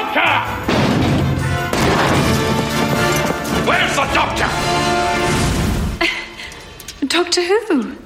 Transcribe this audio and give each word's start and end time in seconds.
doctor? 0.00 0.32
Where's 3.68 3.94
the 3.94 4.06
doctor? 4.14 4.48
Doctor 7.06 7.42
Who? 7.42 7.96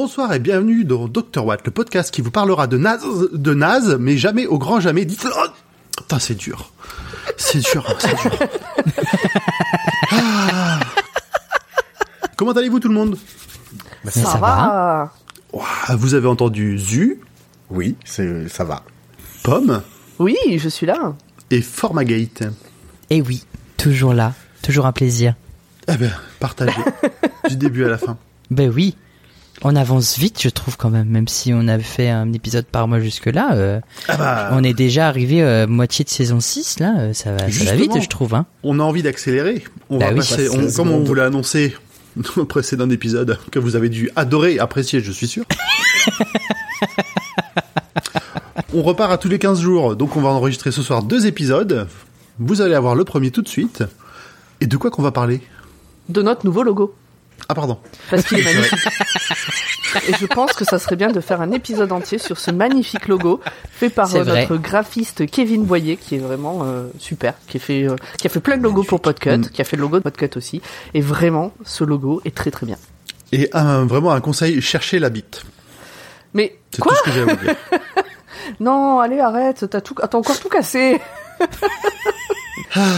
Bonsoir 0.00 0.32
et 0.32 0.38
bienvenue 0.38 0.84
dans 0.84 1.08
Dr 1.08 1.44
Watt, 1.44 1.60
le 1.64 1.72
podcast 1.72 2.14
qui 2.14 2.20
vous 2.20 2.30
parlera 2.30 2.68
de 2.68 2.78
naze, 2.78 3.30
de 3.32 3.52
naze, 3.52 3.96
mais 3.98 4.16
jamais 4.16 4.46
au 4.46 4.56
grand 4.56 4.78
jamais. 4.78 5.04
Dites 5.04 5.26
oh, 5.26 5.46
Putain, 5.96 6.20
c'est 6.20 6.36
dur. 6.36 6.70
C'est 7.36 7.58
dur, 7.58 7.84
hein, 7.88 7.94
c'est 7.98 8.14
dur. 8.22 8.38
Ah. 10.12 10.78
Comment 12.36 12.52
allez-vous 12.52 12.78
tout 12.78 12.86
le 12.86 12.94
monde? 12.94 13.18
Ça, 14.04 14.22
Ça 14.22 14.38
va. 14.38 15.12
Vous 15.96 16.14
avez 16.14 16.28
entendu 16.28 16.78
Zu, 16.78 17.20
Oui, 17.68 17.96
c'est 18.04 18.48
ça 18.48 18.62
va. 18.62 18.84
Pomme? 19.42 19.82
Oui, 20.20 20.36
je 20.58 20.68
suis 20.68 20.86
là. 20.86 21.16
et 21.50 21.60
Formagate? 21.60 22.44
Et 23.10 23.20
oui, 23.20 23.44
toujours 23.76 24.14
là, 24.14 24.32
toujours 24.62 24.86
un 24.86 24.92
plaisir. 24.92 25.34
Eh 25.88 25.96
ben, 25.96 26.12
partagez 26.38 26.84
du 27.48 27.56
début 27.56 27.84
à 27.84 27.88
la 27.88 27.98
fin. 27.98 28.16
Ben 28.52 28.72
oui, 28.72 28.94
on 29.62 29.74
avance 29.76 30.16
vite, 30.18 30.40
je 30.42 30.48
trouve 30.48 30.76
quand 30.76 30.90
même, 30.90 31.08
même 31.08 31.26
si 31.28 31.52
on 31.52 31.66
avait 31.68 31.82
fait 31.82 32.08
un 32.10 32.32
épisode 32.32 32.64
par 32.66 32.86
mois 32.88 33.00
jusque-là. 33.00 33.54
euh, 33.54 33.80
Ah 34.08 34.16
bah, 34.16 34.48
on 34.52 34.62
est 34.62 34.74
déjà 34.74 35.08
arrivé 35.08 35.42
euh, 35.42 35.66
moitié 35.66 36.04
de 36.04 36.10
saison 36.10 36.40
6, 36.40 36.78
là, 36.80 36.94
euh, 36.98 37.12
ça 37.12 37.32
va, 37.32 37.50
ça 37.50 37.64
va 37.64 37.74
vite, 37.74 38.00
je 38.00 38.08
trouve. 38.08 38.34
Hein. 38.34 38.46
on 38.62 38.78
a 38.78 38.82
envie 38.82 39.02
d'accélérer. 39.02 39.64
On 39.90 39.98
Bah 39.98 40.06
va 40.06 40.12
oui. 40.12 40.18
passer, 40.18 40.48
on- 40.50 40.54
16 40.62 40.76
comme 40.76 40.90
on 40.90 41.00
vous 41.02 41.14
l'a 41.14 41.26
annoncé 41.26 41.74
dans 42.16 42.30
le 42.36 42.44
précédent 42.44 42.88
épisode, 42.90 43.38
que 43.50 43.58
vous 43.58 43.74
avez 43.76 43.88
dû 43.88 44.10
adorer 44.16 44.54
et 44.54 44.60
apprécier, 44.60 45.00
je 45.00 45.10
suis 45.12 45.26
sûr. 45.28 45.44
on 48.74 48.82
repart 48.82 49.10
à 49.12 49.18
tous 49.18 49.28
les 49.28 49.38
15 49.38 49.60
jours, 49.60 49.96
donc 49.96 50.16
on 50.16 50.20
va 50.20 50.28
enregistrer 50.30 50.70
ce 50.72 50.82
soir 50.82 51.02
deux 51.02 51.26
épisodes. 51.26 51.86
Vous 52.38 52.60
allez 52.60 52.74
avoir 52.74 52.94
le 52.94 53.04
premier 53.04 53.30
tout 53.30 53.42
de 53.42 53.48
suite. 53.48 53.82
Et 54.60 54.66
de 54.66 54.76
quoi 54.76 54.90
qu'on 54.90 55.02
va 55.02 55.10
parler? 55.12 55.40
De 56.08 56.22
notre 56.22 56.44
nouveau 56.46 56.62
logo. 56.62 56.94
Ah 57.48 57.54
pardon. 57.54 57.78
Parce 58.10 58.24
qu'il 58.24 58.38
est 58.40 58.44
magnifique. 58.44 58.78
Et 60.08 60.12
je 60.20 60.26
pense 60.26 60.52
que 60.52 60.64
ça 60.66 60.78
serait 60.78 60.96
bien 60.96 61.08
de 61.10 61.20
faire 61.20 61.40
un 61.40 61.50
épisode 61.50 61.92
entier 61.92 62.18
sur 62.18 62.38
ce 62.38 62.50
magnifique 62.50 63.08
logo 63.08 63.40
fait 63.70 63.88
par 63.88 64.14
euh, 64.14 64.24
notre 64.24 64.56
graphiste 64.56 65.26
Kevin 65.30 65.64
Boyer, 65.64 65.96
qui 65.96 66.16
est 66.16 66.18
vraiment 66.18 66.60
euh, 66.64 66.88
super, 66.98 67.34
qui 67.46 67.56
a 67.56 67.60
fait 67.60 67.84
euh, 67.88 67.96
qui 68.18 68.26
a 68.26 68.30
fait 68.30 68.40
plein 68.40 68.58
de 68.58 68.62
logos 68.62 68.84
pour 68.84 69.00
Podcut, 69.00 69.38
Mm. 69.38 69.48
qui 69.48 69.60
a 69.62 69.64
fait 69.64 69.76
le 69.76 69.82
logo 69.82 69.98
de 69.98 70.02
Podcut 70.02 70.36
aussi. 70.36 70.60
Et 70.92 71.00
vraiment, 71.00 71.52
ce 71.64 71.84
logo 71.84 72.20
est 72.26 72.34
très 72.36 72.50
très 72.50 72.66
bien. 72.66 72.76
Et 73.32 73.48
un, 73.54 73.86
vraiment 73.86 74.12
un 74.12 74.20
conseil, 74.20 74.60
cherchez 74.60 74.98
la 74.98 75.08
bite. 75.10 75.44
Mais 76.34 76.58
C'est 76.70 76.82
quoi 76.82 76.92
tout 76.92 76.98
ce 76.98 77.02
que 77.04 77.10
j'ai 77.12 77.20
à 77.22 77.24
vous 77.24 77.36
dire. 77.36 77.54
Non, 78.60 78.98
allez, 79.00 79.20
arrête, 79.20 79.66
t'as 79.68 79.80
tout, 79.82 79.94
t'as 79.94 80.16
encore 80.16 80.38
tout 80.40 80.48
cassé. 80.48 80.98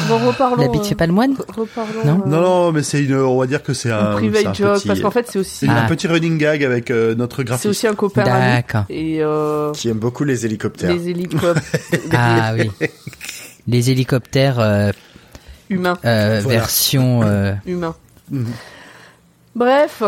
bon, 0.08 0.18
reparlons. 0.26 0.62
La 0.62 0.68
bite 0.68 0.84
fait 0.86 0.94
pas 0.94 1.06
le 1.06 1.12
moine 1.12 1.34
Reparlons. 1.56 2.04
Non 2.04 2.22
euh, 2.24 2.28
Non, 2.28 2.40
non, 2.40 2.72
mais 2.72 2.82
c'est 2.82 3.02
une, 3.04 3.14
on 3.16 3.38
va 3.38 3.46
dire 3.46 3.62
que 3.62 3.72
c'est 3.74 3.90
un, 3.90 3.98
un 3.98 4.10
c'est 4.12 4.16
private 4.18 4.46
un 4.46 4.52
joke, 4.54 4.74
petit, 4.78 4.88
parce 4.88 5.00
qu'en 5.00 5.10
fait, 5.10 5.26
c'est 5.30 5.38
aussi, 5.38 5.54
c'est 5.66 5.68
un 5.68 5.84
Ah. 5.84 5.88
petit 5.88 6.06
running 6.06 6.38
gag 6.38 6.64
avec 6.64 6.90
euh, 6.90 7.14
notre 7.14 7.38
c'est 7.38 7.44
graphiste. 7.44 7.66
aussi 7.66 7.86
un 7.86 7.94
copain. 7.94 8.24
D'accord. 8.24 8.84
Et 8.88 9.18
euh, 9.22 9.72
Qui 9.72 9.88
aime 9.88 9.98
beaucoup 9.98 10.24
les 10.24 10.44
hélicoptères. 10.46 10.90
les 10.92 11.08
hélicoptères 11.08 11.62
Ah 12.12 12.52
oui. 12.54 12.70
Les 13.66 13.90
hélicoptères 13.90 14.58
euh, 14.58 14.90
humains. 15.68 15.98
euh, 16.04 16.40
Voilà. 16.42 16.58
version... 16.60 17.22
euh, 17.22 17.52
Humains. 17.66 17.94
Mhm. 18.30 18.46
Bref, 19.54 20.02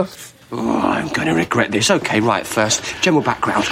Oh, 0.54 0.56
I'm 0.56 1.08
gonna 1.14 1.32
regret 1.34 1.68
this. 1.70 1.90
Okay, 1.90 2.20
right, 2.20 2.46
first, 2.46 2.82
general 3.02 3.24
background. 3.24 3.64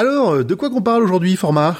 Alors, 0.00 0.30
euh, 0.30 0.44
de 0.44 0.54
quoi 0.54 0.70
qu'on 0.70 0.80
parle 0.80 1.02
aujourd'hui, 1.02 1.36
format? 1.36 1.76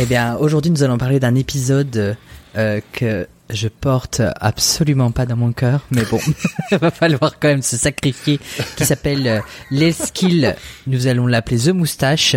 Eh 0.00 0.06
bien, 0.06 0.36
aujourd'hui, 0.36 0.70
nous 0.70 0.84
allons 0.84 0.96
parler 0.96 1.20
d'un 1.20 1.34
épisode 1.34 2.16
euh, 2.56 2.80
que 2.92 3.26
je 3.50 3.68
porte 3.68 4.22
absolument 4.40 5.10
pas 5.10 5.26
dans 5.26 5.36
mon 5.36 5.52
cœur, 5.52 5.82
mais 5.90 6.02
bon, 6.10 6.18
il 6.72 6.78
va 6.78 6.90
falloir 6.90 7.38
quand 7.38 7.48
même 7.48 7.60
se 7.60 7.76
sacrifier, 7.76 8.40
qui 8.76 8.86
s'appelle 8.86 9.28
euh, 9.28 9.40
L'Eskill. 9.70 10.56
Nous 10.86 11.08
allons 11.08 11.26
l'appeler 11.26 11.58
The 11.58 11.74
Moustache. 11.74 12.36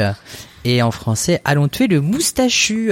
Et 0.65 0.81
en 0.81 0.91
français, 0.91 1.39
allons 1.45 1.69
tuer 1.69 1.87
le 1.87 2.01
moustachu. 2.01 2.91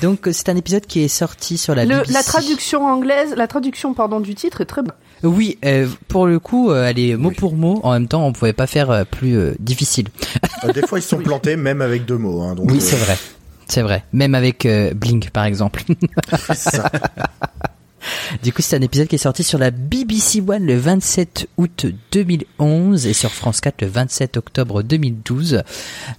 Donc, 0.00 0.28
c'est 0.32 0.48
un 0.48 0.56
épisode 0.56 0.86
qui 0.86 1.04
est 1.04 1.08
sorti 1.08 1.58
sur 1.58 1.76
la 1.76 1.84
le, 1.84 1.98
BBC. 1.98 2.12
la 2.12 2.22
traduction 2.24 2.86
anglaise, 2.86 3.34
la 3.36 3.46
traduction 3.46 3.94
pardon 3.94 4.18
du 4.18 4.34
titre 4.34 4.62
est 4.62 4.66
très 4.66 4.82
bonne. 4.82 4.96
Oui, 5.22 5.58
euh, 5.64 5.86
pour 6.08 6.26
le 6.26 6.38
coup, 6.38 6.70
euh, 6.70 6.86
elle 6.88 6.98
est 6.98 7.16
mot 7.16 7.30
pour 7.30 7.54
mot. 7.54 7.80
En 7.82 7.92
même 7.92 8.08
temps, 8.08 8.26
on 8.26 8.32
pouvait 8.32 8.52
pas 8.52 8.66
faire 8.66 8.90
euh, 8.90 9.04
plus 9.04 9.36
euh, 9.36 9.54
difficile. 9.60 10.08
Euh, 10.64 10.72
Des 10.72 10.82
fois, 10.86 10.98
ils 10.98 11.02
sont 11.02 11.18
plantés 11.22 11.56
même 11.56 11.80
avec 11.80 12.04
deux 12.04 12.18
mots. 12.18 12.42
Hein, 12.42 12.54
donc, 12.54 12.70
Oui, 12.70 12.78
euh, 12.78 12.80
c'est 12.80 12.96
vrai. 12.96 13.16
C'est 13.68 13.82
vrai. 13.82 14.04
Même 14.12 14.34
avec 14.34 14.66
euh, 14.66 14.92
Blink, 14.94 15.30
par 15.30 15.44
exemple. 15.44 15.82
c'est 16.46 16.56
ça. 16.56 16.90
Du 18.42 18.52
coup, 18.52 18.62
c'est 18.62 18.76
un 18.76 18.82
épisode 18.82 19.08
qui 19.08 19.16
est 19.16 19.18
sorti 19.18 19.42
sur 19.42 19.58
la 19.58 19.70
BBC 19.70 20.42
One 20.46 20.66
le 20.66 20.76
27 20.76 21.48
août 21.56 21.86
2011 22.12 23.06
et 23.06 23.12
sur 23.12 23.30
France 23.30 23.60
4 23.60 23.82
le 23.82 23.88
27 23.88 24.36
octobre 24.36 24.82
2012. 24.82 25.62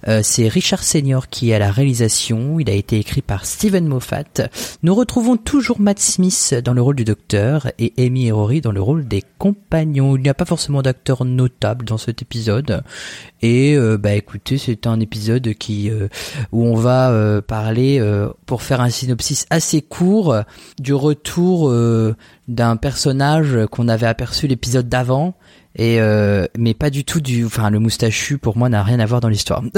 Euh, 0.08 0.20
c'est 0.22 0.48
Richard 0.48 0.82
Senior 0.82 1.28
qui 1.28 1.50
est 1.50 1.54
à 1.54 1.58
la 1.58 1.70
réalisation. 1.70 2.60
Il 2.60 2.70
a 2.70 2.72
été 2.72 2.98
écrit 2.98 3.22
par 3.22 3.44
Steven 3.44 3.86
Moffat. 3.86 4.48
Nous 4.82 4.94
retrouvons 4.94 5.36
toujours 5.36 5.80
Matt 5.80 5.98
Smith 5.98 6.54
dans 6.64 6.72
le 6.72 6.82
rôle 6.82 6.96
du 6.96 7.04
docteur 7.04 7.70
et 7.78 7.92
Amy 7.98 8.28
et 8.28 8.60
dans 8.60 8.72
le 8.72 8.80
rôle 8.80 9.06
des 9.06 9.22
compagnons. 9.38 10.16
Il 10.16 10.22
n'y 10.22 10.28
a 10.28 10.34
pas 10.34 10.44
forcément 10.44 10.82
d'acteurs 10.82 11.24
notables 11.24 11.84
dans 11.84 11.98
cet 11.98 12.22
épisode. 12.22 12.82
Et 13.42 13.76
euh, 13.76 13.98
bah 13.98 14.14
écoutez, 14.14 14.56
c'est 14.56 14.86
un 14.86 15.00
épisode 15.00 15.52
qui 15.54 15.90
euh, 15.90 16.08
où 16.52 16.64
on 16.64 16.74
va 16.74 17.42
parler 17.46 18.00
pour 18.46 18.62
faire 18.62 18.80
un 18.80 18.90
synopsis 18.90 19.46
assez 19.50 19.82
court 19.82 20.36
du 20.78 20.94
retour 20.94 21.73
euh, 21.74 22.14
d'un 22.48 22.76
personnage 22.76 23.58
qu'on 23.70 23.88
avait 23.88 24.06
aperçu 24.06 24.46
l'épisode 24.46 24.88
d'avant 24.88 25.34
et 25.76 26.00
euh, 26.00 26.46
mais 26.56 26.74
pas 26.74 26.90
du 26.90 27.04
tout 27.04 27.20
du 27.20 27.44
enfin 27.44 27.68
le 27.70 27.80
moustachu 27.80 28.38
pour 28.38 28.56
moi 28.56 28.68
n'a 28.68 28.82
rien 28.82 29.00
à 29.00 29.06
voir 29.06 29.20
dans 29.20 29.28
l'histoire. 29.28 29.62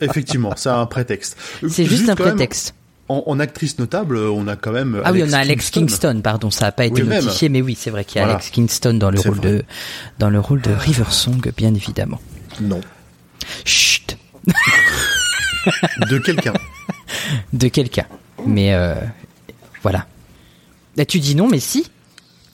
Effectivement, 0.00 0.52
c'est 0.56 0.68
un 0.68 0.86
prétexte. 0.86 1.36
C'est 1.68 1.84
juste 1.86 2.08
un 2.08 2.16
prétexte. 2.16 2.74
en, 3.08 3.22
en 3.26 3.38
actrice 3.40 3.78
notable, 3.78 4.16
on 4.16 4.46
a 4.48 4.56
quand 4.56 4.72
même. 4.72 5.00
Ah 5.04 5.12
oui, 5.12 5.22
on 5.26 5.32
a 5.32 5.38
Alex 5.38 5.70
Kingston, 5.70 6.20
pardon, 6.22 6.50
ça 6.50 6.66
a 6.66 6.72
pas 6.72 6.86
été 6.86 7.02
Oui, 7.02 7.08
même. 7.08 7.24
notifié 7.24 7.48
mais 7.48 7.62
oui, 7.62 7.76
c'est 7.78 7.90
vrai 7.90 8.04
qu'il 8.04 8.16
y 8.16 8.18
a 8.20 8.24
Voilà. 8.24 8.38
Alex 8.38 8.50
Kingston 8.50 8.94
dans 8.94 9.10
le 9.10 9.20
rôle 9.20 9.36
vrai. 9.36 9.50
de 9.52 9.64
dans 10.18 10.30
le 10.30 10.40
rôle 10.40 10.60
de 10.60 10.70
River 10.72 11.10
Song 11.10 11.40
bien 11.56 11.74
évidemment. 11.74 12.20
Non. 12.60 12.80
Chut, 13.64 14.16
De 16.10 16.18
quelqu'un. 16.18 16.54
de 17.52 17.68
quelqu'un. 17.68 18.06
Mais 18.46 18.74
euh, 18.74 18.94
voilà. 19.84 20.06
Là, 20.96 21.04
tu 21.04 21.20
dis 21.20 21.34
non 21.36 21.46
mais 21.48 21.60
si 21.60 21.88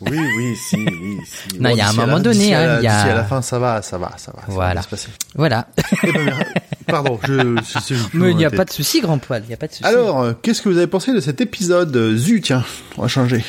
Oui, 0.03 0.19
oui, 0.37 0.57
si, 0.57 0.77
oui, 0.77 1.19
si. 1.25 1.59
Non, 1.61 1.71
il 1.71 1.77
y 1.79 1.81
a 1.81 1.89
un 1.89 1.93
moment 1.95 2.17
la- 2.17 2.21
donné, 2.21 2.55
hein, 2.55 2.67
la- 2.67 2.81
il 2.81 2.85
y 2.85 2.87
a- 2.89 3.01
à 3.03 3.15
la 3.15 3.25
fin, 3.25 3.41
ça 3.43 3.59
va, 3.59 3.81
ça 3.83 3.97
va, 3.99 4.13
ça 4.19 4.33
va. 4.33 4.39
ça 4.41 4.47
va 4.49 4.55
Voilà. 4.55 4.83
se. 4.83 4.97
Voilà. 5.35 5.69
Eh 6.03 6.13
ben, 6.13 6.35
Pardon, 6.87 7.19
je. 7.27 7.33
je- 7.35 7.79
je- 7.89 7.95
je- 7.95 8.05
Mais 8.15 8.31
il 8.33 8.37
n'y 8.37 8.45
a 8.45 8.51
pas 8.51 8.65
de 8.65 8.71
souci, 8.71 9.01
grand 9.01 9.19
poil. 9.19 9.43
Il 9.47 9.51
y 9.51 9.55
a 9.55 9.57
pas 9.57 9.67
de 9.69 9.73
souci. 9.73 9.85
Alors, 9.85 10.23
euh, 10.23 10.33
qu'est-ce 10.43 10.61
que 10.63 10.69
vous 10.69 10.77
avez 10.79 10.87
pensé 10.87 11.13
de 11.15 11.21
cet 11.21 11.41
épisode 11.41 11.95
euh, 11.97 12.17
Zu, 12.17 12.41
tiens, 12.41 12.65
on 12.99 13.03
va 13.03 13.09
changer. 13.09 13.45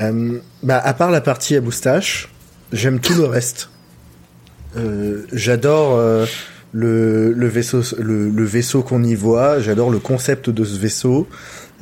Euh, 0.00 0.38
bah, 0.62 0.80
à 0.82 0.94
part 0.94 1.10
la 1.10 1.20
partie 1.20 1.54
à 1.56 1.60
moustache, 1.60 2.28
j'aime 2.72 2.98
tout 3.00 3.14
le 3.14 3.26
reste. 3.26 3.68
Euh, 4.76 5.26
j'adore 5.32 5.96
euh, 5.98 6.24
le, 6.72 7.32
le 7.32 7.48
vaisseau, 7.48 7.82
le, 7.98 8.30
le 8.30 8.44
vaisseau 8.44 8.82
qu'on 8.82 9.02
y 9.04 9.14
voit. 9.14 9.60
J'adore 9.60 9.90
le 9.90 9.98
concept 9.98 10.48
de 10.48 10.64
ce 10.64 10.78
vaisseau. 10.78 11.28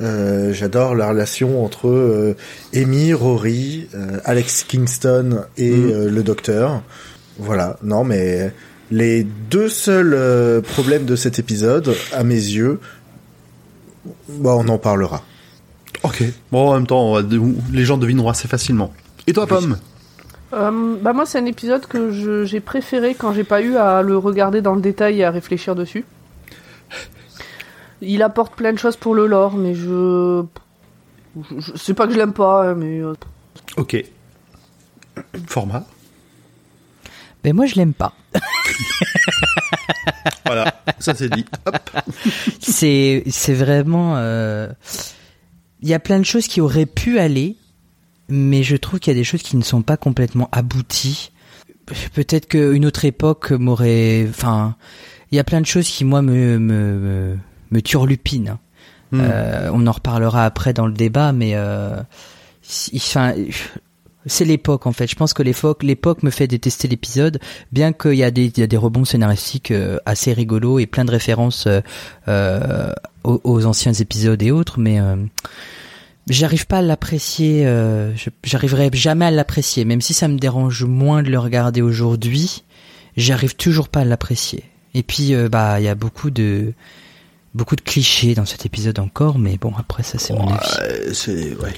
Euh, 0.01 0.51
j'adore 0.53 0.95
la 0.95 1.09
relation 1.09 1.63
entre 1.63 1.87
euh, 1.87 2.35
Amy, 2.75 3.13
Rory, 3.13 3.87
euh, 3.93 4.19
Alex 4.25 4.63
Kingston 4.63 5.43
et 5.57 5.69
Mm. 5.71 5.91
euh, 5.91 6.09
le 6.09 6.23
Docteur. 6.23 6.81
Voilà. 7.37 7.77
Non, 7.83 8.03
mais 8.03 8.51
les 8.89 9.23
deux 9.23 9.69
seuls 9.69 10.13
euh, 10.13 10.59
problèmes 10.61 11.05
de 11.05 11.15
cet 11.15 11.37
épisode, 11.39 11.95
à 12.13 12.23
mes 12.23 12.33
yeux, 12.35 12.79
bah, 14.29 14.55
on 14.57 14.67
en 14.67 14.77
parlera. 14.77 15.23
Ok. 16.03 16.23
Bon, 16.51 16.69
en 16.69 16.73
même 16.73 16.87
temps, 16.87 17.11
on 17.11 17.13
va 17.13 17.21
de- 17.21 17.39
les 17.71 17.85
gens 17.85 17.97
devineront 17.97 18.29
assez 18.29 18.47
facilement. 18.47 18.91
Et 19.27 19.33
toi, 19.33 19.45
Pomme? 19.45 19.77
Euh, 20.53 20.95
bah 21.01 21.13
moi 21.13 21.25
c'est 21.25 21.37
un 21.39 21.45
épisode 21.45 21.85
que 21.85 22.11
j'ai 22.43 22.59
préféré 22.59 23.15
quand 23.17 23.31
j'ai 23.31 23.45
pas 23.45 23.61
eu 23.61 23.77
à 23.77 24.01
le 24.01 24.17
regarder 24.17 24.59
dans 24.61 24.75
le 24.75 24.81
détail 24.81 25.19
et 25.21 25.23
à 25.23 25.31
réfléchir 25.31 25.75
dessus. 25.75 26.03
Il 28.01 28.23
apporte 28.23 28.55
plein 28.55 28.73
de 28.73 28.79
choses 28.79 28.95
pour 28.97 29.13
le 29.15 29.27
lore, 29.27 29.53
mais 29.55 29.75
je, 29.75 30.43
je, 31.35 31.59
je- 31.59 31.71
c'est 31.75 31.93
pas 31.93 32.07
que 32.07 32.13
je 32.13 32.17
l'aime 32.17 32.33
pas, 32.33 32.69
hein, 32.69 32.75
mais 32.75 32.99
euh, 32.99 33.13
Ok. 33.77 34.03
format. 35.47 35.85
Mais 37.43 37.53
moi, 37.53 37.65
je 37.65 37.75
l'aime 37.75 37.93
pas. 37.93 38.13
Voilà, 40.45 40.73
ça 40.99 41.13
c'est 41.15 41.29
dit. 41.29 41.45
Hop. 41.65 41.77
c'est 42.59 43.23
c'est 43.29 43.53
vraiment 43.53 44.15
euh, 44.17 44.67
il 45.81 45.87
y 45.87 45.93
a 45.93 45.99
plein 45.99 46.19
de 46.19 46.25
choses 46.25 46.47
qui 46.47 46.59
auraient 46.59 46.85
pu 46.85 47.19
aller 47.19 47.55
mais 48.27 48.61
je 48.63 48.75
trouve 48.75 48.99
qu'il 48.99 49.13
y 49.13 49.15
a 49.15 49.19
des 49.19 49.23
choses 49.23 49.43
qui 49.43 49.55
ne 49.55 49.61
sont 49.63 49.81
pas 49.81 49.95
complètement 49.97 50.49
abouties 50.51 51.31
peut-être 52.13 52.47
qu'une 52.49 52.85
autre 52.85 53.05
époque 53.05 53.51
m'aurait 53.51 54.25
enfin 54.29 54.75
il 55.31 55.35
y 55.37 55.39
a 55.39 55.43
plein 55.45 55.61
de 55.61 55.65
choses 55.65 55.87
qui 55.87 56.03
moi 56.03 56.21
me 56.21 56.57
me 56.59 56.93
me, 56.97 57.37
me 57.71 57.81
turlupinent 57.81 58.57
Hmm. 59.11 59.19
Euh, 59.21 59.69
on 59.73 59.87
en 59.87 59.91
reparlera 59.91 60.45
après 60.45 60.71
dans 60.71 60.87
le 60.87 60.93
débat 60.93 61.33
mais 61.33 61.51
euh, 61.55 61.97
c'est 62.63 64.45
l'époque 64.45 64.87
en 64.87 64.93
fait. 64.93 65.07
Je 65.07 65.15
pense 65.15 65.33
que 65.33 65.43
l'époque, 65.43 65.83
l'époque 65.83 66.23
me 66.23 66.29
fait 66.29 66.47
détester 66.47 66.87
l'épisode, 66.87 67.39
bien 67.73 67.91
qu'il 67.91 68.13
y 68.13 68.23
a 68.23 68.31
des, 68.31 68.45
il 68.45 68.57
y 68.57 68.63
a 68.63 68.67
des 68.67 68.77
rebonds 68.77 69.03
scénaristiques 69.03 69.71
euh, 69.71 69.97
assez 70.05 70.31
rigolos 70.31 70.79
et 70.79 70.85
plein 70.85 71.03
de 71.03 71.11
références 71.11 71.67
euh, 72.27 72.93
aux, 73.25 73.41
aux 73.43 73.65
anciens 73.65 73.93
épisodes 73.93 74.41
et 74.41 74.51
autres, 74.51 74.79
mais 74.79 74.99
j'arrive 76.29 76.67
pas 76.67 76.77
à 76.77 76.81
l'apprécier. 76.81 77.67
J'arriverai 78.43 78.91
jamais 78.93 79.25
à 79.25 79.31
l'apprécier, 79.31 79.83
même 79.83 80.01
si 80.01 80.13
ça 80.13 80.29
me 80.29 80.37
dérange 80.37 80.85
moins 80.85 81.21
de 81.21 81.29
le 81.29 81.39
regarder 81.39 81.81
aujourd'hui. 81.81 82.63
J'arrive 83.17 83.55
toujours 83.57 83.89
pas 83.89 84.01
à 84.01 84.05
l'apprécier. 84.05 84.63
Et 84.93 85.03
puis, 85.03 85.33
bah, 85.51 85.81
il 85.81 85.83
y 85.83 85.89
a 85.89 85.95
beaucoup 85.95 86.29
de 86.29 86.73
beaucoup 87.53 87.75
de 87.75 87.81
clichés 87.81 88.33
dans 88.33 88.45
cet 88.45 88.65
épisode 88.65 88.99
encore, 88.99 89.37
mais 89.37 89.57
bon, 89.57 89.73
après 89.77 90.03
ça, 90.03 90.17
c'est 90.17 90.33
mon 90.33 90.47
avis. 90.47 90.59
Ouais, 90.79 91.13
c'est 91.13 91.55
ouais. 91.55 91.73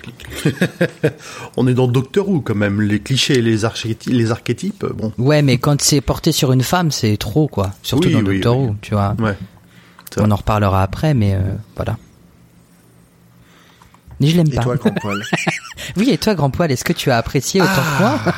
On 1.58 1.68
est 1.68 1.74
dans 1.74 1.88
Doctor 1.88 2.30
Who 2.30 2.42
quand 2.42 2.56
même. 2.56 2.81
Les 2.81 3.00
clichés 3.00 3.40
et 3.40 3.42
les 3.42 3.66
archétypes, 3.66 4.14
les 4.14 4.31
archétypes. 4.31 4.86
Bon. 4.86 5.12
Ouais, 5.18 5.42
mais 5.42 5.58
quand 5.58 5.81
c'est 5.81 6.02
porté 6.02 6.31
sur 6.31 6.52
une 6.52 6.64
femme, 6.64 6.92
c'est 6.92 7.18
trop, 7.18 7.48
quoi. 7.48 7.74
Surtout 7.81 8.08
Oui, 8.08 8.14
dans 8.14 8.20
oui, 8.20 8.36
Doctor 8.40 8.58
oui. 8.60 8.68
Who, 8.68 8.75
tu 8.81 8.94
vois. 8.94 9.16
Ouais. 9.20 9.36
On 10.18 10.30
en 10.30 10.36
reparlera 10.36 10.84
après, 10.84 11.14
mais 11.16 11.34
euh, 11.34 11.40
voilà. 11.75 11.98
Mais 14.20 14.28
je 14.28 14.38
l'aime 14.38 14.48
Et 14.52 14.56
pas. 14.56 14.62
toi, 14.64 14.75
grand 14.75 14.92
poil 14.92 15.22
Oui, 15.98 16.10
et 16.12 16.18
toi, 16.20 16.36
Grand 16.36 16.50
Poil, 16.52 16.72
est-ce 16.72 16.84
que 16.86 16.94
tu 16.94 17.10
as 17.12 17.18
apprécié 17.18 17.62
autant 17.62 17.72
que 17.74 18.04
moi 18.04 18.20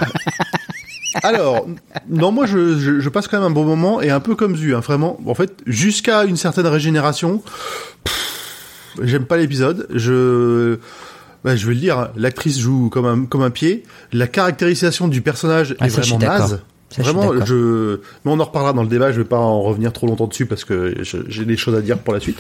Alors, 1.26 1.68
non, 2.10 2.32
moi 2.32 2.46
je, 2.46 2.78
je, 2.80 3.00
je 3.00 3.10
passe 3.10 3.28
quand 3.28 3.38
même 3.38 3.48
un 3.48 3.54
bon 3.54 3.64
moment 3.66 4.02
et 4.02 4.10
un 4.10 4.20
peu 4.20 4.36
comme 4.36 4.56
Zu, 4.56 4.76
hein, 4.76 4.80
vraiment. 4.80 5.20
En 5.26 5.34
fait, 5.36 5.54
jusqu'à 5.66 6.24
une 6.26 6.38
certaine 6.38 6.68
régénération, 6.68 7.42
j'aime 9.02 9.26
pas 9.26 9.38
l'épisode. 9.38 9.88
Je, 9.94 10.78
bah, 11.44 11.56
je 11.56 11.68
vais 11.68 11.74
le 11.74 11.80
dire, 11.80 12.00
hein, 12.00 12.10
l'actrice 12.16 12.60
joue 12.60 12.90
comme 12.90 13.06
un 13.06 13.26
comme 13.26 13.42
un 13.44 13.50
pied. 13.52 13.84
La 14.14 14.28
caractérisation 14.28 15.08
du 15.08 15.22
personnage 15.22 15.76
Ah, 15.80 15.88
est 15.88 15.90
ça, 15.90 16.02
je 16.02 16.14
vraiment 16.16 16.26
naze. 16.40 16.62
Ça, 16.92 17.02
je 17.02 17.02
Vraiment, 17.02 17.32
d'accord. 17.34 17.48
je, 17.48 18.00
mais 18.24 18.32
on 18.32 18.40
en 18.40 18.44
reparlera 18.46 18.72
dans 18.72 18.84
le 18.84 18.88
débat. 18.88 19.12
Je 19.12 19.18
vais 19.18 19.28
pas 19.28 19.40
en 19.40 19.62
revenir 19.64 19.92
trop 19.92 20.08
longtemps 20.08 20.28
dessus 20.28 20.46
parce 20.46 20.64
que 20.64 20.94
je- 21.02 21.18
j'ai 21.28 21.44
des 21.44 21.58
choses 21.58 21.76
à 21.76 21.82
dire 21.82 21.98
pour 21.98 22.14
la 22.14 22.20
suite. 22.20 22.38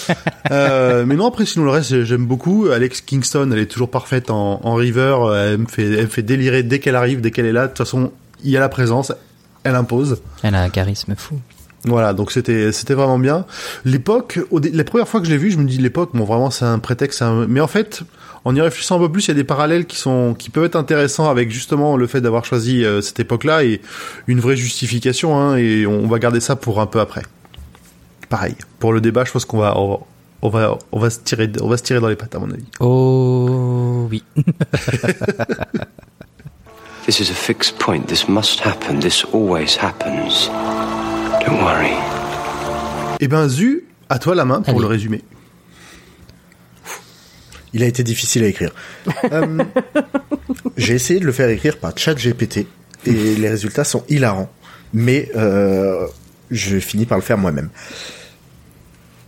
euh, 0.50 1.04
mais 1.06 1.16
non, 1.16 1.26
après 1.26 1.44
sinon 1.46 1.64
le 1.64 1.70
reste 1.70 2.04
j'aime 2.04 2.26
beaucoup. 2.26 2.66
Alex 2.72 3.00
Kingston, 3.00 3.50
elle 3.52 3.58
est 3.58 3.66
toujours 3.66 3.90
parfaite 3.90 4.30
en, 4.30 4.60
en 4.62 4.74
River. 4.74 5.16
Elle 5.34 5.58
me 5.58 5.66
fait, 5.66 5.84
elle 5.84 6.02
me 6.02 6.06
fait 6.06 6.22
délirer 6.22 6.62
dès 6.62 6.78
qu'elle 6.78 6.94
arrive, 6.94 7.20
dès 7.20 7.30
qu'elle 7.30 7.46
est 7.46 7.52
là. 7.52 7.62
De 7.62 7.68
toute 7.68 7.78
façon, 7.78 8.12
il 8.44 8.50
y 8.50 8.56
a 8.56 8.60
la 8.60 8.68
présence, 8.68 9.12
elle 9.64 9.74
impose. 9.74 10.20
Elle 10.42 10.54
a 10.54 10.62
un 10.62 10.68
charisme 10.70 11.14
fou. 11.16 11.38
Voilà, 11.84 12.14
donc 12.14 12.32
c'était 12.32 12.72
c'était 12.72 12.94
vraiment 12.94 13.18
bien. 13.18 13.44
L'époque, 13.84 14.40
la 14.72 14.82
première 14.84 15.06
fois 15.06 15.20
que 15.20 15.26
je 15.26 15.30
l'ai 15.32 15.38
vu, 15.38 15.50
je 15.52 15.58
me 15.58 15.64
dis 15.64 15.78
l'époque, 15.78 16.10
bon 16.14 16.24
vraiment 16.24 16.50
c'est 16.50 16.64
un 16.64 16.78
prétexte, 16.80 17.22
un- 17.22 17.46
mais 17.46 17.60
en 17.60 17.68
fait, 17.68 18.02
en 18.44 18.56
y 18.56 18.60
réfléchissant 18.60 18.96
un 18.96 18.98
peu 19.00 19.12
plus, 19.12 19.26
il 19.26 19.28
y 19.28 19.30
a 19.30 19.34
des 19.34 19.44
parallèles 19.44 19.86
qui 19.86 19.96
sont 19.96 20.34
qui 20.34 20.50
peuvent 20.50 20.64
être 20.64 20.74
intéressants 20.74 21.30
avec 21.30 21.50
justement 21.52 21.96
le 21.96 22.08
fait 22.08 22.20
d'avoir 22.20 22.44
choisi 22.44 22.84
euh, 22.84 23.00
cette 23.02 23.20
époque-là 23.20 23.62
et 23.64 23.80
une 24.26 24.40
vraie 24.40 24.56
justification, 24.56 25.38
hein, 25.38 25.56
et 25.58 25.86
on 25.86 26.08
va 26.08 26.18
garder 26.18 26.40
ça 26.40 26.56
pour 26.56 26.80
un 26.80 26.86
peu 26.86 26.98
après. 26.98 27.22
Pareil, 28.28 28.56
pour 28.80 28.92
le 28.92 29.00
débat, 29.00 29.24
je 29.24 29.30
pense 29.30 29.44
qu'on 29.44 29.58
va 29.58 29.78
on, 29.78 30.00
on 30.42 30.48
va 30.48 30.76
on 30.90 30.98
va 30.98 31.10
se 31.10 31.20
tirer 31.20 31.48
on 31.60 31.68
va 31.68 31.76
se 31.76 31.84
tirer 31.84 32.00
dans 32.00 32.08
les 32.08 32.16
pattes 32.16 32.34
à 32.34 32.40
mon 32.40 32.50
avis. 32.50 32.66
Oh 32.80 34.08
oui. 34.10 34.24
This 37.06 37.20
is 37.20 37.30
a 37.30 37.34
fixed 37.34 37.78
point. 37.78 38.08
This 38.08 38.28
must 38.28 38.60
happen. 38.60 38.98
This 39.00 39.24
always 39.32 39.76
happens. 39.76 40.48
Don't 41.44 41.62
worry. 41.62 41.92
Eh 43.20 43.28
ben 43.28 43.48
Zu, 43.48 43.84
à 44.08 44.18
toi 44.18 44.34
la 44.34 44.44
main 44.44 44.60
pour 44.60 44.70
Allez. 44.70 44.80
le 44.80 44.86
résumé. 44.86 45.22
Il 47.72 47.82
a 47.82 47.86
été 47.86 48.02
difficile 48.02 48.44
à 48.44 48.48
écrire. 48.48 48.72
Euh, 49.32 49.64
J'ai 50.76 50.94
essayé 50.94 51.20
de 51.20 51.26
le 51.26 51.32
faire 51.32 51.48
écrire 51.48 51.78
par 51.78 51.96
ChatGPT 51.96 52.66
et 53.06 53.34
les 53.36 53.48
résultats 53.48 53.84
sont 53.84 54.04
hilarants. 54.08 54.50
Mais 54.92 55.30
euh, 55.36 56.06
je 56.50 56.78
finis 56.78 57.06
par 57.06 57.18
le 57.18 57.22
faire 57.22 57.38
moi-même. 57.38 57.70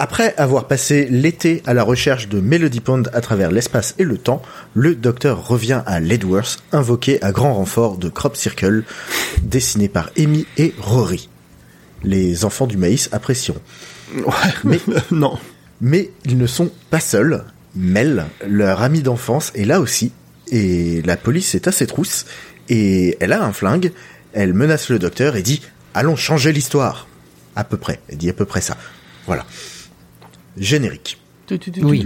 Après 0.00 0.32
avoir 0.36 0.68
passé 0.68 1.08
l'été 1.10 1.60
à 1.66 1.74
la 1.74 1.82
recherche 1.82 2.28
de 2.28 2.38
Melody 2.38 2.78
Pond 2.78 3.02
à 3.12 3.20
travers 3.20 3.50
l'espace 3.50 3.96
et 3.98 4.04
le 4.04 4.16
temps, 4.16 4.42
le 4.74 4.94
docteur 4.94 5.48
revient 5.48 5.82
à 5.86 5.98
Ledworth, 5.98 6.62
invoqué 6.70 7.20
à 7.20 7.32
grand 7.32 7.54
renfort 7.54 7.98
de 7.98 8.08
Crop 8.08 8.36
Circle, 8.36 8.84
dessiné 9.42 9.88
par 9.88 10.10
Amy 10.16 10.46
et 10.56 10.72
Rory. 10.78 11.28
Les 12.04 12.44
enfants 12.44 12.68
du 12.68 12.76
maïs 12.76 13.08
apprécieront. 13.10 13.60
Mais 14.62 14.78
non. 15.10 15.36
mais 15.80 16.12
ils 16.24 16.38
ne 16.38 16.46
sont 16.46 16.70
pas 16.90 17.00
seuls. 17.00 17.44
Mel, 17.74 18.26
leur 18.46 18.82
amie 18.82 19.02
d'enfance, 19.02 19.50
est 19.56 19.64
là 19.64 19.80
aussi. 19.80 20.12
Et 20.52 21.02
la 21.02 21.16
police 21.16 21.56
est 21.56 21.66
à 21.66 21.72
ses 21.72 21.88
trousses. 21.88 22.24
Et 22.68 23.16
elle 23.18 23.32
a 23.32 23.42
un 23.42 23.52
flingue. 23.52 23.92
Elle 24.32 24.54
menace 24.54 24.90
le 24.90 25.00
docteur 25.00 25.34
et 25.34 25.42
dit 25.42 25.60
Allons 25.92 26.14
changer 26.14 26.52
l'histoire. 26.52 27.08
À 27.56 27.64
peu 27.64 27.76
près. 27.76 27.98
Elle 28.08 28.18
dit 28.18 28.30
à 28.30 28.32
peu 28.32 28.44
près 28.44 28.60
ça. 28.60 28.76
Voilà. 29.26 29.44
Générique. 30.60 31.18
Oui. 31.82 32.04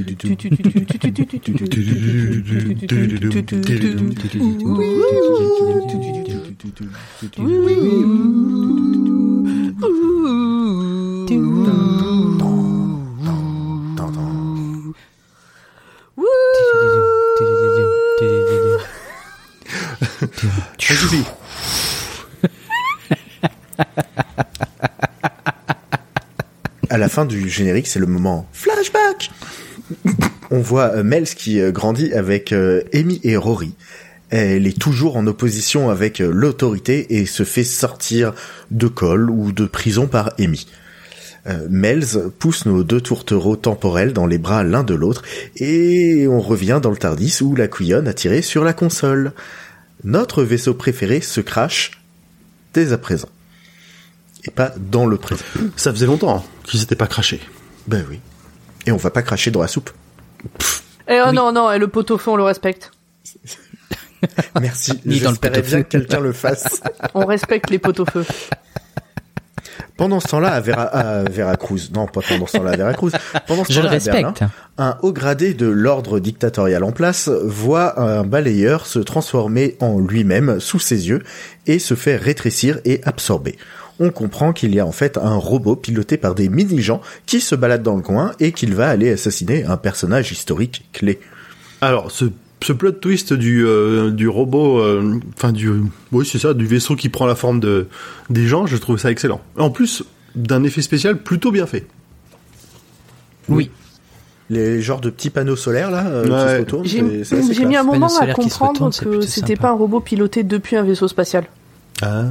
Ça 7.30 7.42
fin 27.12 27.26
du 27.26 27.50
générique, 27.50 27.88
c'est 27.88 27.98
le 27.98 28.06
moment 28.06 28.48
flashback. 28.54 29.30
On 30.50 30.60
voit 30.60 30.96
euh, 30.96 31.02
Mels 31.02 31.28
qui 31.28 31.60
euh, 31.60 31.70
grandit 31.70 32.12
avec 32.14 32.52
euh, 32.52 32.82
Amy 32.94 33.20
et 33.22 33.36
Rory. 33.36 33.74
Elle 34.30 34.66
est 34.66 34.78
toujours 34.78 35.18
en 35.18 35.26
opposition 35.26 35.90
avec 35.90 36.20
l'autorité 36.20 37.18
et 37.18 37.26
se 37.26 37.44
fait 37.44 37.64
sortir 37.64 38.32
de 38.70 38.86
colle 38.88 39.28
ou 39.28 39.52
de 39.52 39.66
prison 39.66 40.06
par 40.06 40.32
Amy. 40.38 40.66
Euh, 41.46 41.66
Mels 41.68 42.30
pousse 42.38 42.64
nos 42.64 42.82
deux 42.82 43.02
tourtereaux 43.02 43.56
temporels 43.56 44.14
dans 44.14 44.26
les 44.26 44.38
bras 44.38 44.64
l'un 44.64 44.82
de 44.82 44.94
l'autre 44.94 45.22
et 45.56 46.26
on 46.28 46.40
revient 46.40 46.80
dans 46.82 46.90
le 46.90 46.96
Tardis 46.96 47.40
où 47.42 47.54
la 47.54 47.68
couillonne 47.68 48.08
a 48.08 48.14
tiré 48.14 48.40
sur 48.40 48.64
la 48.64 48.72
console. 48.72 49.32
Notre 50.02 50.44
vaisseau 50.44 50.72
préféré 50.72 51.20
se 51.20 51.42
crache 51.42 52.02
dès 52.72 52.94
à 52.94 52.98
présent. 52.98 53.28
Et 54.44 54.50
pas 54.50 54.72
dans 54.76 55.06
le 55.06 55.16
présent. 55.16 55.44
Ça 55.76 55.92
faisait 55.92 56.06
longtemps 56.06 56.36
hein, 56.36 56.42
qu'ils 56.64 56.80
s'étaient 56.80 56.96
pas 56.96 57.06
crachés. 57.06 57.40
Ben 57.86 58.04
oui. 58.10 58.20
Et 58.86 58.92
on 58.92 58.96
va 58.96 59.10
pas 59.10 59.22
cracher 59.22 59.50
dans 59.50 59.60
la 59.62 59.68
soupe. 59.68 59.90
Eh 61.08 61.20
oh 61.26 61.32
non, 61.32 61.52
non, 61.52 61.70
et 61.70 61.78
le 61.78 61.88
pot 61.88 62.08
au 62.10 62.18
feu, 62.18 62.30
on 62.30 62.36
le 62.36 62.42
respecte. 62.42 62.90
Merci. 64.60 64.92
Ni 65.04 65.20
dans 65.20 65.30
le 65.30 65.34
J'espérais 65.34 65.54
pot-au-feu. 65.62 65.76
bien 65.76 65.82
que 65.82 65.88
quelqu'un 65.88 66.20
le 66.20 66.32
fasse. 66.32 66.80
On 67.14 67.26
respecte 67.26 67.70
les 67.70 67.78
pots 67.78 67.98
au 68.00 68.04
feu. 68.04 68.24
Pendant 69.96 70.20
ce 70.20 70.28
temps-là, 70.28 70.48
à, 70.52 70.60
Vera, 70.60 70.82
à 70.82 71.22
Veracruz, 71.24 71.90
non 71.92 72.06
pas 72.06 72.20
pendant 72.26 72.46
ce 72.46 72.56
temps-là 72.56 72.72
à 72.72 72.76
Veracruz, 72.76 73.10
pendant 73.46 73.64
ce 73.64 73.72
Je 73.72 73.80
le 73.80 73.86
temps-là 73.86 73.96
à 73.96 73.98
Berlin, 73.98 74.28
respecte. 74.30 74.52
un 74.78 74.96
haut 75.02 75.12
gradé 75.12 75.54
de 75.54 75.66
l'ordre 75.66 76.18
dictatorial 76.18 76.82
en 76.82 76.92
place 76.92 77.28
voit 77.28 78.00
un 78.00 78.24
balayeur 78.24 78.86
se 78.86 78.98
transformer 79.00 79.76
en 79.80 80.00
lui-même 80.00 80.60
sous 80.60 80.78
ses 80.78 81.08
yeux 81.08 81.22
et 81.66 81.78
se 81.78 81.94
fait 81.94 82.16
rétrécir 82.16 82.78
et 82.84 83.00
absorber. 83.04 83.58
On 84.00 84.10
comprend 84.10 84.52
qu'il 84.52 84.74
y 84.74 84.80
a 84.80 84.86
en 84.86 84.92
fait 84.92 85.18
un 85.18 85.36
robot 85.36 85.76
piloté 85.76 86.16
par 86.16 86.34
des 86.34 86.48
mini-gens 86.48 87.00
qui 87.26 87.40
se 87.40 87.54
baladent 87.54 87.82
dans 87.82 87.96
le 87.96 88.02
coin 88.02 88.32
et 88.40 88.52
qu'il 88.52 88.74
va 88.74 88.88
aller 88.88 89.10
assassiner 89.12 89.64
un 89.64 89.76
personnage 89.76 90.32
historique 90.32 90.86
clé. 90.92 91.20
Alors, 91.80 92.10
ce, 92.10 92.26
ce 92.62 92.72
plot 92.72 92.92
twist 92.92 93.32
du, 93.32 93.64
euh, 93.66 94.10
du 94.10 94.28
robot, 94.28 94.78
euh, 94.78 95.20
enfin 95.36 95.52
du, 95.52 95.70
oui 96.12 96.26
c'est 96.30 96.38
ça, 96.38 96.54
du 96.54 96.66
vaisseau 96.66 96.96
qui 96.96 97.08
prend 97.08 97.26
la 97.26 97.34
forme 97.34 97.60
de 97.60 97.88
des 98.30 98.46
gens, 98.46 98.66
je 98.66 98.76
trouve 98.76 98.98
ça 98.98 99.10
excellent. 99.10 99.40
En 99.58 99.70
plus 99.70 100.02
d'un 100.34 100.62
effet 100.64 100.80
spécial 100.82 101.18
plutôt 101.22 101.50
bien 101.52 101.66
fait. 101.66 101.86
Oui. 103.48 103.70
les 104.50 104.80
genres 104.82 105.00
de 105.00 105.10
petits 105.10 105.30
panneaux 105.30 105.56
solaires 105.56 105.90
là 105.90 106.06
euh, 106.06 106.24
qui 106.24 106.30
Ouais. 106.30 106.54
se 106.54 106.58
retournent. 106.60 107.52
J'ai 107.52 107.64
mis 107.64 107.76
un 107.76 107.82
moment 107.84 108.08
à 108.18 108.26
qui 108.26 108.48
comprendre 108.48 108.90
que 108.96 109.20
c'était 109.22 109.56
pas 109.56 109.70
un 109.70 109.74
robot 109.74 110.00
piloté 110.00 110.42
depuis 110.44 110.76
un 110.76 110.82
vaisseau 110.84 111.08
spatial. 111.08 111.44
Ah. 112.02 112.24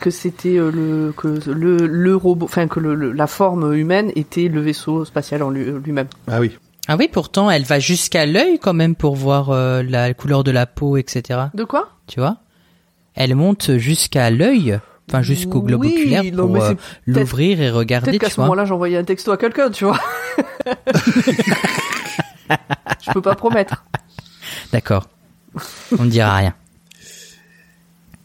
Que 0.00 0.10
c'était 0.10 0.56
euh, 0.58 0.70
le 0.72 1.12
que 1.16 1.28
le, 1.50 1.86
le 1.86 2.16
robot, 2.16 2.46
enfin 2.46 2.66
que 2.66 2.80
le, 2.80 2.94
le- 2.94 3.12
la 3.12 3.26
forme 3.26 3.72
humaine 3.74 4.10
était 4.16 4.48
le 4.48 4.60
vaisseau 4.60 5.04
spatial 5.04 5.42
en 5.42 5.50
lui- 5.50 5.64
lui-même. 5.84 6.08
Ah 6.26 6.40
oui. 6.40 6.56
Ah 6.88 6.96
oui, 6.98 7.08
pourtant, 7.12 7.50
elle 7.50 7.62
va 7.62 7.78
jusqu'à 7.78 8.26
l'œil 8.26 8.58
quand 8.58 8.72
même 8.72 8.96
pour 8.96 9.14
voir 9.14 9.50
euh, 9.50 9.82
la 9.82 10.12
couleur 10.14 10.42
de 10.42 10.50
la 10.50 10.66
peau, 10.66 10.96
etc. 10.96 11.38
De 11.54 11.62
quoi? 11.64 11.90
Tu 12.08 12.18
vois? 12.18 12.38
Elle 13.14 13.34
monte 13.36 13.76
jusqu'à 13.76 14.30
l'œil, 14.30 14.80
enfin 15.08 15.22
jusqu'au 15.22 15.60
globe 15.62 15.82
Oui, 15.82 15.92
oculaire 15.96 16.24
non, 16.32 16.46
pour 16.48 16.64
euh, 16.64 16.72
l'ouvrir 17.06 17.60
et 17.60 17.70
regarder, 17.70 18.10
Peut-être 18.12 18.20
qu'à 18.22 18.30
ce 18.30 18.40
moment-là, 18.40 18.64
j'envoyais 18.64 18.96
un 18.96 19.04
texto 19.04 19.30
à 19.30 19.36
quelqu'un, 19.36 19.70
tu 19.70 19.84
vois. 19.84 19.98
Je 23.04 23.12
peux 23.12 23.22
pas 23.22 23.34
promettre. 23.34 23.84
D'accord. 24.72 25.06
On 25.98 26.04
ne 26.04 26.10
dira 26.10 26.34
rien. 26.36 26.54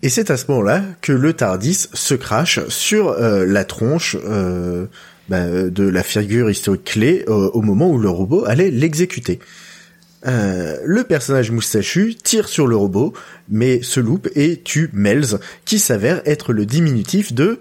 Et 0.05 0.09
c'est 0.09 0.29
à 0.29 0.37
ce 0.37 0.45
moment-là 0.49 0.83
que 1.01 1.11
le 1.11 1.33
Tardis 1.33 1.87
se 1.91 2.13
crache 2.13 2.59
sur 2.67 3.09
euh, 3.09 3.43
la 3.43 3.65
tronche 3.65 4.15
euh, 4.23 4.85
bah, 5.29 5.47
de 5.47 5.83
la 5.83 6.03
figure 6.03 6.47
historique 6.51 6.83
clé 6.83 7.25
euh, 7.27 7.49
au 7.53 7.63
moment 7.63 7.89
où 7.89 7.97
le 7.97 8.07
robot 8.07 8.45
allait 8.45 8.69
l'exécuter. 8.69 9.39
Euh, 10.27 10.77
le 10.85 11.05
personnage 11.05 11.49
moustachu 11.49 12.13
tire 12.23 12.47
sur 12.49 12.67
le 12.67 12.75
robot, 12.75 13.13
mais 13.49 13.81
se 13.81 13.99
loupe 13.99 14.29
et 14.35 14.61
tue 14.63 14.91
Melz, 14.93 15.39
qui 15.65 15.79
s'avère 15.79 16.21
être 16.25 16.53
le 16.53 16.67
diminutif 16.67 17.33
de 17.33 17.59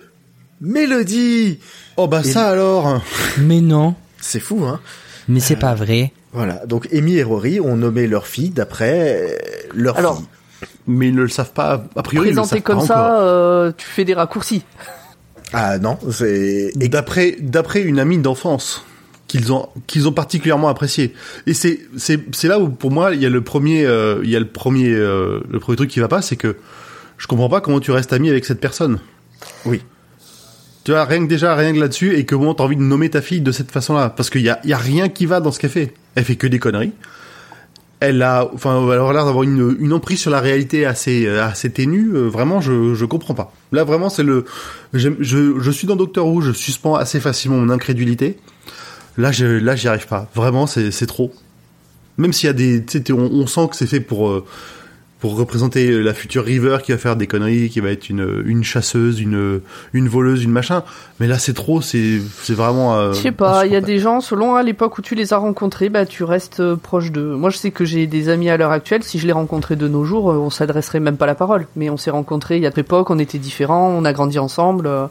Mélodie. 0.61 1.61
Oh 1.97 2.09
bah 2.09 2.21
Et- 2.23 2.29
ça 2.29 2.49
alors. 2.51 3.03
Mais 3.39 3.63
non. 3.63 3.95
C'est 4.21 4.39
fou, 4.39 4.65
hein 4.65 4.81
Mais 5.29 5.41
c'est 5.41 5.57
pas 5.57 5.75
vrai. 5.75 6.13
Voilà. 6.35 6.67
Donc 6.67 6.89
Amy 6.93 7.17
et 7.17 7.23
Rory 7.23 7.59
ont 7.59 7.77
nommé 7.79 8.07
leur 8.07 8.27
fille 8.27 8.51
d'après 8.51 9.31
euh, 9.31 9.69
leur 9.75 9.97
Alors, 9.97 10.19
fille. 10.19 10.27
Mais 10.87 11.09
ils 11.09 11.15
ne 11.15 11.23
le 11.23 11.29
savent 11.29 11.53
pas. 11.53 11.85
A 11.97 12.03
priori, 12.03 12.29
ils 12.29 12.31
le 12.31 12.37
Présenté 12.37 12.57
savent 12.57 12.63
comme 12.63 12.79
pas 12.81 12.87
ça, 12.87 13.21
euh, 13.23 13.73
tu 13.77 13.87
fais 13.87 14.05
des 14.05 14.15
raccourcis. 14.15 14.65
Ah 15.53 15.79
non, 15.79 15.99
c'est 16.11 16.73
Et 16.81 16.89
d'après 16.89 17.37
d'après 17.41 17.83
une 17.83 17.99
amie 18.01 18.19
d'enfance 18.19 18.85
qu'ils 19.29 19.53
ont 19.53 19.69
qu'ils 19.87 20.09
ont 20.09 20.13
particulièrement 20.13 20.69
apprécié. 20.69 21.15
Et 21.47 21.55
c'est 21.55 21.81
c'est 21.97 22.21
c'est 22.33 22.49
là 22.49 22.59
où 22.59 22.69
pour 22.69 22.91
moi 22.91 23.15
il 23.15 23.23
y 23.23 23.27
a 23.27 23.31
le 23.31 23.41
premier 23.41 23.87
euh, 23.87 24.21
il 24.25 24.31
y 24.31 24.37
a 24.37 24.41
le 24.41 24.49
premier 24.49 24.91
euh, 24.91 25.41
le 25.49 25.61
premier 25.61 25.77
truc 25.77 25.91
qui 25.91 26.01
va 26.01 26.09
pas, 26.09 26.23
c'est 26.23 26.37
que 26.37 26.57
je 27.19 27.27
comprends 27.27 27.49
pas 27.49 27.61
comment 27.61 27.81
tu 27.81 27.91
restes 27.93 28.13
ami 28.13 28.31
avec 28.31 28.45
cette 28.45 28.61
personne. 28.61 28.99
oui. 29.65 29.83
Tu 30.85 30.91
vois 30.91 31.07
rien 31.07 31.25
que 31.25 31.29
déjà 31.29 31.55
rien 31.55 31.73
que 31.73 31.81
là-dessus 31.81 32.15
et 32.15 32.27
que 32.27 32.35
comment 32.35 32.53
t'as 32.53 32.65
envie 32.65 32.77
de 32.77 32.83
nommer 32.83 33.09
ta 33.09 33.23
fille 33.23 33.41
de 33.41 33.53
cette 33.53 33.71
façon-là 33.71 34.11
parce 34.11 34.29
qu'il 34.29 34.43
y 34.43 34.51
a 34.51 34.61
il 34.65 34.71
y 34.71 34.75
a 34.75 34.79
rien 34.79 35.09
qui 35.09 35.25
va 35.25 35.41
dans 35.41 35.51
ce 35.51 35.59
qu'elle 35.59 35.71
fait. 35.71 35.95
Elle 36.15 36.25
fait 36.25 36.37
que 36.37 36.47
des 36.47 36.59
conneries. 36.59 36.93
Elle 38.01 38.23
a 38.23 38.51
enfin 38.53 38.83
elle 38.83 38.99
l'air 38.99 39.25
d'avoir 39.25 39.45
une 39.45 39.93
emprise 39.93 40.21
sur 40.21 40.31
la 40.31 40.41
réalité 40.41 40.85
assez 40.85 41.29
assez 41.29 41.71
ténue. 41.71 42.11
Euh, 42.15 42.29
vraiment 42.29 42.61
je 42.61 42.95
je 42.95 43.05
comprends 43.05 43.35
pas. 43.35 43.53
Là 43.73 43.85
vraiment 43.85 44.11
c'est 44.11 44.23
le 44.23 44.45
je 44.93 45.11
je 45.21 45.71
suis 45.71 45.87
dans 45.87 45.97
Doctor 45.97 46.27
Who, 46.27 46.41
je 46.41 46.53
suspends 46.53 46.97
assez 46.97 47.21
facilement 47.21 47.57
mon 47.57 47.71
incrédulité. 47.71 48.39
Là 49.17 49.33
je 49.33 49.47
là 49.47 49.77
j'y 49.77 49.89
arrive 49.89 50.07
pas. 50.07 50.29
Vraiment 50.35 50.67
c'est 50.67 51.07
trop. 51.07 51.33
Même 52.19 52.33
s'il 52.33 52.47
y 52.47 52.51
a 52.51 52.53
des 52.53 52.85
on, 53.11 53.17
on 53.17 53.47
sent 53.47 53.69
que 53.71 53.77
c'est 53.77 53.87
fait 53.87 54.01
pour 54.01 54.29
euh, 54.29 54.45
pour 55.25 55.37
représenter 55.39 56.03
la 56.03 56.13
future 56.13 56.45
River 56.45 56.77
qui 56.85 56.93
va 56.93 56.99
faire 56.99 57.17
des 57.17 57.27
conneries, 57.27 57.71
qui 57.71 57.81
va 57.81 57.89
être 57.89 58.11
une, 58.11 58.43
une 58.45 58.63
chasseuse, 58.63 59.21
une, 59.21 59.63
une 59.95 60.07
voleuse, 60.07 60.45
une 60.45 60.51
machin. 60.51 60.83
Mais 61.19 61.27
là, 61.27 61.39
c'est 61.39 61.55
trop, 61.55 61.81
c'est, 61.81 62.19
vraiment. 62.51 62.95
euh, 62.95 63.15
Je 63.15 63.21
sais 63.23 63.33
pas, 63.33 63.65
il 63.65 63.73
y 63.73 63.77
a 63.77 63.81
des 63.81 63.99
gens, 63.99 64.21
selon 64.21 64.55
à 64.55 64.63
l'époque 64.63 64.99
où 64.99 65.01
tu 65.01 65.15
les 65.15 65.33
as 65.33 65.39
rencontrés, 65.39 65.89
bah 65.89 66.05
tu 66.05 66.25
restes 66.25 66.61
euh, 66.61 66.77
proche 66.77 67.11
d'eux. 67.11 67.37
Moi, 67.37 67.49
je 67.49 67.57
sais 67.57 67.71
que 67.71 67.87
j'ai 67.87 68.07
des 68.07 68.29
amis 68.29 68.51
à 68.51 68.59
l'heure 68.59 68.71
actuelle. 68.71 69.03
Si 69.03 69.19
je 69.19 69.27
les 69.27 69.33
rencontrais 69.33 69.77
de 69.77 69.89
nos 69.89 70.05
jours, 70.05 70.31
euh, 70.31 70.37
on 70.37 70.51
s'adresserait 70.51 71.01
même 71.01 71.17
pas 71.17 71.25
la 71.25 71.35
parole. 71.35 71.69
Mais 71.75 71.89
on 71.89 71.97
s'est 71.97 72.11
rencontrés 72.11 72.57
il 72.57 72.63
y 72.63 72.67
a 72.67 72.69
notre 72.69 72.81
époque, 72.81 73.09
on 73.09 73.19
était 73.19 73.39
différents, 73.39 73.89
on 73.89 74.05
a 74.05 74.13
grandi 74.13 74.39
ensemble, 74.39 74.87
euh, 74.87 75.07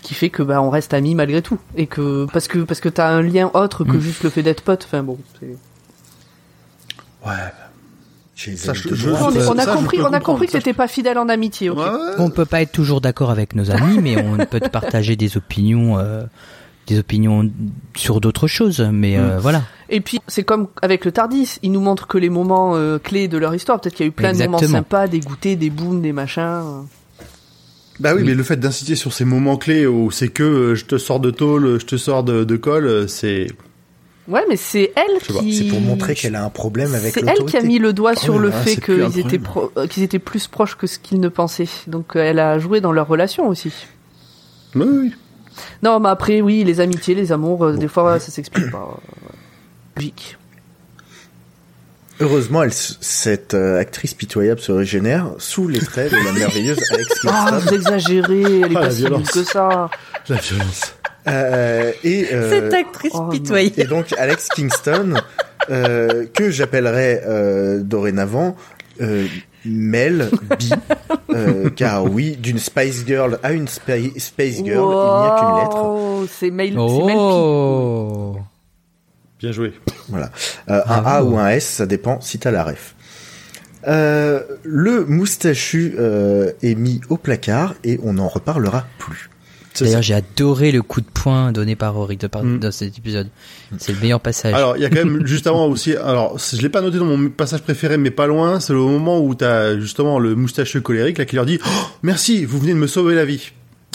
qui 0.00 0.14
fait 0.14 0.30
que 0.30 0.42
bah 0.42 0.62
on 0.62 0.70
reste 0.70 0.94
amis 0.94 1.14
malgré 1.14 1.42
tout. 1.42 1.58
Et 1.76 1.86
que 1.86 2.24
parce 2.32 2.48
que 2.48 2.60
parce 2.60 2.80
que 2.80 2.88
t'as 2.88 3.08
un 3.10 3.20
lien 3.20 3.50
autre 3.52 3.84
que 3.84 3.98
Mm. 3.98 4.00
juste 4.00 4.22
le 4.24 4.30
fait 4.30 4.42
d'être 4.42 4.62
pote. 4.62 4.84
Enfin 4.86 5.02
bon. 5.02 5.18
Ouais. 7.26 7.32
Ça, 8.36 8.72
je- 8.74 8.94
je- 8.94 9.10
on, 9.10 9.58
a 9.58 9.62
ça, 9.64 9.74
compris, 9.74 10.00
on 10.00 10.12
a 10.12 10.18
compris 10.20 10.46
que 10.46 10.52
t'étais 10.52 10.72
pas 10.72 10.88
fidèle 10.88 11.18
en 11.18 11.28
amitié. 11.28 11.70
Ouais. 11.70 11.84
On 12.18 12.30
peut 12.30 12.44
pas 12.44 12.62
être 12.62 12.72
toujours 12.72 13.00
d'accord 13.00 13.30
avec 13.30 13.54
nos 13.54 13.70
amis, 13.70 13.98
mais 14.02 14.16
on 14.22 14.44
peut 14.44 14.60
partager 14.72 15.14
des 15.14 15.36
opinions, 15.36 15.98
euh, 15.98 16.24
des 16.88 16.98
opinions 16.98 17.48
sur 17.96 18.20
d'autres 18.20 18.48
choses. 18.48 18.80
Mais 18.92 19.16
euh, 19.18 19.38
voilà. 19.38 19.62
Et 19.88 20.00
puis 20.00 20.20
c'est 20.26 20.42
comme 20.42 20.66
avec 20.82 21.04
le 21.04 21.12
Tardis, 21.12 21.58
ils 21.62 21.70
nous 21.70 21.80
montrent 21.80 22.08
que 22.08 22.18
les 22.18 22.28
moments 22.28 22.74
euh, 22.74 22.98
clés 22.98 23.28
de 23.28 23.38
leur 23.38 23.54
histoire. 23.54 23.80
Peut-être 23.80 23.94
qu'il 23.94 24.04
y 24.06 24.08
a 24.08 24.10
eu 24.10 24.12
plein 24.12 24.32
de 24.32 24.38
moments 24.38 24.58
sympas, 24.58 25.06
des 25.06 25.20
goûters, 25.20 25.56
des 25.56 25.70
booms, 25.70 26.02
des 26.02 26.12
machins. 26.12 26.62
Bah 28.00 28.10
oui, 28.14 28.22
Oui. 28.22 28.26
mais 28.26 28.34
le 28.34 28.42
fait 28.42 28.56
d'inciter 28.56 28.96
sur 28.96 29.12
ces 29.12 29.24
moments 29.24 29.56
clés 29.56 29.86
où 29.86 30.10
c'est 30.10 30.26
que 30.28 30.74
je 30.74 30.84
te 30.84 30.98
sors 30.98 31.20
de 31.20 31.30
tôle, 31.30 31.78
je 31.78 31.86
te 31.86 31.96
sors 31.96 32.24
de, 32.24 32.42
de 32.42 32.56
colle, 32.56 33.08
c'est. 33.08 33.46
Ouais, 34.26 34.42
mais 34.48 34.56
c'est 34.56 34.92
elle 34.96 35.18
pas, 35.34 35.40
qui. 35.40 35.54
C'est 35.54 35.64
pour 35.64 35.80
montrer 35.80 36.14
qu'elle 36.14 36.34
a 36.34 36.44
un 36.44 36.48
problème 36.50 36.94
avec 36.94 37.12
C'est 37.12 37.26
elle 37.26 37.44
qui 37.44 37.56
a 37.58 37.60
mis 37.62 37.78
le 37.78 37.92
doigt 37.92 38.16
sur 38.16 38.36
Oh 38.36 38.38
le 38.38 38.48
là, 38.48 38.54
fait 38.62 38.76
qu'ils 38.76 39.18
étaient, 39.18 39.38
pro- 39.38 39.70
euh, 39.76 39.86
qu'ils 39.86 40.02
étaient 40.02 40.18
plus 40.18 40.46
proches 40.48 40.76
que 40.76 40.86
ce 40.86 40.98
qu'ils 40.98 41.20
ne 41.20 41.28
pensaient. 41.28 41.68
Donc 41.86 42.16
euh, 42.16 42.20
elle 42.20 42.38
a 42.38 42.58
joué 42.58 42.80
dans 42.80 42.92
leur 42.92 43.06
relation 43.06 43.46
aussi. 43.48 43.70
Oui, 44.74 44.86
oui. 44.90 45.14
Non, 45.82 46.00
mais 46.00 46.08
après, 46.08 46.40
oui, 46.40 46.64
les 46.64 46.80
amitiés, 46.80 47.14
les 47.14 47.32
amours, 47.32 47.64
euh, 47.66 47.76
des 47.76 47.86
fois, 47.86 48.18
ça 48.18 48.30
s'explique 48.32 48.70
pas. 48.70 48.98
Logique. 49.96 50.36
Heureusement, 52.20 52.62
elle, 52.62 52.72
cette 52.72 53.54
euh, 53.54 53.78
actrice 53.78 54.14
pitoyable 54.14 54.60
se 54.60 54.70
régénère 54.72 55.32
sous 55.38 55.66
les 55.68 55.80
traits 55.80 56.12
de 56.12 56.16
la 56.16 56.32
merveilleuse 56.32 56.78
Alex 56.92 57.10
Ah, 57.28 57.58
vous 57.60 57.74
exagérez, 57.74 58.42
elle 58.42 58.72
est 58.72 58.76
Ah, 58.76 58.80
pas 58.80 58.90
si 58.90 59.02
nulle 59.04 59.22
que 59.26 59.42
ça. 59.44 59.90
La 60.28 60.36
violence. 60.36 60.94
Euh, 61.26 61.92
et, 62.04 62.26
euh, 62.32 62.50
Cette 62.50 62.74
actrice 62.74 63.12
oh 63.14 63.30
et 63.56 63.84
donc 63.84 64.12
Alex 64.18 64.48
Kingston, 64.48 65.14
euh, 65.70 66.26
que 66.34 66.50
j'appellerai 66.50 67.20
euh, 67.26 67.80
dorénavant 67.82 68.56
euh, 69.00 69.26
Mel 69.64 70.28
B, 70.42 70.74
euh, 71.30 71.70
car 71.70 72.04
oui, 72.04 72.36
d'une 72.36 72.58
Spice 72.58 73.04
Girl 73.06 73.38
à 73.42 73.52
une 73.52 73.66
spa- 73.68 73.94
Space 74.18 74.56
Girl, 74.62 74.66
il 74.66 75.22
n'y 75.22 75.26
a 75.30 75.36
qu'une 75.40 75.62
lettre. 75.64 75.82
Wow, 75.82 76.26
C'est 76.30 76.50
mail 76.50 76.74
Oh. 76.78 78.36
Bien 79.38 79.52
joué. 79.52 79.72
Voilà. 80.08 80.30
Euh, 80.68 80.82
un 80.86 81.02
A 81.04 81.22
ou 81.22 81.38
un 81.38 81.48
S, 81.48 81.64
ça 81.66 81.86
dépend 81.86 82.20
si 82.20 82.38
t'as 82.38 82.50
la 82.50 82.64
ref. 82.64 82.94
Euh, 83.86 84.42
le 84.62 85.04
moustachu 85.04 85.94
euh, 85.98 86.52
est 86.62 86.74
mis 86.74 87.00
au 87.10 87.16
placard 87.16 87.74
et 87.84 87.98
on 88.02 88.14
n'en 88.14 88.28
reparlera 88.28 88.86
plus. 88.98 89.28
D'ailleurs, 89.80 90.02
j'ai 90.02 90.14
adoré 90.14 90.72
le 90.72 90.82
coup 90.82 91.00
de 91.00 91.06
poing 91.06 91.52
donné 91.52 91.74
par 91.76 91.94
Rory 91.94 92.16
Mm. 92.16 92.58
dans 92.58 92.70
cet 92.70 92.96
épisode. 92.96 93.28
C'est 93.78 93.92
le 93.92 94.00
meilleur 94.00 94.20
passage. 94.20 94.54
Alors, 94.54 94.76
il 94.76 94.82
y 94.82 94.86
a 94.86 94.90
quand 94.90 95.04
même 95.04 95.26
juste 95.26 95.46
avant 95.46 95.66
aussi. 95.66 95.96
Alors, 95.96 96.38
je 96.38 96.60
l'ai 96.62 96.68
pas 96.68 96.80
noté 96.80 96.98
dans 96.98 97.04
mon 97.04 97.28
passage 97.28 97.62
préféré, 97.62 97.96
mais 97.96 98.10
pas 98.10 98.26
loin. 98.26 98.60
C'est 98.60 98.72
le 98.72 98.78
moment 98.78 99.20
où 99.20 99.34
t'as 99.34 99.78
justement 99.78 100.18
le 100.18 100.34
moustacheux 100.34 100.80
colérique 100.80 101.18
là 101.18 101.24
qui 101.24 101.36
leur 101.36 101.46
dit 101.46 101.58
oh, 101.64 101.68
"Merci, 102.02 102.44
vous 102.44 102.58
venez 102.58 102.72
de 102.74 102.78
me 102.78 102.86
sauver 102.86 103.14
la 103.14 103.24
vie." 103.24 103.50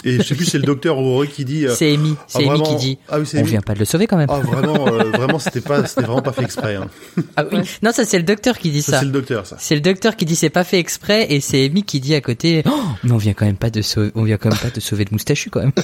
Et 0.05 0.17
je 0.17 0.21
sais 0.23 0.35
plus, 0.35 0.45
c'est 0.45 0.57
le 0.57 0.63
docteur 0.63 0.97
ou 0.97 1.03
Rory 1.03 1.27
qui 1.27 1.43
dit. 1.45 1.65
euh, 1.65 1.73
c'est 1.75 1.93
Amy, 1.93 2.15
c'est 2.27 2.47
ah, 2.47 2.53
Amy 2.53 2.63
qui 2.63 2.75
dit. 2.75 2.97
Ah 3.09 3.19
oui, 3.19 3.25
c'est 3.25 3.37
On 3.37 3.41
Amy. 3.41 3.49
vient 3.49 3.61
pas 3.61 3.73
de 3.73 3.79
le 3.79 3.85
sauver 3.85 4.07
quand 4.07 4.17
même. 4.17 4.29
Ah 4.31 4.39
vraiment, 4.39 4.87
euh, 4.87 5.11
vraiment, 5.11 5.39
c'était 5.39 5.61
pas, 5.61 5.85
c'était 5.85 6.03
vraiment 6.03 6.21
pas 6.21 6.31
fait 6.31 6.43
exprès. 6.43 6.75
Hein. 6.75 6.87
Ah 7.35 7.43
oui. 7.51 7.59
Non, 7.83 7.91
ça 7.91 8.05
c'est 8.05 8.17
le 8.17 8.23
docteur 8.23 8.57
qui 8.57 8.71
dit 8.71 8.81
Ça, 8.81 8.93
ça. 8.93 8.99
c'est 8.99 9.05
le 9.05 9.11
docteur, 9.11 9.45
ça. 9.45 9.57
C'est 9.59 9.75
le 9.75 9.81
docteur 9.81 10.15
qui 10.15 10.25
dit 10.25 10.35
c'est 10.35 10.49
pas 10.49 10.63
fait 10.63 10.79
exprès 10.79 11.27
et 11.33 11.41
c'est 11.41 11.65
Amy 11.65 11.83
qui 11.83 11.99
dit 11.99 12.15
à 12.15 12.21
côté 12.21 12.63
oh, 12.65 12.71
mais 13.03 13.11
on 13.11 13.17
vient 13.17 13.33
quand 13.33 13.45
même 13.45 13.57
pas 13.57 13.69
de 13.69 13.81
sauver 13.81 14.11
on 14.15 14.23
vient 14.23 14.37
quand 14.37 14.49
même 14.49 14.57
pas 14.59 14.69
de 14.69 14.79
sauver 14.79 15.03
le 15.05 15.09
moustachu 15.11 15.49
quand 15.49 15.59
même. 15.61 15.71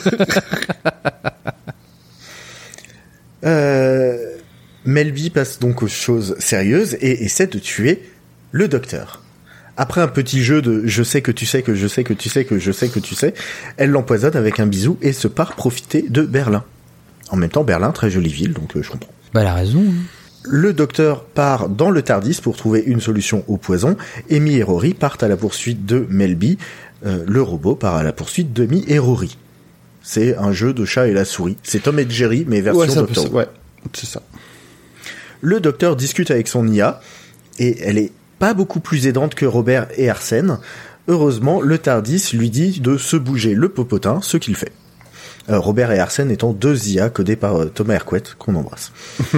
Euh, 3.44 4.18
Melby 4.86 5.30
passe 5.30 5.60
donc 5.60 5.84
aux 5.84 5.88
choses 5.88 6.36
sérieuses 6.40 6.96
et 6.96 7.24
essaie 7.26 7.48
de 7.48 7.60
tuer 7.60 8.02
le 8.52 8.68
docteur. 8.68 9.22
Après 9.78 10.02
un 10.02 10.08
petit 10.08 10.44
jeu 10.44 10.62
de 10.62 10.84
je 10.86 11.04
sais 11.04 11.22
que 11.22 11.32
tu 11.32 11.46
sais 11.46 11.62
que 11.62 11.76
je 11.76 11.88
sais 11.88 12.04
que 12.04 12.14
tu 12.14 12.30
sais 12.30 12.46
que 12.46 12.58
je 12.60 12.72
sais 12.72 12.88
que 12.90 13.00
tu 13.00 13.14
sais, 13.16 13.34
elle 13.78 13.90
l'empoisonne 13.90 14.36
avec 14.38 14.60
un 14.60 14.68
bisou 14.68 14.98
et 15.02 15.12
se 15.14 15.28
part 15.28 15.56
profiter 15.56 16.04
de 16.08 16.22
Berlin. 16.22 16.64
En 17.30 17.36
même 17.38 17.50
temps, 17.50 17.64
Berlin, 17.64 17.92
très 17.92 18.10
jolie 18.10 18.30
ville, 18.32 18.54
donc 18.54 18.76
euh, 18.78 18.82
je 18.84 18.90
comprends. 18.92 19.12
Bah 19.34 19.42
elle 19.42 19.48
a 19.48 19.54
raison. 19.54 19.82
hein. 19.86 19.94
Le 20.48 20.74
docteur 20.74 21.24
part 21.26 21.70
dans 21.70 21.90
le 21.90 22.04
Tardis 22.04 22.40
pour 22.42 22.56
trouver 22.56 22.84
une 22.86 23.02
solution 23.02 23.44
au 23.48 23.58
poison. 23.58 23.98
Amy 24.32 24.58
et 24.58 24.64
Rory 24.64 24.94
partent 24.94 25.24
à 25.24 25.28
la 25.28 25.36
poursuite 25.38 25.86
de 25.86 26.06
Melby. 26.10 26.58
Euh, 27.06 27.24
le 27.28 27.42
robot 27.42 27.76
part 27.76 27.96
à 27.96 28.04
la 28.04 28.14
poursuite 28.14 28.54
d'Amy 28.54 28.86
et 28.88 29.00
Rory. 29.00 29.38
C'est 30.04 30.38
un 30.38 30.54
jeu 30.54 30.72
de 30.72 30.86
chat 30.86 31.08
et 31.08 31.14
la 31.14 31.26
souris. 31.26 31.58
C'est 31.64 31.82
Tom 31.82 31.98
et 31.98 32.06
Jerry, 32.08 32.46
mais 32.48 32.62
version 32.62 32.80
Ouais, 32.82 32.88
ça 32.90 33.02
peut- 33.02 33.08
Doctor 33.08 33.34
Who. 33.34 33.38
ouais, 33.40 33.48
c'est 33.94 34.06
ça. 34.06 34.22
Le 35.42 35.60
docteur 35.60 35.96
discute 35.96 36.30
avec 36.32 36.48
son 36.48 36.68
IA 36.68 37.02
et 37.60 37.82
elle 37.82 37.98
est 37.98 38.12
pas 38.40 38.54
beaucoup 38.54 38.80
plus 38.80 39.08
aidante 39.08 39.36
que 39.36 39.46
Robert 39.46 39.88
et 39.98 40.10
Arsène. 40.10 40.60
Heureusement, 41.08 41.62
le 41.62 41.78
Tardis 41.78 42.32
lui 42.34 42.50
dit 42.50 42.80
de 42.80 42.98
se 42.98 43.16
bouger 43.18 43.54
le 43.54 43.70
popotin, 43.70 44.20
ce 44.22 44.38
qu'il 44.38 44.56
fait. 44.56 44.72
Euh, 45.50 45.60
Robert 45.60 45.92
et 45.92 46.00
Arsène 46.00 46.32
étant 46.32 46.54
deux 46.54 46.88
IA 46.90 47.10
codés 47.10 47.36
par 47.36 47.56
euh, 47.62 47.66
Thomas 47.66 47.94
Hercouet, 47.96 48.24
qu'on 48.40 48.56
embrasse. 48.56 48.92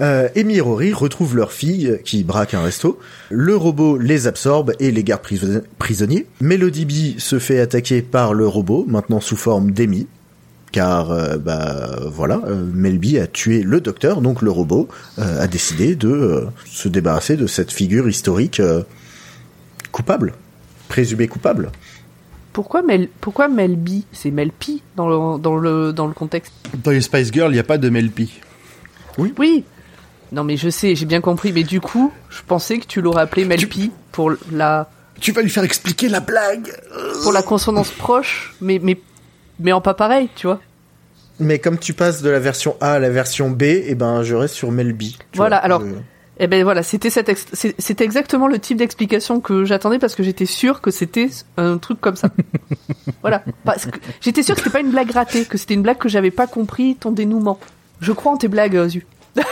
Euh, 0.00 0.28
Amy 0.34 0.56
et 0.56 0.60
Rory 0.60 0.92
retrouvent 0.92 1.36
leur 1.36 1.52
fille 1.52 1.86
euh, 1.86 1.96
qui 1.96 2.24
braque 2.24 2.54
un 2.54 2.62
resto. 2.62 2.98
Le 3.30 3.54
robot 3.54 3.98
les 3.98 4.26
absorbe 4.26 4.72
et 4.80 4.90
les 4.90 5.04
garde 5.04 5.22
priso- 5.22 5.60
prisonniers. 5.78 6.26
Melody 6.40 6.86
B 6.86 7.20
se 7.20 7.38
fait 7.38 7.60
attaquer 7.60 8.02
par 8.02 8.34
le 8.34 8.48
robot, 8.48 8.84
maintenant 8.88 9.20
sous 9.20 9.36
forme 9.36 9.70
d'Amy. 9.70 10.08
Car, 10.72 11.10
euh, 11.10 11.36
bah 11.36 11.98
voilà, 12.06 12.40
euh, 12.46 12.64
Melby 12.72 13.18
a 13.18 13.26
tué 13.26 13.62
le 13.62 13.82
docteur, 13.82 14.22
donc 14.22 14.40
le 14.40 14.50
robot 14.50 14.88
euh, 15.18 15.42
a 15.42 15.46
décidé 15.46 15.94
de 15.94 16.08
euh, 16.08 16.46
se 16.64 16.88
débarrasser 16.88 17.36
de 17.36 17.46
cette 17.46 17.70
figure 17.70 18.08
historique 18.08 18.58
euh, 18.58 18.82
coupable, 19.90 20.32
présumée 20.88 21.28
coupable. 21.28 21.70
Pourquoi 22.54 22.80
Mel, 22.82 23.08
pourquoi 23.20 23.48
Melby? 23.48 24.06
C'est 24.12 24.30
Melpi 24.30 24.82
dans 24.96 25.08
le, 25.08 25.38
dans 25.38 25.56
le, 25.56 25.92
dans 25.92 26.06
le 26.06 26.14
contexte. 26.14 26.52
Dans 26.82 26.90
les 26.90 27.02
Spice 27.02 27.30
Girls, 27.32 27.50
il 27.50 27.54
n'y 27.54 27.60
a 27.60 27.64
pas 27.64 27.78
de 27.78 27.90
Melpi. 27.90 28.40
Oui. 29.18 29.64
Non 30.32 30.44
mais 30.44 30.56
je 30.56 30.70
sais, 30.70 30.94
j'ai 30.94 31.04
bien 31.04 31.20
compris. 31.20 31.52
Mais 31.52 31.64
du 31.64 31.80
coup, 31.82 32.10
je 32.30 32.40
pensais 32.46 32.78
que 32.78 32.86
tu 32.86 33.02
l'aurais 33.02 33.22
appelé 33.22 33.44
Melpi 33.44 33.90
pour 34.10 34.32
la, 34.50 34.88
Tu 35.20 35.32
vas 35.32 35.42
lui 35.42 35.50
faire 35.50 35.64
expliquer 35.64 36.08
la 36.08 36.20
blague 36.20 36.72
pour 37.22 37.32
la 37.32 37.42
consonance 37.42 37.90
proche, 37.90 38.54
mais, 38.60 38.80
mais, 38.82 38.98
mais 39.62 39.72
en 39.72 39.80
pas 39.80 39.94
pareil, 39.94 40.28
tu 40.36 40.46
vois. 40.46 40.60
Mais 41.40 41.58
comme 41.58 41.78
tu 41.78 41.94
passes 41.94 42.22
de 42.22 42.30
la 42.30 42.38
version 42.38 42.76
A 42.80 42.92
à 42.92 42.98
la 42.98 43.10
version 43.10 43.50
B, 43.50 43.62
eh 43.62 43.94
ben 43.94 44.22
je 44.22 44.34
reste 44.34 44.54
sur 44.54 44.70
Melby. 44.70 45.18
Voilà, 45.34 45.56
vois. 45.56 45.64
alors, 45.64 45.80
Je- 45.80 45.94
Eh 46.38 46.46
ben 46.46 46.62
voilà, 46.64 46.82
c'était 46.82 47.10
cette 47.10 47.28
ex- 47.28 47.46
c'est- 47.52 47.74
c'était 47.78 48.04
exactement 48.04 48.48
le 48.48 48.58
type 48.58 48.76
d'explication 48.78 49.40
que 49.40 49.64
j'attendais 49.64 49.98
parce 49.98 50.14
que 50.14 50.22
j'étais 50.22 50.46
sûr 50.46 50.80
que 50.80 50.90
c'était 50.90 51.28
un 51.56 51.78
truc 51.78 52.00
comme 52.00 52.16
ça. 52.16 52.30
voilà, 53.22 53.42
parce 53.64 53.86
que 53.86 53.98
j'étais 54.20 54.42
sûr 54.42 54.54
que 54.54 54.60
c'était 54.60 54.72
pas 54.72 54.80
une 54.80 54.90
blague 54.90 55.10
ratée, 55.10 55.44
que 55.44 55.58
c'était 55.58 55.74
une 55.74 55.82
blague 55.82 55.98
que 55.98 56.08
j'avais 56.08 56.30
pas 56.30 56.46
compris 56.46 56.96
ton 56.96 57.12
dénouement. 57.12 57.58
Je 58.00 58.12
crois 58.12 58.32
en 58.32 58.36
tes 58.38 58.48
blagues, 58.48 58.86
Zu. 58.88 59.06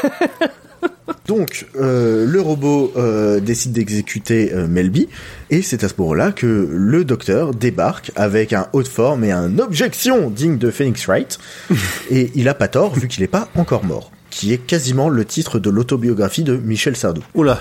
Donc, 1.30 1.66
euh, 1.76 2.26
le 2.26 2.40
robot 2.40 2.92
euh, 2.96 3.38
décide 3.38 3.70
d'exécuter 3.70 4.52
euh, 4.52 4.66
Melby, 4.66 5.08
et 5.50 5.62
c'est 5.62 5.84
à 5.84 5.88
ce 5.88 5.94
moment-là 5.98 6.32
que 6.32 6.68
le 6.72 7.04
docteur 7.04 7.54
débarque 7.54 8.10
avec 8.16 8.52
un 8.52 8.66
haut 8.72 8.82
de 8.82 8.88
forme 8.88 9.22
et 9.22 9.30
un 9.30 9.60
objection 9.60 10.28
digne 10.28 10.58
de 10.58 10.72
Phoenix 10.72 11.06
Wright, 11.06 11.38
et 12.10 12.32
il 12.34 12.48
a 12.48 12.54
pas 12.54 12.66
tort 12.66 12.94
vu 12.94 13.06
qu'il 13.06 13.22
n'est 13.22 13.28
pas 13.28 13.48
encore 13.54 13.84
mort, 13.84 14.10
qui 14.30 14.52
est 14.52 14.58
quasiment 14.58 15.08
le 15.08 15.24
titre 15.24 15.60
de 15.60 15.70
l'autobiographie 15.70 16.42
de 16.42 16.56
Michel 16.56 16.96
Sardou. 16.96 17.22
Oula. 17.34 17.60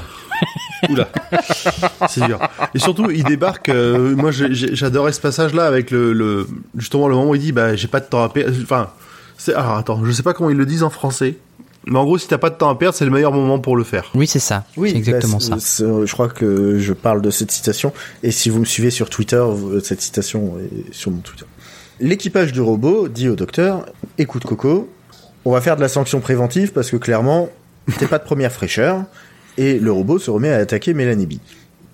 Oula. 0.89 1.07
C'est 2.07 2.25
dur. 2.25 2.39
Et 2.73 2.79
surtout, 2.79 3.11
il 3.11 3.23
débarque. 3.23 3.69
moi, 3.69 4.31
j'adorais 4.31 5.13
ce 5.13 5.21
passage-là 5.21 5.65
avec 5.65 5.91
le, 5.91 6.13
le, 6.13 6.47
justement 6.75 7.07
le 7.07 7.13
moment 7.13 7.29
où 7.29 7.35
il 7.35 7.41
dit, 7.41 7.51
bah, 7.51 7.75
j'ai 7.75 7.87
pas 7.87 7.99
de 7.99 8.05
temps 8.05 8.23
à 8.23 8.29
perdre. 8.29 8.55
Enfin, 8.63 8.89
alors 9.49 9.77
attends, 9.77 10.03
je 10.05 10.11
sais 10.11 10.23
pas 10.23 10.33
comment 10.33 10.49
ils 10.49 10.57
le 10.57 10.65
disent 10.65 10.83
en 10.83 10.89
français. 10.89 11.35
Mais 11.85 11.97
en 11.97 12.03
gros, 12.03 12.17
si 12.17 12.27
t'as 12.27 12.37
pas 12.37 12.49
de 12.49 12.55
temps 12.55 12.69
à 12.69 12.75
perdre, 12.77 12.95
c'est 12.95 13.05
le 13.05 13.11
meilleur 13.11 13.31
moment 13.31 13.59
pour 13.59 13.75
le 13.77 13.83
faire. 13.83 14.11
Oui, 14.13 14.27
c'est 14.27 14.39
ça. 14.39 14.65
Oui, 14.77 14.91
c'est 14.91 14.97
exactement 14.97 15.37
bah, 15.37 15.43
ça. 15.43 15.55
c'est- 15.59 15.83
c'est- 15.83 16.05
Je 16.05 16.11
crois 16.13 16.27
que 16.27 16.77
je 16.77 16.93
parle 16.93 17.21
de 17.21 17.31
cette 17.31 17.51
citation, 17.51 17.93
et 18.23 18.31
si 18.31 18.49
vous 18.49 18.59
me 18.59 18.65
suivez 18.65 18.89
sur 18.91 19.09
Twitter, 19.09 19.43
vous- 19.49 19.79
cette 19.79 20.01
citation 20.01 20.53
est 20.59 20.93
sur 20.93 21.09
mon 21.11 21.19
Twitter. 21.19 21.45
L'équipage 21.99 22.51
du 22.53 22.61
robot 22.61 23.07
dit 23.07 23.27
au 23.29 23.35
docteur, 23.35 23.85
écoute 24.17 24.43
Coco, 24.45 24.89
on 25.45 25.51
va 25.51 25.61
faire 25.61 25.75
de 25.77 25.81
la 25.81 25.89
sanction 25.89 26.19
préventive 26.19 26.71
parce 26.73 26.89
que 26.91 26.97
clairement, 26.97 27.49
t'es 27.97 28.07
pas 28.07 28.19
de 28.19 28.23
première 28.23 28.51
fraîcheur, 28.51 29.03
et 29.57 29.79
le 29.79 29.91
robot 29.91 30.19
se 30.19 30.29
remet 30.31 30.49
à 30.51 30.57
attaquer 30.57 30.93
Mélanie 30.93 31.25
B. 31.25 31.33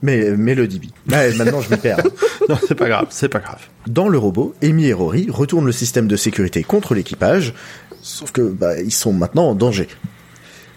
Mais 0.02 0.32
Melody 0.36 0.80
B. 0.80 1.12
Ouais, 1.12 1.34
maintenant 1.36 1.62
je 1.62 1.70
m'y 1.74 1.78
perds. 1.78 2.04
Non, 2.48 2.58
c'est 2.68 2.76
pas 2.76 2.88
grave, 2.88 3.08
c'est 3.10 3.30
pas 3.30 3.40
grave. 3.40 3.60
Dans 3.88 4.08
le 4.08 4.20
robot, 4.20 4.54
Amy 4.62 4.86
et 4.86 4.94
Rory 4.94 5.26
retournent 5.32 5.66
le 5.66 5.72
système 5.72 6.08
de 6.08 6.16
sécurité 6.16 6.62
contre 6.62 6.94
l'équipage, 6.94 7.56
sauf 8.06 8.32
que 8.32 8.42
bah, 8.42 8.80
ils 8.80 8.94
sont 8.94 9.14
maintenant 9.14 9.50
en 9.50 9.56
danger. 9.56 9.88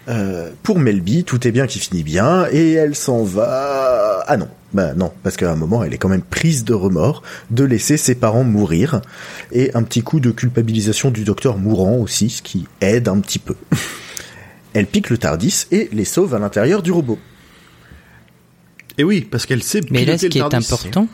Euh, 0.07 0.49
pour 0.63 0.79
Melby, 0.79 1.23
tout 1.23 1.47
est 1.47 1.51
bien 1.51 1.67
qui 1.67 1.77
finit 1.77 2.01
bien, 2.03 2.47
et 2.51 2.73
elle 2.73 2.95
s'en 2.95 3.23
va... 3.23 4.23
Ah 4.27 4.37
non, 4.37 4.47
bah 4.73 4.95
non, 4.95 5.11
parce 5.21 5.37
qu'à 5.37 5.51
un 5.51 5.55
moment, 5.55 5.83
elle 5.83 5.93
est 5.93 5.99
quand 5.99 6.09
même 6.09 6.23
prise 6.23 6.63
de 6.63 6.73
remords 6.73 7.21
de 7.51 7.63
laisser 7.63 7.95
ses 7.95 8.15
parents 8.15 8.43
mourir, 8.43 9.01
et 9.51 9.69
un 9.75 9.83
petit 9.83 10.01
coup 10.01 10.19
de 10.19 10.31
culpabilisation 10.31 11.11
du 11.11 11.23
docteur 11.23 11.57
mourant 11.57 11.97
aussi, 11.97 12.31
ce 12.31 12.41
qui 12.41 12.65
aide 12.81 13.07
un 13.07 13.19
petit 13.19 13.39
peu. 13.39 13.55
Elle 14.73 14.87
pique 14.87 15.09
le 15.09 15.17
Tardis 15.17 15.65
et 15.71 15.89
les 15.91 16.05
sauve 16.05 16.33
à 16.33 16.39
l'intérieur 16.39 16.81
du 16.81 16.91
robot. 16.91 17.19
Et 18.97 19.03
oui, 19.03 19.21
parce 19.21 19.45
qu'elle 19.45 19.63
sait 19.63 19.81
Mais 19.91 20.05
là, 20.05 20.17
piloter 20.17 20.17
ce 20.17 20.25
le 20.25 20.29
qui 20.31 20.37
est 20.39 20.41
Tardis. 20.41 20.73
important, 20.73 21.07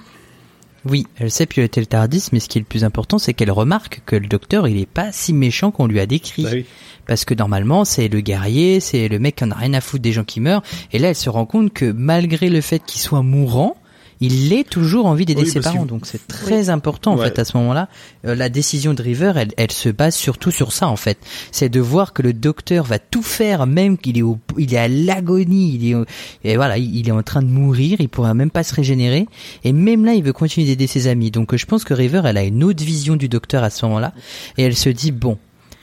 oui, 0.85 1.07
elle 1.17 1.31
sait 1.31 1.45
piloter 1.45 1.79
le 1.79 1.87
Tardis, 1.87 2.29
mais 2.31 2.39
ce 2.39 2.47
qui 2.47 2.59
est 2.59 2.61
le 2.61 2.65
plus 2.65 2.83
important, 2.83 3.17
c'est 3.17 3.33
qu'elle 3.33 3.51
remarque 3.51 4.01
que 4.05 4.15
le 4.15 4.27
docteur, 4.27 4.67
il 4.67 4.77
est 4.77 4.85
pas 4.85 5.11
si 5.11 5.33
méchant 5.33 5.71
qu'on 5.71 5.87
lui 5.87 5.99
a 5.99 6.05
décrit. 6.05 6.43
Bah 6.43 6.49
oui. 6.53 6.65
Parce 7.07 7.25
que 7.25 7.33
normalement, 7.33 7.85
c'est 7.85 8.07
le 8.07 8.21
guerrier, 8.21 8.79
c'est 8.79 9.07
le 9.07 9.19
mec 9.19 9.35
qui 9.35 9.43
en 9.43 9.51
a 9.51 9.55
rien 9.55 9.73
à 9.73 9.81
foutre 9.81 10.03
des 10.03 10.11
gens 10.11 10.23
qui 10.23 10.39
meurent. 10.41 10.63
Et 10.91 10.99
là, 10.99 11.09
elle 11.09 11.15
se 11.15 11.29
rend 11.29 11.45
compte 11.45 11.73
que 11.73 11.91
malgré 11.91 12.49
le 12.49 12.61
fait 12.61 12.79
qu'il 12.85 13.01
soit 13.01 13.21
mourant, 13.21 13.75
il 14.21 14.53
est 14.53 14.67
toujours 14.69 15.05
envie 15.05 15.25
d'aider 15.25 15.43
Oui, 15.43 15.49
ses 15.49 15.59
parents. 15.59 15.83
que- 15.83 15.89
Donc 15.89 16.05
c'est 16.05 16.25
très 16.27 16.69
important 16.69 17.13
en 17.13 17.17
Ouais. 17.17 17.25
fait 17.25 17.39
à 17.39 17.45
ce 17.45 17.57
moment-là. 17.57 17.89
Euh, 18.25 18.35
la 18.35 18.49
décision 18.49 18.93
de 18.93 19.01
River, 19.01 19.33
elle, 19.35 19.51
elle 19.57 19.71
se 19.71 19.89
base 19.89 20.15
surtout 20.15 20.51
sur 20.51 20.71
ça 20.71 20.87
en 20.87 20.95
fait. 20.95 21.17
C'est 21.51 21.69
de 21.69 21.79
voir 21.79 22.13
que 22.13 22.21
le 22.21 22.33
docteur 22.33 22.85
va 22.85 22.99
tout 22.99 23.23
faire, 23.23 23.67
même 23.67 23.97
qu'il 23.97 24.17
est 24.17 24.21
au, 24.21 24.37
il 24.57 24.73
est 24.73 24.77
à 24.77 24.87
l'agonie, 24.87 25.75
il 25.75 25.89
est, 25.89 25.95
au- 25.95 26.05
et 26.43 26.55
voilà, 26.55 26.77
il 26.77 26.95
il 26.95 27.09
est 27.09 27.11
en 27.11 27.23
train 27.23 27.41
de 27.41 27.47
mourir, 27.47 27.97
il 27.99 28.09
pourra 28.09 28.33
même 28.33 28.51
pas 28.51 28.63
se 28.63 28.73
régénérer. 28.73 29.27
Et 29.63 29.73
même 29.73 30.05
là, 30.05 30.13
il 30.13 30.23
veut 30.23 30.33
continuer 30.33 30.65
d'aider 30.67 30.87
ses 30.87 31.07
amis. 31.07 31.29
Donc 31.31 31.53
euh, 31.53 31.57
je 31.57 31.65
pense 31.65 31.83
que 31.83 31.93
River, 31.93 32.21
elle 32.25 32.37
a 32.37 32.43
une 32.43 32.63
autre 32.63 32.83
vision 32.83 33.15
du 33.15 33.27
docteur 33.29 33.63
à 33.63 33.69
ce 33.69 33.85
moment-là, 33.85 34.13
et 34.57 34.63
elle 34.63 34.75
se 34.75 34.89
dit 34.89 35.11
bon. 35.11 35.37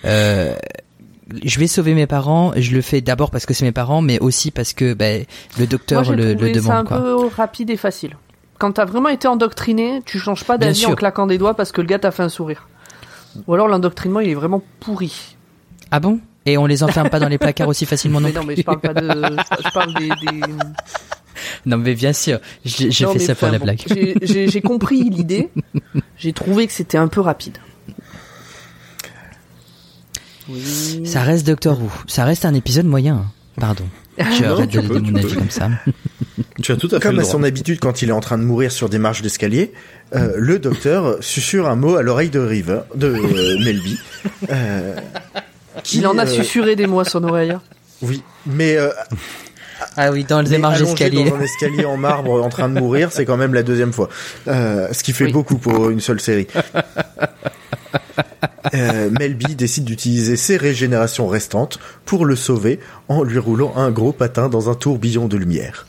Euh, 0.05 0.57
je 1.45 1.59
vais 1.59 1.66
sauver 1.66 1.95
mes 1.95 2.07
parents. 2.07 2.53
Je 2.57 2.73
le 2.73 2.81
fais 2.81 3.01
d'abord 3.01 3.31
parce 3.31 3.47
que 3.47 3.55
c'est 3.55 3.64
mes 3.64 3.73
parents, 3.73 4.03
mais 4.03 4.18
aussi 4.21 4.51
parce 4.51 4.73
que 4.73 4.95
ben, 4.95 5.25
le 5.59 5.66
docteur 5.66 6.05
Moi, 6.05 6.16
le, 6.16 6.35
le 6.35 6.38
ça 6.38 6.45
un 6.45 6.83
demande. 6.83 6.88
Quoi. 6.88 6.99
peu 6.99 7.27
rapide 7.27 7.71
et 7.71 7.77
facile. 7.77 8.16
Quand 8.59 8.73
t'as 8.73 8.85
vraiment 8.85 9.09
été 9.09 9.27
endoctriné, 9.29 10.03
tu 10.05 10.18
changes 10.18 10.45
pas 10.45 10.59
d'avis 10.59 10.87
en 10.87 10.95
claquant 10.95 11.27
des 11.27 11.38
doigts 11.38 11.55
parce 11.55 11.73
que 11.73 11.81
le 11.81 11.87
gars 11.87 11.99
t'a 11.99 12.11
fait 12.11 12.23
un 12.23 12.29
sourire. 12.29 12.68
Ou 13.47 13.55
alors 13.55 13.68
l'endoctrinement, 13.68 14.21
il 14.21 14.29
est 14.31 14.35
vraiment 14.35 14.62
pourri. 14.81 15.37
Ah 15.90 16.01
bon? 16.01 16.21
Et 16.45 16.59
on 16.59 16.66
les 16.66 16.83
enferme 16.83 17.09
pas 17.09 17.21
dans 17.21 17.29
les 17.29 17.38
placards 17.38 17.68
aussi 17.68 17.87
facilement 17.87 18.21
non 18.21 18.29
Mais 18.29 18.35
non, 18.35 18.45
mais 18.45 18.57
je 18.57 18.62
parle 18.62 18.81
pas 18.81 18.95
de. 18.95 19.09
Je 19.09 19.73
parle 19.73 19.95
des. 19.95 20.09
des... 20.09 20.40
Non 21.66 21.77
mais 21.77 21.95
bien 21.95 22.12
sûr, 22.12 22.38
j'ai 22.64 22.90
fait 22.90 23.18
ça 23.18 23.35
pour 23.35 23.49
la 23.49 23.59
blague. 23.59 23.83
j'ai 24.23 24.61
compris 24.61 25.09
l'idée. 25.11 25.51
J'ai 26.16 26.33
trouvé 26.33 26.68
que 26.68 26.73
c'était 26.73 26.99
un 26.99 27.09
peu 27.09 27.21
rapide. 27.21 27.59
Oui. 30.48 31.02
Ça 31.05 31.22
reste 31.22 31.46
Doctor 31.46 31.81
Who. 31.81 31.90
Ça 32.07 32.24
reste 32.24 32.44
un 32.44 32.55
épisode 32.55 32.87
moyen. 32.87 33.16
hein. 33.16 33.26
Pardon. 33.61 33.85
Je 34.18 34.42
Non, 34.44 34.55
arrête 34.57 34.70
tu 34.70 34.76
de 34.78 34.87
peux, 34.88 34.98
mon 35.00 35.12
tu 35.12 35.18
avis 35.18 35.35
comme 35.35 35.50
ça. 35.50 35.70
Tu 36.62 36.72
as 36.72 36.76
tout 36.76 36.88
à 36.92 37.00
fait 37.00 37.00
Comme 37.09 37.18
à 37.18 37.24
son 37.24 37.42
habitude 37.42 37.78
quand 37.81 38.02
il 38.02 38.09
est 38.11 38.12
en 38.12 38.20
train 38.20 38.38
de 38.38 38.42
mourir 38.42 38.70
sur 38.72 38.88
des 38.88 38.98
marches 38.98 39.22
d'escalier, 39.22 39.72
euh, 40.14 40.33
le 40.37 40.59
docteur 40.59 41.16
susurre 41.20 41.66
un 41.68 41.76
mot 41.76 41.96
à 41.96 42.02
l'oreille 42.02 42.31
de 42.31 42.38
River, 42.40 42.81
de 42.94 43.09
euh, 43.09 43.59
Melby. 43.64 43.98
euh, 44.50 44.96
qui, 45.83 45.98
Il 45.98 46.07
en 46.07 46.18
a 46.18 46.24
euh, 46.24 46.26
susurré 46.26 46.76
des 46.76 46.87
mots 46.87 47.00
à 47.00 47.05
son 47.05 47.24
oreille. 47.24 47.50
hein. 47.52 47.62
Oui, 48.02 48.22
mais, 48.46 48.76
euh, 48.76 48.90
Ah 49.96 50.11
oui, 50.11 50.24
dans 50.24 50.40
les 50.42 50.55
allongé 50.55 50.85
d'escalier. 50.85 51.31
dans 51.31 51.37
un 51.37 51.40
escalier 51.40 51.85
en 51.87 51.96
marbre 51.96 52.42
en 52.42 52.48
train 52.48 52.68
de 52.68 52.78
mourir, 52.78 53.11
c'est 53.12 53.24
quand 53.24 53.37
même 53.37 53.55
la 53.55 53.62
deuxième 53.62 53.92
fois. 53.92 54.09
Euh, 54.48 54.88
ce 54.92 55.02
qui 55.02 55.12
fait 55.12 55.24
Oui. 55.26 55.33
beaucoup 55.33 55.57
pour 55.59 55.88
une 55.90 56.00
seule 56.00 56.20
série. 56.20 56.46
Euh, 58.74 59.11
Melby 59.18 59.54
décide 59.54 59.85
d'utiliser 59.85 60.37
ses 60.37 60.56
régénérations 60.56 61.26
restantes 61.28 61.78
pour 62.06 62.24
le 62.24 62.37
sauver 62.37 62.80
en 63.08 63.22
lui 63.22 63.38
roulant 63.38 63.74
un 63.76 63.90
gros 63.90 64.12
patin 64.12 64.48
dans 64.48 64.70
un 64.70 64.74
tourbillon 64.74 65.28
de 65.28 65.37
lumière. 65.37 65.87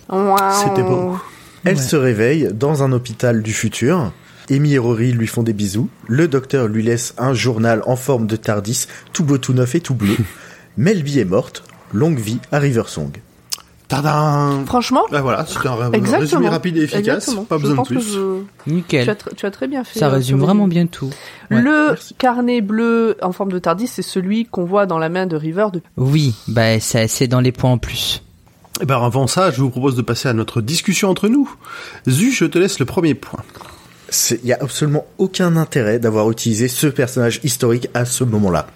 C'était 0.63 0.83
beau. 0.83 1.17
Elle 1.65 1.77
Ouais. 1.77 1.81
se 1.81 1.95
réveille 1.95 2.49
dans 2.53 2.83
un 2.83 2.91
hôpital 2.91 3.41
du 3.41 3.53
futur. 3.53 4.11
Amy 4.51 4.73
et 4.73 4.77
Rory 4.77 5.13
lui 5.13 5.27
font 5.27 5.43
des 5.43 5.53
bisous. 5.53 5.87
Le 6.09 6.27
docteur 6.27 6.67
lui 6.67 6.83
laisse 6.83 7.13
un 7.17 7.33
journal 7.33 7.81
en 7.85 7.95
forme 7.95 8.27
de 8.27 8.35
Tardis, 8.35 8.87
tout 9.13 9.23
beau, 9.23 9.37
tout 9.37 9.53
neuf 9.53 9.73
et 9.75 9.79
tout 9.79 9.95
bleu. 9.95 10.17
Melby 10.77 11.19
est 11.19 11.25
morte. 11.25 11.63
Longue 11.93 12.19
vie 12.19 12.39
à 12.51 12.59
Riversong. 12.59 13.11
Tadam 13.87 14.65
Franchement, 14.65 15.03
Bah 15.11 15.21
voilà, 15.21 15.45
c'était 15.45 15.67
un 15.67 15.91
exactement. 15.91 16.19
résumé 16.19 16.49
rapide 16.49 16.77
et 16.77 16.81
efficace. 16.83 16.99
Exactement. 17.27 17.43
Pas 17.43 17.57
Je 17.57 17.61
besoin 17.61 17.73
de 17.75 17.77
pense 17.77 17.87
que 17.89 17.93
plus. 17.93 18.01
je- 18.13 18.41
Tu, 18.63 18.69
Nickel. 18.73 19.09
as 19.09 19.15
tu 19.35 19.45
as 19.45 19.51
très 19.51 19.67
bien 19.67 19.83
fait. 19.83 19.99
Ça 19.99 20.07
euh, 20.07 20.13
résume 20.13 20.39
vraiment 20.39 20.67
bien 20.67 20.87
tout. 20.87 21.09
Ouais. 21.51 21.61
Le 21.61 21.87
merci. 21.89 22.13
carnet 22.15 22.61
bleu 22.61 23.17
en 23.21 23.31
forme 23.31 23.51
de 23.51 23.59
Tardis, 23.59 23.87
c'est 23.87 24.01
celui 24.01 24.45
qu'on 24.45 24.65
voit 24.65 24.85
dans 24.85 24.97
la 24.99 25.09
main 25.09 25.25
de 25.27 25.35
River 25.35 25.67
depuis. 25.73 25.89
Oui, 25.97 26.33
bah 26.47 26.79
ça- 26.79 27.07
c'est 27.07 27.27
dans 27.27 27.41
les 27.41 27.51
points 27.51 27.71
en 27.71 27.77
plus. 27.77 28.23
Eh 28.81 28.85
ben 28.85 28.99
avant 29.01 29.27
ça, 29.27 29.51
je 29.51 29.61
vous 29.61 29.69
propose 29.69 29.95
de 29.95 30.01
passer 30.01 30.27
à 30.29 30.33
notre 30.33 30.59
discussion 30.61 31.09
entre 31.09 31.27
nous. 31.29 31.49
Zu, 32.09 32.31
je 32.31 32.45
te 32.45 32.57
laisse 32.57 32.79
le 32.79 32.85
premier 32.85 33.13
point. 33.13 33.39
Il 34.31 34.39
n'y 34.45 34.53
a 34.53 34.57
absolument 34.61 35.05
aucun 35.17 35.55
intérêt 35.55 35.99
d'avoir 35.99 36.29
utilisé 36.31 36.67
ce 36.67 36.87
personnage 36.87 37.39
historique 37.43 37.87
à 37.93 38.05
ce 38.05 38.23
moment-là. 38.23 38.67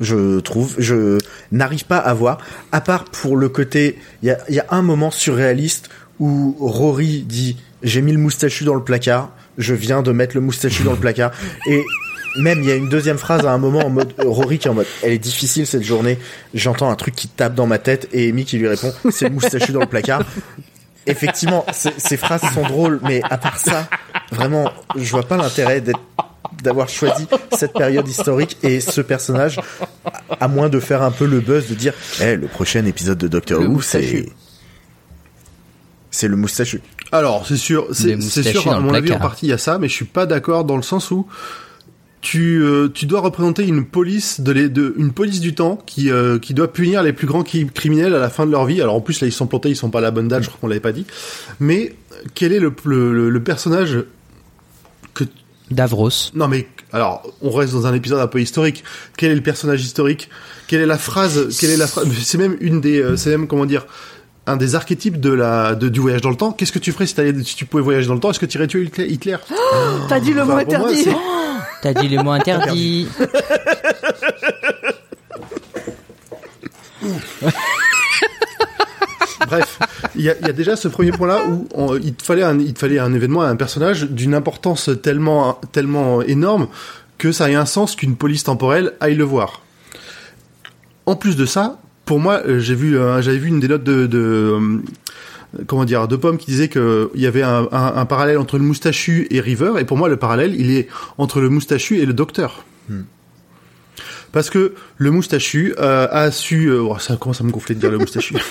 Je 0.00 0.40
trouve, 0.40 0.74
je 0.78 1.18
n'arrive 1.52 1.84
pas 1.84 1.98
à 1.98 2.14
voir, 2.14 2.38
à 2.72 2.80
part 2.80 3.04
pour 3.04 3.36
le 3.36 3.48
côté, 3.48 3.98
il 4.22 4.28
y 4.28 4.30
a, 4.30 4.38
y 4.50 4.58
a 4.58 4.66
un 4.70 4.82
moment 4.82 5.10
surréaliste 5.10 5.88
où 6.18 6.56
Rory 6.58 7.24
dit 7.26 7.56
j'ai 7.82 8.02
mis 8.02 8.12
le 8.12 8.18
moustachu 8.18 8.64
dans 8.64 8.74
le 8.74 8.82
placard, 8.82 9.30
je 9.58 9.74
viens 9.74 10.02
de 10.02 10.10
mettre 10.10 10.34
le 10.34 10.40
moustachu 10.40 10.82
dans 10.82 10.92
le 10.92 10.98
placard, 10.98 11.30
et 11.66 11.84
même 12.36 12.60
il 12.62 12.68
y 12.68 12.72
a 12.72 12.74
une 12.74 12.88
deuxième 12.88 13.18
phrase 13.18 13.46
à 13.46 13.52
un 13.52 13.58
moment 13.58 13.86
en 13.86 13.90
mode 13.90 14.12
Rory 14.18 14.58
qui 14.58 14.66
est 14.66 14.70
en 14.70 14.74
mode 14.74 14.86
elle 15.02 15.12
est 15.12 15.18
difficile 15.18 15.66
cette 15.66 15.84
journée. 15.84 16.18
J'entends 16.52 16.90
un 16.90 16.96
truc 16.96 17.14
qui 17.14 17.28
tape 17.28 17.54
dans 17.54 17.66
ma 17.66 17.78
tête 17.78 18.08
et 18.12 18.28
Amy 18.28 18.44
qui 18.44 18.58
lui 18.58 18.68
répond 18.68 18.92
c'est 19.10 19.28
le 19.28 19.34
moustachu 19.34 19.72
dans 19.72 19.80
le 19.80 19.86
placard. 19.86 20.24
Effectivement, 21.06 21.64
ces 21.72 21.92
ces 21.98 22.16
phrases 22.16 22.42
sont 22.52 22.62
drôles, 22.62 23.00
mais 23.02 23.22
à 23.24 23.38
part 23.38 23.58
ça, 23.58 23.88
vraiment, 24.32 24.70
je 24.96 25.10
vois 25.10 25.22
pas 25.22 25.36
l'intérêt 25.36 25.80
d'être 25.80 26.00
d'avoir 26.62 26.88
choisi 26.88 27.26
cette 27.52 27.72
période 27.72 28.06
historique 28.08 28.56
et 28.62 28.80
ce 28.80 29.00
personnage, 29.00 29.60
à 30.40 30.48
moins 30.48 30.68
de 30.68 30.80
faire 30.80 31.02
un 31.02 31.10
peu 31.10 31.26
le 31.26 31.40
buzz 31.40 31.68
de 31.68 31.74
dire, 31.74 31.92
eh, 32.20 32.36
le 32.36 32.46
prochain 32.46 32.84
épisode 32.86 33.18
de 33.18 33.28
Doctor 33.28 33.60
Who, 33.60 33.68
moustachu. 33.68 34.06
c'est 34.06 34.32
c'est 36.10 36.28
le 36.28 36.36
moustachu. 36.36 36.80
Alors, 37.12 37.46
c'est 37.46 37.56
sûr, 37.56 37.88
c'est 37.92 38.20
sûr, 38.42 38.72
à 38.72 38.80
mon 38.80 38.94
avis, 38.94 39.12
en 39.12 39.18
partie, 39.18 39.46
il 39.46 39.50
y 39.50 39.52
a 39.52 39.58
ça, 39.58 39.78
mais 39.78 39.88
je 39.88 39.94
suis 39.94 40.04
pas 40.04 40.26
d'accord 40.26 40.64
dans 40.64 40.76
le 40.76 40.82
sens 40.82 41.10
où 41.10 41.26
tu, 42.24 42.62
euh, 42.62 42.88
tu 42.88 43.04
dois 43.04 43.20
représenter 43.20 43.66
une 43.66 43.84
police 43.84 44.40
de, 44.40 44.50
les, 44.50 44.70
de 44.70 44.94
une 44.96 45.12
police 45.12 45.40
du 45.40 45.54
temps 45.54 45.76
qui, 45.84 46.10
euh, 46.10 46.38
qui 46.38 46.54
doit 46.54 46.72
punir 46.72 47.02
les 47.02 47.12
plus 47.12 47.26
grands 47.26 47.42
cri- 47.42 47.68
criminels 47.70 48.14
à 48.14 48.18
la 48.18 48.30
fin 48.30 48.46
de 48.46 48.50
leur 48.50 48.64
vie. 48.64 48.80
Alors 48.80 48.94
en 48.94 49.02
plus 49.02 49.20
là 49.20 49.26
ils 49.26 49.32
sont 49.32 49.46
plantés, 49.46 49.68
ils 49.68 49.76
sont 49.76 49.90
pas 49.90 49.98
à 49.98 50.02
la 50.02 50.10
bonne 50.10 50.26
date, 50.28 50.42
je 50.42 50.48
crois 50.48 50.58
qu'on 50.60 50.68
l'avait 50.68 50.80
pas 50.80 50.92
dit. 50.92 51.04
Mais 51.60 51.94
quel 52.34 52.52
est 52.54 52.60
le, 52.60 52.72
le, 52.84 53.12
le- 53.12 53.28
le 53.28 53.42
personnage 53.42 54.04
que 55.12 55.24
Davros. 55.70 56.08
non 56.34 56.48
mais 56.48 56.66
alors 56.92 57.22
on 57.42 57.50
reste 57.50 57.72
dans 57.74 57.86
un 57.86 57.94
épisode 57.94 58.20
un 58.20 58.26
peu 58.26 58.40
historique. 58.40 58.84
Quel 59.18 59.30
est 59.30 59.34
le 59.34 59.42
personnage 59.42 59.82
historique? 59.84 60.30
Quelle 60.66 60.80
est 60.80 60.86
la 60.86 60.98
phrase 60.98 61.54
Quelle 61.60 61.70
est 61.70 61.76
la 61.76 61.86
phrase 61.86 62.06
C'est 62.22 62.38
même 62.38 62.56
une 62.60 62.80
des, 62.80 63.00
euh, 63.00 63.16
c'est 63.16 63.30
même 63.30 63.46
comment 63.46 63.66
dire 63.66 63.86
un 64.46 64.56
des 64.58 64.74
archétypes 64.74 65.20
de 65.20 65.30
la 65.30 65.74
de, 65.74 65.88
du 65.88 66.00
voyage 66.00 66.20
dans 66.20 66.28
le 66.30 66.36
temps. 66.36 66.52
Qu'est-ce 66.52 66.72
que 66.72 66.78
tu 66.78 66.92
ferais 66.92 67.06
si, 67.06 67.14
si 67.44 67.56
tu 67.56 67.64
pouvais 67.64 67.82
voyager 67.82 68.06
dans 68.08 68.14
le 68.14 68.20
temps? 68.20 68.30
Est-ce 68.30 68.38
que 68.40 68.44
tu 68.46 68.58
irais 68.58 68.66
tuer 68.66 68.82
Hitler- 68.84 69.08
Hitler? 69.10 69.36
T'as 70.08 70.20
dit 70.20 70.32
le 70.34 70.42
Enfin, 70.42 70.48
mot 70.48 70.52
moi, 70.52 70.60
interdit. 70.62 71.04
T'as 71.84 71.92
dit 71.92 72.08
le 72.08 72.22
mot 72.22 72.30
interdit. 72.30 73.06
Bref, 79.46 79.78
il 80.14 80.22
y 80.22 80.30
a, 80.30 80.34
il 80.40 80.46
y 80.46 80.50
a 80.50 80.52
déjà 80.52 80.76
ce 80.76 80.88
premier 80.88 81.10
point-là 81.12 81.40
où 81.48 81.68
on- 81.74 81.96
il 81.96 82.14
te 82.14 82.22
fallait 82.22 82.42
un, 82.42 82.58
il 82.58 82.72
te 82.72 82.78
fallait 82.78 82.98
un 82.98 83.12
événement, 83.12 83.42
un 83.42 83.56
personnage 83.56 84.04
d'une 84.08 84.34
importance 84.34 84.88
tellement, 85.02 85.60
tellement 85.72 86.22
énorme 86.22 86.68
que 87.18 87.32
ça 87.32 87.50
ait 87.50 87.54
un 87.54 87.66
sens 87.66 87.94
qu'une 87.96 88.16
police 88.16 88.44
temporelle 88.44 88.92
aille 89.00 89.14
le 89.16 89.24
voir. 89.24 89.62
En 91.06 91.16
plus 91.16 91.36
de 91.36 91.44
ça, 91.46 91.78
pour 92.06 92.20
moi, 92.20 92.40
euh, 92.46 92.58
j'ai 92.60 92.74
vu, 92.74 92.96
euh, 92.98 93.20
j'avais 93.22 93.38
vu 93.38 93.48
une 93.48 93.60
des 93.60 93.68
notes 93.68 93.84
de, 93.84 94.06
de 94.06 94.18
euh, 94.18 94.82
comment 95.66 95.84
dire, 95.84 96.08
de 96.08 96.16
Pomme 96.16 96.36
qui 96.38 96.46
disait 96.46 96.68
que 96.68 97.10
il 97.14 97.20
y 97.20 97.26
avait 97.26 97.42
un, 97.42 97.68
un- 97.72 97.92
un 97.96 98.04
parallèle 98.06 98.38
entre 98.38 98.58
le 98.58 98.64
moustachu 98.64 99.26
et 99.30 99.40
River, 99.40 99.72
et 99.78 99.84
pour 99.84 99.96
moi, 99.96 100.08
le 100.08 100.16
parallèle, 100.16 100.54
il 100.58 100.70
est 100.70 100.88
entre 101.18 101.40
le 101.40 101.48
moustachu 101.48 101.98
et 101.98 102.06
le 102.06 102.12
docteur. 102.12 102.64
Parce 104.32 104.50
que 104.50 104.74
le 104.96 105.10
moustachu 105.12 105.74
euh, 105.78 106.08
a 106.10 106.32
su, 106.32 106.66
euh, 106.68 106.80
oh, 106.82 106.98
ça 106.98 107.16
commence 107.16 107.40
à 107.40 107.44
me 107.44 107.52
gonfler 107.52 107.76
de 107.76 107.80
dire 107.80 107.90
le 107.90 107.98
moustachu. 107.98 108.34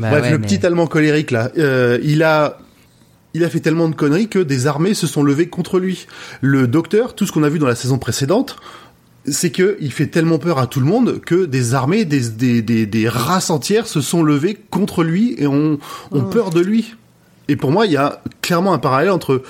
Bah 0.00 0.08
Bref, 0.10 0.22
ouais, 0.24 0.30
le 0.30 0.38
mais- 0.38 0.46
petit 0.46 0.64
allemand 0.64 0.86
colérique 0.86 1.30
là, 1.30 1.50
euh, 1.58 1.98
il 2.02 2.22
a 2.22 2.58
il 3.34 3.44
a 3.44 3.48
fait 3.50 3.60
tellement 3.60 3.88
de 3.88 3.94
conneries 3.94 4.28
que 4.28 4.38
des 4.38 4.66
armées 4.66 4.94
se 4.94 5.06
sont 5.06 5.22
levées 5.22 5.48
contre 5.48 5.78
lui. 5.78 6.06
Le 6.40 6.66
docteur, 6.66 7.14
tout 7.14 7.26
ce 7.26 7.32
qu'on 7.32 7.42
a 7.42 7.48
vu 7.50 7.58
dans 7.58 7.66
la 7.66 7.74
saison 7.74 7.98
précédente, 7.98 8.56
c'est 9.26 9.50
que 9.50 9.76
il 9.80 9.92
fait 9.92 10.08
tellement 10.08 10.38
peur 10.38 10.58
à 10.58 10.66
tout 10.66 10.80
le 10.80 10.86
monde 10.86 11.20
que 11.20 11.44
des 11.44 11.74
armées, 11.74 12.04
des, 12.04 12.28
des, 12.30 12.62
des, 12.62 12.86
des 12.86 13.08
races 13.08 13.50
entières 13.50 13.86
se 13.86 14.00
sont 14.00 14.22
levées 14.22 14.58
contre 14.70 15.04
lui 15.04 15.34
et 15.38 15.46
ont, 15.46 15.78
ont 16.10 16.22
peur 16.22 16.50
de 16.50 16.60
lui. 16.60 16.94
Et 17.48 17.56
pour 17.56 17.70
moi, 17.70 17.86
il 17.86 17.92
y 17.92 17.96
a 17.96 18.22
clairement 18.40 18.72
un 18.72 18.78
parallèle 18.78 19.10
entre 19.10 19.42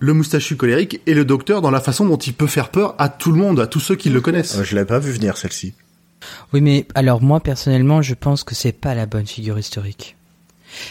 le 0.00 0.12
moustachu 0.12 0.56
colérique 0.56 1.00
et 1.06 1.14
le 1.14 1.24
docteur 1.24 1.60
dans 1.60 1.70
la 1.70 1.80
façon 1.80 2.06
dont 2.06 2.16
il 2.16 2.34
peut 2.34 2.46
faire 2.46 2.68
peur 2.68 2.94
à 2.98 3.08
tout 3.08 3.32
le 3.32 3.38
monde, 3.38 3.58
à 3.58 3.66
tous 3.66 3.80
ceux 3.80 3.96
qui 3.96 4.10
le 4.10 4.20
connaissent. 4.20 4.58
Euh, 4.58 4.64
Je 4.64 4.74
l'avais 4.74 4.86
pas 4.86 4.98
vu 5.00 5.10
venir 5.10 5.36
celle-ci. 5.36 5.74
Oui, 6.52 6.60
mais 6.60 6.86
alors 6.94 7.22
moi 7.22 7.40
personnellement, 7.40 8.02
je 8.02 8.14
pense 8.14 8.44
que 8.44 8.54
c'est 8.54 8.72
pas 8.72 8.94
la 8.94 9.06
bonne 9.06 9.26
figure 9.26 9.58
historique. 9.58 10.16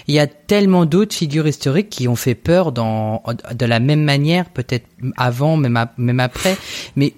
Il 0.08 0.16
y 0.16 0.20
a 0.20 0.28
tellement 0.28 0.86
d'autres 0.86 1.13
figures 1.16 1.48
historiques 1.48 1.90
qui 1.90 2.08
ont 2.08 2.16
fait 2.16 2.36
peur 2.36 2.72
dans 2.72 3.24
de 3.54 3.66
la 3.66 3.80
même 3.80 4.04
manière, 4.04 4.50
peut-être 4.50 4.88
avant, 5.18 5.56
même, 5.56 5.86
même 5.98 6.20
après. 6.20 6.58
Mais 6.96 7.13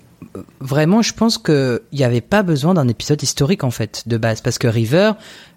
vraiment, 0.60 1.02
je 1.02 1.14
pense 1.14 1.38
que 1.38 1.84
il 1.92 1.98
n'y 1.98 2.04
avait 2.04 2.22
pas 2.22 2.44
besoin 2.44 2.74
d'un 2.74 2.88
épisode 2.88 3.22
historique 3.22 3.64
en 3.64 3.72
fait 3.72 4.04
de 4.08 4.18
base, 4.18 4.42
parce 4.42 4.58
que 4.58 4.68
River, 4.68 5.14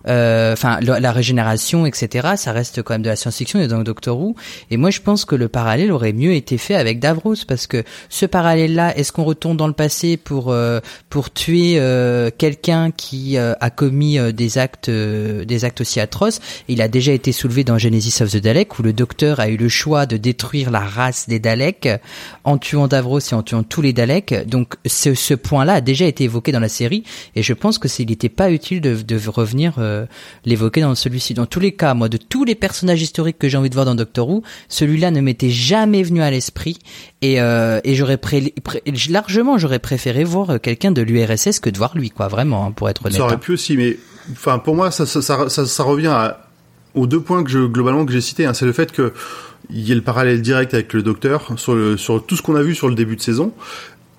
enfin 0.06 0.78
la, 0.80 1.00
la 1.00 1.12
régénération, 1.12 1.86
etc. 1.86 2.30
Ça 2.36 2.52
reste 2.52 2.82
quand 2.82 2.94
même 2.94 3.02
de 3.02 3.08
la 3.08 3.16
science-fiction 3.16 3.60
et 3.60 3.68
dans 3.68 3.82
Doctor 3.82 4.18
Who. 4.18 4.34
Et 4.70 4.76
moi, 4.76 4.90
je 4.90 5.00
pense 5.00 5.24
que 5.24 5.34
le 5.36 5.48
parallèle 5.48 5.92
aurait 5.92 6.12
mieux 6.12 6.34
été 6.34 6.58
fait 6.58 6.74
avec 6.74 6.98
Davros, 6.98 7.34
parce 7.46 7.66
que 7.66 7.84
ce 8.08 8.26
parallèle-là, 8.26 8.96
est-ce 8.96 9.12
qu'on 9.12 9.24
retourne 9.24 9.56
dans 9.56 9.66
le 9.66 9.72
passé 9.72 10.16
pour 10.16 10.50
euh, 10.50 10.80
pour 11.10 11.32
tuer 11.32 11.76
euh, 11.78 12.30
quelqu'un 12.36 12.90
qui 12.90 13.36
euh, 13.36 13.54
a 13.60 13.70
commis 13.70 14.18
euh, 14.18 14.32
des 14.32 14.58
actes 14.58 14.88
euh, 14.88 15.44
des 15.44 15.64
actes 15.64 15.80
aussi 15.80 16.00
atroces? 16.00 16.40
Il 16.68 16.82
a 16.82 16.88
déjà 16.88 17.12
été 17.12 17.32
soulevé 17.32 17.64
dans 17.64 17.78
Genesis 17.78 18.22
of 18.22 18.30
the 18.30 18.38
Dalek, 18.38 18.78
où 18.78 18.82
le 18.82 18.92
Docteur 18.92 19.40
a 19.40 19.48
eu 19.48 19.56
le 19.56 19.68
choix 19.68 20.06
de 20.06 20.16
détruire 20.16 20.70
la 20.70 20.80
race 20.80 21.28
des 21.28 21.38
Daleks 21.38 21.86
euh, 21.86 21.98
en 22.44 22.58
tuant 22.58 22.88
Davros 22.88 23.20
et 23.20 23.34
en 23.34 23.42
tuant 23.42 23.62
tous 23.62 23.82
les 23.82 23.92
Daleks. 23.92 24.46
Donc 24.46 24.74
ce, 24.86 25.14
ce 25.14 25.34
point-là 25.34 25.74
a 25.74 25.80
déjà 25.80 26.06
été 26.06 26.24
évoqué 26.24 26.52
dans 26.52 26.60
la 26.60 26.68
série, 26.68 27.04
et 27.36 27.42
je 27.42 27.52
pense 27.52 27.78
que 27.78 27.88
s'il 27.88 28.08
n'était 28.08 28.28
pas 28.28 28.50
utile 28.50 28.80
de, 28.80 28.94
de 28.94 29.28
revenir 29.28 29.74
euh, 29.92 30.06
l'évoquer 30.44 30.80
dans 30.80 30.94
celui-ci. 30.94 31.34
Dans 31.34 31.46
tous 31.46 31.60
les 31.60 31.72
cas, 31.72 31.94
moi, 31.94 32.08
de 32.08 32.16
tous 32.16 32.44
les 32.44 32.54
personnages 32.54 33.02
historiques 33.02 33.38
que 33.38 33.48
j'ai 33.48 33.56
envie 33.56 33.70
de 33.70 33.74
voir 33.74 33.86
dans 33.86 33.94
Doctor 33.94 34.28
Who, 34.28 34.42
celui-là 34.68 35.10
ne 35.10 35.20
m'était 35.20 35.50
jamais 35.50 36.02
venu 36.02 36.22
à 36.22 36.30
l'esprit, 36.30 36.78
et, 37.20 37.40
euh, 37.40 37.80
et 37.84 37.94
j'aurais 37.94 38.16
pré- 38.16 38.54
pré- 38.64 38.82
largement 39.08 39.58
j'aurais 39.58 39.78
préféré 39.78 40.24
voir 40.24 40.50
euh, 40.50 40.58
quelqu'un 40.58 40.90
de 40.90 41.02
l'URSS 41.02 41.60
que 41.60 41.70
de 41.70 41.78
voir 41.78 41.96
lui, 41.96 42.10
quoi, 42.10 42.28
vraiment, 42.28 42.66
hein, 42.66 42.72
pour 42.72 42.88
être 42.88 43.06
honnête. 43.06 43.18
Ça 43.18 43.24
aurait 43.24 43.34
hein. 43.34 43.38
pu 43.38 43.52
aussi, 43.52 43.76
mais 43.76 43.96
enfin 44.32 44.58
pour 44.58 44.74
moi 44.74 44.90
ça 44.90 45.04
ça, 45.06 45.20
ça, 45.20 45.48
ça, 45.48 45.66
ça 45.66 45.82
revient 45.82 46.06
à, 46.08 46.48
aux 46.94 47.06
deux 47.06 47.20
points 47.20 47.44
que 47.44 47.50
je 47.50 47.60
globalement 47.60 48.06
que 48.06 48.12
j'ai 48.12 48.20
cités. 48.20 48.46
Hein. 48.46 48.54
C'est 48.54 48.66
le 48.66 48.72
fait 48.72 48.92
que 48.92 49.12
il 49.70 49.88
y 49.88 49.92
a 49.92 49.94
le 49.94 50.02
parallèle 50.02 50.42
direct 50.42 50.74
avec 50.74 50.92
le 50.92 51.02
Docteur 51.02 51.52
sur 51.56 51.74
le 51.74 51.96
sur 51.96 52.24
tout 52.26 52.36
ce 52.36 52.42
qu'on 52.42 52.56
a 52.56 52.62
vu 52.62 52.74
sur 52.74 52.88
le 52.88 52.94
début 52.94 53.16
de 53.16 53.20
saison. 53.20 53.52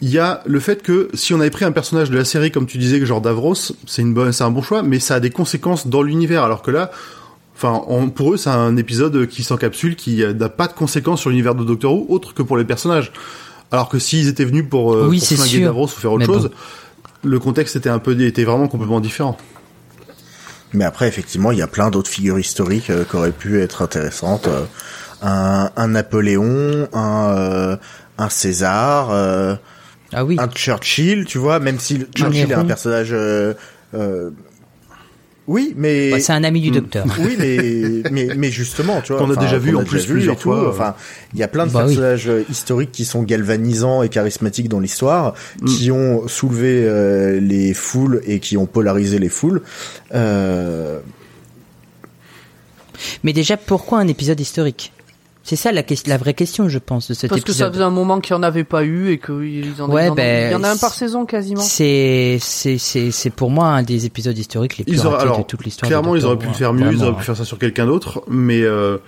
Il 0.02 0.10
y 0.10 0.20
a 0.20 0.42
le 0.46 0.60
fait 0.60 0.82
que 0.84 1.10
si 1.14 1.34
on 1.34 1.40
avait 1.40 1.50
pris 1.50 1.64
un 1.66 1.72
personnage 1.72 2.10
de 2.10 2.18
la 2.18 2.26
série 2.26 2.52
comme 2.52 2.66
tu 2.66 2.78
disais, 2.78 3.04
genre 3.06 3.22
Davros, 3.22 3.56
c'est 3.56 4.02
une 4.02 4.14
bonne, 4.14 4.34
c'est 4.34 4.44
un 4.44 4.52
bon 4.52 4.62
choix, 4.62 4.84
mais 4.84 5.00
ça 5.00 5.16
a 5.16 5.20
des 5.22 5.30
conséquences 5.30 5.88
dans 5.88 6.02
l'univers. 6.02 6.44
Alors 6.44 6.62
que 6.62 6.72
là, 6.72 6.92
enfin 7.56 7.70
en- 7.88 8.10
pour 8.10 8.34
eux 8.34 8.38
c'est 8.38 8.50
un 8.50 8.76
épisode 8.76 9.28
qui 9.28 9.44
s'encapsule, 9.44 9.96
qui 9.96 10.22
euh, 10.24 10.34
n'a 10.34 10.50
pas 10.50 10.68
de 10.68 10.74
conséquences 10.74 11.22
sur 11.22 11.30
l'univers 11.30 11.56
de 11.56 11.64
Doctor 11.64 11.94
Who 11.94 12.06
autre 12.10 12.34
que 12.34 12.42
pour 12.42 12.58
les 12.58 12.66
personnages. 12.66 13.14
Alors 13.72 13.88
que 13.90 13.98
s'ils 13.98 14.28
étaient 14.28 14.46
venus 14.46 14.66
pour, 14.70 14.94
euh, 14.94 15.08
Oui, 15.08 15.20
pour 15.20 15.28
flinguer 15.30 15.50
sûr. 15.50 15.66
Davros 15.66 15.86
ou 15.86 15.88
faire 15.88 16.12
autre 16.12 16.20
Mais 16.20 16.28
bon. 16.28 16.34
chose, 16.34 16.52
le 17.24 17.40
contexte 17.40 17.76
était 17.78 17.90
un 17.90 18.00
peu 18.00 18.20
était 18.22 18.44
vraiment 18.44 18.68
complètement 18.68 19.00
différent. 19.00 19.38
Mais 20.74 20.84
après, 20.86 21.08
effectivement, 21.08 21.52
il 21.52 21.60
y 21.60 21.62
a 21.62 21.68
plein 21.68 21.90
d'autres 21.92 22.10
figures 22.10 22.40
historiques 22.40 22.90
euh, 22.90 23.04
qui 23.06 23.16
auraient 23.16 23.32
pu 23.32 23.62
être 23.62 23.82
intéressantes. 23.84 24.48
euh, 24.48 24.66
un, 25.22 25.70
un 25.78 25.88
Napoléon, 25.88 26.90
un, 26.92 27.30
euh, 27.38 27.78
un 28.18 28.30
César, 28.30 29.10
euh, 29.12 29.56
Ah 30.14 30.24
oui. 30.26 30.38
un 30.40 30.48
Churchill, 30.48 31.26
tu 31.26 31.38
vois, 31.38 31.60
même 31.60 31.80
si 31.80 31.98
le 31.98 32.08
Churchill 32.16 32.52
est 32.52 32.54
un 32.54 32.66
personnage... 32.66 33.10
euh, 33.12 33.54
euh, 33.94 34.30
oui, 35.46 35.74
mais... 35.76 36.14
Ouais, 36.14 36.20
c'est 36.22 36.32
un 36.32 36.46
ami 36.46 36.62
du 36.62 36.72
Docteur. 36.72 37.06
Oui, 37.20 37.36
mais, 37.38 38.04
mais, 38.12 38.30
mais 38.38 38.50
justement, 38.50 39.02
tu 39.02 39.12
vois. 39.12 39.22
Qu'on 39.22 39.32
a 39.32 39.36
déjà 39.36 39.58
vu 39.58 39.76
en 39.76 39.84
plus 39.84 39.98
déjà 39.98 40.08
vu 40.08 40.14
plusieurs 40.14 40.36
et 40.36 40.40
tout. 40.40 40.52
fois. 40.54 40.70
Enfin, 40.70 40.96
il 41.34 41.40
y 41.40 41.44
a 41.44 41.50
plein 41.50 41.68
de 41.68 41.72
Bah 41.74 41.84
personnages 41.84 42.30
euh, 42.30 42.46
historiques 42.50 42.94
qui 42.94 43.04
sont 43.04 43.24
galvanisants 43.24 44.04
et 44.04 44.10
charismatiques 44.10 44.70
dans 44.70 44.80
l'histoire, 44.80 45.34
Mm. 45.62 45.66
qui 45.66 45.92
ont 45.92 46.28
soulevé 46.30 46.86
euh, 46.88 47.42
les 47.42 47.74
foules 47.74 48.22
et 48.26 48.40
qui 48.40 48.56
ont 48.56 48.66
polarisé 48.68 49.20
les 49.20 49.28
foules. 49.28 49.62
Euh, 50.16 51.00
Mais 53.24 53.34
déjà, 53.34 53.58
pourquoi 53.58 54.00
un 54.00 54.08
épisode 54.08 54.40
historique? 54.40 54.93
C'est 55.46 55.58
ça 55.58 55.74
la, 55.74 55.84
vraie 56.18 56.34
question, 56.34 56.70
je 56.70 56.80
pense, 56.80 57.10
de 57.10 57.14
cet 57.14 57.30
Parce 57.30 57.42
que 57.42 57.52
ça 57.52 57.66
épisode. 57.66 57.74
faisait 57.74 57.84
un 57.84 57.90
moment 57.90 58.22
qu'il 58.22 58.34
n'y 58.34 58.40
en 58.40 58.44
avait 58.44 58.64
pas 58.64 58.86
eu 58.86 59.10
et 59.12 59.20
qu'ils 59.20 59.74
en, 59.82 59.90
Ouais, 59.90 60.10
ben, 60.10 60.50
il 60.50 60.54
y 60.54 60.56
en 60.56 60.64
a 60.64 60.70
un 60.72 60.78
par 60.78 60.94
c'est- 60.94 61.00
saison 61.00 61.26
quasiment. 61.26 61.60
C'est 61.62 62.38
c'est 62.42 62.78
c'est 62.78 63.12
c'est 63.12 63.30
pour 63.30 63.50
moi 63.52 63.68
un 63.68 63.84
des 63.84 64.06
épisodes 64.06 64.38
historiques 64.38 64.78
les 64.78 64.86
plus 64.86 64.94
Ils 64.94 65.00
auraient, 65.06 65.16
ratés 65.18 65.24
alors, 65.26 65.40
de 65.40 65.44
toute 65.44 65.66
l'histoire. 65.66 65.88
clairement, 65.90 66.16
ils 66.16 66.26
auraient 66.26 66.38
pu 66.38 66.48
le 66.48 66.54
faire 66.54 66.70
hein. 66.70 66.74
mieux, 66.74 66.92
ils 66.94 67.04
auraient 67.04 67.18
pu 67.18 67.24
faire 67.26 67.36
ça 67.36 67.44
sur 67.44 67.60
quelqu'un 67.60 67.86
d'autre, 67.86 68.24
mais 68.30 68.62
euh, 68.62 69.00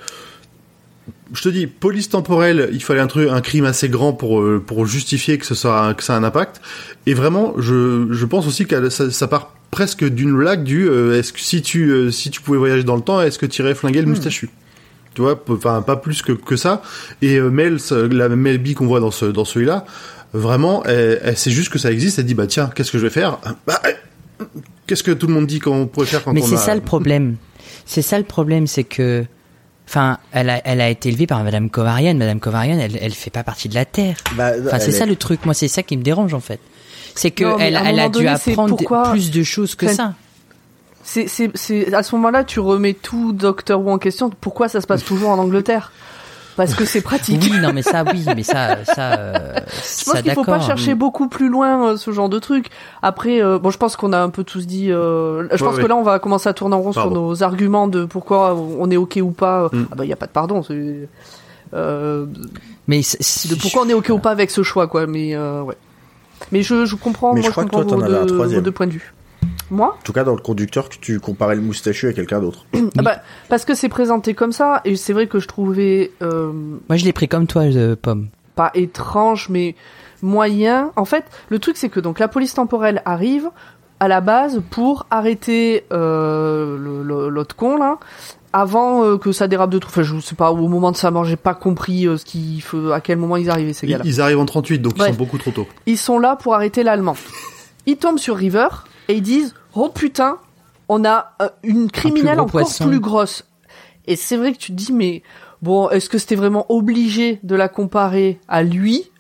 je 1.33 1.41
te 1.41 1.47
dis, 1.49 1.67
police 1.67 2.09
temporelle, 2.09 2.69
il 2.73 2.83
fallait 2.83 2.99
un 2.99 3.07
truc, 3.07 3.29
un 3.31 3.39
crime 3.41 3.63
assez 3.63 3.87
grand 3.87 4.11
pour 4.11 4.41
euh, 4.41 4.61
pour 4.65 4.85
justifier 4.85 5.37
que 5.37 5.45
ce 5.45 5.55
soit 5.55 5.93
que 5.93 6.03
ça 6.03 6.15
a 6.15 6.17
un 6.17 6.23
impact. 6.25 6.59
Et 7.05 7.13
vraiment, 7.13 7.53
je 7.59 8.07
je 8.11 8.25
pense 8.25 8.45
aussi 8.45 8.65
que 8.65 8.89
ça, 8.89 9.09
ça 9.09 9.27
part 9.29 9.53
presque 9.71 10.03
d'une 10.03 10.35
blague 10.35 10.63
du 10.65 10.89
euh, 10.89 11.17
est-ce 11.17 11.31
que 11.31 11.39
si 11.39 11.61
tu 11.61 11.89
euh, 11.91 12.11
si 12.11 12.29
tu 12.29 12.41
pouvais 12.41 12.57
voyager 12.57 12.83
dans 12.83 12.97
le 12.97 13.01
temps, 13.01 13.21
est-ce 13.21 13.39
que 13.39 13.45
tu 13.45 13.61
irais 13.61 13.73
flinguer 13.73 14.01
le 14.01 14.07
moustachu? 14.07 14.49
Tu 15.15 15.21
vois, 15.21 15.41
enfin 15.49 15.81
pas 15.81 15.95
plus 15.95 16.21
que 16.21 16.33
que 16.33 16.55
ça. 16.57 16.81
Et 17.21 17.37
euh, 17.37 17.49
Mel, 17.49 17.77
la 18.11 18.29
Mel 18.29 18.59
B 18.59 18.73
qu'on 18.73 18.85
voit 18.85 18.99
dans 18.99 19.11
ce 19.11 19.25
dans 19.25 19.45
celui-là, 19.45 19.85
vraiment, 20.33 20.83
elle, 20.83 21.19
elle 21.23 21.37
sait 21.37 21.51
juste 21.51 21.69
que 21.69 21.79
ça 21.79 21.91
existe. 21.91 22.19
Elle 22.19 22.25
dit 22.25 22.33
bah 22.35 22.47
tiens, 22.47 22.69
qu'est-ce 22.75 22.91
que 22.91 22.97
je 22.99 23.03
vais 23.03 23.09
faire? 23.09 23.39
Bah, 23.65 23.81
euh, 23.85 24.43
Qu'est-ce 24.87 25.01
que 25.03 25.11
tout 25.11 25.25
le 25.27 25.33
monde 25.33 25.47
dit 25.47 25.59
qu'on 25.59 25.87
pourrait 25.87 26.05
faire 26.05 26.23
quand 26.23 26.33
Mais 26.33 26.43
on 26.43 26.47
c'est 26.47 26.55
a... 26.55 26.59
ça 26.59 26.75
le 26.75 26.81
problème. 26.81 27.37
C'est 27.85 28.01
ça 28.03 28.17
le 28.19 28.23
problème, 28.25 28.67
c'est 28.67 28.83
que 28.83 29.25
Enfin, 29.87 30.17
elle 30.31 30.49
a, 30.49 30.61
elle 30.67 30.81
a 30.81 30.89
été 30.89 31.09
élevée 31.09 31.27
par 31.27 31.43
Madame 31.43 31.69
Kovarian. 31.69 32.15
Madame 32.15 32.39
Kovarian, 32.39 32.79
elle, 32.79 32.97
elle 32.99 33.13
fait 33.13 33.29
pas 33.29 33.43
partie 33.43 33.69
de 33.69 33.75
la 33.75 33.85
Terre. 33.85 34.15
Bah, 34.35 34.51
Enfin, 34.65 34.79
c'est 34.79 34.91
ça 34.91 35.05
le 35.05 35.15
truc. 35.15 35.45
Moi, 35.45 35.53
c'est 35.53 35.67
ça 35.67 35.83
qui 35.83 35.95
me 35.95 36.01
dérange 36.01 36.33
en 36.33 36.39
fait. 36.39 36.59
C'est 37.13 37.29
que 37.31 37.43
Non, 37.43 37.57
elle, 37.59 37.79
elle 37.85 37.99
a 37.99 38.09
dû 38.09 38.27
apprendre 38.27 38.75
pourquoi- 38.75 39.11
plus 39.11 39.29
de 39.31 39.43
choses 39.43 39.75
que 39.75 39.85
Enfin, 39.85 39.95
ça. 39.95 40.13
C'est, 41.07 41.27
c'est, 41.27 41.51
c'est, 41.53 41.93
à 41.93 42.01
ce 42.01 42.15
moment-là, 42.15 42.43
tu 42.43 42.59
remets 42.59 42.95
tout 42.95 43.31
Doctor 43.31 43.79
Who 43.79 43.91
en 43.91 43.99
question. 43.99 44.31
Pourquoi 44.41 44.67
ça 44.69 44.81
se 44.81 44.87
passe 44.87 45.03
toujours 45.05 45.29
en 45.29 45.37
Angleterre? 45.37 45.91
Parce 46.57 46.73
que 46.73 46.83
c'est 46.85 47.01
pratique. 47.01 47.41
Oui, 47.51 47.59
non, 47.59 47.73
mais 47.73 47.81
ça, 47.83 48.03
oui, 48.11 48.23
mais 48.35 48.41
ça, 48.41 48.83
ça, 48.85 49.11
euh, 49.19 49.33
Je 49.67 50.05
pense 50.05 50.13
ça 50.15 50.21
qu'il 50.23 50.31
faut 50.31 50.43
pas 50.45 50.59
chercher 50.61 50.95
beaucoup 50.95 51.27
plus 51.27 51.47
loin 51.49 51.89
euh, 51.89 51.97
ce 51.97 52.11
genre 52.11 52.27
de 52.29 52.39
truc. 52.39 52.69
Après, 53.03 53.43
euh, 53.43 53.59
bon, 53.59 53.69
je 53.69 53.77
pense 53.77 53.95
qu'on 53.97 54.13
a 54.13 54.19
un 54.19 54.29
peu 54.29 54.43
tous 54.43 54.65
dit. 54.65 54.89
euh, 54.91 55.43
je 55.51 55.63
Ouais, 55.63 55.69
pense 55.69 55.75
ouais. 55.77 55.83
que 55.83 55.87
là, 55.87 55.95
on 55.97 56.01
va 56.01 56.17
commencer 56.17 56.49
à 56.49 56.53
tourner 56.53 56.75
en 56.75 56.81
rond 56.81 56.91
sur 56.93 57.11
nos 57.11 57.43
arguments 57.43 57.87
de 57.89 58.05
pourquoi 58.05 58.55
on 58.55 58.89
est 58.89 58.97
ok 58.97 59.19
ou 59.21 59.31
pas. 59.31 59.69
Mm. 59.71 59.87
Ah 59.91 59.95
bah, 59.95 60.05
il 60.05 60.09
y 60.09 60.13
a 60.13 60.15
pas 60.15 60.27
de 60.27 60.31
pardon. 60.31 60.63
C'est, 60.63 61.07
euh, 61.73 62.25
Mais 62.87 63.01
c'est- 63.03 63.21
c'est- 63.21 63.49
de 63.53 63.55
pourquoi 63.59 63.83
on 63.85 63.89
est 63.89 63.93
ok 63.93 64.09
ou 64.11 64.19
pas 64.19 64.31
avec 64.31 64.49
ce 64.49 64.63
choix, 64.63 64.87
quoi. 64.87 65.07
Mais 65.07 65.35
euh, 65.35 65.61
ouais. 65.61 65.75
Mais 66.53 66.61
je, 66.63 66.85
je 66.85 66.95
comprends. 66.95 67.33
Mais 67.33 67.41
moi, 67.41 67.49
je 67.49 67.51
crois 67.51 67.65
que 67.65 67.69
comprends 67.69 67.85
toi, 67.97 68.07
t'en 68.07 68.13
vos 68.13 68.25
deux- 68.25 68.33
troisième. 68.33 68.59
vos 68.59 68.63
deux 68.65 68.71
points 68.71 68.87
de 68.87 68.91
vue. 68.93 69.13
Moi 69.71 69.95
En 69.99 70.03
tout 70.03 70.13
cas, 70.13 70.23
dans 70.23 70.35
le 70.35 70.41
conducteur, 70.41 70.89
que 70.89 70.95
tu 70.99 71.19
comparais 71.19 71.55
le 71.55 71.61
moustachu 71.61 72.07
à 72.07 72.13
quelqu'un 72.13 72.39
d'autre. 72.41 72.65
Ah 72.97 73.01
bah, 73.01 73.17
Parce 73.49 73.65
que 73.65 73.73
c'est 73.73 73.89
présenté 73.89 74.33
comme 74.33 74.51
ça, 74.51 74.81
et 74.85 74.95
c'est 74.95 75.13
vrai 75.13 75.27
que 75.27 75.39
je 75.39 75.47
trouvais 75.47 76.11
euh, 76.21 76.51
Moi, 76.89 76.97
je 76.97 77.05
l'ai 77.05 77.13
pris 77.13 77.27
comme 77.27 77.47
toi, 77.47 77.63
euh, 77.63 77.95
Pomme. 78.01 78.27
pas 78.55 78.71
étrange, 78.73 79.47
mais 79.49 79.75
moyen. 80.21 80.91
En 80.95 81.05
fait, 81.05 81.25
le 81.49 81.59
truc 81.59 81.77
c'est 81.77 81.89
que 81.89 81.99
donc 81.99 82.19
la 82.19 82.27
police 82.27 82.53
temporelle 82.53 83.01
arrive 83.05 83.49
à 83.99 84.07
la 84.07 84.21
base 84.21 84.61
pour 84.71 85.05
arrêter 85.11 85.85
euh, 85.93 86.77
l'autre 87.29 87.55
con 87.55 87.77
là. 87.77 87.97
Avant 88.53 89.03
euh, 89.03 89.17
que 89.17 89.33
ça 89.33 89.49
dérape 89.49 89.69
de 89.69 89.79
tout, 89.79 89.89
enfin 89.89 90.03
je 90.03 90.17
sais 90.21 90.35
pas, 90.35 90.49
au 90.51 90.67
moment 90.69 90.93
de 90.93 90.95
sa 90.97 91.11
mort, 91.11 91.25
j'ai 91.25 91.35
pas 91.35 91.53
compris 91.53 92.07
euh, 92.07 92.15
ce 92.15 92.23
qu'il 92.23 92.61
faut, 92.61 92.91
à 92.91 93.01
quel 93.01 93.17
moment 93.17 93.35
ils 93.35 93.49
arrivaient 93.49 93.73
ces 93.73 93.85
Ils, 93.85 93.89
gars-là. 93.91 94.03
ils 94.05 94.21
arrivent 94.21 94.39
en 94.39 94.45
38, 94.45 94.79
donc 94.79 94.95
Bref. 94.95 95.09
ils 95.09 95.13
sont 95.13 95.17
beaucoup 95.17 95.37
trop 95.37 95.51
tôt. 95.51 95.67
Ils 95.85 95.97
sont 95.97 96.19
là 96.19 96.37
pour 96.37 96.55
arrêter 96.55 96.81
l'allemand. 96.83 97.17
Ils 97.85 97.97
tombent 97.97 98.17
sur 98.17 98.37
River 98.37 98.67
et 99.07 99.15
ils 99.15 99.21
disent 99.21 99.53
Oh 99.75 99.89
putain, 99.89 100.37
on 100.89 101.03
a 101.05 101.33
euh, 101.41 101.49
une 101.63 101.89
criminelle 101.91 102.39
encore 102.39 102.61
poisson. 102.61 102.87
plus 102.87 102.99
grosse. 102.99 103.45
Et 104.05 104.15
c'est 104.15 104.37
vrai 104.37 104.51
que 104.53 104.57
tu 104.57 104.71
te 104.71 104.77
dis 104.77 104.93
Mais 104.93 105.23
bon, 105.61 105.89
est-ce 105.89 106.09
que 106.09 106.17
c'était 106.17 106.35
vraiment 106.35 106.65
obligé 106.69 107.39
de 107.43 107.55
la 107.55 107.69
comparer 107.69 108.39
à 108.47 108.63
lui 108.63 109.11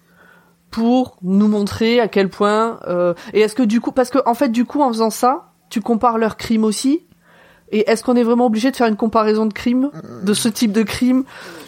pour 0.71 1.17
nous 1.21 1.47
montrer 1.47 1.99
à 1.99 2.07
quel 2.07 2.29
point. 2.29 2.79
euh, 2.87 3.13
et 3.33 3.41
est-ce 3.41 3.55
que 3.55 3.63
du 3.63 3.81
coup. 3.81 3.91
Parce 3.91 4.09
que 4.09 4.19
en 4.25 4.33
fait, 4.33 4.49
du 4.49 4.65
coup, 4.65 4.81
en 4.81 4.89
faisant 4.89 5.09
ça, 5.09 5.51
tu 5.69 5.81
compares 5.81 6.17
leurs 6.17 6.37
crimes 6.37 6.63
aussi? 6.63 7.05
Et 7.71 7.89
est-ce 7.89 8.03
qu'on 8.03 8.15
est 8.15 8.23
vraiment 8.23 8.45
obligé 8.45 8.69
de 8.71 8.75
faire 8.75 8.87
une 8.87 8.95
comparaison 8.95 9.47
de 9.47 9.53
crimes, 9.53 9.89
de 10.23 10.33
ce 10.35 10.47
type 10.47 10.71
de 10.71 10.83
crime 10.83 11.23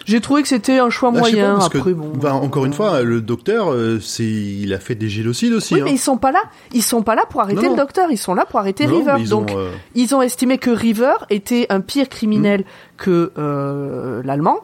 J'ai 0.08 0.20
trouvé 0.20 0.42
que 0.42 0.48
c'était 0.48 0.78
un 0.78 0.90
choix 0.90 1.10
Là, 1.12 1.20
je 1.22 1.30
sais 1.30 1.30
pas, 1.32 1.38
moyen. 1.42 1.54
parce 1.58 1.68
que, 1.68 1.78
Après, 1.78 1.92
bon. 1.92 2.12
bah, 2.14 2.34
encore 2.34 2.64
une 2.64 2.72
fois, 2.72 3.02
le 3.02 3.20
docteur, 3.20 3.70
euh, 3.72 4.00
c'est, 4.00 4.24
il 4.24 4.72
a 4.72 4.78
fait 4.78 4.94
des 4.94 5.08
génocides 5.08 5.52
aussi. 5.52 5.74
Oui, 5.74 5.80
hein. 5.80 5.84
mais 5.86 5.92
ils 5.92 5.98
sont 5.98 6.16
pas 6.16 6.32
là. 6.32 6.40
Ils 6.72 6.82
sont 6.82 7.02
pas 7.02 7.14
là 7.14 7.24
pour 7.28 7.40
arrêter 7.42 7.62
Non, 7.66 7.70
le 7.72 7.76
docteur. 7.76 8.08
Ils 8.10 8.16
sont 8.18 8.34
là 8.34 8.46
pour 8.46 8.58
arrêter 8.60 8.86
Non, 8.86 8.98
River. 8.98 9.14
ils 9.18 9.28
Donc, 9.28 9.50
ont, 9.50 9.58
euh, 9.58 9.70
ils 9.94 10.14
ont 10.14 10.22
estimé 10.22 10.58
que 10.58 10.70
River 10.70 11.12
était 11.30 11.66
un 11.70 11.80
pire 11.80 12.08
criminel 12.08 12.64
que 12.96 13.30
euh, 13.38 14.22
l'allemand 14.24 14.60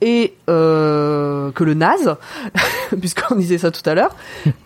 et 0.00 0.34
euh, 0.48 1.52
que 1.52 1.62
le 1.62 1.74
naze, 1.74 2.16
puisqu'on 3.00 3.36
disait 3.36 3.58
ça 3.58 3.70
tout 3.70 3.88
à 3.88 3.94
l'heure. 3.94 4.14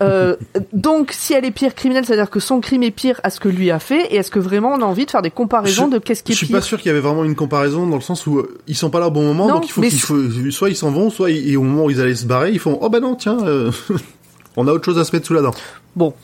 Euh, 0.03 0.37
donc, 0.73 1.13
si 1.13 1.35
elle 1.35 1.45
est 1.45 1.51
pire 1.51 1.75
criminelle, 1.75 2.05
c'est-à-dire 2.07 2.31
que 2.31 2.41
son 2.41 2.61
crime 2.61 2.83
est 2.83 2.91
pire 2.91 3.21
à 3.23 3.31
ce 3.31 3.41
que 3.41 3.49
lui 3.49 3.71
a 3.71 3.79
fait. 3.79 4.07
Et 4.13 4.17
est-ce 4.17 4.31
que 4.31 4.39
vraiment 4.39 4.73
on 4.73 4.81
a 4.81 4.85
envie 4.87 5.07
de 5.07 5.11
faire 5.11 5.23
des 5.23 5.31
comparaisons 5.31 5.87
Je- 5.87 5.95
de 5.95 5.99
qu'est-ce 5.99 6.23
qui 6.23 6.33
Je 6.33 6.37
est 6.37 6.39
suis 6.39 6.47
pire 6.47 6.57
pas 6.57 6.63
sûr 6.63 6.79
qu'il 6.79 6.87
y 6.89 6.91
avait 6.91 7.01
vraiment 7.01 7.25
une 7.25 7.35
comparaison 7.37 7.87
dans 7.87 7.97
le 7.97 8.03
sens 8.03 8.27
où 8.27 8.39
euh, 8.39 8.57
ils 8.67 8.75
sont 8.77 8.91
pas 8.91 9.01
là 9.01 9.09
au 9.09 9.11
bon 9.11 9.23
moment, 9.23 9.47
Non, 9.49 9.55
donc 9.55 9.67
il 9.69 9.73
faut 9.73 9.81
qu'il 9.83 9.91
c'est- 9.93 9.99
faut, 10.29 10.51
soit 10.51 10.69
ils 10.71 10.77
s'en 10.77 10.91
vont, 10.91 11.11
soit 11.11 11.31
ils- 11.31 11.57
au 11.57 11.63
moment 11.63 11.85
où 11.85 11.91
ils 11.91 12.01
allaient 12.01 12.15
se 12.15 12.27
barrer, 12.27 12.51
ils 12.53 12.59
font 12.59 12.79
oh 12.81 12.89
bah 12.89 13.01
non 13.01 13.15
tiens, 13.15 13.39
euh, 13.45 13.71
on 14.57 14.67
a 14.69 14.73
autre 14.73 14.85
chose 14.85 14.99
à 14.99 15.05
se 15.05 15.15
mettre 15.15 15.27
sous 15.27 15.35
la 15.35 15.43
dent. 15.43 15.55
Bon, 15.97 16.15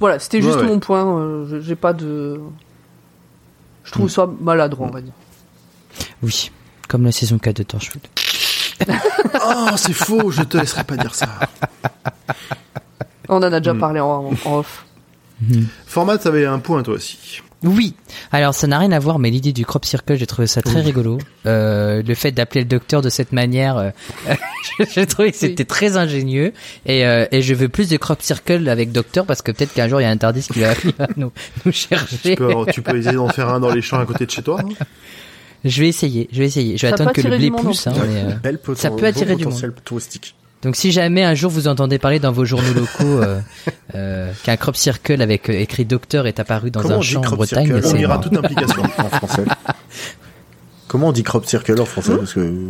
voilà, 0.00 0.18
c'était 0.18 0.40
juste 0.42 0.56
ouais. 0.56 0.66
mon 0.66 0.78
point. 0.78 1.04
euh, 1.20 1.46
je- 1.48 1.60
J'ai 1.60 1.76
pas 1.76 1.92
de. 1.92 2.40
Je 3.84 3.90
trouve 3.92 4.08
ça 4.08 4.28
maladroit, 4.40 4.86
on 4.88 4.92
va 4.92 5.00
dire. 5.00 5.12
Oui. 6.22 6.50
Comme 6.88 7.04
la 7.04 7.12
saison 7.12 7.38
4 7.38 7.56
de 7.58 7.62
Torchwood. 7.64 8.02
Oh 9.44 9.70
c'est 9.76 9.92
faux, 9.92 10.30
je 10.30 10.42
te 10.42 10.56
laisserai 10.56 10.84
pas 10.84 10.96
dire 10.96 11.14
ça. 11.14 11.26
On 13.28 13.36
en 13.36 13.42
a 13.42 13.50
Mm. 13.50 13.60
déjà 13.60 13.74
parlé 13.74 14.00
en, 14.00 14.30
en 14.44 14.54
off. 14.58 14.84
Format, 15.86 16.18
t'avais 16.18 16.46
un 16.46 16.58
point 16.58 16.82
toi 16.82 16.94
aussi. 16.94 17.40
Oui. 17.64 17.94
Alors, 18.32 18.54
ça 18.54 18.66
n'a 18.66 18.78
rien 18.78 18.92
à 18.92 18.98
voir, 18.98 19.18
mais 19.18 19.30
l'idée 19.30 19.52
du 19.52 19.64
crop 19.64 19.84
circle, 19.84 20.16
j'ai 20.16 20.26
trouvé 20.26 20.46
ça 20.46 20.62
très 20.62 20.80
rigolo. 20.80 21.18
Euh, 21.46 22.02
le 22.06 22.14
fait 22.14 22.32
d'appeler 22.32 22.62
le 22.62 22.66
docteur 22.68 23.02
de 23.02 23.08
cette 23.08 23.32
manière, 23.32 23.76
euh, 23.76 23.90
j'ai 24.94 25.06
trouvé 25.06 25.30
que 25.32 25.36
c'était 25.38 25.64
très 25.64 25.96
ingénieux. 25.96 26.52
Et, 26.86 27.06
euh, 27.06 27.26
et 27.30 27.42
je 27.42 27.54
veux 27.54 27.68
plus 27.68 27.88
de 27.88 27.96
crop 27.96 28.22
circle 28.22 28.68
avec 28.68 28.92
docteur 28.92 29.26
parce 29.26 29.42
que 29.42 29.52
peut-être 29.52 29.72
qu'un 29.74 29.88
jour 29.88 30.00
il 30.00 30.04
y 30.04 30.06
a 30.06 30.10
un 30.10 30.16
Tardis 30.16 30.46
qui 30.52 30.60
va 30.60 30.74
nous, 31.16 31.32
nous 31.64 31.72
chercher. 31.72 32.16
Tu 32.30 32.36
peux, 32.36 32.54
tu 32.72 32.82
peux 32.82 32.96
essayer 32.98 33.16
d'en 33.16 33.28
faire 33.28 33.48
un 33.48 33.60
dans 33.60 33.70
les 33.72 33.82
champs 33.82 33.98
à 34.00 34.06
côté 34.06 34.26
de 34.26 34.30
chez 34.30 34.42
toi. 34.42 34.60
hein 34.60 34.84
Je 35.64 35.80
vais 35.82 35.88
essayer, 35.88 36.28
je 36.32 36.38
vais 36.38 36.46
essayer. 36.46 36.76
Je 36.76 36.82
vais 36.86 36.90
Ça 36.90 36.94
attendre 36.96 37.12
que 37.12 37.20
le 37.22 37.36
blé 37.36 37.50
monde, 37.50 37.62
pousse. 37.62 37.86
hein, 37.86 37.92
mais, 37.96 38.22
euh, 38.24 38.34
Belle 38.42 38.58
ça 38.74 38.90
peut 38.90 39.06
attirer 39.06 39.36
du 39.36 39.46
touristique. 39.84 40.34
Donc 40.62 40.76
si 40.76 40.92
jamais 40.92 41.24
un 41.24 41.34
jour 41.34 41.50
vous 41.50 41.66
entendez 41.66 41.98
parler 41.98 42.20
dans 42.20 42.30
vos 42.32 42.44
journaux 42.44 42.72
locaux 42.72 43.20
euh, 43.22 43.40
euh, 43.96 44.32
qu'un 44.44 44.56
crop 44.56 44.76
circle 44.76 45.20
avec 45.20 45.50
euh, 45.50 45.54
écrit 45.54 45.84
docteur 45.84 46.26
est 46.28 46.38
apparu 46.38 46.70
dans 46.70 46.82
Comment 46.82 46.98
un 46.98 47.02
champ 47.02 47.18
en 47.18 47.22
crop 47.22 47.38
Bretagne, 47.38 47.66
circle 47.66 47.86
On 47.86 47.90
c'est 47.90 48.00
ira 48.00 48.18
toute 48.18 48.36
implication. 48.36 48.82
en 48.98 49.08
français. 49.08 49.44
Comment 50.86 51.08
on 51.08 51.12
dit 51.12 51.24
crop 51.24 51.44
circle 51.46 51.80
en 51.80 51.84
français 51.84 52.16
Parce 52.16 52.34
que 52.34 52.68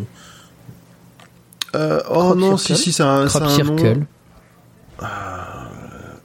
Euh, 1.75 2.01
oh 2.11 2.15
Crop 2.15 2.39
non, 2.39 2.57
si 2.57 2.67
circle. 2.69 2.83
si 2.83 2.93
c'est 2.93 3.03
un, 3.03 3.27
crop 3.27 3.43
un 3.43 3.47
nom. 3.47 3.55
circle. 3.79 4.01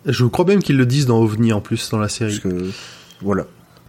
Je 0.06 0.26
crois 0.26 0.46
même 0.46 0.64
qu'ils 0.64 0.78
le 0.78 0.86
disent 0.86 1.06
dans 1.06 1.20
OVNI 1.20 1.52
en 1.52 1.60
plus 1.62 1.90
dans 1.90 2.00
la 2.00 2.08
série. 2.10 2.40
parce 2.40 2.54
que 2.54 2.72
voilà. 3.22 3.46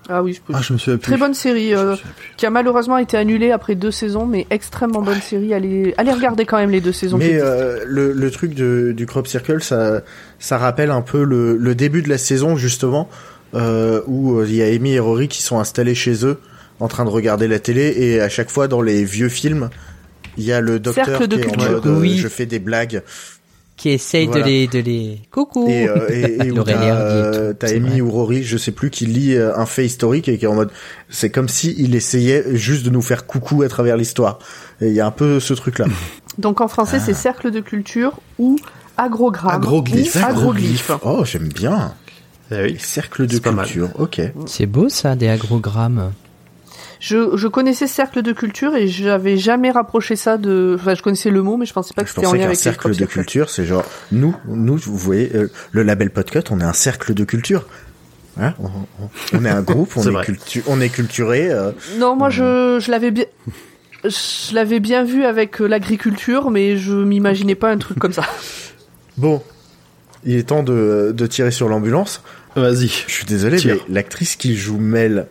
Ah 0.09 0.23
oui, 0.23 0.33
je 0.33 0.41
peux. 0.41 0.53
Ah 0.57 0.61
je 0.63 0.73
me 0.73 0.79
souviens 0.79 0.97
plus. 0.97 1.11
Très 1.13 1.17
bonne 1.19 1.35
série. 1.35 1.75
Euh, 1.75 1.95
qui 2.37 2.47
a 2.47 2.51
malheureusement 2.51 2.97
été 2.99 3.17
annulée 3.17 3.51
après 3.51 3.75
deux 3.75 3.91
saisons, 3.91 4.25
mais 4.27 4.47
extrêmement 4.51 5.03
bonne 5.03 5.21
série. 5.21 5.53
Allez, 5.53 5.95
allez 5.99 6.13
regarder 6.13 6.47
quand 6.47 6.57
même 6.57 6.71
les 6.71 6.81
deux 6.81 6.93
saisons. 6.93 7.19
Mais 7.19 7.39
euh, 7.41 7.85
le, 7.87 8.13
le 8.13 8.31
truc 8.31 8.55
de, 8.55 8.93
du 8.97 9.05
crop 9.07 9.27
circle, 9.27 9.63
ça, 9.63 10.01
ça 10.39 10.57
rappelle 10.59 10.91
un 10.91 11.03
peu 11.03 11.23
le, 11.25 11.57
le 11.57 11.75
début 11.75 12.01
de 12.03 12.09
la 12.09 12.17
saison 12.19 12.57
justement, 12.57 13.09
euh, 13.55 14.01
où 14.07 14.39
euh, 14.39 14.47
il 14.49 14.55
y 14.55 14.63
a 14.63 14.67
Amy 14.67 14.95
et 14.95 14.99
Rory 15.01 15.29
qui 15.29 15.43
sont 15.43 15.59
installés 15.61 15.95
chez 15.95 16.25
eux, 16.25 16.39
en 16.81 16.89
train 16.89 17.05
de 17.05 17.11
regarder 17.11 17.49
la 17.49 17.59
télé, 17.59 17.93
et 17.99 18.21
à 18.21 18.29
chaque 18.31 18.51
fois 18.51 18.67
dans 18.69 18.81
les 18.81 19.05
vieux 19.05 19.29
films, 19.29 19.69
il 20.39 20.45
y 20.45 20.53
a 20.53 20.61
le 20.61 20.79
docteur 20.79 21.05
Cercle 21.07 21.27
de 21.27 21.37
qui 21.37 21.43
est 21.43 21.47
en 21.49 21.51
culture. 21.51 21.71
mode, 21.73 21.87
euh, 21.87 22.01
Oui. 22.01 22.17
je 22.19 22.29
fais 22.29 22.47
des 22.47 22.61
blagues, 22.61 23.03
Qui 23.79 23.91
essaye 23.91 24.27
Voilà. 24.27 24.43
de 24.45 24.49
les 24.51 24.67
de 24.67 24.79
les 24.81 25.21
coucou. 25.31 25.67
et, 25.71 25.89
euh, 25.89 26.09
et, 26.11 26.49
et 26.49 26.51
où 26.51 26.63
t'as, 26.65 26.73
euh, 26.83 27.53
tout, 27.53 27.59
t'as 27.61 27.69
c'est 27.69 27.77
Amy 27.77 27.89
vrai. 27.91 28.01
ou 28.03 28.11
Rory, 28.11 28.43
je 28.43 28.59
sais 28.59 28.73
plus, 28.73 28.91
qui 28.91 29.07
lit 29.07 29.35
euh, 29.35 29.57
un 29.57 29.65
fait 29.67 29.87
historique 29.87 30.29
et 30.29 30.37
qui 30.37 30.45
est 30.45 30.49
en 30.49 30.55
mode, 30.57 30.71
c'est 31.09 31.31
comme 31.31 31.49
si 31.49 31.75
il 31.79 31.95
essayait 31.95 32.45
juste 32.57 32.85
de 32.85 32.91
nous 32.91 33.03
faire 33.03 33.25
coucou 33.27 33.63
à 33.63 33.69
travers 33.69 33.97
l'histoire. 33.97 34.41
Et 34.81 34.89
il 34.89 34.95
y 34.95 35.01
a 35.01 35.07
un 35.07 35.11
peu 35.13 35.39
ce 35.41 35.55
truc 35.55 35.79
là. 35.79 35.87
Donc 36.39 36.61
en 36.61 36.69
français, 36.69 36.99
c'est 36.99 37.15
cercle 37.15 37.51
de 37.53 37.61
culture 37.61 38.19
ou 38.39 38.57
agrogramme. 38.97 39.55
Agroglyphe. 39.55 40.17
ou 40.17 40.27
agroglyphe. 40.27 40.91
Oh, 41.05 41.25
j'aime 41.25 41.49
bien. 41.49 41.95
Eh 42.51 42.63
oui. 42.63 42.77
Cercles 42.81 43.27
de 43.29 43.39
culture. 43.39 43.91
Ok. 43.99 44.21
C'est 44.47 44.67
beau 44.67 44.89
ça, 44.89 45.15
des 45.15 45.29
agrogrammes. 45.29 46.13
Je, 47.01 47.37
je 47.37 47.47
connaissais 47.49 47.87
cercle 47.87 48.23
de 48.23 48.33
culture 48.33 48.75
et 48.75 48.89
j'avais 48.89 49.37
jamais 49.37 49.71
rapproché 49.71 50.17
ça 50.17 50.37
de. 50.37 50.77
Enfin, 50.81 50.95
je 50.95 51.03
connaissais 51.03 51.31
le 51.31 51.43
mot, 51.43 51.57
mais 51.57 51.65
je 51.67 51.73
pensais 51.73 51.95
pas 51.95 52.03
que 52.03 52.09
c'était 52.09 52.21
en 52.21 52.31
pensais 52.31 52.37
lien 52.39 52.43
qu'un 52.43 52.49
avec 52.49 52.59
cercle 52.59 52.97
de 52.97 53.05
culture, 53.07 53.51
c'est 53.51 53.65
genre 53.65 53.85
nous, 54.11 54.35
nous, 54.47 54.77
vous 54.77 54.97
voyez, 54.97 55.31
euh, 55.35 55.49
le 55.73 55.83
label 55.85 56.11
Podcut, 56.11 56.41
on 56.51 56.61
est 56.61 56.65
un 56.65 56.73
cercle 56.73 57.15
de 57.15 57.25
culture. 57.25 57.67
Hein 58.41 58.55
on, 58.61 58.67
on- 58.67 59.09
on 59.33 59.45
est 59.45 59.49
un 59.51 59.63
groupe, 59.63 59.93
on 59.97 60.03
est, 60.03 60.25
cultu- 60.25 60.63
on 60.67 60.81
est 60.81 60.89
culturé. 60.89 61.51
euh, 61.51 61.71
Non, 61.99 62.17
moi 62.17 62.31
je, 62.31 62.79
je 62.81 62.91
l'avais 62.91 63.11
bien. 63.13 63.25
Je 64.05 64.55
l'avais 64.55 64.79
bien 64.81 65.03
vu 65.05 65.25
avec 65.25 65.61
euh, 65.61 65.67
l'agriculture, 65.67 66.51
mais 66.51 66.77
je 66.77 66.93
m'imaginais 66.95 67.57
pas 67.57 67.71
un 67.71 67.79
truc 67.79 67.99
comme 67.99 68.13
ça. 68.13 68.23
Bon, 69.17 69.43
il 70.25 70.37
est 70.37 70.45
temps 70.49 70.63
de, 70.63 71.13
de 71.13 71.27
tirer 71.27 71.51
sur 71.51 71.69
l'ambulance. 71.69 72.23
Vas-y. 72.55 72.87
Je 72.87 73.13
suis 73.13 73.25
désolé, 73.25 73.57
Tire. 73.57 73.75
mais 73.89 73.95
l'actrice 73.95 74.37
qui 74.37 74.57
joue 74.57 74.79
Mel 74.79 75.27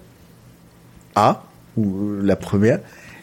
A, 1.16 1.44
ou 1.78 2.16
euh, 2.18 2.22
la 2.24 2.36
première, 2.36 2.80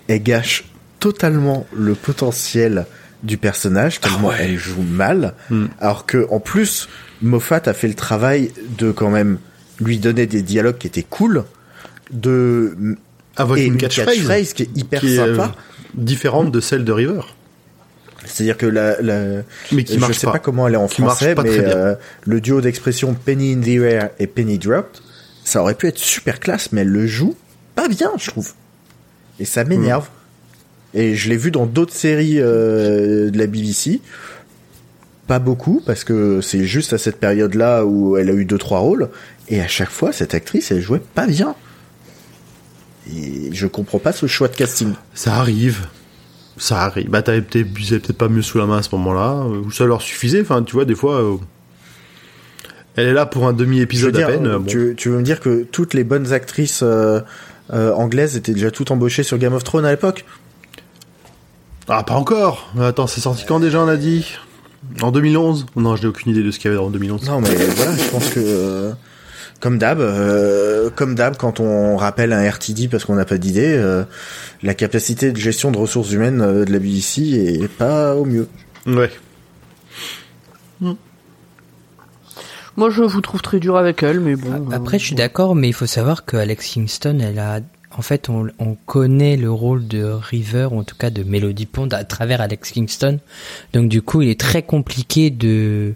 elle 0.09 0.23
gâche 0.23 0.65
totalement 1.01 1.67
le 1.77 1.95
potentiel 1.95 2.87
du 3.23 3.37
personnage, 3.37 4.01
tellement 4.01 4.29
ouais. 4.29 4.37
elle 4.41 4.57
joue 4.59 4.83
mal. 4.83 5.35
Hmm. 5.51 5.67
Alors 5.81 6.07
que, 6.07 6.27
en 6.31 6.41
plus, 6.41 6.89
Moffat 7.23 7.63
a 7.67 7.73
fait 7.73 7.89
le 7.89 7.95
travail 7.95 8.53
de 8.79 8.91
quand 8.91 9.11
même 9.11 9.39
lui 9.81 9.99
donner 9.99 10.27
des 10.27 10.43
dialogues 10.43 10.79
qui 10.79 10.87
étaient 10.87 11.03
cool, 11.09 11.45
de 12.11 12.77
Avec 13.37 13.59
et 13.59 13.67
une 13.67 13.77
catchphrase 13.77 14.53
qui 14.53 14.65
est 14.65 14.77
hyper 14.77 15.01
qui 15.01 15.15
est 15.17 15.19
euh, 15.19 15.37
sympa. 15.37 15.55
différente 15.95 16.53
de 16.53 16.61
celle 16.61 16.85
de 16.85 16.93
River. 16.93 17.21
C'est-à-dire 18.27 18.57
que 18.57 18.67
la, 18.67 19.01
la 19.03 19.43
Mais 19.73 19.85
qui 19.85 19.95
je 19.95 20.01
marche 20.01 20.17
sais 20.19 20.27
pas. 20.27 20.33
pas. 20.35 20.39
comment 20.39 20.67
elle 20.69 20.75
est 20.75 20.79
en 20.79 20.87
Qui 20.87 21.03
marche 21.03 21.17
français, 21.19 21.35
pas 21.35 21.43
mais 21.43 21.51
très 21.51 21.63
bien. 21.63 21.75
euh, 21.77 21.95
le 22.25 22.41
duo 22.41 22.61
d'expression 22.61 23.15
Penny 23.15 23.53
in 23.55 23.61
the 23.61 23.69
air 23.83 24.11
et 24.19 24.27
Penny 24.27 24.59
dropped, 24.59 25.01
ça 25.45 25.61
aurait 25.61 25.75
pu 25.75 25.89
être 25.89 25.99
super 25.99 26.41
classe, 26.41 26.73
mais 26.73 26.83
elle 26.83 26.89
le 26.89 27.07
joue 27.07 27.35
pas 27.75 27.89
bien, 27.89 28.13
je 28.19 28.31
trouve. 28.31 28.53
Et 29.41 29.45
ça 29.45 29.65
m'énerve. 29.65 30.09
Et 30.95 31.15
je 31.17 31.29
l'ai 31.29 31.37
vu 31.37 31.51
dans 31.51 31.67
d'autres 31.67 31.95
séries 31.95 32.39
euh, 32.39 33.31
de 33.31 33.39
la 33.39 33.47
BBC. 33.47 34.01
Pas 35.27 35.39
beaucoup, 35.39 35.83
parce 35.85 36.05
que 36.05 36.41
c'est 36.41 36.65
juste 36.65 36.93
à 36.93 36.99
cette 36.99 37.19
période-là 37.19 37.85
où 37.85 38.17
elle 38.17 38.31
a 38.31 38.33
eu 38.33 38.45
deux 38.45 38.59
trois 38.59 38.79
rôles. 38.79 39.09
Et 39.49 39.61
à 39.61 39.67
chaque 39.67 39.91
fois, 39.91 40.13
cette 40.13 40.35
actrice, 40.35 40.71
elle 40.71 40.81
jouait 40.81 41.03
pas 41.15 41.27
bien. 41.27 41.55
Et 43.13 43.51
je 43.53 43.67
comprends 43.67 43.99
pas 43.99 44.13
ce 44.13 44.27
choix 44.27 44.49
de 44.49 44.57
casting. 44.57 44.93
Ça 45.15 45.35
arrive. 45.35 45.87
Ça 46.57 46.83
arrive. 46.83 47.11
Bah, 47.11 47.23
t'avais 47.23 47.43
peut-être 47.43 48.13
pas 48.13 48.29
mieux 48.29 48.43
sous 48.43 48.59
la 48.59 48.67
main 48.67 48.79
à 48.79 48.83
ce 48.83 48.95
moment-là, 48.95 49.45
ou 49.47 49.71
ça 49.71 49.85
leur 49.85 50.01
suffisait. 50.01 50.41
Enfin, 50.41 50.63
tu 50.63 50.75
vois, 50.75 50.85
des 50.85 50.95
fois, 50.95 51.21
euh, 51.21 51.37
elle 52.97 53.09
est 53.09 53.13
là 53.13 53.27
pour 53.27 53.47
un 53.47 53.53
demi-épisode 53.53 54.17
à 54.17 54.27
peine. 54.27 54.47
euh, 54.47 54.59
bon. 54.59 54.95
tu, 54.97 55.09
veux 55.09 55.19
me 55.19 55.23
dire 55.23 55.41
que 55.41 55.65
toutes 55.65 55.95
les 55.95 56.05
bonnes 56.05 56.33
actrices 56.33 56.81
euh, 56.83 57.21
anglaises 57.73 58.37
étaient 58.37 58.53
déjà 58.53 58.71
toutes 58.71 58.91
embauchées 58.91 59.23
sur 59.23 59.39
Game 59.39 59.55
of 59.55 59.65
Thrones 59.65 59.85
à 59.85 59.91
l'époque 59.91 60.25
Ah, 61.89 62.03
pas 62.03 62.15
encore. 62.15 62.73
Attends, 62.81 63.07
c'est 63.07 63.21
sorti 63.21 63.45
quand 63.47 63.61
déjà, 63.61 63.81
on 63.81 63.89
a 63.89 63.97
dit? 63.97 64.27
En 65.01 65.11
2011 65.11 65.67
Non, 65.77 65.97
je 65.97 66.03
n'ai 66.03 66.09
aucune 66.09 66.33
idée 66.33 66.43
de 66.43 66.51
ce 66.51 66.59
qu'il 66.59 66.71
y 66.71 66.75
avait 66.75 66.83
en 66.83 66.91
2011. 66.91 67.29
Non, 67.29 67.41
mais 67.41 67.49
voilà, 67.55 67.97
je 67.97 68.09
pense 68.11 68.29
que 68.29 68.41
euh, 68.41 68.93
comme 69.61 69.79
d'hab, 69.79 69.99
euh, 70.01 70.91
comme 70.95 71.15
d'hab, 71.15 71.37
quand 71.39 71.59
on 71.59 71.97
rappelle 71.97 72.35
un 72.35 72.49
RTD 72.49 72.89
parce 72.89 73.07
qu'on 73.07 73.15
n'a 73.15 73.25
pas 73.25 73.39
d'idée, 73.39 73.75
euh, 73.79 74.05
la 74.63 74.75
capacité 74.75 75.33
de 75.33 75.39
gestion 75.39 75.71
de 75.71 75.79
ressources 75.79 76.13
humaines 76.13 76.43
euh, 76.43 76.65
de 76.67 76.73
la 76.73 76.79
BBC 76.79 77.23
est 77.63 77.69
pas 77.69 78.15
au 78.15 78.27
mieux. 78.27 78.47
Ouais. 78.87 79.11
Moi, 82.77 82.91
je 82.91 83.03
vous 83.03 83.21
trouve 83.21 83.43
très 83.43 83.61
dur 83.61 83.77
avec 83.77 84.03
elle, 84.03 84.21
mais 84.21 84.37
bon. 84.37 84.71
Après, 84.71 84.97
euh, 84.97 84.99
je 84.99 85.05
suis 85.05 85.15
d'accord, 85.15 85.55
mais 85.55 85.69
il 85.69 85.73
faut 85.73 85.87
savoir 85.87 86.25
que 86.25 86.37
Alex 86.37 86.67
Kingston, 86.67 87.19
elle 87.21 87.39
a, 87.39 87.61
en 87.97 88.03
fait, 88.03 88.29
on, 88.29 88.49
on 88.59 88.77
connaît 88.87 89.37
le 89.37 89.51
rôle 89.51 89.87
de 89.87 90.03
River, 90.05 90.69
ou 90.73 90.81
en 90.81 90.85
tout 90.85 90.97
cas 90.97 91.11
de 91.11 91.23
Melody 91.23 91.67
Pond, 91.67 91.89
à 91.93 92.05
travers 92.05 92.41
Alex 92.41 92.73
Kingston. 92.73 93.21
Donc, 93.73 93.89
du 93.89 94.03
coup, 94.03 94.23
il 94.23 94.29
est 94.29 94.41
très 94.41 94.63
compliqué 94.63 95.31
de 95.31 95.95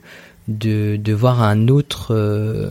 de, 0.49 0.97
de 0.97 1.12
voir 1.12 1.43
un 1.43 1.69
autre, 1.69 2.14
euh, 2.14 2.71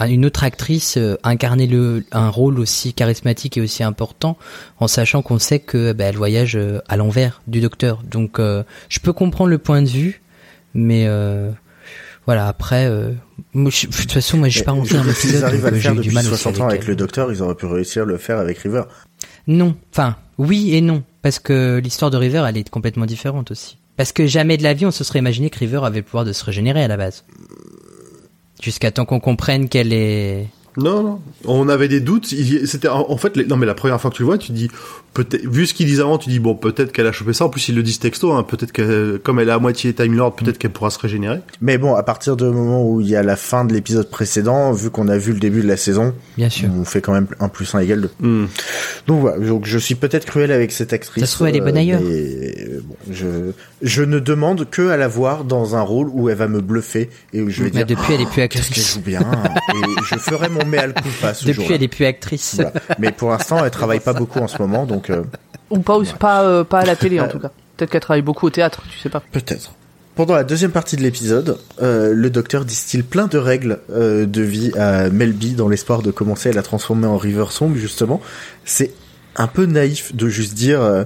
une 0.00 0.24
autre 0.24 0.44
actrice 0.44 0.96
euh, 0.96 1.16
incarner 1.22 1.66
le, 1.66 2.02
un 2.10 2.30
rôle 2.30 2.58
aussi 2.58 2.94
charismatique 2.94 3.58
et 3.58 3.60
aussi 3.60 3.82
important, 3.82 4.38
en 4.80 4.88
sachant 4.88 5.20
qu'on 5.20 5.38
sait 5.38 5.58
que 5.58 5.92
bah, 5.92 6.04
elle 6.04 6.16
voyage 6.16 6.58
à 6.88 6.96
l'envers 6.96 7.42
du 7.46 7.60
docteur. 7.60 8.02
Donc, 8.02 8.38
euh, 8.38 8.62
je 8.88 9.00
peux 9.00 9.12
comprendre 9.12 9.50
le 9.50 9.58
point 9.58 9.82
de 9.82 9.88
vue, 9.88 10.22
mais 10.72 11.04
euh, 11.06 11.50
voilà. 12.28 12.46
Après, 12.46 12.84
euh, 12.86 13.12
moi, 13.54 13.70
je- 13.74 13.86
de 13.86 13.92
toute 13.92 14.12
façon, 14.12 14.36
moi, 14.36 14.48
je 14.48 14.56
suis 14.56 14.62
pas 14.62 14.72
rentré 14.72 14.94
dans 14.96 15.02
S'ils 15.04 15.08
l'épisode, 15.30 15.44
arrivent 15.44 15.64
à 15.66 15.70
le 15.70 15.76
euh, 15.76 15.80
j'ai 15.80 15.82
faire 15.82 15.92
eu 15.92 15.96
du 15.96 16.02
depuis 16.02 16.14
mal 16.14 16.26
aussi 16.26 16.36
60 16.42 16.60
ans 16.60 16.68
avec 16.68 16.82
elle. 16.82 16.88
le 16.88 16.96
docteur, 16.96 17.32
ils 17.32 17.42
auraient 17.42 17.54
pu 17.54 17.66
réussir 17.66 18.02
à 18.02 18.06
le 18.06 18.18
faire 18.18 18.38
avec 18.38 18.58
River. 18.58 18.82
Non, 19.46 19.74
enfin, 19.92 20.16
oui 20.36 20.74
et 20.74 20.80
non, 20.82 21.02
parce 21.22 21.38
que 21.38 21.80
l'histoire 21.82 22.10
de 22.10 22.16
River, 22.18 22.44
elle 22.48 22.56
est 22.58 22.68
complètement 22.68 23.06
différente 23.06 23.50
aussi. 23.50 23.78
Parce 23.96 24.12
que 24.12 24.26
jamais 24.26 24.56
de 24.58 24.62
la 24.62 24.74
vie, 24.74 24.86
on 24.86 24.90
se 24.92 25.02
serait 25.04 25.18
imaginé 25.18 25.50
que 25.50 25.58
River 25.58 25.80
avait 25.82 25.98
le 25.98 26.04
pouvoir 26.04 26.24
de 26.24 26.32
se 26.32 26.44
régénérer 26.44 26.84
à 26.84 26.88
la 26.88 26.96
base. 26.96 27.24
Jusqu'à 28.62 28.90
temps 28.90 29.04
qu'on 29.04 29.20
comprenne 29.20 29.68
qu'elle 29.68 29.92
est... 29.92 30.46
Non, 30.76 31.02
non. 31.02 31.20
On 31.44 31.68
avait 31.68 31.88
des 31.88 32.00
doutes. 32.00 32.26
C'était 32.26 32.86
en 32.88 33.16
fait, 33.16 33.36
les- 33.36 33.46
non 33.46 33.56
mais 33.56 33.66
la 33.66 33.74
première 33.74 34.00
fois 34.00 34.10
que 34.12 34.16
tu 34.16 34.22
le 34.22 34.26
vois, 34.26 34.38
tu 34.38 34.52
dis. 34.52 34.70
Vu 35.44 35.66
ce 35.66 35.74
qu'ils 35.74 35.86
disent 35.86 36.00
avant, 36.00 36.18
tu 36.18 36.28
dis 36.30 36.38
bon, 36.38 36.54
peut-être 36.54 36.92
qu'elle 36.92 37.06
a 37.06 37.12
chopé 37.12 37.32
ça. 37.32 37.44
En 37.44 37.48
plus, 37.48 37.68
ils 37.68 37.74
le 37.74 37.82
disent 37.82 37.98
texto. 37.98 38.32
Hein, 38.32 38.42
peut-être 38.42 38.72
que 38.72 39.16
comme 39.22 39.38
elle 39.40 39.48
est 39.48 39.52
à 39.52 39.58
moitié 39.58 39.92
Time 39.94 40.14
Lord, 40.14 40.36
peut-être 40.36 40.58
qu'elle 40.58 40.70
pourra 40.72 40.90
se 40.90 40.98
régénérer. 40.98 41.40
Mais 41.60 41.78
bon, 41.78 41.94
à 41.94 42.02
partir 42.02 42.36
du 42.36 42.44
moment 42.44 42.84
où 42.88 43.00
il 43.00 43.08
y 43.08 43.16
a 43.16 43.22
la 43.22 43.36
fin 43.36 43.64
de 43.64 43.72
l'épisode 43.72 44.10
précédent, 44.10 44.72
vu 44.72 44.90
qu'on 44.90 45.08
a 45.08 45.18
vu 45.18 45.32
le 45.32 45.38
début 45.40 45.62
de 45.62 45.68
la 45.68 45.76
saison, 45.76 46.14
Bien 46.36 46.48
sûr. 46.50 46.68
on 46.78 46.84
fait 46.84 47.00
quand 47.00 47.12
même 47.12 47.26
un 47.40 47.48
plus 47.48 47.74
un 47.74 47.80
égal 47.80 48.00
2. 48.02 48.10
Hmm. 48.20 48.46
Donc 49.06 49.20
voilà, 49.20 49.38
donc 49.44 49.66
je 49.66 49.78
suis 49.78 49.94
peut-être 49.94 50.24
cruel 50.26 50.52
avec 50.52 50.72
cette 50.72 50.92
actrice. 50.92 51.22
Ça 51.22 51.26
se 51.26 51.34
trouve, 51.34 51.48
elle 51.48 51.56
est 51.56 51.60
bonne 51.60 51.76
ailleurs. 51.76 52.00
mais, 52.02 52.10
euh, 52.10 52.80
bon, 52.84 52.96
je, 53.10 53.26
je 53.82 54.02
ne 54.02 54.18
demande 54.18 54.68
que 54.70 54.88
à 54.88 54.96
la 54.96 55.08
voir 55.08 55.44
dans 55.44 55.76
un 55.76 55.82
rôle 55.82 56.08
où 56.12 56.28
elle 56.28 56.36
va 56.36 56.48
me 56.48 56.60
bluffer 56.60 57.10
et 57.32 57.40
où 57.42 57.50
je 57.50 57.62
vais 57.62 57.70
Mais 57.74 57.84
dire 57.84 57.86
depuis, 57.86 58.14
elle 58.14 58.20
est 58.22 58.26
plus 58.26 58.48
qu'est-ce 58.48 58.48
qu'elle 58.48 58.60
actrice. 58.62 58.94
joue 58.94 59.00
bien 59.00 59.20
et 59.20 60.02
je 60.10 60.18
ferai 60.18 60.48
mon 60.48 60.64
mea 60.64 60.88
culpa 60.92 61.34
ce 61.34 61.44
Depuis, 61.46 61.54
jour-là. 61.62 61.74
elle 61.76 61.82
est 61.82 61.88
plus 61.88 62.04
actrice. 62.04 62.54
Voilà. 62.56 62.72
Mais 62.98 63.12
pour 63.12 63.30
l'instant, 63.30 63.64
elle 63.64 63.70
travaille 63.70 64.00
pas 64.00 64.12
beaucoup 64.12 64.38
en 64.40 64.48
ce 64.48 64.58
moment, 64.60 64.84
donc 64.86 65.07
euh, 65.10 65.22
Ou 65.70 65.80
pas, 65.80 65.98
pas, 66.18 66.42
euh, 66.42 66.64
pas 66.64 66.80
à 66.80 66.84
la 66.84 66.96
télé, 66.96 67.20
en 67.20 67.28
tout 67.28 67.38
cas. 67.38 67.50
Peut-être 67.76 67.90
qu'elle 67.90 68.00
travaille 68.00 68.22
beaucoup 68.22 68.46
au 68.46 68.50
théâtre, 68.50 68.82
tu 68.90 68.98
sais 68.98 69.10
pas. 69.10 69.22
peut-être. 69.32 69.72
Pendant 70.18 70.34
la 70.34 70.42
deuxième 70.42 70.72
partie 70.72 70.96
de 70.96 71.02
l'épisode, 71.02 71.58
euh, 71.80 72.12
le 72.12 72.28
docteur 72.28 72.64
distille 72.64 73.04
plein 73.04 73.28
de 73.28 73.38
règles 73.38 73.78
euh, 73.90 74.26
de 74.26 74.42
vie 74.42 74.72
à 74.76 75.10
Melby 75.10 75.52
dans 75.52 75.68
l'espoir 75.68 76.02
de 76.02 76.10
commencer 76.10 76.48
à 76.48 76.52
la 76.52 76.62
transformer 76.62 77.06
en 77.06 77.16
River 77.16 77.44
Song, 77.50 77.76
justement. 77.76 78.20
C'est 78.64 78.92
un 79.36 79.46
peu 79.46 79.66
naïf 79.66 80.16
de 80.16 80.28
juste 80.28 80.54
dire 80.54 80.82
euh, 80.82 81.04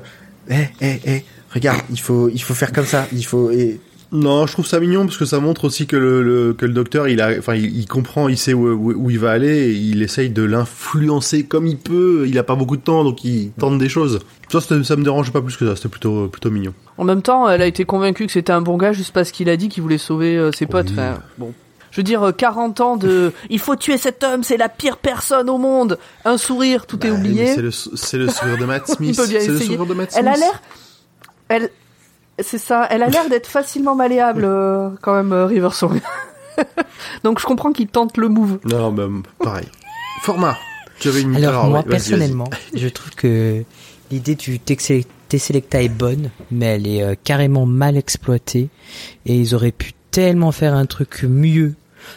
Eh, 0.48 0.66
eh, 0.80 1.00
eh, 1.04 1.24
regarde, 1.52 1.82
il 1.90 2.00
faut, 2.00 2.30
il 2.30 2.40
faut 2.42 2.54
faire 2.54 2.72
comme 2.72 2.86
ça, 2.86 3.06
il 3.12 3.26
faut... 3.26 3.50
Et... 3.50 3.80
Non, 4.12 4.46
je 4.46 4.52
trouve 4.52 4.66
ça 4.66 4.78
mignon 4.78 5.06
parce 5.06 5.16
que 5.16 5.24
ça 5.24 5.40
montre 5.40 5.64
aussi 5.64 5.86
que 5.86 5.96
le, 5.96 6.22
le- 6.22 6.52
que 6.52 6.66
le 6.66 6.74
docteur, 6.74 7.08
il 7.08 7.22
a, 7.22 7.30
enfin, 7.38 7.54
il, 7.54 7.74
il 7.78 7.86
comprend, 7.88 8.28
il 8.28 8.36
sait 8.36 8.52
où, 8.52 8.68
où, 8.68 8.92
où 8.92 9.10
il 9.10 9.18
va 9.18 9.30
aller, 9.30 9.70
et 9.70 9.72
il 9.72 10.02
essaye 10.02 10.28
de 10.28 10.42
l'influencer 10.42 11.44
comme 11.44 11.66
il 11.66 11.78
peut. 11.78 12.24
Il 12.28 12.38
a 12.38 12.42
pas 12.42 12.54
beaucoup 12.54 12.76
de 12.76 12.82
temps, 12.82 13.04
donc 13.04 13.24
il 13.24 13.52
tente 13.58 13.78
des 13.78 13.88
choses. 13.88 14.20
Ça, 14.50 14.60
ça 14.60 14.74
me 14.96 15.02
dérange 15.02 15.32
pas 15.32 15.40
plus 15.40 15.56
que 15.56 15.66
ça. 15.66 15.76
C'était 15.76 15.88
plutôt, 15.88 16.28
plutôt 16.28 16.50
mignon. 16.50 16.74
En 16.98 17.04
même 17.04 17.22
temps, 17.22 17.48
elle 17.48 17.62
a 17.62 17.66
été 17.66 17.86
convaincue 17.86 18.26
que 18.26 18.32
c'était 18.32 18.52
un 18.52 18.60
bon 18.60 18.76
gars 18.76 18.92
juste 18.92 19.12
parce 19.12 19.30
qu'il 19.32 19.48
a 19.48 19.56
dit 19.56 19.70
qu'il 19.70 19.82
voulait 19.82 19.96
sauver 19.96 20.36
euh, 20.36 20.52
ses 20.52 20.66
potes. 20.66 20.88
Oui. 20.90 20.96
Enfin, 20.98 21.18
bon. 21.38 21.54
Je 21.90 21.96
veux 21.98 22.04
dire, 22.04 22.22
euh, 22.22 22.32
40 22.32 22.80
ans 22.82 22.96
de 22.98 23.32
«il 23.50 23.58
faut 23.58 23.76
tuer 23.76 23.96
cet 23.98 24.24
homme, 24.24 24.42
c'est 24.42 24.56
la 24.58 24.68
pire 24.68 24.98
personne 24.98 25.48
au 25.48 25.56
monde!» 25.58 25.98
Un 26.26 26.36
sourire, 26.36 26.84
tout 26.86 26.98
est 27.06 27.10
Bah, 27.10 27.16
oublié. 27.16 27.46
C'est 27.46 27.62
le, 28.18 28.24
le 28.24 28.30
sourire 28.30 28.58
de 28.58 28.64
Matt 28.66 28.86
Smith. 28.94 29.14
C'est 29.14 29.46
le 29.48 29.58
sourire 29.58 29.86
de 29.86 29.94
Matt 29.94 30.14
Elle 30.18 30.28
a 30.28 30.34
Smith. 30.34 30.44
l'air... 30.46 30.62
Elle... 31.48 31.70
C'est 32.42 32.58
ça, 32.58 32.86
elle 32.90 33.02
a 33.02 33.08
l'air 33.08 33.28
d'être 33.28 33.46
facilement 33.46 33.94
malléable, 33.94 34.44
euh, 34.44 34.90
quand 35.00 35.14
même, 35.14 35.32
euh, 35.32 35.46
River 35.46 35.70
Song. 35.72 36.00
Donc 37.24 37.40
je 37.40 37.46
comprends 37.46 37.72
qu'il 37.72 37.88
tente 37.88 38.16
le 38.16 38.28
move. 38.28 38.58
Non, 38.64 38.92
bah, 38.92 39.08
pareil. 39.38 39.68
Format. 40.22 40.56
Tu 40.98 41.08
avais 41.08 41.22
une 41.22 41.36
Alors, 41.36 41.66
moi, 41.66 41.78
ouais, 41.80 41.84
vas-y, 41.84 41.90
personnellement, 41.90 42.48
je 42.74 42.88
trouve 42.88 43.10
que 43.14 43.64
l'idée 44.10 44.34
du 44.34 44.60
Tesselecta 44.60 45.82
est 45.82 45.88
bonne, 45.88 46.30
mais 46.50 46.66
elle 46.66 46.86
est 46.86 47.02
euh, 47.02 47.14
carrément 47.22 47.66
mal 47.66 47.96
exploitée. 47.96 48.68
Et 49.26 49.34
ils 49.34 49.54
auraient 49.54 49.72
pu 49.72 49.92
tellement 50.10 50.52
faire 50.52 50.74
un 50.74 50.86
truc 50.86 51.24
mieux. 51.24 51.74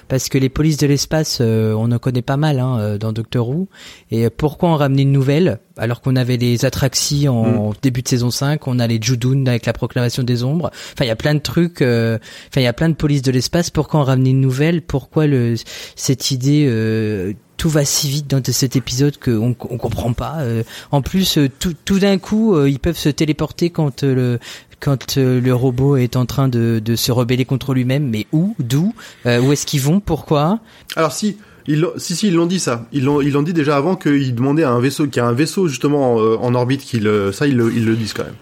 Parce 0.08 0.30
que 0.30 0.38
les 0.38 0.50
polices 0.50 0.78
de 0.78 0.88
l'espace, 0.88 1.40
euh, 1.42 1.74
on 1.74 1.92
en 1.92 2.00
connaît 2.00 2.22
pas 2.22 2.38
mal 2.38 2.60
hein, 2.60 2.78
euh, 2.80 2.98
dans 2.98 3.12
Doctor 3.12 3.50
Who. 3.50 3.68
Et 4.12 4.26
euh, 4.26 4.30
pourquoi 4.36 4.70
en 4.70 4.76
ramener 4.76 5.04
une 5.04 5.12
nouvelle 5.12 5.60
alors 5.78 6.02
qu'on 6.02 6.16
avait 6.16 6.38
les 6.38 6.64
Atraxi 6.64 7.28
en 7.28 7.74
début 7.82 8.02
de 8.02 8.08
saison 8.08 8.32
5, 8.32 8.66
on 8.68 8.80
a 8.80 8.88
les 8.88 8.98
Judun 9.02 9.46
avec 9.46 9.66
la 9.66 9.74
proclamation 9.74 10.24
des 10.24 10.44
ombres. 10.44 10.72
Enfin, 10.94 11.04
il 11.04 11.08
y 11.08 11.12
a 11.12 11.18
plein 11.18 11.34
de 11.34 11.40
trucs. 11.40 11.82
euh, 11.82 12.18
Enfin, 12.48 12.62
il 12.62 12.64
y 12.64 12.68
a 12.68 12.74
plein 12.74 12.88
de 12.88 12.94
polices 12.96 13.22
de 13.22 13.32
l'espace. 13.32 13.70
Pourquoi 13.72 14.00
en 14.00 14.04
ramener 14.04 14.30
une 14.30 14.40
nouvelle 14.40 14.82
Pourquoi 14.82 15.28
le 15.28 15.56
cette 15.96 16.32
idée 16.32 16.66
euh, 16.70 17.34
tout 17.58 17.70
va 17.70 17.86
si 17.86 18.10
vite 18.10 18.28
dans 18.30 18.42
cet 18.44 18.76
épisode 18.76 19.18
qu'on 19.18 19.56
on 19.70 19.78
comprend 19.78 20.14
pas. 20.14 20.38
euh. 20.42 20.64
en 20.92 21.02
plus, 21.02 21.38
euh, 21.38 21.50
tout, 21.60 21.74
tout 21.86 22.00
d'un 22.00 22.18
coup, 22.18 22.56
euh, 22.56 22.70
ils 22.70 22.80
peuvent 22.80 22.98
se 22.98 23.10
téléporter 23.10 23.70
quand 23.70 24.04
le 24.04 24.40
quand 24.82 25.16
le 25.16 25.52
robot 25.52 25.96
est 25.98 26.16
en 26.16 26.26
train 26.26 26.48
de, 26.48 26.82
de 26.84 26.96
se 26.96 27.12
rebeller 27.12 27.46
contre 27.46 27.74
lui-même. 27.74 28.08
Mais 28.10 28.28
où 28.32 28.56
D'où 28.60 28.94
Euh, 29.26 29.40
Où 29.40 29.52
est-ce 29.54 29.66
qu'ils 29.66 29.82
vont? 29.82 30.00
Pourquoi? 30.00 30.60
Alors 30.96 31.12
si, 31.14 31.38
ils 31.66 31.80
l'ont- 31.80 31.94
si 31.98 32.16
si 32.16 32.28
ils 32.28 32.34
l'ont 32.36 32.46
dit 32.46 32.60
ça. 32.60 32.86
Ils 32.92 33.04
l'ont 33.06 33.22
ils 33.22 33.32
l'ont 33.32 33.42
dit 33.42 33.54
déjà 33.54 33.78
avant 33.78 33.96
qu'ils 33.96 34.36
demandaient 34.36 34.64
à 34.64 34.72
un 34.72 34.80
vaisseau 34.80 35.08
qu'il 35.08 35.18
y 35.18 35.20
a 35.22 35.28
un 35.28 35.34
vaisseau 35.34 35.68
justement 35.68 36.20
euh, 36.20 36.36
en 36.40 36.54
orbite 36.54 36.82
qui 36.82 37.00
le 37.00 37.32
ça 37.32 37.48
ils 37.48 37.56
le, 37.56 37.72
ils 37.74 37.86
le 37.86 37.96
disent 37.96 38.14
quand 38.14 38.26
même. 38.26 38.36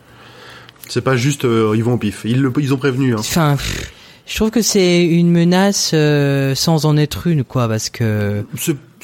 C'est 0.90 1.02
pas 1.02 1.16
juste 1.16 1.46
euh, 1.46 1.74
ils 1.76 1.84
vont 1.84 1.94
au 1.94 1.98
pif. 1.98 2.24
Ils 2.26 2.42
le 2.42 2.52
ils 2.60 2.74
ont 2.74 2.78
prévenu 2.78 3.14
hein. 3.14 3.18
Enfin, 3.20 3.56
je 4.26 4.36
trouve 4.36 4.50
que 4.52 4.62
c'est 4.62 5.06
une 5.06 5.32
menace 5.32 5.92
euh, 5.94 6.56
sans 6.56 6.86
en 6.86 6.98
être 6.98 7.28
une, 7.28 7.44
quoi, 7.46 7.68
parce 7.70 7.90
que 7.90 8.44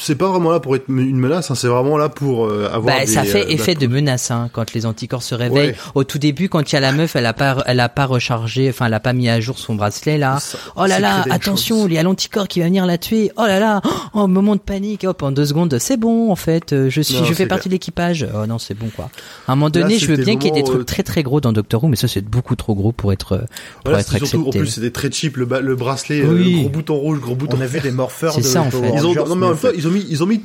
C'est 0.01 0.15
pas 0.15 0.29
vraiment 0.29 0.51
là 0.51 0.59
pour 0.59 0.75
être 0.75 0.85
une 0.88 1.17
menace, 1.17 1.51
hein, 1.51 1.55
c'est 1.55 1.67
vraiment 1.67 1.97
là 1.97 2.09
pour 2.09 2.45
euh, 2.47 2.69
avoir 2.73 2.95
bah, 2.97 3.05
des, 3.05 3.12
ça 3.12 3.23
fait 3.23 3.43
euh, 3.45 3.49
effet 3.49 3.75
de 3.75 3.85
menace 3.88 4.31
hein, 4.31 4.49
quand 4.53 4.73
les 4.73 4.85
anticorps 4.85 5.23
se 5.23 5.35
réveillent. 5.35 5.69
Ouais. 5.71 5.75
Au 5.95 6.03
tout 6.03 6.17
début, 6.19 6.47
quand 6.49 6.71
il 6.71 6.75
y 6.75 6.77
a 6.77 6.79
la 6.81 6.91
meuf, 6.91 7.15
elle 7.15 7.25
a 7.25 7.33
pas, 7.33 7.57
elle 7.65 7.79
a 7.79 7.89
pas 7.89 8.05
rechargé, 8.05 8.69
enfin, 8.69 8.85
elle 8.85 8.93
a 8.93 8.99
pas 8.99 9.13
mis 9.13 9.27
à 9.29 9.39
jour 9.39 9.59
son 9.59 9.75
bracelet 9.75 10.17
là. 10.17 10.39
Ça- 10.39 10.57
Oh 10.75 10.85
là 10.85 10.99
là, 10.99 11.25
attention, 11.29 11.88
il 11.88 11.93
y 11.93 11.97
a 11.97 12.03
l'anticorps 12.03 12.47
qui 12.47 12.59
va 12.62 12.67
venir 12.67 12.85
la 12.85 12.97
tuer. 12.97 13.31
Oh 13.38 13.41
là 13.45 13.59
là, 13.59 13.81
oh 14.13 14.27
moment 14.27 14.55
de 14.55 14.62
panique. 14.62 15.03
Hop, 15.03 15.21
en 15.23 15.31
deux 15.31 15.45
secondes, 15.45 15.78
c'est 15.80 15.97
bon 15.97 16.32
en 16.32 16.36
fait. 16.36 16.71
euh, 16.74 16.89
Je 16.89 17.01
suis, 17.01 17.15
Non, 17.15 17.26
je 17.26 17.34
fais 17.34 17.45
partie 17.45 17.67
de 17.69 17.74
l'équipage. 17.74 18.26
Oh 18.34 18.45
non, 18.47 18.57
c'est 18.57 18.74
bon 18.76 18.88
quoi. 18.95 19.09
À 19.47 19.51
un 19.51 19.55
moment 19.55 19.69
donné, 19.69 19.93
Là, 19.95 19.99
je 19.99 20.07
veux 20.07 20.17
bien 20.17 20.38
qu'il 20.38 20.45
y 20.55 20.57
ait 20.57 20.61
des 20.61 20.61
le 20.61 20.65
trucs 20.65 20.82
euh, 20.82 20.86
très 20.86 21.03
très 21.03 21.24
gros 21.24 21.41
dans 21.41 21.51
Doctor 21.51 21.84
Who, 21.84 21.89
mais 21.89 21.95
ça 21.97 22.07
c'est 22.07 22.21
beaucoup 22.24 22.55
trop 22.55 22.74
gros 22.76 22.91
pour 22.91 23.11
être, 23.13 23.38
pour 23.38 23.47
Voilà, 23.86 23.99
être 23.99 24.11
c'était 24.13 24.26
surtout, 24.26 24.38
en 24.45 24.47
accepté. 24.47 24.59
plus, 24.59 24.67
c'était 24.67 24.91
très 24.91 25.11
cheap, 25.11 25.38
le, 25.38 25.45
le 25.61 25.76
bracelet, 25.76 26.24
Oui. 26.26 26.61
gros 26.61 26.69
bouton 26.69 26.95
rouge, 26.95 27.19
gros 27.19 27.36
bouton 27.36 27.57
On 27.59 27.61
a 27.61 27.65
vu 27.65 27.80
des 27.82 27.91
morpheurs 27.91 28.34
C'est 28.34 28.43
ça, 28.43 28.61
en 28.61 28.71
fait. 28.71 28.91
Ils 28.95 29.88
ont, 29.88 29.88
Ils 29.89 29.91
ont 29.91 29.93
mis, 29.95 30.05
ils 30.09 30.23
ont 30.23 30.27
mis, 30.27 30.43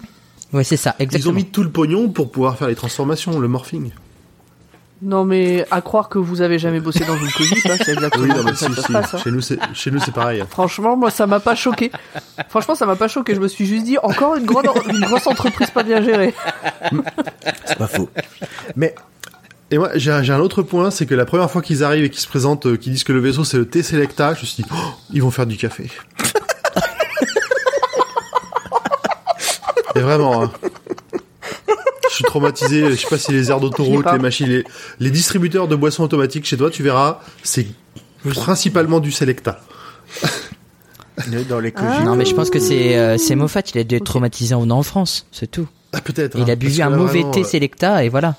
Ouais, 0.53 0.64
c'est 0.64 0.76
ça, 0.76 0.95
ils 0.99 1.03
exactement. 1.05 1.32
ont 1.32 1.34
mis 1.34 1.45
tout 1.47 1.62
le 1.62 1.70
pognon 1.70 2.09
pour 2.09 2.30
pouvoir 2.30 2.57
faire 2.57 2.68
les 2.68 2.74
transformations, 2.76 3.38
le 3.40 3.49
morphing. 3.49 3.90
Non 5.03 5.24
mais 5.24 5.66
à 5.70 5.82
croire 5.82 6.09
que 6.09 6.18
vous 6.18 6.40
avez 6.40 6.59
jamais 6.59 6.80
bossé 6.80 7.05
dans 7.05 7.16
une 7.18 7.30
cosite, 7.30 7.66
hein, 7.66 7.76
c'est 7.84 7.92
exactement 7.92 8.24
Oui, 8.24 8.30
non, 8.30 8.45
mais 8.45 8.55
ça 8.55 8.68
si, 8.68 8.74
ça 8.74 8.82
si. 8.86 8.92
passe. 8.92 9.14
hein. 9.14 9.18
Chez 9.22 9.30
nous, 9.32 9.40
c'est, 9.40 9.59
chez 9.74 9.90
nous, 9.90 9.99
c'est 9.99 10.14
pareil. 10.14 10.42
Franchement, 10.49 10.97
moi, 10.97 11.11
ça 11.11 11.26
m'a 11.26 11.40
pas 11.40 11.55
choqué. 11.55 11.90
Franchement, 12.49 12.74
ça 12.74 12.86
m'a 12.86 12.97
pas 12.97 13.09
choqué. 13.09 13.34
Je 13.34 13.40
me 13.40 13.49
suis 13.49 13.66
juste 13.66 13.84
dit, 13.84 13.99
encore 13.99 14.36
une, 14.36 14.47
grande, 14.47 14.66
une 14.88 15.01
grosse 15.05 15.26
entreprise 15.26 15.68
pas 15.70 15.82
bien 15.82 16.01
gérée. 16.01 16.32
c'est 17.66 17.76
pas 17.76 17.88
faux. 17.88 18.09
Mais 18.76 18.95
Et 19.70 19.76
moi, 19.78 19.90
j'ai 19.97 20.12
un, 20.12 20.22
j'ai 20.22 20.32
un 20.32 20.40
autre 20.40 20.62
point, 20.62 20.90
c'est 20.90 21.05
que 21.07 21.14
la 21.16 21.26
première 21.26 21.51
fois 21.51 21.61
qu'ils 21.61 21.82
arrivent 21.84 22.05
et 22.05 22.11
qu'ils 22.11 22.20
se 22.22 22.28
présentent, 22.28 22.66
euh, 22.66 22.76
qu'ils 22.76 22.92
disent 22.92 23.05
que 23.05 23.12
le 23.12 23.20
vaisseau 23.20 23.45
c'est 23.45 23.59
le 23.59 23.66
T-Selecta, 23.68 24.34
je 24.34 24.42
me 24.42 24.47
suis 24.47 24.62
dit, 24.62 24.68
oh, 24.72 24.76
ils 25.12 25.22
vont 25.22 25.32
faire 25.32 25.47
du 25.47 25.57
café. 25.59 25.90
Et 29.95 30.01
vraiment, 30.01 30.42
hein. 30.45 30.53
Je 32.11 32.16
suis 32.16 32.24
traumatisé, 32.24 32.90
je 32.90 32.95
sais 32.97 33.09
pas 33.09 33.18
si 33.18 33.32
les 33.32 33.51
aires 33.51 33.59
Je 33.59 33.62
d'autoroute, 33.62 34.07
les 34.12 34.18
machines, 34.18 34.47
les, 34.47 34.64
les 35.01 35.11
distributeurs 35.11 35.66
de 35.68 35.74
boissons 35.74 36.05
automatiques 36.05 36.45
chez 36.45 36.57
toi, 36.57 36.70
tu 36.70 36.82
verras, 36.82 37.20
c'est 37.42 37.66
principalement 38.34 39.01
du 39.01 39.11
Selecta. 39.11 39.61
Dans 41.49 41.61
les 41.61 41.72
Ah. 41.76 41.80
cogis. 41.80 42.05
Non, 42.05 42.16
mais 42.16 42.24
je 42.24 42.34
pense 42.34 42.51
que 42.51 42.59
c'est 42.59 42.97
euh, 42.97 43.16
c'est 43.18 43.34
Moffat. 43.36 43.62
Il 43.74 43.78
a 43.80 43.84
dû 43.84 43.97
être 43.97 44.05
traumatisé 44.05 44.55
en 44.55 44.62
venant 44.62 44.78
en 44.78 44.82
France, 44.82 45.26
c'est 45.32 45.51
tout. 45.51 45.68
Ah, 45.92 46.01
peut-être. 46.01 46.36
Il 46.36 46.42
hein, 46.42 46.53
a 46.53 46.57
bu 46.57 46.66
parce 46.66 46.78
que 46.78 46.82
un 46.82 46.90
mauvais 46.90 47.18
vraiment, 47.20 47.30
thé 47.30 47.40
euh, 47.40 47.45
Selecta 47.45 48.05
et 48.05 48.09
voilà. 48.09 48.34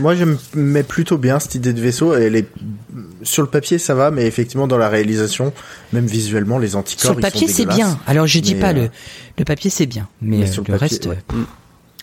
Moi, 0.00 0.14
j'aimais 0.14 0.82
plutôt 0.82 1.18
bien 1.18 1.38
cette 1.38 1.54
idée 1.54 1.72
de 1.72 1.80
vaisseau. 1.80 2.14
Elle 2.14 2.34
est 2.36 2.48
sur 3.26 3.42
le 3.42 3.48
papier, 3.48 3.78
ça 3.78 3.94
va, 3.94 4.10
mais 4.10 4.24
effectivement, 4.26 4.66
dans 4.66 4.78
la 4.78 4.88
réalisation, 4.88 5.52
même 5.92 6.06
visuellement, 6.06 6.58
les 6.58 6.76
anticorps. 6.76 7.02
Sur 7.10 7.14
le 7.14 7.20
papier, 7.20 7.48
c'est 7.48 7.66
bien. 7.66 7.98
Alors 8.06 8.26
je 8.26 8.38
dis 8.38 8.54
Mais, 8.54 8.60
pas 8.60 8.70
euh, 8.70 8.84
le 8.84 8.90
le 9.38 9.44
papier, 9.44 9.68
c'est 9.70 9.86
bien, 9.86 10.08
mais, 10.22 10.38
mais 10.38 10.48
euh, 10.48 10.52
sur 10.52 10.62
le, 10.66 10.72
le 10.72 10.78
papier, 10.78 10.96
reste. 10.96 11.06
ouais. 11.06 11.18
euh, 11.34 11.42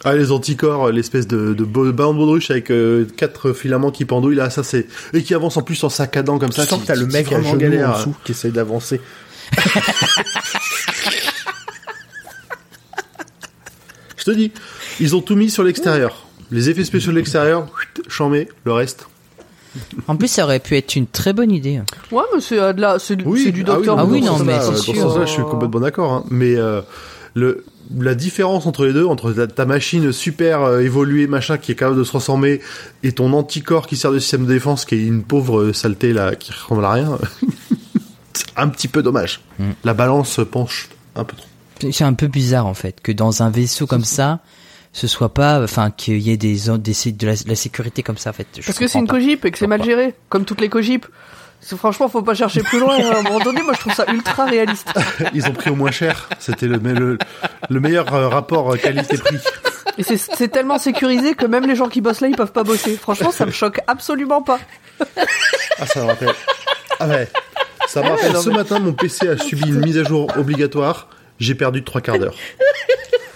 Ah, 0.03 0.15
les 0.15 0.31
anticorps, 0.31 0.91
l'espèce 0.91 1.25
de, 1.27 1.53
de 1.53 1.63
bo- 1.63 1.91
ballon 1.93 2.13
de 2.13 2.17
baudruche 2.19 2.51
avec 2.51 2.69
euh, 2.71 3.07
quatre 3.17 3.53
filaments 3.53 3.89
qui 3.91 4.05
pendouillent, 4.05 4.35
là, 4.35 4.49
ça 4.49 4.61
c'est... 4.63 4.85
Et 5.13 5.23
qui 5.23 5.33
avance 5.33 5.55
en 5.57 5.61
plus 5.61 5.81
en 5.83 5.89
saccadant 5.89 6.37
comme 6.39 6.49
Tu 6.49 6.57
ça. 6.57 6.65
sens 6.67 6.79
qui- 6.79 6.83
que 6.85 6.87
t'as 6.93 6.95
le 6.99 7.07
mec 7.07 7.27
qui 7.27 7.33
à 7.35 7.41
genoux 7.41 7.57
galère. 7.57 7.89
en 7.91 7.97
dessous 7.97 8.15
qui 8.25 8.33
essaye 8.33 8.51
d'avancer. 8.51 8.99
Je 14.17 14.23
te 14.25 14.31
dis, 14.31 14.51
ils 14.99 15.15
ont 15.15 15.21
tout 15.21 15.35
mis 15.35 15.49
sur 15.49 15.63
l'extérieur. 15.63 16.25
Les 16.51 16.69
effets 16.69 16.85
spéciaux 16.85 17.11
de 17.11 17.17
l'extérieur, 17.17 17.67
chut, 17.79 18.01
chambé, 18.09 18.47
le 18.63 18.71
reste. 18.73 19.07
En 20.07 20.15
plus, 20.15 20.27
ça 20.27 20.43
aurait 20.43 20.59
pu 20.59 20.77
être 20.77 20.95
une 20.95 21.07
très 21.07 21.33
bonne 21.33 21.51
idée. 21.51 21.81
Ouais, 22.11 22.23
mais 22.33 22.41
c'est 22.41 22.59
euh, 22.59 22.73
de 22.73 22.81
la, 22.81 22.99
c'est 22.99 23.15
du, 23.15 23.63
docteur. 23.63 23.97
Ah 23.99 24.05
oui, 24.05 24.21
non, 24.21 24.39
mais 24.39 24.59
c'est 24.61 24.77
sûr. 24.77 24.95
sens-là, 24.95 25.25
je 25.25 25.31
suis 25.31 25.43
complètement 25.43 25.79
d'accord. 25.79 26.11
hein. 26.11 26.23
Mais 26.29 26.55
euh, 26.55 26.81
le 27.33 27.65
la 27.99 28.15
différence 28.15 28.65
entre 28.65 28.85
les 28.85 28.93
deux, 28.93 29.05
entre 29.05 29.33
ta, 29.33 29.45
ta 29.45 29.65
machine 29.65 30.11
super 30.11 30.61
euh, 30.61 30.79
évoluée, 30.79 31.27
machin, 31.27 31.57
qui 31.57 31.73
est 31.73 31.75
capable 31.75 31.97
de 31.97 32.03
se 32.03 32.09
transformer, 32.09 32.61
et 33.03 33.11
ton 33.11 33.33
anticorps 33.33 33.87
qui 33.87 33.97
sert 33.97 34.11
de 34.11 34.19
système 34.19 34.45
de 34.45 34.53
défense, 34.53 34.85
qui 34.85 34.95
est 34.95 35.05
une 35.05 35.23
pauvre 35.23 35.73
saleté 35.73 36.13
là, 36.13 36.35
qui 36.35 36.51
ressemble 36.53 36.85
à 36.85 36.91
rien, 36.91 37.17
c'est 38.33 38.45
un 38.55 38.69
petit 38.69 38.87
peu 38.87 39.03
dommage. 39.03 39.41
Mm. 39.59 39.71
La 39.83 39.93
balance 39.93 40.39
penche 40.49 40.89
un 41.15 41.25
peu 41.25 41.35
trop. 41.35 41.91
C'est 41.91 42.05
un 42.05 42.13
peu 42.13 42.27
bizarre 42.27 42.65
en 42.65 42.73
fait 42.73 43.01
que 43.03 43.11
dans 43.11 43.43
un 43.43 43.49
vaisseau 43.49 43.85
comme 43.85 44.05
ça, 44.05 44.39
ce 44.93 45.07
soit 45.07 45.33
pas, 45.33 45.61
enfin, 45.61 45.91
qu'il 45.91 46.19
y 46.19 46.31
ait 46.31 46.37
des, 46.37 46.53
des 46.53 47.11
de 47.11 47.27
la, 47.27 47.33
de 47.35 47.49
la 47.49 47.55
sécurité 47.55 48.03
comme 48.03 48.17
ça 48.17 48.29
en 48.29 48.33
fait. 48.33 48.47
Je 48.59 48.65
Parce 48.65 48.77
que 48.77 48.87
c'est 48.87 48.99
une 48.99 49.07
cogip 49.07 49.43
et 49.43 49.51
que 49.51 49.57
c'est 49.57 49.67
mal 49.67 49.83
géré, 49.83 50.13
comme 50.29 50.45
toutes 50.45 50.61
les 50.61 50.69
cogip. 50.69 51.05
Franchement, 51.77 52.09
faut 52.09 52.21
pas 52.21 52.33
chercher 52.33 52.61
plus 52.61 52.77
loin. 52.79 52.97
À 52.99 53.19
un 53.19 53.21
moment 53.21 53.39
donné, 53.39 53.61
moi, 53.63 53.73
je 53.73 53.79
trouve 53.79 53.93
ça 53.93 54.05
ultra 54.11 54.43
réaliste. 54.45 54.89
Ils 55.33 55.47
ont 55.47 55.53
pris 55.53 55.69
au 55.69 55.75
moins 55.75 55.91
cher. 55.91 56.27
C'était 56.37 56.67
le, 56.67 56.77
le, 56.77 57.17
le 57.69 57.79
meilleur 57.79 58.13
euh, 58.13 58.27
rapport 58.27 58.77
qualité-prix. 58.77 59.37
Et 59.97 60.03
c'est- 60.03 60.17
c'est 60.17 60.49
tellement 60.49 60.77
sécurisé 60.77 61.35
que 61.35 61.45
même 61.45 61.65
les 61.65 61.75
gens 61.77 61.87
qui 61.87 62.01
bossent 62.01 62.19
là, 62.19 62.27
ils 62.27 62.35
peuvent 62.35 62.51
pas 62.51 62.63
bosser. 62.65 62.97
Franchement, 62.97 63.31
ça 63.31 63.45
me 63.45 63.51
choque 63.51 63.79
absolument 63.87 64.41
pas. 64.41 64.59
Ah, 65.79 65.85
ça 65.85 66.01
me 66.01 66.05
rappelle. 66.07 66.33
Ah 66.99 67.07
ouais. 67.07 67.29
Ça 67.87 68.01
me 68.03 68.09
rappelle. 68.09 68.33
non, 68.33 68.41
Ce 68.41 68.49
matin, 68.49 68.79
mon 68.79 68.91
PC 68.93 69.29
a 69.29 69.37
subi 69.37 69.63
une 69.69 69.79
mise 69.79 69.97
à 69.97 70.03
jour 70.03 70.27
obligatoire. 70.37 71.07
J'ai 71.39 71.55
perdu 71.55 71.81
trois 71.83 72.01
quarts 72.01 72.19
d'heure. 72.19 72.35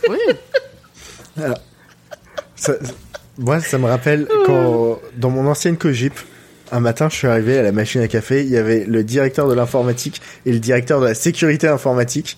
Oui. 0.09 0.17
Ça, 2.55 2.73
moi, 3.37 3.59
ça 3.59 3.77
me 3.77 3.85
rappelle 3.85 4.27
quand, 4.45 4.99
dans 5.15 5.29
mon 5.29 5.47
ancienne 5.47 5.77
cogip, 5.77 6.13
un 6.71 6.79
matin, 6.79 7.07
je 7.09 7.15
suis 7.15 7.27
arrivé 7.27 7.57
à 7.57 7.61
la 7.61 7.71
machine 7.71 8.01
à 8.01 8.07
café, 8.07 8.43
il 8.43 8.49
y 8.49 8.57
avait 8.57 8.85
le 8.85 9.03
directeur 9.03 9.47
de 9.47 9.53
l'informatique 9.53 10.21
et 10.45 10.51
le 10.51 10.59
directeur 10.59 10.99
de 10.99 11.05
la 11.05 11.13
sécurité 11.13 11.67
informatique. 11.67 12.37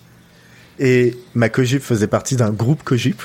Et 0.78 1.16
ma 1.34 1.48
cogip 1.48 1.82
faisait 1.82 2.06
partie 2.06 2.36
d'un 2.36 2.50
groupe 2.50 2.82
cogip. 2.82 3.22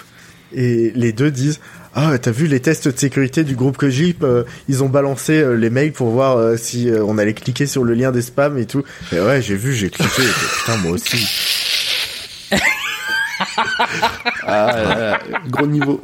Et 0.54 0.92
les 0.96 1.12
deux 1.12 1.32
disent, 1.32 1.60
ah, 1.94 2.18
t'as 2.18 2.32
vu 2.32 2.48
les 2.48 2.60
tests 2.60 2.88
de 2.88 2.98
sécurité 2.98 3.44
du 3.44 3.56
groupe 3.56 3.78
cogip, 3.78 4.24
euh, 4.24 4.44
ils 4.68 4.84
ont 4.84 4.90
balancé 4.90 5.40
euh, 5.40 5.54
les 5.54 5.70
mails 5.70 5.94
pour 5.94 6.10
voir 6.10 6.38
euh, 6.38 6.58
si 6.58 6.90
on 6.92 7.18
allait 7.18 7.34
cliquer 7.34 7.66
sur 7.66 7.84
le 7.84 7.94
lien 7.94 8.12
des 8.12 8.22
spams 8.22 8.58
et 8.58 8.66
tout. 8.66 8.84
Et 9.12 9.20
ouais, 9.20 9.42
j'ai 9.42 9.56
vu, 9.56 9.74
j'ai 9.74 9.90
cliqué. 9.90 10.24
putain, 10.60 10.78
moi 10.78 10.92
aussi. 10.92 11.28
Ah, 14.48 15.18
gros 15.48 15.68
niveau. 15.68 16.02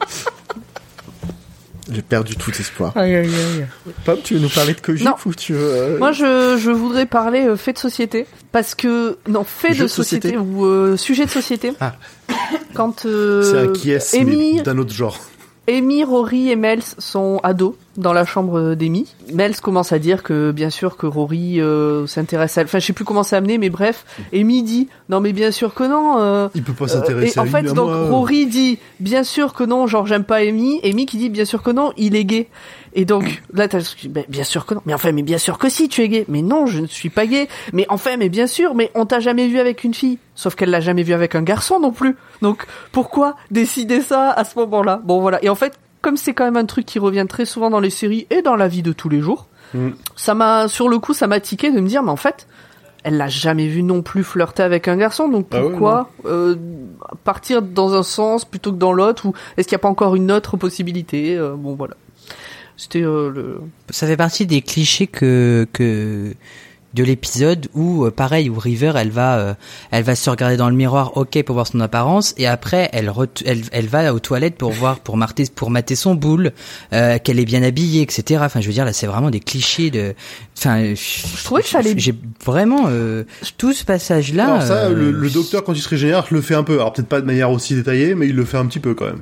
J'ai 1.92 2.02
perdu 2.02 2.36
tout 2.38 2.52
espoir. 2.52 2.94
Pop, 4.06 4.20
tu 4.24 4.36
veux 4.36 4.40
nous 4.40 4.50
parler 4.50 4.74
de 4.76 5.04
Non. 5.04 5.16
ou 5.26 5.34
tu 5.34 5.54
veux... 5.54 5.60
euh, 5.74 5.98
Moi, 6.00 6.12
je, 6.14 6.58
je 6.58 6.72
voudrais 6.72 7.06
parler 7.06 7.46
euh, 7.48 7.58
fait 7.58 7.74
de 7.74 7.80
société. 7.80 8.28
Parce 8.52 8.76
que, 8.76 9.18
non, 9.28 9.44
fait 9.44 9.74
Jeu 9.74 9.84
de 9.84 9.88
société. 9.88 10.30
société, 10.30 10.38
ou 10.38 10.66
euh, 10.66 10.96
sujet 10.96 11.26
de 11.26 11.30
société. 11.32 11.74
Ah. 11.82 11.96
Quand 12.76 13.06
euh, 13.06 13.44
C'est 13.44 13.58
un 13.60 13.68
qui 13.74 13.92
est, 13.92 14.14
mais 14.14 14.20
Amy, 14.22 14.62
d'un 14.62 14.78
autre 14.78 14.94
genre. 14.94 15.20
Amy, 15.68 16.04
Rory 16.04 16.50
et 16.52 16.56
Mels 16.56 16.84
sont 16.98 17.40
ados 17.44 17.76
dans 17.98 18.14
la 18.14 18.26
chambre 18.26 18.76
d'Amy. 18.76 19.14
Mels 19.34 19.60
commence 19.60 19.92
à 19.92 20.00
dire 20.00 20.24
que 20.24 20.52
bien 20.52 20.70
sûr 20.70 20.98
que 20.98 21.06
Rory 21.06 21.60
euh, 21.60 22.08
s'intéresse 22.08 22.58
à 22.58 22.62
elle. 22.62 22.68
Enfin, 22.68 22.80
je 22.80 22.86
sais 22.86 22.94
plus 22.94 23.06
comment 23.06 23.24
c'est 23.24 23.36
amené, 23.36 23.58
mais 23.58 23.70
bref. 23.70 24.06
Amy 24.34 24.64
dit 24.64 24.88
non 25.10 25.20
mais 25.20 25.34
bien 25.34 25.52
sûr 25.52 25.74
que 25.74 25.84
non. 25.84 26.20
euh, 26.20 26.48
Il 26.56 26.64
peut 26.64 26.74
pas 26.74 26.86
euh, 26.86 26.88
s'intéresser 26.88 27.36
et 27.36 27.40
à 27.40 27.42
en 27.42 27.46
lui, 27.46 27.52
fait, 27.52 27.64
donc 27.74 27.90
moi. 27.90 28.10
Rory 28.10 28.46
dit 28.46 28.80
bien 29.00 29.24
sûr 29.24 29.54
que 29.54 29.64
non, 29.64 29.88
genre 29.88 30.08
j'aime 30.08 30.24
pas 30.24 30.38
Amy. 30.38 30.80
Amy 30.84 31.06
qui 31.06 31.18
dit 31.18 31.30
bien 31.30 31.46
sûr 31.46 31.64
que 31.64 31.72
non, 31.72 31.92
il 31.98 32.16
est 32.16 32.26
gay. 32.26 32.48
Et 32.94 33.06
donc 33.06 33.42
là, 33.54 33.70
t'as 33.70 33.80
ben, 34.10 34.26
bien 34.28 34.44
sûr 34.44 34.66
que 34.66 34.74
non. 34.74 34.82
Mais 34.86 34.94
enfin, 34.94 35.12
mais 35.14 35.24
bien 35.24 35.38
sûr 35.38 35.58
que 35.58 35.70
si, 35.70 35.88
tu 35.88 36.02
es 36.02 36.10
gay. 36.10 36.26
Mais 36.28 36.42
non, 36.42 36.66
je 36.66 36.80
ne 36.80 36.88
suis 36.88 37.10
pas 37.10 37.26
gay. 37.26 37.48
Mais 37.72 37.86
enfin, 37.88 38.18
mais 38.18 38.28
bien 38.28 38.48
sûr. 38.48 38.76
Mais 38.76 38.92
on 38.96 39.06
t'a 39.06 39.22
jamais 39.22 39.48
vu 39.48 39.60
avec 39.60 39.84
une 39.84 39.94
fille. 39.94 40.18
Sauf 40.36 40.56
qu'elle 40.56 40.72
l'a 40.72 40.82
jamais 40.82 41.04
vu 41.04 41.14
avec 41.14 41.36
un 41.36 41.42
garçon 41.42 41.80
non 41.80 41.92
plus. 41.92 42.16
Donc 42.42 42.66
pourquoi 42.92 43.36
décider 43.50 44.02
ça 44.02 44.32
à 44.32 44.44
ce 44.44 44.58
moment-là? 44.60 45.02
Bon 45.04 45.22
voilà. 45.22 45.42
Et 45.44 45.50
en 45.50 45.56
fait, 45.56 45.80
comme 46.02 46.18
c'est 46.18 46.34
quand 46.34 46.46
même 46.46 46.58
un 46.58 46.66
truc 46.66 46.86
qui 46.86 47.00
revient 47.00 47.26
très 47.28 47.46
souvent 47.46 47.70
dans 47.70 47.80
les 47.80 47.90
séries 47.90 48.28
et 48.30 48.42
dans 48.42 48.56
la 48.56 48.68
vie 48.68 48.82
de 48.84 48.94
tous 48.94 49.10
les 49.10 49.22
jours, 49.22 49.48
Mm. 49.74 49.92
ça 50.18 50.34
m'a 50.34 50.68
sur 50.68 50.90
le 50.90 51.00
coup, 51.00 51.14
ça 51.14 51.28
m'a 51.28 51.40
tiqué 51.40 51.72
de 51.72 51.80
me 51.80 51.88
dire, 51.88 52.04
mais 52.04 52.12
en 52.12 52.18
fait. 52.18 52.48
Elle 53.04 53.18
l'a 53.18 53.30
jamais 53.30 53.68
vu 53.68 53.82
non 53.82 54.04
plus 54.04 54.24
flirter 54.24 54.62
avec 54.62 54.88
un 54.88 54.96
garçon, 54.96 55.28
donc 55.28 55.48
Ah 55.52 55.60
pourquoi 55.60 56.12
euh, 56.26 56.56
partir 57.24 57.64
dans 57.64 57.96
un 57.96 58.04
sens 58.04 58.46
plutôt 58.46 58.72
que 58.72 58.78
dans 58.78 58.94
l'autre 58.94 59.26
ou 59.26 59.34
est-ce 59.58 59.68
qu'il 59.68 59.76
n'y 59.76 59.80
a 59.80 59.84
pas 59.84 59.88
encore 59.90 60.16
une 60.16 60.32
autre 60.32 60.56
possibilité 60.56 61.36
Euh, 61.36 61.56
Bon 61.56 61.74
voilà. 61.74 61.96
C'était 62.78 63.02
euh, 63.02 63.32
le. 63.32 63.60
Ça 63.90 64.06
fait 64.06 64.18
partie 64.18 64.46
des 64.46 64.62
clichés 64.62 65.08
que 65.08 65.66
que 65.74 66.36
de 66.94 67.04
l'épisode 67.04 67.68
où 67.74 68.06
euh, 68.06 68.12
pareil 68.12 68.50
où 68.50 68.60
River 68.60 68.94
elle 68.98 69.12
va 69.12 69.38
euh, 69.40 69.54
elle 69.92 70.04
va 70.04 70.16
se 70.16 70.30
regarder 70.30 70.58
dans 70.58 70.70
le 70.70 70.76
miroir 70.76 71.16
ok 71.18 71.42
pour 71.44 71.54
voir 71.54 71.68
son 71.68 71.80
apparence 71.80 72.34
et 72.38 72.48
après 72.48 72.90
elle 72.94 73.12
elle, 73.46 73.62
elle 73.72 73.88
va 73.88 74.14
aux 74.14 74.20
toilettes 74.20 74.56
pour 74.56 74.72
voir 74.72 75.00
pour 75.00 75.16
mater 75.18 75.46
pour 75.56 75.70
mater 75.70 75.96
son 75.96 76.16
boule 76.16 76.52
euh, 76.94 77.18
qu'elle 77.20 77.40
est 77.40 77.46
bien 77.46 77.64
habillée 77.64 78.02
etc 78.02 78.42
enfin 78.44 78.60
je 78.62 78.68
veux 78.68 78.74
dire 78.74 78.86
là 78.86 78.94
c'est 78.94 79.08
vraiment 79.08 79.30
des 79.30 79.40
clichés 79.40 79.90
de 79.90 80.14
enfin 80.58 80.94
je 80.94 81.44
trouvais 81.44 81.62
que 81.62 81.70
ça 81.70 81.80
allait- 81.80 81.94
j'ai 81.98 82.14
vraiment 82.46 82.86
euh, 82.88 83.24
tout 83.58 83.74
ce 83.74 83.86
passage 83.86 84.34
là 84.34 84.46
Alors 84.46 84.62
ça, 84.64 84.90
le, 84.90 85.12
le 85.12 85.30
docteur, 85.30 85.64
quand 85.64 85.74
il 85.74 85.82
se 85.82 85.90
régénère, 85.90 86.26
le 86.30 86.42
fait 86.42 86.56
un 86.56 86.64
peu. 86.64 86.74
Alors 86.74 86.94
peut-être 86.94 87.08
pas 87.08 87.22
de 87.22 87.26
manière 87.26 87.52
aussi 87.52 87.74
détaillée, 87.76 88.16
mais 88.16 88.28
il 88.28 88.36
le 88.36 88.46
fait 88.46 88.58
un 88.58 88.66
petit 88.66 88.80
peu 88.80 88.94
quand 88.94 89.06
même. 89.06 89.22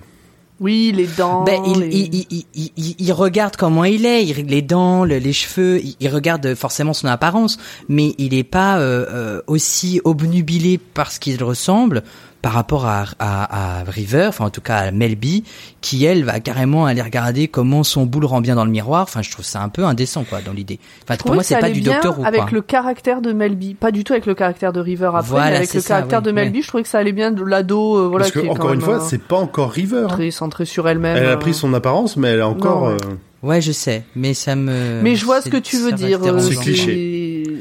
Oui, 0.60 0.92
les 0.94 1.08
dents. 1.08 1.44
Ben, 1.44 1.62
il, 1.66 1.80
les- 1.80 1.96
il, 1.96 2.26
il, 2.30 2.46
il, 2.76 2.96
il- 3.00 3.14
regarde 3.14 3.56
comment 3.56 3.86
il 3.86 4.06
est, 4.06 4.26
il 4.26 4.46
les 4.48 4.62
dents, 4.62 5.06
le- 5.06 5.18
les 5.18 5.34
cheveux, 5.34 5.82
il, 6.00 6.10
regarde 6.10 6.54
forcément 6.56 6.94
son 6.94 7.08
apparence, 7.08 7.58
mais 7.88 8.14
il 8.18 8.34
est 8.34 8.44
pas 8.44 8.78
euh, 8.80 9.06
euh, 9.10 9.42
aussi 9.48 10.02
obnubilé 10.04 10.78
par 10.78 11.12
ce 11.12 11.20
qu'il 11.20 11.42
ressemble 11.44 12.04
par 12.42 12.54
rapport 12.54 12.86
à, 12.86 13.06
à, 13.20 13.80
à 13.82 13.84
River, 13.84 14.26
enfin 14.30 14.46
en 14.46 14.50
tout 14.50 14.62
cas 14.62 14.78
à 14.78 14.92
Melby, 14.92 15.44
qui 15.82 16.06
elle 16.06 16.24
va 16.24 16.40
carrément 16.40 16.86
aller 16.86 17.02
regarder 17.02 17.48
comment 17.50 17.84
son 17.84 18.06
boule 18.06 18.26
rend 18.26 18.40
bien 18.42 18.56
dans 18.56 18.64
le 18.66 18.72
miroir. 18.72 19.04
Enfin, 19.04 19.22
je 19.22 19.30
trouve 19.30 19.44
ça 19.46 19.62
un 19.62 19.70
peu 19.70 19.84
indécent 19.84 20.24
quoi 20.24 20.40
dans 20.42 20.54
l'idée. 20.54 20.80
Enfin, 21.04 21.18
pour 21.18 21.34
moi, 21.34 21.44
c'est 21.44 21.60
pas 21.60 21.70
du 21.70 21.82
docteur 21.82 22.20
ou 22.20 22.26
avec 22.26 22.42
quoi. 22.44 22.50
le 22.52 22.62
caractère 22.62 23.22
de 23.22 23.34
Melby, 23.34 23.74
pas 23.74 23.92
du 23.92 24.04
tout 24.04 24.14
avec 24.14 24.26
le 24.26 24.36
caractère 24.36 24.72
de 24.74 24.80
River 24.80 25.08
après, 25.14 25.22
Voilà, 25.30 25.50
mais 25.52 25.56
avec 25.58 25.74
le 25.74 25.82
ça, 25.82 25.88
caractère 25.90 26.20
oui, 26.20 26.26
de 26.26 26.32
Melby, 26.32 26.62
je 26.62 26.68
trouvais 26.68 26.84
que 26.84 26.90
ça 26.90 27.00
allait 27.00 27.12
bien 27.12 27.32
de 27.32 27.44
l'ado, 27.44 27.98
euh, 27.98 28.08
voilà, 28.08 28.24
Parce 28.26 28.32
que 28.32 28.40
qui 28.40 28.46
est 28.46 28.50
encore 28.50 28.68
quand 28.68 28.74
une 28.74 28.80
même, 28.80 28.86
fois, 28.86 28.98
euh, 29.04 29.08
c'est 29.10 29.22
pas 29.22 29.38
encore 29.38 29.72
River. 29.72 30.04
hein. 30.06 30.08
très 30.08 30.32
centrée 30.32 30.66
sur 30.66 30.88
elle-même. 30.88 31.18
Elle 31.18 31.26
a 31.26 31.32
euh. 31.32 31.38
pris 31.38 31.54
son 31.54 31.74
apparence, 31.74 32.16
mais 32.18 32.30
elle 32.30 32.42
a 32.42 32.48
encore. 32.48 32.82
Non, 32.90 32.96
ouais. 32.96 32.98
euh, 33.06 33.16
Ouais, 33.42 33.62
je 33.62 33.72
sais, 33.72 34.04
mais 34.18 34.34
ça 34.34 34.56
me. 34.58 35.02
Mais 35.02 35.16
je 35.16 35.24
vois 35.24 35.42
ce 35.42 35.50
que 35.50 35.56
tu 35.56 35.78
veux 35.78 35.94
dire. 35.94 36.20
C'est 36.42 36.56
cliché. 36.56 36.92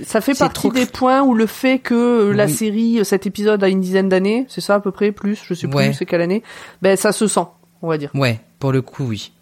Ça 0.09 0.21
fait 0.23 0.33
partie 0.39 0.55
trop 0.55 0.73
des 0.73 0.87
points 0.87 1.21
où 1.23 1.35
le 1.35 1.47
fait 1.47 1.79
que 1.79 1.95
euh, 1.95 2.33
la 2.33 2.47
Oui. 2.47 2.53
série, 2.53 2.99
euh, 3.01 3.05
cet 3.05 3.27
épisode 3.27 3.63
a 3.63 3.69
une 3.69 3.81
dizaine 3.81 4.09
d'années, 4.09 4.47
c'est 4.49 4.63
ça 4.63 4.77
à 4.77 4.81
peu 4.81 4.91
près, 4.91 5.13
plus, 5.13 5.39
je 5.45 5.53
sais 5.53 5.69
plus, 5.69 5.77
Ouais. 5.77 5.93
c'est 5.93 6.07
quelle 6.07 6.23
année, 6.23 6.43
ben 6.81 6.97
ça 6.97 7.13
se 7.13 7.27
sent, 7.27 7.45
on 7.83 7.89
va 7.89 7.99
dire. 7.99 8.11
Ouais, 8.15 8.41
pour 8.59 8.73
le 8.73 8.81
coup, 8.81 9.05
oui. 9.05 9.33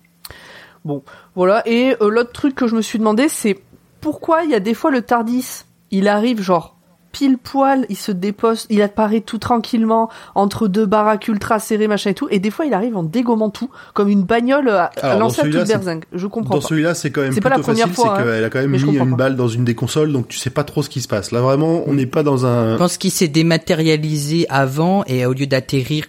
Bon, 0.85 1.03
voilà. 1.35 1.63
Et 1.69 1.95
euh, 2.01 2.11
l'autre 2.11 2.33
truc 2.33 2.55
que 2.55 2.67
je 2.67 2.75
me 2.75 2.83
suis 2.83 2.99
demandé, 2.99 3.29
c'est 3.29 3.59
pourquoi 4.01 4.43
il 4.45 4.51
y 4.51 4.55
a 4.55 4.61
des 4.61 4.75
fois 4.75 4.91
le 4.91 5.03
Tardis, 5.03 5.65
il 5.91 6.09
arrive 6.09 6.41
genre 6.43 6.76
pile 7.17 7.39
poil, 7.39 7.87
il 7.89 7.97
se 7.97 8.13
dépose, 8.13 8.67
il 8.69 8.83
apparaît 8.83 9.23
tout 9.23 9.39
tranquillement 9.39 10.11
entre 10.35 10.69
deux 10.69 10.85
baraques 10.85 11.29
ultra 11.29 11.59
serrées, 11.59 11.89
machin 11.89 12.11
et 12.11 12.15
tout, 12.15 12.29
et 12.31 12.41
des 12.41 12.51
fois 12.51 12.67
il 12.67 12.75
arrive 12.75 12.95
en 12.95 13.03
dégommant 13.03 13.49
tout, 13.49 13.71
comme 13.95 14.11
une 14.11 14.25
bagnole 14.25 14.69
à, 14.69 14.91
à 15.01 15.15
dans 15.15 15.21
lancer 15.21 15.41
à 15.41 15.45
toute 15.45 15.67
berzingue. 15.67 16.05
Je 16.13 16.27
comprends 16.27 16.57
Dans 16.57 16.61
pas. 16.61 16.67
celui-là, 16.69 16.93
c'est 16.93 17.11
quand 17.11 17.23
même 17.23 17.33
C'est 17.33 17.41
plutôt 17.41 17.49
pas 17.49 17.57
la 17.57 17.63
première 17.63 17.89
facile, 17.89 17.95
fois, 17.95 18.17
c'est 18.19 18.23
hein, 18.23 18.25
qu'elle 18.35 18.45
a 18.45 18.51
quand 18.51 18.61
même 18.61 18.71
mis 18.71 18.83
une 18.83 19.11
pas. 19.11 19.17
balle 19.17 19.37
dans 19.37 19.49
une 19.49 19.65
des 19.65 19.75
consoles, 19.75 20.13
donc 20.13 20.29
tu 20.29 20.37
sais 20.37 20.51
pas 20.51 20.63
trop 20.63 20.83
ce 20.83 20.91
qui 20.91 21.01
se 21.01 21.09
passe. 21.09 21.33
Là, 21.33 21.41
vraiment, 21.41 21.85
on 21.87 21.95
n'est 21.95 22.05
pas 22.05 22.23
dans 22.23 22.45
un... 22.45 22.75
Je 22.75 22.77
pense 22.79 22.99
qu'il 22.99 23.11
s'est 23.11 23.29
dématérialisé 23.29 24.45
avant 24.51 25.03
et 25.07 25.25
au 25.25 25.33
lieu 25.33 25.47
d'atterrir 25.47 26.05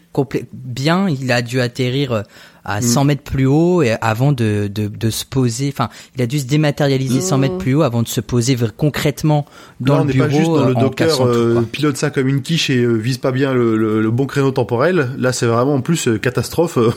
bien, 0.52 1.08
il 1.08 1.32
a 1.32 1.42
dû 1.42 1.62
atterrir 1.62 2.12
euh, 2.12 2.22
à 2.68 2.82
100 2.82 3.06
mètres 3.06 3.24
plus 3.24 3.48
haut 3.48 3.82
et 3.82 3.96
avant 4.02 4.34
de, 4.34 4.68
de, 4.68 4.88
de 4.88 5.10
se 5.10 5.26
poser. 5.26 5.70
Enfin, 5.74 5.90
il 6.16 6.22
a 6.22 6.28
dû 6.28 6.38
se 6.40 6.46
dématérialiser 6.46 7.22
100 7.22 7.38
mètres 7.40 7.58
plus 7.58 7.74
haut 7.76 7.82
avant 7.82 8.04
de 8.04 8.08
se 8.08 8.22
poser 8.22 8.56
concrètement 8.78 9.46
dans 9.80 9.96
Là, 9.96 10.02
on 10.02 10.06
le 10.06 10.14
n'est 10.14 10.20
pas 10.20 10.28
bureau 10.28 10.40
juste 10.40 10.52
dans 10.52 10.66
le 10.68 10.76
euh, 10.76 10.76
en 11.22 11.24
tout, 11.24 11.24
euh, 11.30 11.62
pilote 11.72 11.98
ça 11.98 12.10
comme 12.12 12.28
une 12.28 12.42
quiche 12.42 12.70
et 12.70 12.78
euh, 12.84 12.94
vise 12.94 13.18
pas 13.18 13.32
bien 13.32 13.54
le, 13.54 13.78
le- 13.78 14.02
le 14.02 14.12
bon 14.12 14.26
créneau 14.28 14.52
temporel. 14.52 15.10
Là, 15.18 15.32
c'est 15.34 15.46
vraiment 15.48 15.76
en 15.76 15.82
plus 15.82 16.08
euh, 16.08 16.18
catastrophe. 16.20 16.78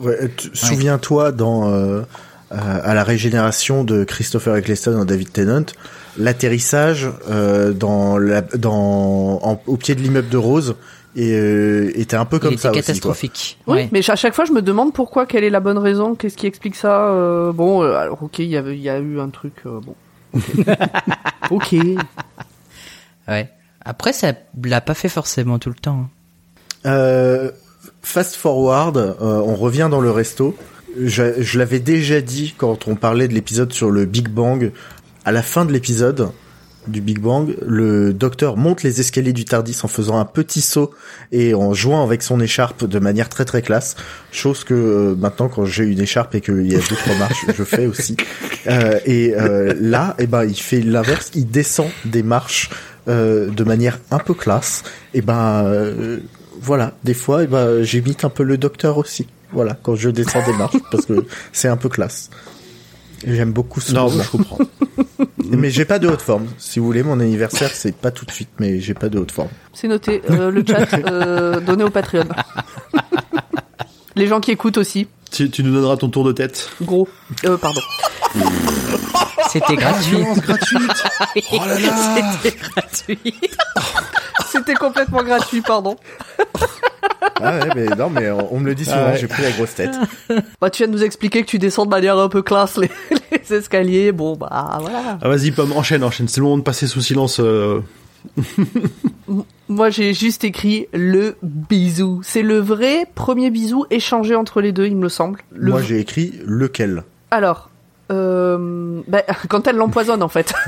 Ouais, 0.00 0.30
Souviens-toi 0.54 1.30
dans 1.30 1.68
euh, 1.70 2.00
euh, 2.52 2.56
à 2.82 2.94
la 2.94 3.04
régénération 3.04 3.84
de 3.84 4.02
Christopher 4.04 4.56
Eccleston 4.56 4.92
dans 4.92 5.04
David 5.04 5.30
Tennant, 5.30 5.66
l'atterrissage 6.18 7.08
euh, 7.30 7.72
dans 7.72 8.16
la, 8.18 8.40
dans 8.40 9.40
en- 9.42 9.60
au 9.66 9.76
pied 9.76 9.94
de 9.94 10.00
l'immeuble 10.00 10.28
de 10.30 10.36
Rose 10.36 10.74
et 11.16 11.32
euh, 11.32 11.92
était 11.94 12.16
un 12.16 12.24
peu 12.24 12.38
comme 12.38 12.52
il 12.54 12.58
ça 12.58 12.68
était 12.70 12.78
aussi. 12.78 12.86
quoi. 13.00 13.12
catastrophique. 13.12 13.58
Oui, 13.66 13.74
Ouais. 13.76 13.88
mais 13.92 14.08
à 14.10 14.16
chaque 14.16 14.34
fois 14.34 14.44
je 14.44 14.52
me 14.52 14.62
demande 14.62 14.92
pourquoi, 14.92 15.26
quelle 15.26 15.44
est 15.44 15.50
la 15.50 15.60
bonne 15.60 15.78
raison, 15.78 16.14
qu'est-ce 16.14 16.36
qui 16.36 16.46
explique 16.46 16.74
ça. 16.76 17.08
euh, 17.08 17.52
bon, 17.52 17.82
euh, 17.82 17.94
alors 17.96 18.22
ok, 18.22 18.38
il 18.40 18.46
y 18.46 18.56
avait, 18.56 18.74
il 18.76 18.82
y 18.82 18.88
a 18.88 18.98
eu 18.98 19.20
un 19.20 19.28
truc. 19.30 19.54
euh, 19.66 19.80
bon. 19.80 19.94
ok. 21.50 21.74
Ouais. 23.28 23.48
Après, 23.84 24.12
ça 24.12 24.32
l'a 24.64 24.80
pas 24.80 24.94
fait 24.94 25.08
forcément 25.08 25.58
tout 25.58 25.68
le 25.68 25.74
temps. 25.74 26.06
hein. 26.84 26.88
Euh, 26.90 27.50
fast 28.02 28.34
forward, 28.34 28.96
euh, 28.96 29.14
on 29.20 29.54
revient 29.54 29.88
dans 29.90 30.00
le 30.00 30.10
resto. 30.10 30.56
Je, 31.00 31.40
je 31.42 31.58
l'avais 31.58 31.80
déjà 31.80 32.20
dit 32.20 32.54
quand 32.56 32.86
on 32.88 32.94
parlait 32.96 33.28
de 33.28 33.34
l'épisode 33.34 33.72
sur 33.72 33.90
le 33.90 34.04
Big 34.04 34.28
Bang. 34.28 34.72
À 35.24 35.32
la 35.32 35.42
fin 35.42 35.64
de 35.64 35.72
l'épisode 35.72 36.30
du 36.86 37.00
Big 37.00 37.18
Bang, 37.18 37.54
le 37.66 38.12
docteur 38.12 38.56
monte 38.56 38.82
les 38.82 39.00
escaliers 39.00 39.32
du 39.32 39.44
Tardis 39.44 39.78
en 39.82 39.88
faisant 39.88 40.18
un 40.18 40.24
petit 40.24 40.60
saut 40.60 40.90
et 41.32 41.54
en 41.54 41.74
jouant 41.74 42.02
avec 42.02 42.22
son 42.22 42.40
écharpe 42.40 42.84
de 42.84 42.98
manière 42.98 43.28
très 43.28 43.44
très 43.44 43.62
classe. 43.62 43.96
Chose 44.32 44.64
que 44.64 44.74
euh, 44.74 45.14
maintenant, 45.14 45.48
quand 45.48 45.64
j'ai 45.64 45.84
une 45.84 46.00
écharpe 46.00 46.34
et 46.34 46.40
qu'il 46.40 46.70
y 46.70 46.74
a 46.74 46.78
deux 46.78 46.96
trois 46.96 47.16
marches, 47.16 47.46
je 47.56 47.64
fais 47.64 47.86
aussi. 47.86 48.16
Euh, 48.66 48.98
et 49.04 49.34
euh, 49.34 49.74
là, 49.78 50.16
eh 50.18 50.26
ben, 50.26 50.44
il 50.44 50.58
fait 50.58 50.80
l'inverse. 50.80 51.30
Il 51.34 51.50
descend 51.50 51.90
des 52.06 52.22
marches 52.22 52.70
euh, 53.06 53.50
de 53.50 53.62
manière 53.62 53.98
un 54.10 54.18
peu 54.18 54.32
classe. 54.32 54.82
Et 55.12 55.20
ben 55.20 55.66
euh, 55.66 56.20
voilà, 56.62 56.94
des 57.04 57.12
fois, 57.12 57.42
eh 57.44 57.46
ben, 57.46 57.82
j'imite 57.82 58.24
un 58.24 58.30
peu 58.30 58.42
le 58.42 58.56
docteur 58.56 58.96
aussi. 58.96 59.26
Voilà, 59.52 59.76
quand 59.82 59.94
je 59.94 60.08
descends 60.08 60.42
des 60.46 60.54
marches, 60.54 60.78
parce 60.90 61.04
que 61.04 61.26
c'est 61.52 61.68
un 61.68 61.76
peu 61.76 61.90
classe. 61.90 62.30
J'aime 63.26 63.52
beaucoup 63.52 63.80
ce 63.80 63.92
non, 63.92 64.08
je 64.08 64.28
comprends. 64.30 64.58
Mais 65.50 65.70
j'ai 65.70 65.84
pas 65.84 65.98
de 65.98 66.08
haute 66.08 66.22
forme. 66.22 66.46
Si 66.58 66.78
vous 66.78 66.86
voulez, 66.86 67.02
mon 67.02 67.20
anniversaire, 67.20 67.70
c'est 67.72 67.94
pas 67.94 68.10
tout 68.10 68.24
de 68.24 68.30
suite, 68.30 68.48
mais 68.58 68.80
j'ai 68.80 68.94
pas 68.94 69.08
de 69.08 69.18
haute 69.18 69.30
forme. 69.30 69.50
C'est 69.72 69.88
noté. 69.88 70.22
Euh, 70.30 70.50
le 70.50 70.64
chat 70.66 70.92
euh, 71.06 71.60
donné 71.60 71.84
au 71.84 71.90
Patreon. 71.90 72.24
Les 74.16 74.26
gens 74.26 74.40
qui 74.40 74.50
écoutent 74.50 74.78
aussi. 74.78 75.06
tu, 75.30 75.50
tu 75.50 75.62
nous 75.62 75.72
donneras 75.72 75.96
ton 75.96 76.08
tour 76.08 76.24
de 76.24 76.32
tête. 76.32 76.70
Gros. 76.82 77.08
Euh, 77.44 77.56
pardon. 77.58 77.80
C'était 79.50 79.76
gratuit. 79.76 80.24
gratuite. 80.36 81.04
Oh 81.52 81.58
là 81.66 81.78
là. 81.78 82.32
C'était 82.42 82.56
gratuit. 82.58 83.34
C'était 84.58 84.74
complètement 84.74 85.22
gratuit, 85.22 85.60
pardon. 85.60 85.96
Ah 87.42 87.58
ouais, 87.58 87.68
mais 87.74 87.86
non, 87.96 88.08
mais 88.10 88.30
on, 88.30 88.54
on 88.54 88.60
me 88.60 88.66
le 88.66 88.74
dit 88.74 88.84
souvent, 88.84 88.96
Ah 89.06 89.10
ouais. 89.10 89.16
j'ai 89.18 89.26
pris 89.26 89.42
la 89.42 89.50
grosse 89.50 89.74
tête. 89.74 89.90
Bah, 90.60 90.70
tu 90.70 90.82
viens 90.82 90.86
de 90.86 90.92
nous 90.96 91.02
expliquer 91.02 91.42
que 91.42 91.48
tu 91.48 91.58
descends 91.58 91.84
de 91.84 91.90
manière 91.90 92.16
un 92.18 92.28
peu 92.28 92.42
classe 92.42 92.78
les, 92.78 92.88
les 93.32 93.52
escaliers. 93.52 94.12
Bon, 94.12 94.36
bah 94.36 94.78
voilà. 94.80 95.18
Ah, 95.20 95.28
vas-y, 95.28 95.50
Pomme, 95.50 95.72
enchaîne, 95.72 96.04
enchaîne. 96.04 96.28
C'est 96.28 96.38
le 96.40 96.44
moment 96.44 96.58
de 96.58 96.62
passer 96.62 96.86
sous 96.86 97.00
silence. 97.02 97.40
euh, 97.40 97.80
Moi, 99.68 99.90
j'ai 99.90 100.14
juste 100.14 100.44
écrit 100.44 100.86
le 100.92 101.36
bisou. 101.42 102.20
C'est 102.22 102.42
le 102.42 102.58
vrai 102.58 103.06
premier 103.14 103.50
bisou 103.50 103.84
échangé 103.90 104.34
entre 104.36 104.60
les 104.60 104.72
deux, 104.72 104.86
il 104.86 104.96
me 104.96 105.08
semble. 105.08 105.40
Le 105.52 105.72
Moi, 105.72 105.80
v- 105.80 105.86
j'ai 105.88 106.00
écrit 106.00 106.34
lequel? 106.46 107.02
Alors, 107.30 107.70
euh, 108.14 109.00
bah, 109.08 109.22
quand 109.48 109.66
elle 109.66 109.76
l'empoisonne, 109.76 110.22
en 110.22 110.28
fait. 110.28 110.52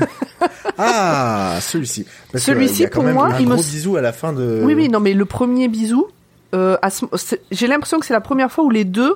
Ah, 0.77 1.57
celui-ci. 1.61 2.05
Celui-ci, 2.35 2.85
pour 2.87 3.03
même 3.03 3.15
moi, 3.15 3.27
un 3.33 3.39
il 3.39 3.47
me 3.47 3.53
gros 3.53 3.61
s- 3.63 3.71
bisou 3.71 3.95
à 3.97 4.01
la 4.01 4.13
fin 4.13 4.31
de. 4.31 4.61
Oui, 4.63 4.75
oui, 4.75 4.89
non, 4.89 4.99
mais 4.99 5.13
le 5.13 5.25
premier 5.25 5.67
bisou, 5.67 6.05
euh, 6.53 6.77
ce- 7.15 7.35
j'ai 7.49 7.65
l'impression 7.65 7.99
que 7.99 8.05
c'est 8.05 8.13
la 8.13 8.21
première 8.21 8.51
fois 8.51 8.63
où 8.63 8.69
les 8.69 8.83
deux 8.85 9.15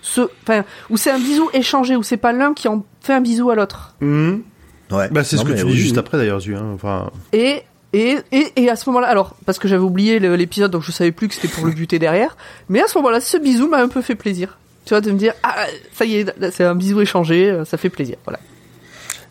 se, 0.00 0.22
enfin, 0.42 0.64
où 0.88 0.96
c'est 0.96 1.10
un 1.10 1.18
bisou 1.18 1.50
échangé, 1.52 1.96
où 1.96 2.02
c'est 2.02 2.16
pas 2.16 2.32
l'un 2.32 2.54
qui 2.54 2.66
en 2.68 2.82
fait 3.02 3.12
un 3.12 3.20
bisou 3.20 3.50
à 3.50 3.54
l'autre. 3.54 3.94
hum. 4.00 4.42
Ouais. 4.90 5.08
Bah, 5.10 5.22
c'est 5.24 5.36
ce 5.36 5.44
que 5.44 5.52
tu 5.52 5.62
oui, 5.64 5.72
dis 5.72 5.76
juste 5.78 5.92
oui. 5.94 5.98
après 5.98 6.18
d'ailleurs, 6.18 6.40
Zu. 6.40 6.54
Hein. 6.54 6.70
Enfin, 6.74 7.10
Et 7.34 7.62
et, 7.94 8.16
et, 8.32 8.52
et 8.56 8.70
à 8.70 8.76
ce 8.76 8.88
moment-là, 8.88 9.08
alors, 9.08 9.36
parce 9.44 9.58
que 9.58 9.68
j'avais 9.68 9.82
oublié 9.84 10.18
l'épisode, 10.18 10.70
donc 10.70 10.82
je 10.82 10.92
savais 10.92 11.12
plus 11.12 11.28
que 11.28 11.34
c'était 11.34 11.48
pour 11.48 11.66
le 11.66 11.72
buter 11.72 11.98
derrière, 11.98 12.38
mais 12.70 12.80
à 12.82 12.86
ce 12.86 12.96
moment-là, 12.98 13.20
ce 13.20 13.36
bisou 13.36 13.68
m'a 13.68 13.78
un 13.82 13.88
peu 13.88 14.00
fait 14.00 14.14
plaisir. 14.14 14.56
Tu 14.84 14.90
vois, 14.90 15.00
de 15.00 15.10
me 15.12 15.18
dire, 15.18 15.34
ah, 15.42 15.66
ça 15.92 16.04
y 16.04 16.16
est, 16.16 16.26
c'est 16.52 16.64
un 16.64 16.74
bisou 16.74 17.00
échangé, 17.00 17.48
euh, 17.50 17.64
ça 17.64 17.76
fait 17.78 17.88
plaisir, 17.90 18.16
voilà. 18.24 18.40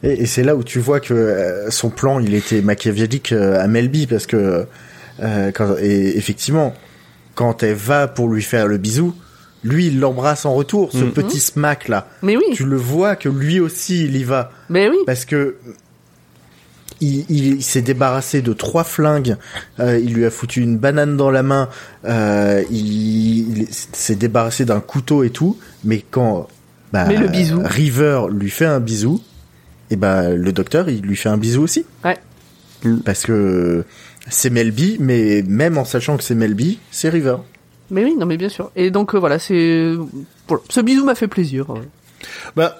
Et, 0.04 0.24
et 0.24 0.26
c'est 0.26 0.44
là 0.44 0.56
où 0.56 0.64
tu 0.64 0.80
vois 0.80 1.00
que 1.00 1.14
euh, 1.14 1.70
son 1.70 1.90
plan, 1.90 2.20
il 2.20 2.34
était 2.34 2.62
machiavélique 2.62 3.34
euh, 3.34 3.60
à 3.62 3.68
Melby 3.68 4.08
parce 4.08 4.26
que 4.26 4.66
euh, 5.22 5.52
quand, 5.52 5.76
et 5.80 6.18
effectivement, 6.18 6.74
quand 7.36 7.64
elle 7.64 7.76
va 7.76 8.08
pour 8.08 8.30
lui 8.30 8.42
faire 8.42 8.68
le 8.68 8.78
bisou, 8.78 9.14
lui 9.64 9.88
il 9.88 10.00
l'embrasse 10.00 10.46
en 10.46 10.54
retour, 10.56 10.92
ce 10.92 11.04
Mhm. 11.04 11.12
petit 11.12 11.40
smack 11.40 11.88
là. 11.88 12.08
Mais 12.24 12.36
oui, 12.38 12.46
Tu 12.54 12.64
le 12.66 12.78
vois 12.78 13.16
que 13.16 13.30
lui 13.30 13.60
aussi 13.60 14.06
il 14.06 14.16
y 14.18 14.24
va 14.24 14.52
mais 14.70 14.90
oui. 14.90 14.98
parce 15.06 15.26
que 15.26 15.56
il, 17.02 17.26
il- 17.30 17.56
il 17.56 17.64
s'est 17.64 17.82
débarrassé 17.82 18.42
de 18.42 18.54
trois 18.54 18.84
flingues, 18.84 19.36
euh, 19.80 20.00
il 20.00 20.14
lui 20.14 20.26
a 20.26 20.32
foutu 20.32 20.62
une 20.62 20.78
banane 20.78 21.18
dans 21.18 21.32
la 21.32 21.44
main, 21.44 21.68
euh, 22.06 22.64
il, 22.72 23.58
il 23.64 23.68
s'est 23.72 24.16
débarrassé 24.16 24.64
d'un 24.66 24.80
couteau 24.80 25.24
et 25.24 25.30
tout, 25.32 25.58
mais 25.84 26.04
quand 26.10 26.48
bah, 26.94 27.06
Mais 27.08 27.18
le 27.18 27.28
bisou. 27.28 27.62
River 27.64 28.24
lui 28.32 28.50
fait 28.50 28.66
un 28.66 28.80
bisou, 28.80 29.22
et 29.90 29.96
bah 29.96 30.30
le 30.30 30.52
docteur 30.54 30.90
il 30.90 31.02
lui 31.02 31.16
fait 31.16 31.30
un 31.30 31.38
bisou 31.38 31.62
aussi. 31.64 31.86
Ouais. 32.06 32.18
Parce 33.06 33.24
que 33.26 33.84
c'est 34.30 34.50
Melby, 34.50 34.98
mais 35.00 35.44
même 35.48 35.78
en 35.78 35.86
sachant 35.86 36.18
que 36.18 36.24
c'est 36.24 36.36
Melby, 36.36 36.80
c'est 36.92 37.10
River. 37.10 37.38
Mais 37.90 38.04
oui, 38.06 38.16
non, 38.18 38.26
mais 38.26 38.38
bien 38.38 38.48
sûr. 38.50 38.72
Et 38.78 38.90
donc, 38.90 39.14
euh, 39.14 39.20
voilà, 39.20 39.38
c'est, 39.38 39.92
voilà. 40.48 40.64
ce 40.70 40.80
bisou 40.80 41.04
m'a 41.04 41.14
fait 41.16 41.28
plaisir. 41.28 41.70
euh. 41.72 41.80
bah, 42.56 42.80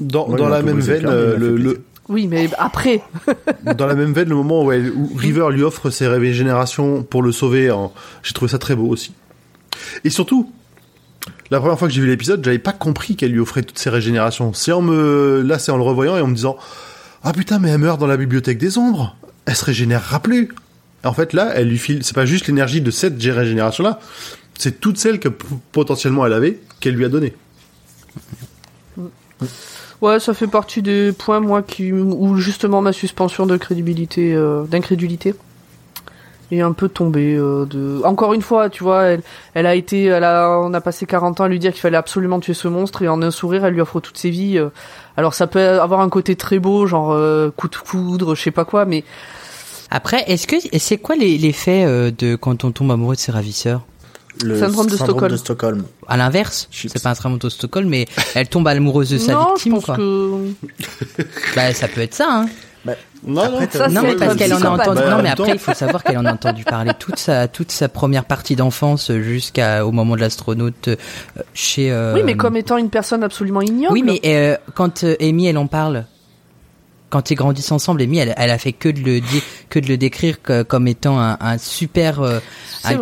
dans, 0.00 0.28
Ouais, 0.28 0.36
dans 0.36 0.48
la 0.48 0.60
même 0.62 0.80
veine, 0.80 1.06
euh, 1.06 1.36
le, 1.36 1.54
plaisir. 1.54 1.72
le- 1.74 1.82
Oui, 2.10 2.26
mais 2.26 2.50
après, 2.58 3.02
dans 3.76 3.86
la 3.86 3.94
même 3.94 4.12
veine, 4.12 4.28
le 4.28 4.34
moment 4.34 4.64
où, 4.64 4.68
River 5.16 5.46
lui 5.52 5.62
offre 5.62 5.90
ses 5.90 6.08
régénérations 6.08 7.04
pour 7.04 7.22
le 7.22 7.30
sauver, 7.30 7.72
j'ai 8.24 8.32
trouvé 8.32 8.50
ça 8.50 8.58
très 8.58 8.74
beau 8.74 8.88
aussi. 8.88 9.14
Et 10.02 10.10
surtout, 10.10 10.52
la 11.52 11.60
première 11.60 11.78
fois 11.78 11.86
que 11.86 11.94
j'ai 11.94 12.00
vu 12.00 12.08
l'épisode, 12.08 12.44
j'avais 12.44 12.58
pas 12.58 12.72
compris 12.72 13.14
qu'elle 13.14 13.30
lui 13.30 13.38
offrait 13.38 13.62
toutes 13.62 13.78
ses 13.78 13.90
régénérations. 13.90 14.52
C'est 14.52 14.72
en 14.72 14.82
me, 14.82 15.40
là, 15.42 15.60
c'est 15.60 15.70
en 15.70 15.76
le 15.76 15.84
revoyant 15.84 16.16
et 16.16 16.20
en 16.20 16.26
me 16.26 16.34
disant, 16.34 16.56
ah 17.22 17.32
putain, 17.32 17.60
mais 17.60 17.70
elle 17.70 17.78
meurt 17.78 18.00
dans 18.00 18.08
la 18.08 18.16
bibliothèque 18.16 18.58
des 18.58 18.76
ombres. 18.76 19.16
Elle 19.46 19.54
se 19.54 19.64
régénérera 19.64 20.18
plus. 20.18 20.48
En 21.04 21.12
fait, 21.12 21.32
là, 21.32 21.52
elle 21.54 21.68
lui 21.68 21.78
file, 21.78 22.02
c'est 22.02 22.14
pas 22.14 22.26
juste 22.26 22.48
l'énergie 22.48 22.80
de 22.80 22.90
cette 22.90 23.22
régénération-là, 23.22 24.00
c'est 24.58 24.80
toutes 24.80 24.98
celles 24.98 25.20
que 25.20 25.28
potentiellement 25.28 26.26
elle 26.26 26.32
avait 26.32 26.58
qu'elle 26.80 26.94
lui 26.94 27.04
a 27.04 27.08
donné. 27.08 27.34
Ouais, 30.02 30.20
ça 30.20 30.34
fait 30.34 30.46
partie 30.46 30.82
des 30.82 31.12
points, 31.12 31.40
moi, 31.40 31.62
qui, 31.62 31.92
où 31.92 32.36
justement 32.36 32.80
ma 32.82 32.92
suspension 32.92 33.46
de 33.46 33.56
crédibilité, 33.56 34.34
euh, 34.34 34.64
d'incrédulité 34.64 35.34
est 36.52 36.60
un 36.62 36.72
peu 36.72 36.88
tombée. 36.88 37.36
euh, 37.36 37.64
de... 37.64 38.00
Encore 38.04 38.32
une 38.34 38.42
fois, 38.42 38.70
tu 38.70 38.82
vois, 38.82 39.04
elle, 39.04 39.22
elle 39.54 39.66
a 39.66 39.74
été, 39.76 40.06
elle 40.06 40.24
a, 40.24 40.58
on 40.60 40.74
a 40.74 40.80
passé 40.80 41.06
40 41.06 41.40
ans 41.40 41.44
à 41.44 41.48
lui 41.48 41.60
dire 41.60 41.70
qu'il 41.72 41.80
fallait 41.80 41.96
absolument 41.96 42.40
tuer 42.40 42.54
ce 42.54 42.66
monstre 42.66 43.02
et 43.02 43.08
en 43.08 43.22
un 43.22 43.30
sourire, 43.30 43.64
elle 43.64 43.74
lui 43.74 43.80
offre 43.80 44.00
toutes 44.00 44.18
ses 44.18 44.30
vies. 44.30 44.58
euh. 44.58 44.68
Alors 45.16 45.32
ça 45.34 45.46
peut 45.46 45.60
avoir 45.80 46.00
un 46.00 46.08
côté 46.08 46.34
très 46.34 46.58
beau, 46.58 46.86
genre 46.86 47.12
euh, 47.12 47.50
coup 47.56 47.68
de 47.68 47.76
foudre, 47.76 48.34
je 48.34 48.42
sais 48.42 48.50
pas 48.50 48.64
quoi, 48.64 48.84
mais 48.84 49.04
Après, 49.92 50.24
est-ce 50.28 50.46
que 50.48 50.56
c'est 50.78 50.98
quoi 50.98 51.14
les- 51.16 51.38
l'effet 51.38 51.84
euh, 51.84 52.10
de 52.16 52.34
quand 52.36 52.64
on 52.64 52.72
tombe 52.72 52.90
amoureux 52.90 53.14
de 53.14 53.20
ses 53.20 53.32
ravisseurs? 53.32 53.82
Le 54.44 54.58
Syndrome 54.58 54.86
de 54.86 54.96
Stockholm. 54.96 55.32
de 55.32 55.36
Stockholm. 55.36 55.84
À 56.06 56.16
l'inverse, 56.16 56.68
c'est 56.70 57.02
pas 57.02 57.10
un 57.10 57.14
syndrome 57.14 57.38
de 57.38 57.48
Stockholm, 57.48 57.88
mais 57.88 58.06
elle 58.34 58.48
tombe 58.48 58.66
amoureuse 58.68 59.10
de 59.10 59.18
sa 59.18 59.32
non, 59.32 59.40
je 59.50 59.54
victime, 59.54 59.72
pense 59.74 59.84
quoi. 59.84 59.96
que 59.96 60.38
Bah, 61.56 61.74
ça 61.74 61.88
peut 61.88 62.00
être 62.02 62.14
ça, 62.14 62.28
hein. 62.30 62.46
Non, 63.26 63.42
Après, 63.42 63.64
non. 63.66 63.68
Ça, 63.70 63.88
non, 63.88 64.02
mais 64.02 64.12
être 64.12 64.18
parce 64.20 64.32
un 64.32 64.36
qu'elle 64.36 64.52
en 64.54 64.56
a 64.56 64.58
psychopathe. 64.60 64.88
entendu. 64.88 65.00
Bah, 65.02 65.16
non, 65.16 65.22
mais 65.22 65.28
après, 65.28 65.52
il 65.52 65.58
faut 65.58 65.74
savoir 65.74 66.02
qu'elle 66.02 66.16
en 66.16 66.24
a 66.24 66.32
entendu 66.32 66.64
parler 66.64 66.92
toute 66.98 67.18
sa 67.18 67.46
toute 67.48 67.70
sa 67.70 67.90
première 67.90 68.24
partie 68.24 68.56
d'enfance 68.56 69.12
jusqu'à 69.12 69.84
au 69.84 69.92
moment 69.92 70.16
de 70.16 70.20
l'astronaute 70.22 70.88
euh, 70.88 70.96
chez. 71.52 71.92
euh, 71.92 72.14
oui, 72.14 72.22
mais 72.24 72.34
comme 72.38 72.56
étant 72.56 72.78
une 72.78 72.88
personne 72.88 73.22
absolument 73.22 73.60
ignoble. 73.60 73.92
Oui, 73.92 74.02
mais 74.02 74.20
euh, 74.24 74.56
quand 74.74 75.04
euh, 75.04 75.16
Amy 75.20 75.46
elle 75.48 75.58
en 75.58 75.66
parle, 75.66 76.06
quand 77.10 77.30
ils 77.30 77.34
grandissent 77.34 77.72
ensemble, 77.72 78.00
Amy, 78.00 78.16
elle, 78.20 78.32
elle 78.38 78.50
a 78.50 78.56
fait 78.56 78.72
que 78.72 78.88
de 78.88 79.00
le 79.00 79.20
dire, 79.20 79.42
que 79.68 79.78
de 79.78 79.86
le 79.88 79.98
décrire 79.98 80.40
que- 80.40 80.62
comme 80.62 80.88
étant 80.88 81.20
un, 81.20 81.36
un 81.40 81.58
super, 81.58 82.22
euh, 82.22 82.38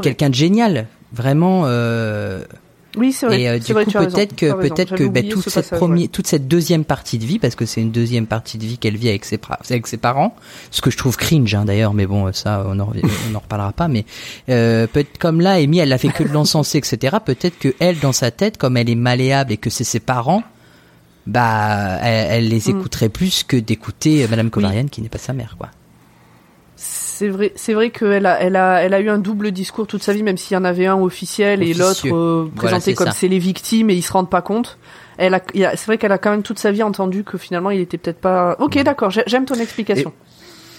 quelqu'un 0.03 0.31
de 0.31 0.35
génial, 0.35 0.89
vraiment. 1.13 1.63
Euh, 1.67 2.43
Oui, 2.97 3.13
c'est 3.13 3.27
vrai. 3.27 3.41
et 3.43 3.49
euh, 3.49 3.59
du 3.59 3.73
vrai, 3.73 3.85
coup, 3.85 3.93
peut-être 3.93 4.35
que 4.35 4.53
peut-être 4.53 4.95
que 4.97 5.05
bah, 5.09 5.23
toute 5.23 5.43
ce 5.45 5.51
cette 5.51 5.65
passage, 5.65 5.79
première, 5.79 6.03
ouais. 6.03 6.09
toute 6.09 6.27
cette 6.27 6.49
deuxième 6.49 6.85
partie 6.85 7.19
de 7.19 7.25
vie, 7.27 7.39
parce 7.39 7.55
que 7.55 7.65
c'est 7.67 7.81
une 7.81 7.91
deuxième 7.93 8.27
partie 8.27 8.59
de 8.59 8.65
vie 8.65 8.79
qu'elle 8.79 8.97
vit 8.97 9.09
avec 9.09 9.25
ses 9.25 9.37
pra- 9.37 9.59
avec 9.71 9.87
ses 9.87 9.97
parents, 9.99 10.35
ce 10.71 10.81
que 10.81 10.91
je 10.91 10.97
trouve 10.97 11.17
cringe 11.17 11.55
hein, 11.55 11.65
d'ailleurs, 11.65 11.95
mais 11.95 12.07
bon, 12.07 12.33
ça 12.33 12.65
on 12.67 12.79
en 12.81 12.87
revient- 12.87 13.03
on 13.33 13.35
en 13.35 13.41
reparlera 13.41 13.73
pas. 13.73 13.89
Mais 13.89 14.05
euh, 14.49 14.87
peut-être 14.87 15.19
comme 15.19 15.41
là, 15.41 15.53
Amy, 15.53 15.79
elle 15.79 15.93
a 15.93 15.99
fait 15.99 16.09
que 16.09 16.23
de 16.25 16.33
l'encenser, 16.33 16.79
etc. 16.79 17.17
Peut-être 17.25 17.59
que 17.59 17.75
elle, 17.79 17.99
dans 18.01 18.13
sa 18.13 18.31
tête, 18.31 18.57
comme 18.59 18.77
elle 18.77 18.91
est 18.91 18.95
malléable 18.95 19.53
et 19.53 19.57
que 19.59 19.71
c'est 19.71 19.85
ses 19.85 20.01
parents. 20.01 20.43
Bah, 21.27 21.99
elle, 22.03 22.45
elle 22.45 22.49
les 22.49 22.73
Mm. 22.73 22.79
écouterait 22.79 23.09
plus 23.11 23.45
que 23.45 23.57
d'écouter 23.59 24.25
euh, 24.25 24.29
Madame 24.31 24.49
Kovarian, 24.49 24.87
qui 24.87 25.03
n'est 25.03 25.11
pas 25.11 25.19
sa 25.19 25.35
mère, 25.35 25.57
quoi. 25.59 25.69
C'est 27.19 27.29
vrai, 27.29 27.53
c'est 27.57 27.75
vrai 27.75 27.91
qu'elle 27.91 28.27
a, 28.27 28.41
elle 28.41 28.55
a, 28.55 28.81
elle 28.83 28.95
a 28.95 29.01
eu 29.01 29.09
un 29.09 29.19
double 29.19 29.51
discours 29.51 29.89
toute 29.89 30.05
sa 30.05 30.13
vie, 30.13 30.23
même 30.23 30.37
s'il 30.37 30.55
y 30.55 30.57
en 30.59 30.65
avait 30.65 30.87
un 30.87 30.95
officiel 31.01 31.65
et 31.65 31.75
l'autre 31.75 32.07
euh, 32.07 32.43
Voilà, 32.45 32.55
présenté 32.55 32.83
c'est 32.85 32.95
comme 32.95 33.11
c'est 33.13 33.27
les 33.27 33.41
victimes 33.41 33.91
et 33.91 33.95
ils 33.95 34.03
se 34.03 34.13
rendent 34.13 34.31
pas 34.31 34.41
compte. 34.43 34.79
Elle 35.17 35.35
a, 35.35 35.41
c'est 35.53 35.87
vrai 35.87 35.99
qu'elle 35.99 36.13
a 36.13 36.19
quand 36.19 36.31
même 36.31 36.45
toute 36.45 36.61
sa 36.61 36.71
vie 36.71 36.85
entendu 36.85 37.25
que 37.25 37.37
finalement 37.37 37.71
il 37.71 37.81
était 37.81 37.99
peut-être 37.99 38.21
pas. 38.21 38.55
Ok, 38.61 38.81
d'accord, 38.85 39.11
j'ai- 39.11 39.25
j'aime 39.27 39.47
ton 39.47 39.57
explication. 39.57 40.13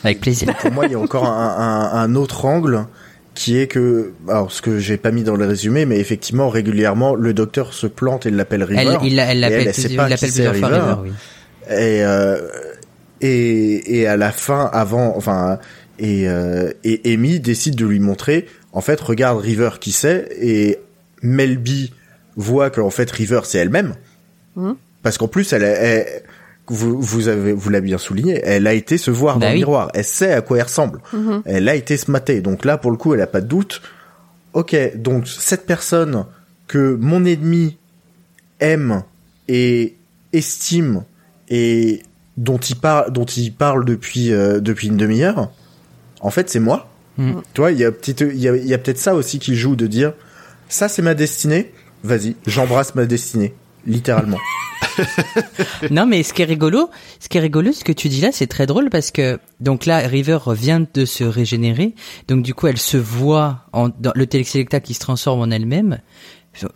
Avec 0.06 0.22
plaisir. 0.22 0.56
Pour 0.56 0.72
moi, 0.72 0.86
il 0.86 0.94
y 0.94 0.96
a 0.96 1.00
encore 1.00 1.26
un, 1.26 1.90
un- 1.92 2.00
un 2.00 2.16
autre 2.16 2.46
angle 2.46 2.86
qui 3.36 3.58
est 3.60 3.68
que, 3.68 4.14
alors 4.30 4.50
ce 4.50 4.62
que 4.62 4.80
j'ai 4.80 4.96
pas 4.96 5.12
mis 5.12 5.24
dans 5.24 5.36
le 5.36 5.46
résumé, 5.46 5.86
mais 5.86 6.00
effectivement 6.00 6.48
régulièrement 6.48 7.16
le 7.16 7.34
docteur 7.34 7.74
se 7.74 7.86
plante 7.88 8.26
et 8.26 8.32
l'appelle 8.32 8.64
River. 8.64 8.82
Elle, 8.82 8.98
il 9.04 9.20
elle 9.20 9.42
l'appelle 9.42 9.72
plusieurs, 9.74 10.56
fois 10.56 10.68
River. 10.70 10.80
River, 10.82 10.96
oui. 11.04 11.10
et, 11.70 12.04
euh, 12.06 12.38
et 13.22 14.00
et 14.00 14.08
à 14.08 14.16
la 14.16 14.32
fin, 14.32 14.70
avant, 14.72 15.14
enfin, 15.18 15.60
et 16.00 16.28
euh, 16.28 16.72
et 16.84 17.14
Amy 17.14 17.40
décide 17.40 17.76
de 17.76 17.86
lui 17.86 18.00
montrer. 18.00 18.48
En 18.74 18.82
fait, 18.82 19.00
regarde 19.02 19.40
River 19.40 19.72
qui 19.80 19.92
c'est 19.92 20.28
et 20.40 20.78
Melby 21.22 21.94
voit 22.36 22.70
que 22.70 22.82
en 22.82 22.90
fait 22.90 23.10
River 23.12 23.42
c'est 23.44 23.58
elle-même. 23.60 23.96
Mhm. 24.56 24.76
Parce 25.04 25.18
qu'en 25.18 25.28
plus, 25.28 25.54
elle, 25.54 25.64
elle- 25.64 26.24
vous 26.72 27.02
vous 27.02 27.28
avez 27.30 27.52
vous 27.52 27.70
l'avez 27.70 27.86
bien 27.88 27.98
souligné, 27.98 28.40
elle 28.44 28.68
a 28.68 28.74
été 28.74 28.98
se 29.00 29.10
voir 29.10 29.40
Bah 29.40 29.48
dans 29.48 29.52
le 29.54 29.58
miroir. 29.58 29.90
Elle 29.96 30.04
sait 30.06 30.34
à 30.34 30.42
quoi 30.42 30.58
elle 30.58 30.64
ressemble. 30.64 31.00
Elle 31.46 31.68
a 31.68 31.74
été 31.76 31.98
se 31.98 32.12
mater. 32.12 32.42
Donc 32.42 32.64
là, 32.64 32.78
pour 32.78 32.92
le 32.92 32.98
coup, 32.98 33.14
elle 33.16 33.22
a 33.22 33.28
pas 33.28 33.42
de 33.42 33.48
doute. 33.48 33.82
Ok, 34.54 34.76
donc 34.96 35.28
cette 35.28 35.66
personne 35.66 36.26
que 36.68 36.96
mon 37.00 37.26
ennemi 37.26 37.78
aime 38.60 39.04
et 39.48 39.96
estime 40.32 41.04
et 41.50 42.04
dont 42.38 42.58
il 42.60 42.76
parle, 42.76 43.12
dont 43.12 43.26
il 43.26 43.52
parle 43.52 43.84
depuis 43.86 44.32
euh, 44.32 44.60
depuis 44.60 44.88
une 44.90 44.98
demi-heure, 44.98 45.52
en 46.20 46.30
fait, 46.30 46.50
c'est 46.50 46.60
moi. 46.60 46.90
Mm. 47.18 47.34
Tu 47.54 47.62
vois, 47.62 47.72
il 47.72 47.80
y 47.80 47.86
a 47.86 47.92
petite, 47.92 48.22
il 48.22 48.40
y 48.40 48.48
a, 48.48 48.56
il 48.56 48.68
y 48.68 48.74
a 48.74 48.78
peut-être 48.78 48.98
ça 48.98 49.16
aussi 49.16 49.40
qui 49.40 49.56
joue 49.56 49.76
de 49.76 49.88
dire, 49.88 50.14
ça 50.68 50.88
c'est 50.88 51.02
ma 51.02 51.16
destinée. 51.16 51.72
Vas-y, 52.04 52.36
j'embrasse 52.48 52.96
ma 52.96 53.06
destinée, 53.06 53.54
littéralement. 53.86 54.38
Non, 55.92 56.06
mais 56.06 56.24
ce 56.24 56.34
qui 56.34 56.42
est 56.42 56.46
rigolo, 56.46 56.90
ce 57.20 57.30
qui 57.30 57.38
est 57.38 57.42
rigolo, 57.42 57.72
ce 57.72 57.84
que 57.84 57.92
tu 57.92 58.10
dis 58.10 58.22
là, 58.22 58.30
c'est 58.32 58.48
très 58.48 58.66
drôle 58.66 58.90
parce 58.90 59.12
que 59.12 59.40
donc 59.60 59.86
là, 59.86 60.00
River 60.00 60.40
vient 60.48 60.86
de 60.94 61.06
se 61.06 61.24
régénérer, 61.24 61.96
donc 62.28 62.44
du 62.44 62.54
coup, 62.54 62.68
elle 62.68 62.78
se 62.78 62.98
voit 62.98 63.66
en 63.74 63.90
dans 63.90 64.14
le 64.16 64.28
télésélecta 64.28 64.80
qui 64.80 64.94
se 64.94 65.00
transforme 65.00 65.42
en 65.42 65.52
elle-même. 65.52 66.00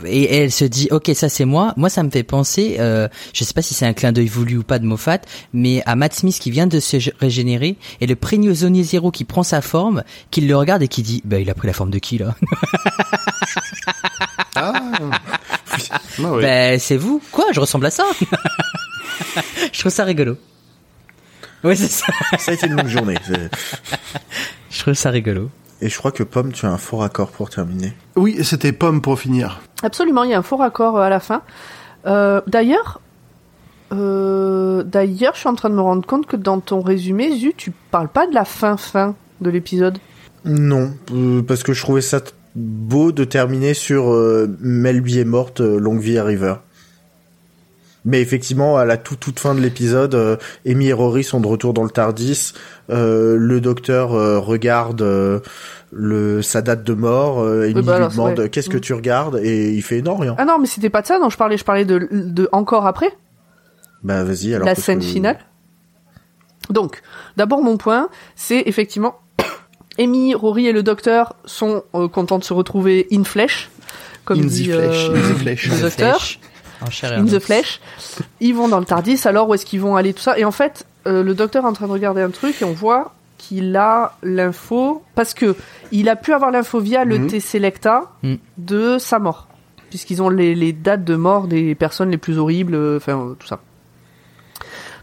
Et 0.06 0.36
elle 0.36 0.52
se 0.52 0.66
dit, 0.66 0.88
ok, 0.92 1.12
ça 1.14 1.30
c'est 1.30 1.46
moi. 1.46 1.74
Moi, 1.78 1.90
ça 1.90 2.04
me 2.04 2.10
fait 2.10 2.24
penser, 2.24 2.78
euh, 2.80 3.08
je 3.34 3.44
sais 3.44 3.54
pas 3.54 3.62
si 3.62 3.74
c'est 3.74 3.86
un 3.86 3.94
clin 3.94 4.12
d'œil 4.12 4.28
voulu 4.28 4.58
ou 4.58 4.64
pas 4.64 4.80
de 4.80 4.86
Moffat, 4.86 5.20
mais 5.54 5.84
à 5.86 5.96
Matt 5.96 6.14
Smith 6.14 6.38
qui 6.40 6.52
vient 6.52 6.68
de 6.68 6.80
se 6.80 6.98
gé- 6.98 7.14
régénérer 7.20 7.76
et 8.02 8.08
le 8.08 8.16
prisonnier 8.16 8.84
zéro 8.84 9.12
qui 9.12 9.24
prend 9.26 9.44
sa 9.44 9.62
forme, 9.62 10.04
qui 10.32 10.42
le 10.42 10.56
regarde 10.56 10.82
et 10.84 10.88
qui 10.88 11.02
dit, 11.04 11.22
bah 11.26 11.40
il 11.40 11.50
a 11.50 11.54
pris 11.54 11.68
la 11.68 11.74
forme 11.74 11.90
de 11.92 12.00
qui 12.00 12.18
là? 12.18 12.36
Ah, 14.56 14.74
Ah 16.20 16.32
ouais. 16.32 16.42
Ben 16.42 16.80
c'est 16.80 16.98
vous. 16.98 17.22
Quoi? 17.32 17.46
Je 17.52 17.60
ressemble 17.60 17.86
à 17.88 17.92
ça. 17.92 18.06
je 19.74 19.80
trouve 19.80 19.92
ça 19.92 20.04
rigolo. 20.04 20.38
Oui, 21.64 21.76
c'est 21.78 21.90
ça. 21.90 22.06
ça 22.38 22.52
a 22.52 22.54
été 22.54 22.68
une 22.68 22.74
longue 22.76 22.88
journée. 22.88 23.18
Je 24.70 24.80
trouve 24.80 24.94
ça 24.96 25.10
rigolo. 25.12 25.50
Et 25.82 25.90
je 25.90 25.98
crois 25.98 26.12
que 26.12 26.24
Pomme, 26.24 26.52
tu 26.52 26.66
as 26.66 26.72
un 26.72 26.78
fort 26.78 27.04
accord 27.04 27.30
pour 27.30 27.50
terminer. 27.50 27.94
Oui, 28.16 28.38
c'était 28.44 28.72
pomme 28.72 29.02
pour 29.02 29.20
finir. 29.20 29.62
Absolument, 29.82 30.24
il 30.24 30.32
y 30.32 30.34
a 30.34 30.40
un 30.40 30.44
faux 30.44 30.58
raccord 30.58 30.98
euh, 30.98 31.02
à 31.02 31.10
la 31.10 31.20
fin. 31.20 31.42
Euh, 32.06 32.42
d'ailleurs, 32.48 33.02
euh, 33.94 34.84
d'ailleurs, 34.84 35.34
je 35.36 35.42
suis 35.42 35.50
en 35.50 35.56
train 35.56 35.70
de 35.70 35.76
me 35.76 35.82
rendre 35.82 36.06
compte 36.06 36.26
que 36.26 36.36
dans 36.36 36.60
ton 36.60 36.82
résumé, 36.82 37.36
Zu, 37.38 37.54
tu 37.56 37.72
parles 37.92 38.08
pas 38.08 38.28
de 38.28 38.34
la 38.34 38.46
fin 38.46 38.78
fin 38.78 39.16
de 39.42 39.50
l'épisode. 39.50 39.98
Non, 40.46 40.94
euh, 41.14 41.42
parce 41.42 41.64
que 41.64 41.74
je 41.74 41.82
trouvais 41.82 42.02
ça 42.02 42.20
beau 42.56 43.12
de 43.12 43.24
terminer 43.24 43.74
sur 43.74 44.12
euh, 44.12 44.48
Melby 44.60 45.20
est 45.20 45.26
morte, 45.26 45.60
longue 45.60 46.00
vie 46.00 46.18
à 46.18 46.24
River. 46.24 46.56
Mais 48.06 48.22
effectivement, 48.22 48.76
à 48.78 48.84
la 48.86 48.98
toute 48.98 49.20
toute 49.22 49.40
fin 49.40 49.56
de 49.56 49.62
l'épisode, 49.62 50.14
euh, 50.16 50.36
Amy 50.68 50.88
et 50.90 50.94
Rory 50.94 51.24
sont 51.24 51.40
de 51.40 51.48
retour 51.48 51.74
dans 51.74 51.84
le 51.84 51.90
Tardis. 51.90 52.52
Euh, 52.90 53.38
le 53.38 53.62
docteur 53.62 54.14
euh, 54.14 54.40
regarde 54.40 55.02
euh, 55.02 55.40
le 55.94 56.42
sa 56.42 56.62
date 56.62 56.84
de 56.84 56.94
mort. 56.94 57.40
Euh, 57.42 57.64
Amy 57.70 57.82
bah 57.82 57.96
alors, 57.96 58.10
lui 58.10 58.16
demande 58.18 58.50
qu'est-ce 58.50 58.70
que 58.70 58.78
Mm. 58.78 58.82
tu 58.82 58.94
regardes? 58.94 59.40
Et 59.42 59.72
il 59.72 59.82
fait 59.82 60.02
non 60.02 60.16
rien. 60.18 60.36
Ah 60.38 60.44
non, 60.44 60.60
mais 60.60 60.68
c'était 60.68 60.90
pas 60.90 61.02
de 61.02 61.08
ça 61.08 61.18
dont 61.18 61.30
je 61.30 61.38
parlais. 61.38 61.58
Je 61.58 61.64
parlais 61.64 61.86
de, 61.86 62.08
de 62.12 62.50
encore 62.52 62.86
après. 62.88 63.10
Bah 64.04 64.24
vas-y 64.26 64.54
alors. 64.54 64.66
la 64.68 64.76
scène 64.76 65.00
que- 65.00 65.06
finale. 65.06 65.38
Donc, 66.70 67.02
d'abord 67.38 67.62
mon 67.62 67.78
point, 67.78 68.10
c'est 68.36 68.64
effectivement 68.66 69.16
Amy, 70.00 70.34
Rory 70.36 70.68
et 70.68 70.72
le 70.74 70.84
docteur 70.84 71.36
sont 71.46 71.84
euh, 71.96 72.08
contents 72.08 72.40
de 72.40 72.44
se 72.44 72.54
retrouver 72.54 73.08
in 73.12 73.24
flesh, 73.24 73.70
comme 74.26 74.40
In 74.40 74.44
the 74.44 74.48
dit 74.48 74.66
flesh, 74.66 75.10
euh, 75.10 75.16
in 75.16 75.20
the 75.34 75.38
flesh. 75.38 75.70
le 75.72 75.82
docteur, 75.82 76.16
Flèche. 76.20 76.40
In 77.18 77.26
the 77.26 77.40
flesh. 77.40 77.80
Ils 78.40 78.54
vont 78.54 78.68
dans 78.68 78.80
le 78.80 78.86
Tardis, 78.86 79.20
alors 79.26 79.50
où 79.50 79.54
est-ce 79.54 79.66
qu'ils 79.66 79.82
vont 79.82 79.96
aller 79.96 80.14
tout 80.14 80.22
ça 80.22 80.38
Et 80.38 80.46
en 80.46 80.52
fait, 80.52 80.86
euh, 81.08 81.24
le 81.24 81.34
docteur 81.34 81.64
est 81.66 81.68
en 81.68 81.74
train 81.74 81.88
de 81.88 81.92
regarder 81.92 82.22
un 82.22 82.30
truc 82.30 82.62
et 82.62 82.66
on 82.66 82.74
voit 82.74 83.14
qu'il 83.38 83.76
a 83.76 84.16
l'info 84.24 85.04
parce 85.16 85.34
que 85.34 85.56
il 85.92 86.08
a 86.10 86.16
pu 86.16 86.32
avoir 86.34 86.50
l'info 86.52 86.80
via 86.80 87.04
le 87.04 87.18
Mhm. 87.20 87.28
T-Selecta 87.28 88.04
Mhm. 88.24 88.38
de 88.58 88.98
sa 89.00 89.20
mort, 89.20 89.48
puisqu'ils 89.90 90.22
ont 90.22 90.30
les, 90.30 90.56
les 90.56 90.72
dates 90.74 91.04
de 91.04 91.16
mort 91.16 91.48
des 91.48 91.76
personnes 91.76 92.10
les 92.12 92.18
plus 92.18 92.38
horribles, 92.40 92.76
euh, 92.76 92.98
enfin 92.98 93.18
euh, 93.20 93.34
tout 93.38 93.48
ça. 93.48 93.60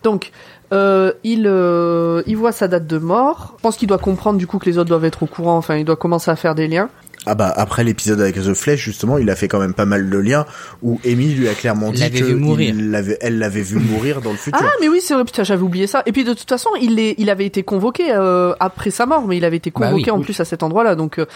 Donc, 0.03 0.31
euh, 0.72 1.12
il, 1.24 1.47
euh, 1.47 2.22
il 2.26 2.37
voit 2.37 2.53
sa 2.53 2.68
date 2.68 2.87
de 2.87 2.97
mort. 2.99 3.55
Je 3.59 3.62
pense 3.62 3.76
qu'il 3.76 3.89
doit 3.89 3.99
comprendre 3.99 4.39
du 4.39 4.47
coup 4.47 4.59
que 4.59 4.64
les 4.66 4.78
autres 4.78 4.89
doivent 4.89 5.05
être 5.05 5.22
au 5.22 5.26
courant. 5.26 5.57
Enfin, 5.59 5.76
il 5.76 5.85
doit 5.85 5.97
commencer 5.97 6.31
à 6.31 6.37
faire 6.37 6.55
des 6.55 6.68
liens. 6.68 6.89
Ah 7.27 7.35
bah 7.35 7.53
après 7.55 7.85
l'épisode 7.85 8.18
avec 8.21 8.37
The 8.37 8.55
Flash 8.55 8.81
justement, 8.81 9.18
il 9.18 9.29
a 9.29 9.37
fait 9.37 9.47
quand 9.47 9.59
même 9.59 9.75
pas 9.75 9.85
mal 9.85 10.09
de 10.09 10.16
liens 10.18 10.47
où 10.83 10.99
Amy 11.05 11.35
lui 11.35 11.49
a 11.51 11.55
clairement 11.55 11.91
dit 11.91 12.11
que 12.11 12.25
vu 12.25 12.35
mourir. 12.35 12.71
il 12.75 12.91
l'avait- 12.91 13.18
elle 13.21 13.39
l'avait 13.39 13.61
vu 13.61 13.77
mourir 13.79 14.23
dans 14.23 14.31
le 14.31 14.39
futur. 14.39 14.59
Ah, 14.62 14.71
mais 14.81 14.89
oui, 14.89 15.01
c'est 15.03 15.12
vrai. 15.12 15.25
Putain, 15.27 15.45
j'avais 15.45 15.62
oublié 15.62 15.87
ça. 15.87 16.03
Et 16.07 16.12
puis 16.12 16.25
de 16.25 16.33
toute 16.33 16.49
façon, 16.49 16.71
il, 16.81 16.99
est, 16.99 17.14
il 17.18 17.29
avait 17.29 17.45
été 17.45 17.62
convoqué 17.62 18.05
euh, 18.11 18.55
après 18.59 18.91
sa 18.91 19.05
mort, 19.05 19.27
mais 19.27 19.37
il 19.37 19.45
avait 19.45 19.59
été 19.59 19.71
Bah 19.71 19.89
convoqué 19.89 20.05
oui, 20.05 20.11
en 20.11 20.18
oui. 20.18 20.25
plus 20.25 20.41
à 20.41 20.47
cet 20.47 20.62
endroit-là. 20.62 20.95
Donc 20.95 21.18
euh, 21.18 21.27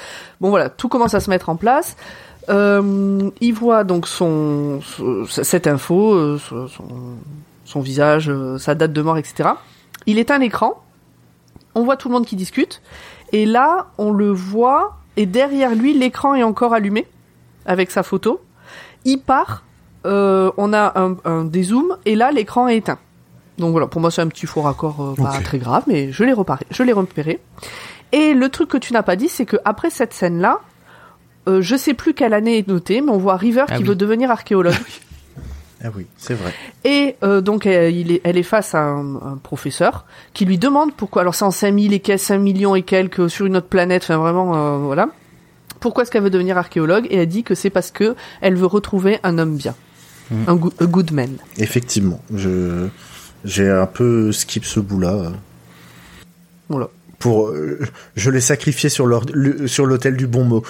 bon, 0.40 0.48
voilà, 0.48 0.70
tout 0.70 0.88
commence 0.88 1.12
à 1.12 1.20
se 1.20 1.28
mettre 1.28 1.50
en 1.50 1.56
place. 1.56 1.96
Euh, 2.48 3.30
il 3.42 3.52
voit 3.52 3.84
donc 3.84 4.06
son, 4.08 4.80
cette 5.28 5.66
info, 5.66 6.14
euh, 6.14 6.38
son, 6.48 6.66
son- 6.68 6.84
son 7.66 7.80
visage, 7.80 8.28
euh, 8.30 8.56
sa 8.58 8.74
date 8.74 8.92
de 8.94 9.02
mort, 9.02 9.18
etc. 9.18 9.50
Il 10.06 10.18
éteint 10.18 10.38
l'écran. 10.38 10.82
On 11.74 11.84
voit 11.84 11.96
tout 11.96 12.08
le 12.08 12.14
monde 12.14 12.26
qui 12.26 12.36
discute. 12.36 12.80
Et 13.32 13.44
là, 13.46 13.88
on 13.98 14.12
le 14.12 14.30
voit. 14.30 14.96
Et 15.16 15.26
derrière 15.26 15.74
lui, 15.74 15.94
l'écran 15.94 16.34
est 16.34 16.42
encore 16.42 16.74
allumé 16.74 17.06
avec 17.66 17.90
sa 17.90 18.02
photo. 18.02 18.40
Il 19.04 19.18
part. 19.18 19.64
euh, 20.06 20.50
on 20.56 20.72
a 20.72 20.92
un, 21.00 21.16
un 21.24 21.44
dézoom. 21.44 21.96
Et 22.04 22.14
là, 22.16 22.30
l'écran 22.32 22.68
est 22.68 22.76
éteint. 22.78 22.98
Donc 23.58 23.70
voilà, 23.72 23.86
pour 23.86 24.00
moi, 24.00 24.10
c'est 24.10 24.20
un 24.22 24.28
petit 24.28 24.46
faux 24.46 24.62
raccord 24.62 25.00
euh, 25.00 25.14
pas 25.22 25.40
très 25.40 25.58
grave, 25.58 25.84
mais 25.86 26.10
je 26.10 26.24
l'ai 26.24 26.32
reparé, 26.32 26.66
je 26.70 26.82
l'ai 26.82 26.92
repéré. 26.92 27.40
Et 28.12 28.34
le 28.34 28.48
truc 28.48 28.68
que 28.68 28.76
tu 28.78 28.92
n'as 28.92 29.02
pas 29.04 29.14
dit, 29.16 29.28
c'est 29.28 29.46
que 29.46 29.56
après 29.64 29.90
cette 29.90 30.12
scène-là, 30.12 30.60
euh, 31.48 31.62
je 31.62 31.76
sais 31.76 31.94
plus 31.94 32.14
quelle 32.14 32.34
année 32.34 32.58
est 32.58 32.66
notée, 32.66 33.00
mais 33.00 33.10
on 33.12 33.18
voit 33.18 33.36
River 33.36 33.64
Ah 33.68 33.76
qui 33.76 33.82
oui. 33.82 33.88
veut 33.90 33.94
devenir 33.94 34.30
archéologue. 34.32 34.74
Ah 35.86 35.90
oui, 35.94 36.06
c'est 36.16 36.32
vrai. 36.34 36.52
Et 36.84 37.14
euh, 37.22 37.42
donc 37.42 37.66
elle, 37.66 37.94
il 37.94 38.10
est, 38.12 38.20
elle 38.24 38.38
est 38.38 38.42
face 38.42 38.74
à 38.74 38.80
un, 38.82 39.16
un 39.16 39.36
professeur 39.36 40.06
qui 40.32 40.46
lui 40.46 40.56
demande 40.56 40.94
pourquoi. 40.96 41.20
Alors 41.22 41.34
c'est 41.34 41.44
en 41.44 41.50
5000 41.50 41.92
et 41.92 42.00
quelques, 42.00 42.20
5 42.20 42.38
millions 42.38 42.74
et 42.74 42.82
quelques 42.82 43.28
sur 43.28 43.44
une 43.44 43.56
autre 43.58 43.68
planète. 43.68 44.02
Enfin 44.04 44.16
vraiment, 44.16 44.56
euh, 44.56 44.78
voilà. 44.78 45.08
Pourquoi 45.80 46.02
est-ce 46.04 46.10
qu'elle 46.10 46.22
veut 46.22 46.30
devenir 46.30 46.56
archéologue? 46.56 47.06
Et 47.10 47.16
elle 47.18 47.28
dit 47.28 47.42
que 47.42 47.54
c'est 47.54 47.68
parce 47.68 47.90
que 47.90 48.16
elle 48.40 48.54
veut 48.56 48.64
retrouver 48.66 49.18
un 49.24 49.36
homme 49.38 49.56
bien, 49.56 49.74
Mhm. 50.30 50.44
un, 50.46 50.54
go- 50.56 50.72
a 50.80 50.86
good 50.86 51.12
man. 51.12 51.36
Effectivement, 51.58 52.22
je 52.34 52.88
j'ai 53.44 53.68
un 53.68 53.84
peu 53.84 54.32
skip 54.32 54.64
ce 54.64 54.80
bout-là. 54.80 55.32
Voilà. 56.70 56.88
Pour, 57.18 57.48
euh, 57.48 57.78
je 58.16 58.30
l'ai 58.30 58.40
sacrifié 58.40 58.88
sur 58.88 59.06
l'autel 59.06 60.16
du 60.16 60.26
bon 60.26 60.44
mot. 60.44 60.62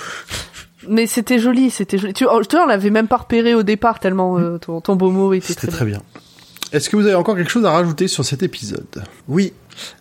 Mais 0.89 1.07
c'était 1.07 1.39
joli, 1.39 1.70
c'était 1.70 1.99
joli. 1.99 2.12
Tu, 2.12 2.26
oh, 2.30 2.41
tu 2.43 2.57
vois, 2.57 2.64
on 2.64 2.68
l'avait 2.68 2.91
même 2.91 3.09
pas 3.09 3.18
repéré 3.18 3.55
au 3.55 3.62
départ 3.62 4.01
tellement 4.01 4.39
euh, 4.39 4.59
ton, 4.59 4.80
ton 4.80 4.97
beau 4.97 5.11
mot 5.11 5.32
était 5.32 5.55
très 5.55 5.68
bien. 5.68 5.76
très 5.76 5.85
bien. 5.87 6.03
Est-ce 6.74 6.91
que 6.91 6.97
vous 6.97 7.07
avez 7.07 7.14
encore 7.14 7.37
quelque 7.37 7.51
chose 7.51 7.64
à 7.64 7.70
rajouter 7.70 8.09
sur 8.09 8.24
cet 8.24 8.43
épisode? 8.43 9.05
Oui, 9.28 9.53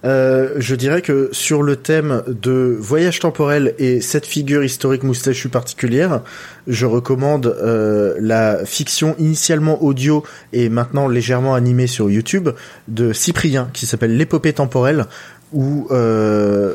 euh, 0.06 0.54
je 0.58 0.74
dirais 0.76 1.04
que 1.04 1.30
sur 1.32 1.62
le 1.62 1.76
thème 1.76 2.24
de 2.28 2.76
voyage 2.80 3.20
temporel 3.20 3.76
et 3.78 4.02
cette 4.02 4.26
figure 4.26 4.64
historique 4.64 5.04
moustachue 5.04 5.50
particulière, 5.50 6.22
je 6.66 6.88
recommande 6.88 7.46
euh, 7.46 8.16
la 8.20 8.66
fiction 8.66 9.16
initialement 9.20 9.84
audio 9.84 10.24
et 10.52 10.70
maintenant 10.70 11.08
légèrement 11.08 11.54
animée 11.54 11.86
sur 11.86 12.10
YouTube 12.10 12.50
de 12.88 13.14
Cyprien 13.14 13.70
qui 13.74 13.86
s'appelle 13.86 14.18
L'épopée 14.18 14.54
temporelle 14.54 15.06
où 15.52 15.88
euh, 15.92 16.74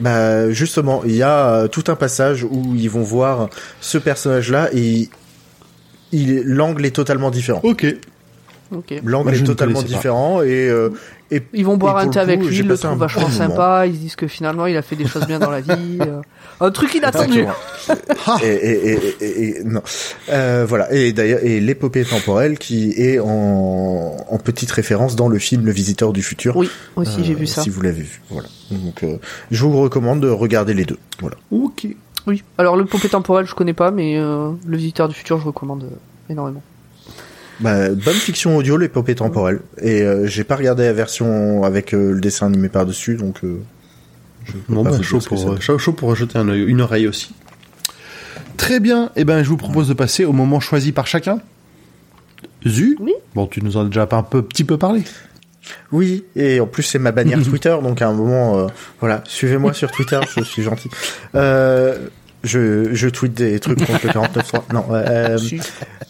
bah 0.00 0.50
justement 0.50 1.02
il 1.04 1.16
y 1.16 1.22
a 1.22 1.50
euh, 1.50 1.68
tout 1.68 1.84
un 1.88 1.96
passage 1.96 2.44
où 2.44 2.74
ils 2.76 2.90
vont 2.90 3.02
voir 3.02 3.48
ce 3.80 3.98
personnage 3.98 4.50
là 4.50 4.68
et 4.72 5.08
il 6.12 6.42
l'angle 6.42 6.86
est 6.86 6.94
totalement 6.94 7.30
différent. 7.30 7.60
Ok. 7.62 7.86
Ok. 8.70 8.94
L'angle 9.02 9.34
est 9.34 9.44
totalement 9.44 9.80
pas. 9.80 9.88
différent 9.88 10.42
et, 10.42 10.68
euh, 10.68 10.90
et 11.30 11.42
Ils 11.52 11.64
vont 11.64 11.76
boire 11.76 12.00
Et 12.00 12.04
un 12.04 12.08
thé 12.08 12.18
avec 12.20 12.40
coup, 12.40 12.46
lui, 12.48 12.58
ils 12.58 12.66
le 12.66 12.76
trouvent 12.78 12.96
vachement 12.98 13.22
bon 13.22 13.30
sympa, 13.30 13.84
ils 13.86 13.94
se 13.94 13.98
disent 13.98 14.16
que 14.16 14.26
finalement 14.26 14.66
il 14.66 14.76
a 14.76 14.82
fait 14.82 14.96
des 14.96 15.06
choses 15.06 15.26
bien 15.26 15.38
dans 15.38 15.50
la 15.50 15.60
vie. 15.60 15.98
euh. 16.00 16.20
Un 16.60 16.70
truc 16.70 16.94
inattendu. 16.94 17.44
Et, 18.42 18.46
et, 18.46 18.92
et, 18.92 19.16
et- 19.20 19.58
et- 19.58 19.64
non. 19.64 19.80
Euh, 20.30 20.64
voilà. 20.68 20.92
Et 20.92 21.12
d'ailleurs, 21.12 21.40
et 21.44 21.60
l'épopée 21.60 22.04
temporelle 22.04 22.58
qui 22.58 22.90
est 22.96 23.18
en, 23.20 24.16
en 24.28 24.38
petite 24.38 24.70
référence 24.72 25.14
dans 25.16 25.28
le 25.28 25.38
film 25.38 25.64
Le 25.64 25.72
Visiteur 25.72 26.12
du 26.12 26.22
futur. 26.22 26.56
Oui, 26.56 26.68
aussi 26.96 27.24
j'ai 27.24 27.34
Euh, 27.34 27.36
vu 27.36 27.46
ça. 27.46 27.62
Si 27.62 27.70
vous 27.70 27.80
l'avez 27.82 28.02
vu. 28.02 28.20
Voilà. 28.30 28.48
Donc, 28.70 29.02
euh, 29.04 29.18
je 29.50 29.64
vous 29.64 29.80
recommande 29.80 30.20
de 30.20 30.28
regarder 30.30 30.74
les 30.74 30.84
deux. 30.84 30.98
Voilà. 31.20 31.36
Ok. 31.50 31.86
Oui. 32.26 32.42
Alors 32.58 32.76
le 32.76 32.84
poupée 32.84 33.08
temporel 33.08 33.46
je 33.46 33.54
connais 33.54 33.72
pas, 33.72 33.90
mais 33.90 34.18
euh, 34.18 34.50
le 34.66 34.76
visiteur 34.76 35.08
du 35.08 35.14
futur 35.14 35.38
je 35.40 35.46
recommande 35.46 35.84
euh, 35.84 35.96
énormément. 36.32 36.62
Bah, 37.60 37.88
bonne 37.90 38.14
fiction 38.14 38.56
audio, 38.56 38.76
l'épopée 38.76 39.14
temporelle. 39.14 39.60
Et 39.82 40.02
euh, 40.02 40.26
j'ai 40.26 40.44
pas 40.44 40.56
regardé 40.56 40.84
la 40.84 40.92
version 40.92 41.64
avec 41.64 41.92
euh, 41.94 42.12
le 42.12 42.20
dessin 42.20 42.46
animé 42.46 42.68
par 42.68 42.86
dessus, 42.86 43.16
donc. 43.16 43.42
Euh, 43.44 43.60
je 44.44 44.52
peux 44.52 44.58
Bon, 44.74 44.84
pas 44.84 44.90
bah, 44.92 45.02
chaud, 45.02 45.18
pour, 45.20 45.56
c'est. 45.56 45.60
chaud, 45.62 45.78
chaud 45.78 45.92
pour 45.92 46.14
jeter 46.14 46.38
un 46.38 46.48
une 46.48 46.80
oreille 46.80 47.06
aussi. 47.08 47.34
Très 48.56 48.80
bien. 48.80 49.10
Eh 49.16 49.24
ben, 49.24 49.42
je 49.42 49.48
vous 49.48 49.56
propose 49.56 49.88
de 49.88 49.94
passer 49.94 50.24
au 50.24 50.32
moment 50.32 50.60
choisi 50.60 50.92
par 50.92 51.06
chacun. 51.06 51.40
Zu 52.66 52.96
Oui. 53.00 53.12
Bon, 53.34 53.46
tu 53.46 53.62
nous 53.62 53.76
en 53.76 53.82
as 53.82 53.86
déjà 53.86 54.08
un 54.10 54.22
peu, 54.22 54.42
petit 54.42 54.64
peu 54.64 54.78
parlé. 54.78 55.02
Oui, 55.92 56.24
et 56.34 56.60
en 56.60 56.66
plus 56.66 56.82
c'est 56.82 56.98
ma 56.98 57.12
bannière 57.12 57.42
Twitter, 57.44 57.76
donc 57.82 58.00
à 58.00 58.08
un 58.08 58.14
moment, 58.14 58.58
euh, 58.58 58.66
voilà, 59.00 59.22
suivez-moi 59.26 59.74
sur 59.74 59.90
Twitter, 59.90 60.18
je 60.34 60.42
suis 60.42 60.62
gentil. 60.62 60.88
Euh, 61.34 61.98
je, 62.44 62.94
je 62.94 63.08
tweete 63.08 63.34
des 63.34 63.58
trucs 63.60 63.78
contre 63.78 64.06
le 64.06 64.10
49.3. 64.10 64.72
Non, 64.72 64.84
euh, 64.90 65.38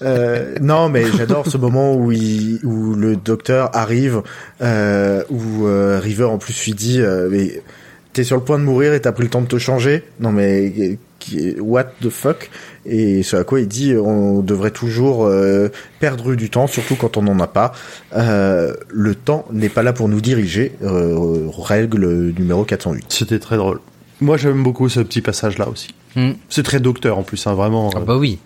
euh, 0.02 0.54
non, 0.60 0.88
mais 0.88 1.04
j'adore 1.16 1.46
ce 1.46 1.56
moment 1.56 1.94
où 1.94 2.12
il, 2.12 2.60
où 2.64 2.94
le 2.94 3.16
docteur 3.16 3.74
arrive, 3.74 4.22
euh, 4.62 5.22
où 5.30 5.66
euh, 5.66 6.00
River 6.02 6.24
en 6.24 6.38
plus 6.38 6.64
lui 6.64 6.72
dit, 6.72 7.00
euh, 7.00 7.28
mais 7.30 7.62
t'es 8.12 8.24
sur 8.24 8.36
le 8.36 8.42
point 8.42 8.58
de 8.58 8.64
mourir 8.64 8.92
et 8.92 9.00
t'as 9.00 9.12
pris 9.12 9.24
le 9.24 9.30
temps 9.30 9.42
de 9.42 9.46
te 9.46 9.58
changer. 9.58 10.04
Non 10.20 10.32
mais 10.32 10.72
euh, 11.32 11.54
what 11.60 11.84
the 12.00 12.10
fuck? 12.10 12.50
Et 12.86 13.22
ce 13.22 13.36
à 13.36 13.44
quoi 13.44 13.60
il 13.60 13.68
dit, 13.68 13.94
on 13.96 14.40
devrait 14.40 14.70
toujours 14.70 15.26
euh, 15.26 15.68
perdre 16.00 16.34
du 16.34 16.50
temps, 16.50 16.66
surtout 16.66 16.96
quand 16.96 17.16
on 17.16 17.22
n'en 17.22 17.38
a 17.40 17.46
pas. 17.46 17.72
Euh, 18.16 18.74
le 18.88 19.14
temps 19.14 19.46
n'est 19.52 19.68
pas 19.68 19.82
là 19.82 19.92
pour 19.92 20.08
nous 20.08 20.20
diriger. 20.20 20.72
Euh, 20.82 21.48
règle 21.58 22.32
numéro 22.38 22.64
408. 22.64 23.06
C'était 23.08 23.38
très 23.38 23.56
drôle. 23.56 23.80
Moi, 24.20 24.36
j'aime 24.36 24.62
beaucoup 24.62 24.88
ce 24.88 25.00
petit 25.00 25.20
passage-là 25.20 25.68
aussi. 25.68 25.88
Hmm. 26.18 26.32
C'est 26.48 26.64
très 26.64 26.80
docteur 26.80 27.16
en 27.16 27.22
plus, 27.22 27.46
hein, 27.46 27.54
vraiment. 27.54 27.90
Ah 27.94 27.98
euh. 27.98 28.04
bah 28.04 28.16
oui. 28.16 28.40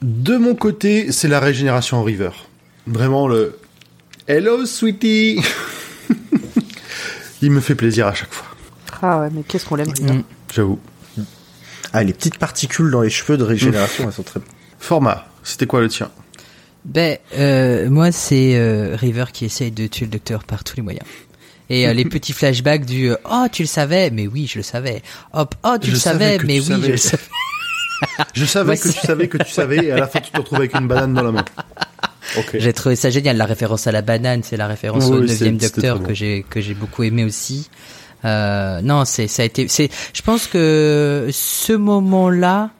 De 0.00 0.38
mon 0.38 0.54
côté, 0.54 1.12
c'est 1.12 1.28
la 1.28 1.38
régénération 1.38 1.98
en 1.98 2.02
River. 2.02 2.30
Vraiment 2.86 3.28
le 3.28 3.58
Hello, 4.26 4.64
sweetie. 4.64 5.42
Il 7.42 7.50
me 7.50 7.60
fait 7.60 7.74
plaisir 7.74 8.06
à 8.06 8.14
chaque 8.14 8.32
fois. 8.32 8.46
Ah 9.02 9.20
ouais, 9.20 9.28
mais 9.30 9.42
qu'est-ce 9.42 9.66
qu'on 9.66 9.74
l'aime. 9.74 9.88
Mm. 9.88 10.22
J'avoue. 10.54 10.78
Ah, 11.92 12.04
les 12.04 12.14
petites 12.14 12.38
particules 12.38 12.90
dans 12.90 13.02
les 13.02 13.10
cheveux 13.10 13.36
de 13.36 13.44
régénération, 13.44 14.04
elles 14.06 14.12
sont 14.12 14.22
très. 14.22 14.40
Format, 14.78 15.26
c'était 15.42 15.66
quoi 15.66 15.82
le 15.82 15.88
tien 15.88 16.10
Ben, 16.86 17.18
euh, 17.36 17.90
moi, 17.90 18.12
c'est 18.12 18.56
euh, 18.56 18.96
River 18.96 19.26
qui 19.32 19.44
essaye 19.44 19.72
de 19.72 19.86
tuer 19.86 20.06
le 20.06 20.12
docteur 20.12 20.44
par 20.44 20.64
tous 20.64 20.76
les 20.76 20.82
moyens. 20.82 21.06
Et 21.70 21.86
euh, 21.88 21.92
les 21.92 22.04
petits 22.06 22.32
flashbacks 22.32 22.84
du 22.86 23.10
euh, 23.10 23.16
Oh, 23.30 23.46
tu 23.50 23.62
le 23.62 23.68
savais 23.68 24.10
Mais 24.10 24.26
oui, 24.26 24.46
je 24.50 24.58
le 24.58 24.62
savais. 24.62 25.02
Hop, 25.32 25.54
oh, 25.64 25.76
tu 25.80 25.88
Je 25.88 25.92
le 25.92 25.98
savais 25.98 26.38
Mais 26.44 26.60
oui, 26.60 26.64
savais. 26.66 26.86
je 26.86 26.90
le 26.92 26.96
savais. 26.96 27.22
Je 28.34 28.44
savais 28.44 28.76
que 28.76 28.88
tu 28.88 29.06
savais 29.06 29.26
que 29.28 29.38
tu 29.38 29.50
savais, 29.50 29.76
et 29.86 29.90
à 29.90 29.96
la 29.98 30.06
fin, 30.06 30.20
tu 30.20 30.30
te 30.30 30.36
retrouves 30.38 30.58
avec 30.60 30.72
une 30.76 30.86
banane 30.86 31.14
dans 31.14 31.22
la 31.24 31.32
main. 31.32 31.44
Ok. 32.36 32.50
J'ai 32.54 32.72
trouvé 32.72 32.94
ça 32.94 33.10
génial. 33.10 33.36
La 33.36 33.44
référence 33.44 33.88
à 33.88 33.92
la 33.92 34.02
banane, 34.02 34.42
c'est 34.44 34.56
la 34.56 34.68
référence 34.68 35.06
Oui, 35.06 35.16
au 35.18 35.20
neuvième 35.20 35.56
docteur 35.56 36.00
que 36.00 36.14
j'ai 36.14 36.44
que 36.48 36.60
j'ai 36.60 36.74
beaucoup 36.74 37.02
aimé 37.02 37.24
aussi. 37.24 37.68
Euh, 38.24 38.80
non, 38.82 39.04
c'est 39.04 39.26
ça 39.26 39.42
a 39.42 39.46
été. 39.46 39.66
C'est. 39.66 39.88
Je 40.12 40.22
pense 40.22 40.46
que 40.46 41.28
ce 41.32 41.72
moment-là, 41.72 42.70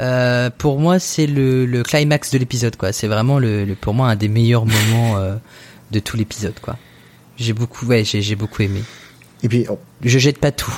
euh, 0.00 0.50
pour 0.58 0.78
moi, 0.78 0.98
c'est 0.98 1.26
le, 1.26 1.64
le 1.64 1.82
climax 1.82 2.30
de 2.32 2.36
l'épisode. 2.38 2.76
Quoi. 2.76 2.92
C'est 2.92 3.08
vraiment 3.08 3.38
le, 3.38 3.64
le- 3.64 3.74
pour 3.74 3.94
moi 3.94 4.08
un 4.08 4.16
des 4.16 4.28
meilleurs 4.28 4.66
moments 4.66 5.16
euh, 5.16 5.36
de 5.92 5.98
tout 5.98 6.18
l'épisode. 6.18 6.58
Quoi. 6.60 6.76
J'ai 7.38 7.52
beaucoup, 7.52 7.86
ouais, 7.86 8.04
j'ai 8.04 8.20
j'ai 8.20 8.34
beaucoup 8.36 8.62
aimé. 8.62 8.82
Et 9.42 9.48
puis, 9.48 9.66
Je 10.04 10.18
jette 10.18 10.38
pas 10.38 10.50
tout. 10.50 10.72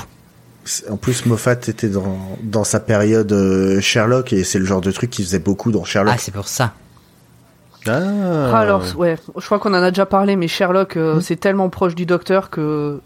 en 0.91 0.97
plus, 0.97 1.25
Moffat 1.27 1.53
était 1.53 1.89
dans, 1.89 2.19
dans 2.43 2.65
sa 2.65 2.81
période 2.81 3.33
euh, 3.33 3.81
Sherlock 3.81 4.33
et 4.33 4.45
c'est 4.45 4.59
le 4.59 4.67
genre 4.67 4.81
de 4.83 4.91
truc 4.91 5.11
qu'il 5.11 5.25
faisait 5.25 5.39
beaucoup 5.39 5.73
dans 5.73 5.85
Sherlock. 5.85 6.15
Ah, 6.15 6.19
c'est 6.21 6.33
pour 6.35 6.49
ça. 6.49 6.75
Ah. 7.87 8.51
Ah, 8.53 8.59
alors, 8.61 8.85
ouais, 8.99 9.17
je 9.39 9.45
crois 9.47 9.59
qu'on 9.59 9.71
en 9.73 9.83
a 9.83 9.91
déjà 9.91 10.05
parlé, 10.05 10.37
mais 10.37 10.49
Sherlock, 10.49 10.97
euh, 10.97 11.21
c'est 11.21 11.37
tellement 11.37 11.71
proche 11.71 11.95
du 11.95 12.05
docteur 12.07 12.51
que 12.51 13.01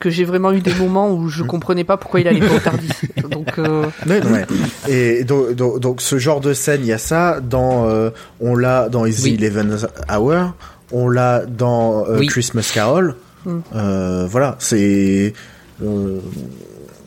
que 0.00 0.10
j'ai 0.10 0.24
vraiment 0.24 0.52
eu 0.52 0.60
des 0.60 0.74
moments 0.74 1.10
où 1.12 1.28
je 1.28 1.42
comprenais 1.42 1.82
pas 1.82 1.96
pourquoi 1.96 2.20
il 2.20 2.28
allait 2.28 2.38
pas 2.46 2.54
au 2.54 2.60
Tardis. 2.60 2.88
Donc, 3.30 3.58
euh, 3.58 3.84
Ouais, 4.06 4.22
ouais. 4.24 4.46
Et 4.88 5.24
donc, 5.24 5.54
donc, 5.54 5.80
donc, 5.80 6.00
ce 6.00 6.18
genre 6.20 6.40
de 6.40 6.54
scène, 6.54 6.82
il 6.82 6.86
y 6.86 6.92
a 6.92 6.98
ça. 6.98 7.40
Dans, 7.40 7.88
euh, 7.88 8.10
on 8.40 8.54
l'a 8.54 8.88
dans 8.88 9.02
the 9.06 9.14
Oui. 9.24 9.34
Eleven 9.34 9.76
Hour. 10.08 10.52
On 10.92 11.08
l'a 11.08 11.44
dans 11.46 12.06
euh, 12.06 12.18
Oui. 12.18 12.26
Christmas 12.26 12.70
Carol. 12.72 13.16
Mm. 13.44 13.58
Euh, 13.74 14.26
voilà, 14.30 14.56
c'est. 14.58 15.32
Euh, 15.82 16.18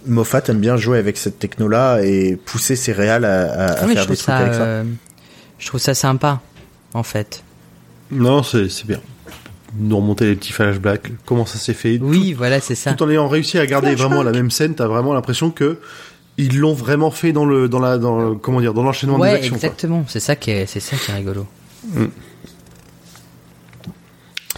Moffat 0.08 0.42
aime 0.48 0.60
bien 0.60 0.78
jouer 0.78 0.98
avec 0.98 1.18
cette 1.18 1.38
techno-là 1.40 2.00
et 2.04 2.36
pousser 2.36 2.76
ses 2.76 2.92
réals 2.92 3.26
à, 3.26 3.42
à- 3.52 3.66
à 3.72 3.76
Ah 3.82 3.86
oui, 3.88 3.94
faire 3.94 4.08
des 4.08 4.16
trouve 4.16 4.18
trucs 4.18 4.20
ça, 4.26 4.38
avec 4.38 4.54
ça. 4.54 4.62
euh, 4.64 4.84
je 5.60 5.68
trouve 5.68 5.80
ça 5.80 5.94
sympa, 5.94 6.40
en 6.94 7.04
fait. 7.04 7.44
Non, 8.12 8.42
c'est 8.44 8.70
c'est 8.70 8.88
bien. 8.88 9.00
Nous 9.78 9.96
remonter 9.96 10.26
les 10.26 10.36
petits 10.36 10.52
flashbacks, 10.54 11.12
comment 11.26 11.46
ça 11.46 11.58
s'est 11.60 11.74
fait? 11.76 11.98
Oui, 12.02 12.34
voilà, 12.34 12.60
c'est 12.60 12.76
ça. 12.76 12.92
Tout, 12.92 12.98
tout 12.98 13.04
en 13.06 13.10
ayant 13.10 13.28
réussi 13.28 13.58
à 13.60 13.66
garder 13.66 13.94
vraiment 13.96 14.22
la 14.24 14.32
même 14.32 14.50
scène, 14.52 14.74
t'as 14.76 14.88
vraiment 14.88 15.14
l'impression 15.14 15.50
que 15.52 15.78
ils 16.38 16.58
l'ont 16.60 16.74
vraiment 16.74 17.12
fait 17.12 17.32
dans 17.32 17.46
le 17.46 17.70
dans 17.70 17.80
la 17.80 17.98
dans 17.98 18.18
le- 18.32 18.36
comment 18.36 18.60
dire 18.60 18.74
dans 18.74 18.84
l'enchaînement 18.84 19.20
des 19.20 19.30
actions. 19.30 19.56
exactement. 19.56 20.04
C'est 20.08 20.20
ça 20.20 20.36
qui 20.36 20.50
est, 20.52 20.66
c'est 20.66 20.80
ça 20.80 20.96
qui 20.98 21.12
est 21.12 21.14
rigolo. 21.16 21.46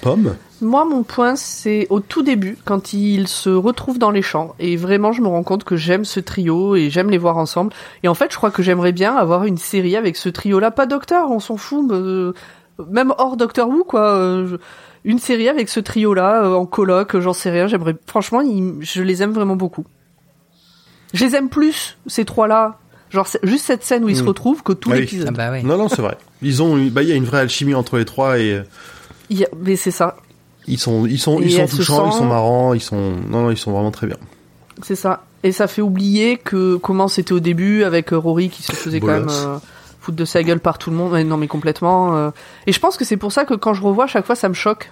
Pomme. 0.03 0.35
moi, 0.61 0.85
mon 0.85 1.03
point, 1.03 1.35
c'est 1.35 1.87
au 1.89 1.99
tout 1.99 2.21
début, 2.23 2.57
quand 2.65 2.93
ils 2.93 3.27
se 3.27 3.49
retrouvent 3.49 3.99
dans 3.99 4.11
les 4.11 4.21
champs. 4.21 4.53
Et 4.59 4.75
vraiment, 4.77 5.11
je 5.11 5.21
me 5.21 5.27
rends 5.27 5.43
compte 5.43 5.63
que 5.63 5.75
j'aime 5.75 6.05
ce 6.05 6.19
trio 6.19 6.75
et 6.75 6.89
j'aime 6.89 7.09
les 7.09 7.17
voir 7.17 7.37
ensemble. 7.37 7.73
Et 8.03 8.07
en 8.07 8.13
fait, 8.13 8.31
je 8.31 8.37
crois 8.37 8.51
que 8.51 8.61
j'aimerais 8.63 8.91
bien 8.91 9.15
avoir 9.15 9.45
une 9.45 9.57
série 9.57 9.95
avec 9.95 10.15
ce 10.17 10.29
trio-là. 10.29 10.71
Pas 10.71 10.85
Docteur, 10.85 11.31
on 11.31 11.39
s'en 11.39 11.57
fout. 11.57 11.91
euh, 11.91 12.33
même 12.91 13.13
hors 13.17 13.37
Docteur 13.37 13.67
Who, 13.69 13.83
quoi. 13.83 14.01
euh, 14.15 14.47
je- 14.47 14.55
une 15.05 15.19
série 15.19 15.49
avec 15.49 15.67
ce 15.69 15.79
trio-là, 15.81 16.45
euh, 16.45 16.53
en 16.53 16.65
coloc, 16.65 17.19
j'en 17.19 17.33
sais 17.33 17.49
rien. 17.51 17.67
J'aimerais, 17.67 17.95
franchement, 18.07 18.41
ils- 18.41 18.75
je 18.81 19.01
les 19.01 19.21
aime 19.21 19.31
vraiment 19.31 19.55
beaucoup. 19.57 19.85
Je 21.13 21.25
les 21.25 21.35
aime 21.35 21.49
plus, 21.49 21.97
ces 22.07 22.25
trois-là. 22.25 22.77
Genre, 23.11 23.27
c'est 23.27 23.39
juste 23.43 23.65
cette 23.65 23.83
scène 23.83 24.03
où 24.03 24.09
ils 24.09 24.15
se 24.17 24.23
Mm. 24.23 24.27
retrouvent 24.29 24.63
que 24.63 24.73
tout 24.73 24.89
Ah 24.91 24.95
oui. 24.95 25.01
l'épisode. 25.01 25.27
Ah 25.29 25.31
bah 25.31 25.51
ouais. 25.51 25.61
Non, 25.61 25.77
non, 25.77 25.87
c'est 25.87 26.01
vrai. 26.01 26.17
Ils 26.41 26.63
ont, 26.63 26.75
bah, 26.87 27.03
il 27.03 27.09
y 27.09 27.11
a 27.11 27.15
une 27.15 27.25
vraie 27.25 27.41
alchimie 27.41 27.75
entre 27.75 27.97
les 27.97 28.05
trois 28.05 28.39
et 28.39 28.53
euh, 28.53 28.63
y 29.39 29.43
a- 29.45 29.49
Mais 29.61 29.75
c'est 29.75 29.91
ça. 29.91 30.17
ils 30.67 30.77
sont, 30.79 31.05
ils 31.05 31.19
sont, 31.19 31.39
Et 31.39 31.45
ils 31.45 31.51
sont 31.51 31.65
touchants, 31.77 32.09
ils 32.09 32.13
sont 32.17 32.25
marrants, 32.25 32.73
ils 32.73 32.81
sont, 32.81 33.13
non, 33.29 33.43
non, 33.43 33.51
ils 33.51 33.57
sont 33.57 33.71
vraiment 33.71 33.91
très 33.91 34.07
bien. 34.07 34.17
C'est 34.81 34.95
ça. 34.95 35.23
Et 35.43 35.51
ça 35.51 35.67
fait 35.67 35.81
oublier 35.81 36.37
que 36.37 36.77
comment 36.77 37.07
c'était 37.07 37.33
au 37.33 37.39
début 37.41 37.83
avec 37.83 38.13
euh, 38.13 38.17
Rory 38.17 38.49
qui 38.49 38.63
se 38.63 38.71
faisait 38.71 38.99
quand 39.01 39.07
même 39.07 39.27
euh, 39.29 39.57
foutre 39.99 40.17
de 40.17 40.25
sa 40.25 40.41
gueule 40.41 40.59
par 40.61 40.77
tout 40.77 40.89
le 40.89 40.95
monde. 40.95 41.13
Non 41.27 41.37
mais 41.37 41.47
complètement. 41.47 42.15
euh. 42.15 42.31
Et 42.65 42.71
je 42.71 42.79
pense 42.79 42.95
que 42.97 43.03
c'est 43.05 43.17
pour 43.17 43.31
ça 43.33 43.43
que 43.45 43.53
quand 43.53 43.73
je 43.73 43.81
revois, 43.81 44.05
à 44.05 44.07
chaque 44.07 44.25
fois 44.25 44.35
ça 44.35 44.47
me 44.49 44.53
choque. 44.53 44.91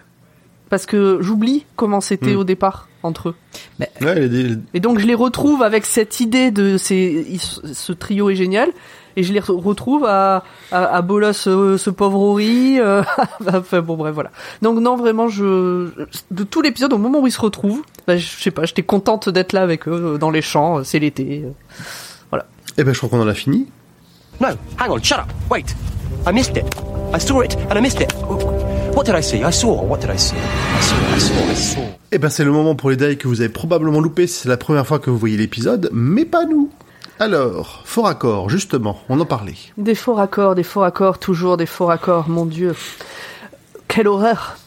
Parce 0.69 0.85
que 0.85 1.17
j'oublie 1.21 1.65
comment 1.75 1.99
c'était 1.99 2.33
Mm. 2.33 2.37
au 2.37 2.43
départ 2.45 2.87
entre 3.03 3.29
eux. 3.29 3.35
Ouais, 3.79 3.89
les- 4.15 4.27
les- 4.29 4.55
Et 4.73 4.79
donc 4.79 4.99
je 4.99 5.05
les 5.07 5.15
retrouve 5.15 5.63
avec 5.63 5.85
cette 5.85 6.19
idée 6.21 6.51
de 6.51 6.77
ces, 6.77 7.25
ce 7.73 7.91
trio 7.93 8.29
est 8.29 8.35
génial. 8.35 8.69
Et 9.15 9.23
je 9.23 9.33
les 9.33 9.39
re- 9.39 9.59
retrouve 9.61 10.05
à, 10.05 10.43
à, 10.71 10.85
à 10.95 11.01
Bolos, 11.01 11.33
ce, 11.33 11.77
ce 11.77 11.89
pauvre 11.89 12.17
Rory. 12.17 12.79
euh, 12.79 13.03
enfin 13.53 13.81
bon 13.81 13.95
bref 13.97 14.13
voilà. 14.13 14.31
Donc 14.61 14.79
non 14.79 14.95
vraiment 14.95 15.27
je 15.27 15.89
de 16.31 16.43
tout 16.43 16.61
l'épisode 16.61 16.93
au 16.93 16.97
moment 16.97 17.19
où 17.19 17.27
ils 17.27 17.31
se 17.31 17.41
retrouvent, 17.41 17.81
bah, 18.07 18.17
je 18.17 18.25
sais 18.27 18.51
pas, 18.51 18.65
j'étais 18.65 18.83
contente 18.83 19.29
d'être 19.29 19.53
là 19.53 19.61
avec 19.61 19.87
eux 19.87 20.13
euh, 20.13 20.17
dans 20.17 20.29
les 20.31 20.41
champs. 20.41 20.79
euh, 20.79 20.83
C'est 20.83 20.99
l'été. 20.99 21.43
euh. 21.45 21.51
Eh 22.77 22.85
ben, 22.85 22.93
je 22.93 22.97
crois 22.99 23.09
qu'on 23.09 23.21
en 23.21 23.27
a 23.27 23.33
fini. 23.33 23.67
No, 24.39 24.47
hang 24.79 24.89
on, 24.91 25.03
shut 25.03 25.17
up. 25.19 25.25
Wait. 25.49 25.75
I 26.25 26.31
missed 26.33 26.55
it. 26.55 26.63
I 27.13 27.19
saw 27.19 27.41
it 27.43 27.57
and 27.69 27.75
I 27.77 27.81
missed 27.81 27.99
it. 27.99 28.13
What 28.95 29.03
did 29.03 29.15
I 29.15 29.21
see? 29.21 29.43
I 29.43 29.51
saw. 29.51 29.81
What 29.83 29.97
did 29.99 30.09
I 30.09 30.17
see? 30.17 30.35
I 30.37 30.81
saw. 30.81 30.95
I 31.15 31.19
saw. 31.19 31.51
I 31.51 31.55
saw. 31.55 31.81
Eh 32.13 32.17
ben 32.17 32.29
c'est 32.29 32.45
le 32.45 32.51
moment 32.51 32.75
pour 32.75 32.89
les 32.89 32.95
dailles 32.95 33.17
que 33.17 33.27
vous 33.27 33.41
avez 33.41 33.49
probablement 33.49 33.99
loupé 33.99 34.25
si 34.27 34.39
c'est 34.43 34.49
la 34.49 34.55
première 34.57 34.87
fois 34.87 34.99
que 34.99 35.09
vous 35.09 35.17
voyez 35.17 35.35
l'épisode, 35.37 35.89
mais 35.91 36.23
pas 36.25 36.45
nous. 36.45 36.69
Alors, 37.21 37.83
faux 37.85 38.01
raccord, 38.01 38.49
justement, 38.49 38.99
on 39.07 39.19
en 39.19 39.27
parlait. 39.27 39.53
Des 39.77 39.93
faux 39.93 40.15
raccords, 40.15 40.55
des 40.55 40.63
faux 40.63 40.79
raccords, 40.79 41.19
toujours 41.19 41.55
des 41.55 41.67
faux 41.67 41.85
raccords, 41.85 42.27
mon 42.27 42.47
dieu. 42.47 42.73
Quelle 43.87 44.07
horreur. 44.07 44.57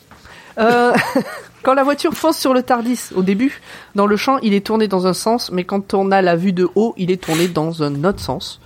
Euh, 0.59 0.93
quand 1.65 1.75
la 1.75 1.83
voiture 1.83 2.15
fonce 2.15 2.39
sur 2.39 2.55
le 2.55 2.63
Tardis, 2.63 3.11
au 3.17 3.25
début, 3.25 3.61
dans 3.97 4.07
le 4.07 4.17
champ, 4.17 4.39
il 4.39 4.55
est 4.55 4.65
tourné 4.65 4.87
dans 4.87 5.09
un 5.09 5.15
sens, 5.15 5.51
mais 5.51 5.65
quand 5.65 5.95
on 5.95 6.13
a 6.13 6.23
la 6.23 6.37
vue 6.37 6.53
de 6.53 6.69
haut, 6.77 6.95
il 6.97 7.11
est 7.11 7.21
tourné 7.21 7.49
dans 7.49 7.83
un 7.83 8.05
autre 8.05 8.21
sens. 8.21 8.61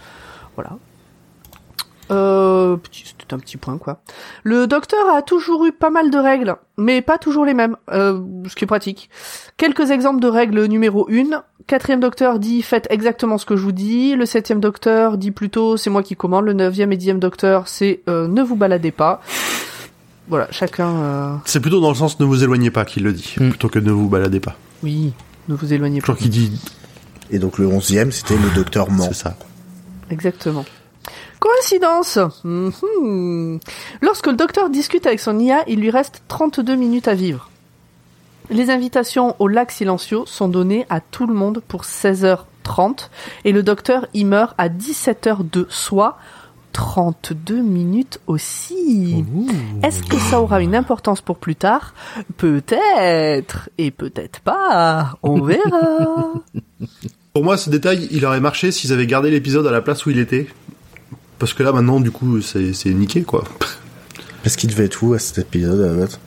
Voilà. 0.55 0.72
Euh, 2.11 2.76
petit- 2.76 3.04
c'était 3.06 3.34
un 3.34 3.38
petit 3.38 3.56
point, 3.56 3.76
quoi. 3.78 4.00
Le 4.44 4.66
docteur 4.66 5.09
a 5.14 5.22
toujours 5.22 5.66
eu 5.66 5.72
pas 5.72 5.90
mal 5.90 6.11
de 6.11 6.18
règles, 6.18 6.56
mais 6.76 7.02
pas 7.02 7.18
toujours 7.18 7.44
les 7.44 7.54
mêmes, 7.54 7.76
euh, 7.92 8.20
ce 8.48 8.54
qui 8.54 8.64
est 8.64 8.66
pratique. 8.66 9.11
Quelques 9.56 9.90
exemples 9.90 10.20
de 10.20 10.28
règles 10.28 10.64
numéro 10.66 11.06
1. 11.11 11.42
Quatrième 11.66 12.00
docteur 12.00 12.38
dit 12.38 12.62
faites 12.62 12.86
exactement 12.90 13.36
ce 13.36 13.44
que 13.44 13.54
je 13.56 13.62
vous 13.62 13.72
dis. 13.72 14.14
Le 14.16 14.24
septième 14.24 14.61
docteur 14.61 15.18
dit 15.18 15.30
plutôt 15.32 15.76
c'est 15.76 15.90
moi 15.90 16.02
qui 16.02 16.16
commande. 16.16 16.46
Le 16.46 16.54
neuvième 16.54 16.92
et 16.92 16.96
dixième 16.96 17.18
docteur 17.18 17.68
c'est 17.68 18.00
euh, 18.09 18.26
ne 18.26 18.42
vous 18.42 18.56
baladez 18.56 18.90
pas. 18.90 19.20
Voilà, 20.28 20.46
chacun... 20.50 20.88
euh, 20.96 21.34
C'est 21.44 21.61
plutôt 21.61 21.80
dans 21.80 21.88
le 21.90 21.94
sens 21.94 22.20
ne 22.20 22.24
vous 22.26 22.42
éloignez 22.44 22.70
pas 22.70 22.84
qu'il 22.84 23.02
le 23.04 23.12
dit, 23.12 23.34
Mm. 23.38 23.50
plutôt 23.50 23.68
que 23.68 23.78
ne 23.78 23.90
vous 23.90 24.09
baladez 24.09 24.40
pas. 24.40 24.56
Oui, 24.82 25.12
ne 25.48 25.54
vous 25.54 25.72
éloignez 25.72 26.00
Je 26.00 26.06
pas. 26.06 26.12
crois 26.14 26.16
qu'il 26.22 26.30
dit, 26.30 26.52
Et 27.30 27.38
donc 27.38 27.59
le 27.59 27.66
onzième, 27.66 28.12
c'était 28.12 28.36
le 28.36 28.48
docteur 28.54 28.90
ment. 28.90 29.04
c'est 29.04 29.14
ça. 29.14 29.36
Exactement. 30.11 30.64
Coïncidence 31.41 32.18
Mhm. 32.45 33.61
Lorsque 34.01 34.26
le 34.26 34.34
docteur 34.34 34.70
discute 34.70 35.07
avec 35.07 35.20
son 35.20 35.39
IA, 35.39 35.62
il 35.68 35.80
lui 35.80 35.91
reste 35.91 36.22
32 36.28 36.74
minutes 36.76 37.09
à 37.09 37.14
vivre. 37.14 37.51
Les 38.51 38.70
invitations 38.70 39.36
au 39.39 39.49
lac 39.49 39.70
silencieux 39.70 40.20
sont 40.24 40.49
données 40.49 40.86
à 40.89 41.01
tout 41.01 41.26
le 41.26 41.34
monde 41.34 41.62
pour 41.68 41.84
16h30 41.84 43.11
et 43.45 43.53
le 43.53 43.62
docteur 43.62 44.07
y 44.14 44.24
meurt 44.24 44.55
à 44.57 44.68
17h02, 44.68 45.66
soit 45.68 46.16
32 46.72 47.61
minutes 47.61 48.20
aussi. 48.26 49.24
Est-ce 49.82 50.03
que 50.03 50.16
ça 50.16 50.41
aura 50.41 50.61
une 50.62 50.74
importance 50.74 51.20
pour 51.20 51.36
plus 51.39 51.57
tard? 51.57 51.93
Peut-être 52.36 53.68
et 53.78 53.91
peut-être 53.91 54.41
pas. 54.41 55.14
On 55.22 55.41
verra. 55.43 56.32
Pour 57.34 57.45
moi, 57.45 57.57
ce 57.59 57.68
détail, 57.70 58.09
il 58.11 58.24
aurait 58.24 58.41
marché 58.41 58.70
s'ils 58.70 58.93
avaient 58.93 59.07
gardé 59.07 59.30
l'épisode 59.30 59.66
à 59.66 59.70
la 59.70 59.82
place 59.82 60.07
où 60.07 60.11
il 60.11 60.18
était. 60.18 60.47
Parce 61.39 61.53
que 61.55 61.62
là, 61.62 61.72
maintenant, 61.72 62.01
du 62.01 62.11
coup, 62.11 62.41
c'est 62.41 62.72
c'est 62.72 62.91
niqué, 62.93 63.22
quoi. 63.22 63.45
Parce 64.43 64.57
qu'il 64.57 64.70
devait 64.70 64.84
être 64.86 65.03
où 65.03 65.14
à 65.14 65.18
cet 65.18 65.39
épisode, 65.39 65.80
à 65.80 65.86
la 65.89 65.95
base? 65.95 66.18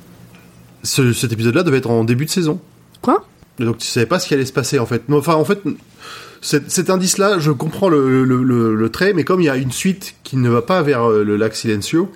Ce- 0.83 1.13
cet 1.13 1.31
épisode-là 1.31 1.63
devait 1.63 1.77
être 1.77 1.89
en 1.89 2.03
début 2.03 2.25
de 2.25 2.29
saison. 2.29 2.59
Quoi? 3.01 3.25
Et 3.59 3.65
donc 3.65 3.77
tu 3.77 3.87
savais 3.87 4.05
pas 4.05 4.19
ce 4.19 4.27
qui 4.27 4.33
allait 4.33 4.45
se 4.45 4.53
passer 4.53 4.79
en 4.79 4.85
fait. 4.85 5.07
Non, 5.09 5.17
Enfin 5.17 5.35
en 5.35 5.45
fait, 5.45 5.59
cet, 6.41 6.71
cet 6.71 6.89
indice-là, 6.89 7.37
je 7.39 7.51
comprends 7.51 7.89
le, 7.89 8.23
le, 8.23 8.41
le, 8.43 8.75
le 8.75 8.89
trait, 8.89 9.13
mais 9.13 9.23
comme 9.23 9.41
il 9.41 9.45
y 9.45 9.49
a 9.49 9.57
une 9.57 9.71
suite 9.71 10.15
qui 10.23 10.37
ne 10.37 10.49
va 10.49 10.61
pas 10.61 10.81
vers 10.81 11.03
euh, 11.09 11.23
le 11.23 11.35
lac 11.37 11.55
Silencio, 11.55 12.11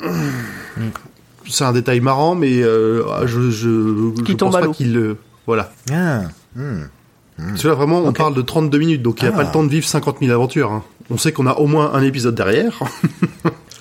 c'est 1.48 1.64
un 1.64 1.72
détail 1.72 2.00
marrant, 2.00 2.34
mais 2.34 2.62
euh, 2.62 3.26
je 3.26 3.50
je, 3.50 4.12
je 4.26 4.32
pense 4.34 4.52
pas 4.52 4.68
qu'il 4.72 4.92
le 4.94 5.16
voilà. 5.46 5.72
Ah, 5.92 6.22
hmm. 6.56 6.82
Parce 7.48 7.62
que 7.62 7.68
là 7.68 7.74
vraiment, 7.74 7.98
on 7.98 8.12
parle 8.12 8.34
de 8.34 8.42
32 8.42 8.78
minutes, 8.78 9.02
donc 9.02 9.20
il 9.20 9.24
n'y 9.24 9.30
a 9.30 9.32
Ah. 9.34 9.38
pas 9.38 9.44
le 9.44 9.50
temps 9.52 9.62
de 9.64 9.68
vivre 9.70 9.86
50 9.86 10.18
000 10.20 10.32
aventures. 10.32 10.70
hein. 10.70 10.82
On 11.10 11.18
sait 11.18 11.32
qu'on 11.32 11.46
a 11.46 11.54
au 11.54 11.66
moins 11.66 11.92
un 11.94 12.02
épisode 12.02 12.34
derrière. 12.34 12.78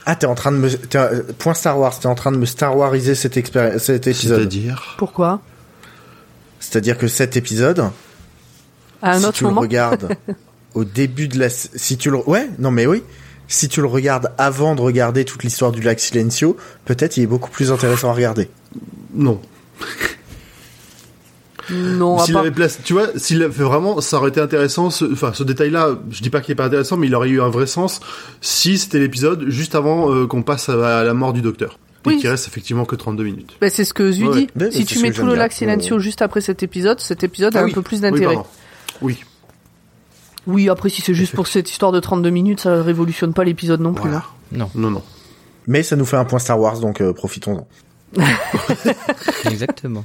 Ah, 0.08 0.16
t'es 0.16 0.26
en 0.26 0.34
train 0.34 0.52
de 0.52 0.58
me... 0.58 0.68
t'es, 0.68 0.98
euh, 0.98 1.22
Point 1.38 1.54
Star 1.54 1.78
Wars, 1.78 1.98
t'es 2.00 2.08
en 2.08 2.16
train 2.16 2.32
de 2.32 2.38
me 2.38 2.48
Star 2.48 2.76
Wariser 2.76 3.14
cet, 3.14 3.38
expéri- 3.38 3.78
cet 3.78 4.08
épisode. 4.08 4.40
C'est-à-dire? 4.40 4.96
Pourquoi? 4.98 5.42
C'est-à-dire 6.60 6.98
que 6.98 7.08
cet 7.08 7.38
épisode, 7.38 7.86
À 9.04 9.12
un 9.16 9.20
si 9.20 9.26
autre 9.26 9.38
tu 9.38 9.44
moment 9.44 9.62
le 9.62 9.68
regardes 9.68 10.16
au 10.74 10.86
début 10.86 11.28
de 11.28 11.38
la... 11.38 11.50
Si 11.50 11.98
tu 11.98 12.10
le... 12.10 12.18
Ouais, 12.28 12.50
non 12.58 12.72
mais 12.72 12.88
oui. 12.88 13.04
Si 13.48 13.70
tu 13.70 13.80
le 13.80 13.86
regardes 13.88 14.32
avant 14.40 14.74
de 14.74 14.82
regarder 14.82 15.24
toute 15.24 15.44
l'histoire 15.44 15.72
du 15.72 15.82
lac 15.82 16.00
Silencio, 16.00 16.58
peut-être 16.86 17.18
il 17.18 17.24
est 17.24 17.28
beaucoup 17.28 17.52
plus 17.52 17.72
intéressant 17.72 18.10
à 18.10 18.14
regarder. 18.14 18.50
non. 19.14 19.40
Non, 21.70 22.18
S'il 22.20 22.34
part- 22.34 22.42
avait 22.42 22.52
placé, 22.52 22.80
tu 22.84 22.94
vois, 22.94 23.08
s'il 23.18 23.40
fait 23.52 23.64
vraiment, 23.64 24.02
ça 24.02 24.18
aurait 24.18 24.30
été 24.30 24.42
intéressant. 24.42 24.90
ce- 24.90 25.06
Enfin, 25.12 25.32
ce, 25.34 25.44
détail-là, 25.44 25.92
je 26.10 26.22
dis 26.22 26.30
pas 26.30 26.42
qu'il 26.42 26.52
est 26.54 26.56
pas 26.56 26.66
intéressant, 26.66 26.98
mais 26.98 27.08
il 27.08 27.16
aurait 27.16 27.30
eu 27.30 27.42
un 27.42 27.50
vrai 27.50 27.68
sens 27.68 28.00
si 28.42 28.78
c'était 28.78 29.00
l'épisode 29.00 29.46
juste 29.50 29.76
avant 29.76 30.12
euh, 30.12 30.26
qu'on 30.28 30.42
passe 30.44 30.70
à, 30.70 31.00
à 31.00 31.04
la 31.04 31.14
mort 31.14 31.34
du 31.34 31.42
docteur. 31.42 31.78
Oui. 32.06 32.16
Et 32.16 32.18
qu'il 32.18 32.30
reste 32.30 32.48
effectivement 32.48 32.84
que 32.86 32.96
32 32.96 33.24
minutes. 33.24 33.58
Bah, 33.62 33.70
c'est 33.70 33.86
ce 33.86 33.94
que 33.94 34.12
Zu 34.12 34.26
Ouais, 34.28 34.34
dit. 34.36 34.48
ouais. 34.60 34.72
si 34.72 34.86
tu 34.86 35.00
mets 35.00 35.12
tout 35.12 35.24
le 35.26 35.36
lac 35.36 35.52
Silencio 35.54 36.00
juste 36.00 36.24
après 36.24 36.42
cet 36.42 36.64
épisode, 36.64 37.00
cet 37.00 37.24
épisode 37.24 37.56
a 37.56 37.60
Ah 37.60 37.64
un 37.66 37.70
peu 37.70 37.84
plus 37.84 38.02
d'intérêt. 38.02 38.38
Oui. 39.02 39.20
Oui, 40.48 40.68
après 40.70 40.90
si 40.90 41.02
c'est 41.04 41.14
juste 41.14 41.36
pour 41.36 41.46
cette 41.46 41.70
histoire 41.70 41.92
de 41.92 42.00
32 42.00 42.32
minutes, 42.32 42.62
ça 42.62 42.82
révolutionne 42.82 43.34
pas 43.34 43.44
l'épisode 43.44 43.82
non 43.82 43.94
plus. 43.94 44.10
Voilà. 44.10 44.18
hein. 44.18 44.58
Non, 44.58 44.70
Non, 44.74 44.90
non. 44.90 45.04
Mais 45.68 45.84
ça 45.84 45.96
nous 45.96 46.06
fait 46.06 46.18
un 46.18 46.26
point 46.26 46.40
Star 46.40 46.60
Wars, 46.60 46.80
donc 46.80 47.02
euh, 47.02 47.14
profitons-en. 47.14 47.68
exactement. 49.46 50.04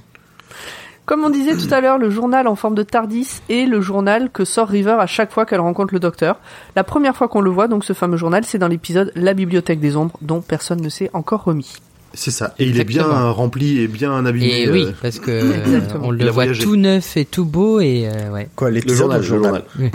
Comme 1.06 1.22
on 1.22 1.30
disait 1.30 1.56
tout 1.56 1.72
à 1.72 1.80
l'heure, 1.80 1.98
le 1.98 2.10
journal 2.10 2.48
en 2.48 2.56
forme 2.56 2.74
de 2.74 2.82
Tardis 2.82 3.28
est 3.48 3.66
le 3.66 3.80
journal 3.80 4.28
que 4.28 4.44
sort 4.44 4.66
River 4.66 4.96
à 4.98 5.06
chaque 5.06 5.30
fois 5.32 5.46
qu'elle 5.46 5.60
rencontre 5.60 5.94
le 5.94 6.00
docteur. 6.00 6.40
La 6.74 6.82
première 6.82 7.16
fois 7.16 7.28
qu'on 7.28 7.40
le 7.40 7.50
voit, 7.50 7.68
donc 7.68 7.84
ce 7.84 7.92
fameux 7.92 8.16
journal, 8.16 8.44
c'est 8.44 8.58
dans 8.58 8.66
l'épisode 8.66 9.12
La 9.14 9.32
bibliothèque 9.32 9.78
des 9.78 9.96
ombres, 9.96 10.18
dont 10.20 10.40
personne 10.40 10.80
ne 10.80 10.88
s'est 10.88 11.08
encore 11.12 11.44
remis. 11.44 11.76
C'est 12.12 12.32
ça. 12.32 12.54
Et 12.58 12.64
il 12.66 12.80
est 12.80 12.84
bien 12.84 13.04
rempli 13.30 13.78
et 13.78 13.86
bien 13.86 14.26
abîmé. 14.26 14.62
Et 14.62 14.70
oui, 14.70 14.86
euh, 14.86 14.92
parce 15.00 15.20
que 15.20 15.30
euh, 15.30 15.80
on 16.02 16.10
le 16.10 16.24
voit 16.24 16.32
voyagé. 16.32 16.64
tout 16.64 16.74
neuf 16.74 17.16
et 17.16 17.24
tout 17.24 17.44
beau 17.44 17.78
et 17.78 18.08
euh, 18.08 18.32
ouais. 18.32 18.48
Quoi, 18.56 18.72
le 18.72 18.80
journal, 18.92 19.20
le 19.20 19.26
journal. 19.26 19.62
Oui, 19.78 19.90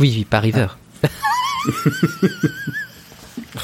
oui, 0.00 0.26
pas 0.28 0.40
River. 0.40 0.66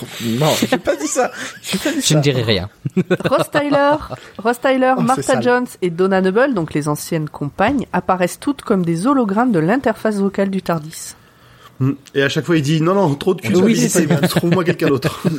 Non, 0.24 0.51
j'ai 0.59 0.78
pas 0.78 0.97
dit 0.97 1.07
ça. 1.07 1.30
J'ai 1.62 1.78
pas 1.78 1.90
dit 1.90 2.01
Je 2.01 2.07
ça. 2.07 2.14
ne 2.16 2.20
dirai 2.22 2.42
rien. 2.42 2.68
Ross 3.24 3.51
Tyler, 3.51 3.95
Ross 4.38 4.61
Tyler, 4.61 4.95
Oh, 4.99 5.03
Martha. 5.03 5.40
Jones 5.40 5.66
et 5.82 5.90
Donna 5.90 6.20
Noble, 6.20 6.55
donc 6.55 6.74
les 6.74 6.88
anciennes 6.88 7.28
compagnes, 7.28 7.86
apparaissent 7.92 8.38
toutes 8.40 8.62
comme 8.62 8.84
des 8.84 9.07
hologrammes 9.07 9.53
de 9.53 9.59
l'interface 9.59 10.16
vocale 10.16 10.51
du 10.51 10.62
Tardis. 10.62 11.14
Et 12.14 12.22
à 12.22 12.28
chaque 12.28 12.45
fois, 12.47 12.57
il 12.57 12.62
dit 12.62 12.80
non, 12.80 12.95
non, 12.95 13.14
trop 13.14 13.34
de 13.34 13.40
culpabilité. 13.42 14.07
Trouve-moi 14.28 14.64
quelqu'un 14.64 14.88
d'autre. 14.88 15.22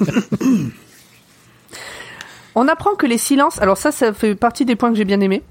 On 2.56 2.68
apprend 2.68 2.96
que 2.96 3.06
les 3.06 3.18
silences, 3.18 3.62
alors 3.62 3.78
ça, 3.78 3.92
ça 3.92 4.14
fait 4.14 4.36
partie 4.36 4.64
des 4.66 4.76
points 4.76 4.90
que 4.92 4.98
j'ai 4.98 5.04
bien 5.06 5.20
aimés 5.20 5.44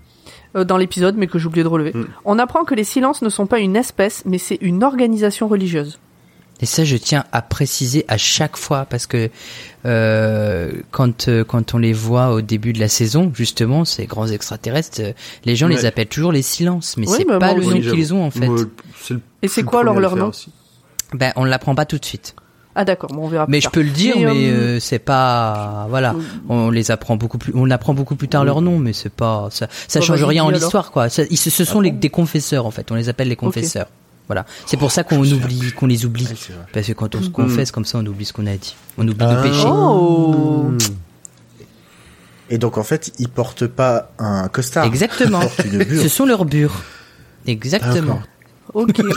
euh, 0.57 0.65
dans 0.65 0.77
l'épisode, 0.79 1.17
mais 1.17 1.27
que 1.27 1.39
j'ai 1.39 1.47
oublié 1.47 1.63
de 1.63 1.69
relever. 1.69 1.93
Mm. 1.95 2.07
On 2.25 2.39
apprend 2.39 2.65
que 2.65 2.75
les 2.75 2.85
silences 2.85 3.21
ne 3.23 3.29
sont 3.29 3.47
pas 3.47 3.59
une 3.59 3.77
espèce, 3.77 4.23
mais 4.25 4.39
c'est 4.39 4.59
une 4.63 4.83
organisation 4.83 5.49
religieuse. 5.49 5.99
Et 6.61 6.67
ça, 6.67 6.85
je 6.85 6.97
tiens 6.97 7.25
à 7.33 7.43
préciser 7.43 8.05
à 8.09 8.17
chaque 8.17 8.57
fois 8.57 8.87
parce 8.89 9.07
que 9.07 9.29
euh, 9.85 10.73
quand 10.91 11.29
euh, 11.29 11.45
quand 11.45 11.75
on 11.75 11.79
les 11.79 11.93
voit 11.93 12.31
au 12.33 12.41
début 12.41 12.73
de 12.73 12.81
la 12.81 12.89
saison, 12.89 13.31
justement, 13.35 13.85
ces 13.85 14.07
grands 14.07 14.29
extraterrestres, 14.29 15.01
euh, 15.01 15.13
les 15.45 15.57
gens 15.57 15.67
Ouais. 15.69 15.75
les 15.75 15.85
appellent 15.85 16.07
toujours 16.07 16.33
les 16.33 16.43
silences, 16.43 16.97
mais 16.97 17.09
Oui, 17.09 17.15
c'est 17.19 17.25
bah, 17.27 17.39
pas 17.39 17.53
moi 17.55 17.61
le 17.61 17.65
nom 17.65 17.73
Oui, 17.73 17.81
qu'ils 17.91 18.15
ont 18.15 18.25
en 18.25 18.31
fait. 18.31 18.47
Moi, 18.47 18.57
c'est 19.01 19.15
le- 19.15 19.21
Et 19.43 19.49
c'est 19.49 19.63
quoi 19.63 19.81
alors 19.81 19.99
leur 20.01 20.17
nom 20.17 20.29
aussi. 20.29 20.51
Ben, 21.13 21.33
on 21.37 21.45
l'apprend 21.45 21.75
pas 21.75 21.85
tout 21.87 21.99
de 21.99 22.05
suite. 22.05 22.35
Ah 22.77 22.85
d'accord, 22.85 23.11
bon, 23.11 23.25
on 23.27 23.29
verra. 23.29 23.47
Mais 23.49 23.61
je 23.61 23.69
peux 23.69 23.83
le 23.83 23.91
dire, 23.91 24.15
Mais, 24.17 24.25
mais, 24.25 24.49
euh, 24.49 24.53
euh, 24.77 24.81
c'est 24.81 24.99
pas 24.99 25.87
voilà. 25.91 26.15
On 26.49 26.71
les 26.71 26.91
apprend 26.91 27.17
beaucoup 27.17 27.39
plus. 27.39 27.53
On 27.55 27.71
apprend 27.71 27.95
beaucoup 27.95 28.17
plus 28.17 28.27
tard 28.29 28.45
leur 28.45 28.63
nom, 28.63 28.79
mais 28.79 28.93
c'est 28.93 29.13
pas 29.13 29.49
ça. 29.51 29.69
Ça 29.87 30.01
Bah, 30.01 30.07
change 30.07 30.21
vas-y, 30.21 30.29
rien 30.31 30.45
en 30.45 30.51
l'histoire, 30.51 30.91
quoi. 30.91 31.09
Ça- 31.09 31.23
ils- 31.31 31.37
ce 31.37 31.65
sont 31.65 31.81
les, 31.81 31.91
des 31.93 32.11
confesseurs 32.11 32.65
en 32.67 32.71
fait. 32.73 32.91
On 32.91 32.95
les 32.95 33.09
appelle 33.09 33.29
les 33.29 33.37
confesseurs. 33.37 33.87
Voilà. 34.27 34.47
C'est 34.67 34.77
pour 34.79 34.91
ça 34.91 35.05
qu'on 35.05 35.21
oublie, 35.21 35.73
qu'on 35.73 35.87
les 35.87 36.07
oublie. 36.07 36.25
Ouais. 36.27 36.55
Parce 36.73 36.87
que 36.87 36.93
quand 36.93 37.15
on 37.15 37.21
se 37.23 37.29
Mm. 37.29 37.33
confesse 37.33 37.71
comme 37.71 37.85
ça, 37.85 37.99
on 37.99 38.07
oublie 38.07 38.25
ce 38.25 38.33
qu'on 38.33 38.47
a 38.47 38.57
dit. 38.57 38.75
On 38.97 39.07
oublie 39.07 39.17
Ah. 39.29 39.35
nos 39.35 39.43
péchés. 39.43 39.67
Oh 39.67 40.71
Et 42.51 42.59
donc 42.59 42.79
en 42.79 42.85
fait, 42.85 43.13
ils 43.19 43.29
portent 43.29 43.67
pas 43.67 44.11
un 44.19 44.49
costard. 44.49 44.85
Exactement. 44.87 45.41
Ils 45.41 45.49
portent 45.49 45.65
une 45.73 45.85
bure. 45.85 46.03
Ce 46.03 46.09
sont 46.09 46.25
leurs 46.27 46.45
bures. 46.45 46.83
Exactement. 47.47 48.23
Ok. 48.73 49.01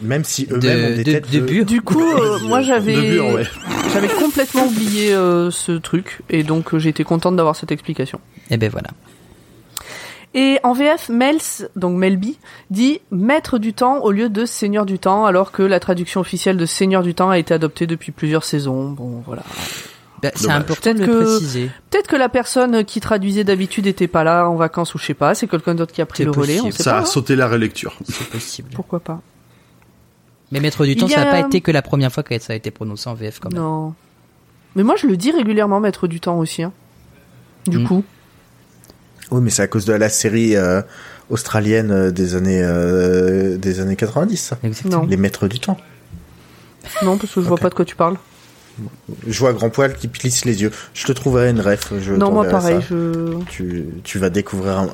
Même 0.00 0.24
si 0.24 0.48
eux-mêmes 0.50 0.84
ont 0.84 0.90
De, 0.90 0.94
des 0.96 1.04
de, 1.04 1.12
têtes 1.12 1.30
de 1.30 1.40
bures. 1.40 1.64
du 1.66 1.80
coup, 1.80 2.02
euh, 2.02 2.38
moi 2.48 2.58
De 2.60 2.64
j'avais 2.66 3.00
bure, 3.10 3.26
ouais. 3.34 3.44
j'avais 3.92 4.08
complètement 4.08 4.66
oublié 4.66 5.14
euh, 5.14 5.50
ce 5.52 5.72
truc, 5.72 6.22
et 6.28 6.42
donc 6.42 6.74
euh, 6.74 6.84
été 6.84 7.04
contente 7.04 7.36
d'avoir 7.36 7.54
cette 7.54 7.70
explication. 7.70 8.18
Et 8.50 8.56
ben 8.56 8.68
voilà. 8.68 8.88
Et 10.34 10.58
en 10.62 10.72
VF, 10.72 11.10
Mels, 11.10 11.68
donc 11.76 11.96
Melby, 11.98 12.38
dit 12.70 13.00
maître 13.10 13.58
du 13.58 13.74
temps 13.74 13.98
au 14.02 14.10
lieu 14.12 14.30
de 14.30 14.46
seigneur 14.46 14.86
du 14.86 14.98
temps, 14.98 15.26
alors 15.26 15.52
que 15.52 15.62
la 15.62 15.78
traduction 15.78 16.20
officielle 16.20 16.56
de 16.56 16.64
seigneur 16.64 17.02
du 17.02 17.14
temps 17.14 17.28
a 17.28 17.38
été 17.38 17.52
adoptée 17.52 17.86
depuis 17.86 18.12
plusieurs 18.12 18.44
saisons. 18.44 18.90
Bon, 18.92 19.22
voilà. 19.26 19.42
Ben, 20.22 20.30
c'est 20.34 20.48
important 20.50 20.94
de 20.94 21.00
le 21.00 21.04
Peut-être 21.06 21.18
que- 21.18 21.24
préciser. 21.36 21.70
Peut-être 21.90 22.06
que 22.06 22.16
la 22.16 22.28
personne 22.30 22.84
qui 22.84 23.00
traduisait 23.00 23.44
d'habitude 23.44 23.86
était 23.86 24.06
pas 24.06 24.24
là 24.24 24.48
en 24.48 24.54
vacances 24.54 24.94
ou 24.94 24.98
je 24.98 25.04
sais 25.04 25.14
pas, 25.14 25.34
c'est 25.34 25.48
quelqu'un 25.48 25.74
d'autre 25.74 25.92
qui 25.92 26.00
a 26.00 26.06
pris 26.06 26.24
le 26.24 26.30
relais, 26.30 26.60
on 26.60 26.64
possible. 26.66 26.72
sait 26.74 26.82
Ça 26.84 26.92
pas. 26.92 26.98
a 26.98 27.00
hein. 27.02 27.04
sauté 27.06 27.36
la 27.36 27.48
relecture. 27.48 27.98
C'est 28.08 28.28
possible. 28.30 28.68
Pourquoi 28.74 29.00
pas 29.00 29.20
Mais 30.52 30.60
maître 30.60 30.84
du 30.86 30.92
Il 30.92 30.96
temps, 30.96 31.08
ça 31.08 31.24
n'a 31.24 31.28
a- 31.28 31.30
pas 31.32 31.40
été 31.46 31.60
que 31.60 31.72
la 31.72 31.82
première 31.82 32.12
fois 32.12 32.22
que 32.22 32.38
ça 32.38 32.52
a 32.52 32.56
été 32.56 32.70
prononcé 32.70 33.10
en 33.10 33.14
VF 33.14 33.40
quand 33.40 33.52
même. 33.52 33.60
Non. 33.60 33.94
Mais 34.76 34.82
moi, 34.84 34.94
je 34.96 35.06
le 35.08 35.16
dis 35.16 35.30
régulièrement, 35.32 35.80
maître 35.80 36.06
du 36.06 36.20
temps 36.20 36.38
aussi. 36.38 36.62
hein. 36.62 36.72
Du 37.66 37.78
Mm. 37.78 37.84
coup. 37.88 38.04
Oui, 39.32 39.40
mais 39.42 39.50
c'est 39.50 39.62
à 39.62 39.66
cause 39.66 39.86
de 39.86 39.94
la 39.94 40.10
série 40.10 40.56
euh, 40.56 40.82
australienne 41.30 41.90
euh, 41.90 42.10
des 42.10 42.34
années 42.34 42.62
euh, 42.62 43.56
des 43.56 43.80
années 43.80 43.96
90. 43.96 44.36
ça. 44.36 44.58
Exactement. 44.62 45.06
Les 45.08 45.16
maîtres 45.16 45.48
du 45.48 45.58
temps. 45.58 45.78
Non, 47.02 47.16
parce 47.16 47.32
que 47.34 47.40
je 47.40 47.46
vois 47.46 47.56
pas 47.56 47.70
de 47.70 47.74
quoi 47.74 47.86
tu 47.86 47.96
parles. 47.96 48.16
Je 49.26 49.38
vois 49.38 49.54
grand 49.54 49.70
poil 49.70 49.94
qui 49.94 50.08
plisse 50.08 50.44
les 50.44 50.62
yeux. 50.62 50.70
Je 50.92 51.06
te 51.06 51.12
trouverai 51.12 51.50
une 51.50 51.60
ref. 51.60 51.92
Je 51.98 52.12
non, 52.12 52.30
moi 52.30 52.44
pareil, 52.46 52.80
ça. 52.82 52.88
je. 52.90 53.38
Tu, 53.48 53.86
tu 54.04 54.18
vas 54.18 54.28
découvrir 54.30 54.78
un... 54.78 54.88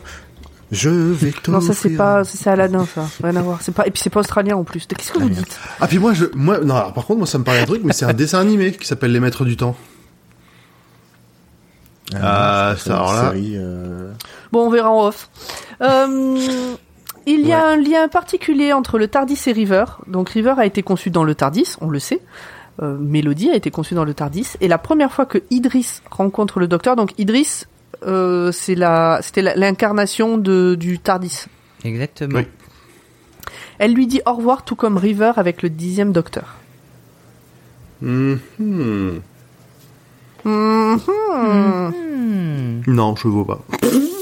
Je 0.71 0.91
vais 0.91 1.33
Non, 1.49 1.61
ça 1.61 1.73
c'est 1.75 1.91
pas, 1.91 2.25
c'est 2.25 2.49
Aladdin, 2.51 2.87
ça. 2.95 3.09
Rien 3.23 3.37
à 3.37 3.43
voir. 3.43 3.59
C'est 3.63 3.73
pas, 3.73 3.87
et 3.87 3.91
puis 3.91 4.01
c'est 4.03 4.11
pas 4.11 4.21
australien 4.21 4.57
en 4.57 4.65
plus. 4.65 4.87
Qu'est-ce 4.87 5.13
que 5.13 5.19
vous 5.19 5.29
merde. 5.29 5.39
dites? 5.39 5.59
Ah 5.81 5.89
puis 5.89 5.99
moi 5.99 6.13
je 6.13 6.27
moi 6.35 6.59
non 6.59 6.77
alors, 6.77 6.93
par 6.93 7.07
contre 7.07 7.19
moi 7.19 7.27
ça 7.27 7.39
me 7.39 7.45
paraît 7.45 7.61
un 7.61 7.67
truc 7.67 7.83
mais 7.85 7.93
c'est 7.95 8.05
un 8.05 8.13
dessin 8.13 8.39
animé 8.39 8.73
qui 8.73 8.87
s'appelle 8.87 9.13
Les 9.13 9.21
Maîtres 9.21 9.45
du 9.45 9.57
Temps. 9.57 9.77
Ah, 12.15 12.75
c'est 12.77 12.85
ça, 12.85 12.91
une 12.91 12.97
alors 12.97 13.13
là. 13.13 13.31
série, 13.31 13.53
euh, 13.57 13.98
Bon, 14.53 14.67
on 14.67 14.71
verra 14.71 14.91
en 14.91 15.07
off. 15.07 15.29
Euh, 15.83 16.75
il 17.27 17.47
y 17.47 17.53
a 17.53 17.67
un 17.67 17.77
lien 17.77 18.09
particulier 18.09 18.73
entre 18.73 18.99
le 18.99 19.09
Tardis 19.09 19.39
et 19.47 19.53
River. 19.53 19.85
Donc 20.07 20.31
River 20.31 20.55
a 20.57 20.65
été 20.67 20.83
conçu 20.83 21.11
dans 21.11 21.25
le 21.25 21.35
Tardis, 21.35 21.75
on 21.81 21.91
le 21.91 21.99
sait. 21.99 22.21
Euh, 22.81 22.97
Mélodie 22.99 23.51
a 23.51 23.55
été 23.57 23.71
conçue 23.71 23.95
dans 23.95 24.05
le 24.05 24.15
Tardis. 24.15 24.53
Et 24.61 24.69
la 24.69 24.79
première 24.79 25.13
fois 25.13 25.27
que 25.27 25.39
Idris 25.51 26.01
rencontre 26.11 26.61
le 26.61 26.69
Docteur, 26.69 26.97
donc 26.97 27.13
Idris, 27.19 27.65
euh, 28.07 28.53
c'est 28.53 28.75
la, 28.77 29.19
c'était 29.23 29.43
la- 29.43 29.57
l'incarnation 29.57 30.39
de 30.39 30.77
du 30.79 30.99
Tardis. 30.99 31.47
Exactement. 31.85 32.39
Oui. 32.39 32.47
Elle 33.79 33.93
lui 33.95 34.07
dit 34.07 34.21
au 34.27 34.33
revoir, 34.35 34.65
tout 34.65 34.77
comme 34.77 34.97
River 34.97 35.33
avec 35.37 35.63
le 35.63 35.71
dixième 35.71 36.13
Docteur. 36.13 36.55
Hmm. 38.01 38.37
Non, 42.87 43.15
je 43.17 43.29
vois 43.29 43.47
pas. 43.47 43.61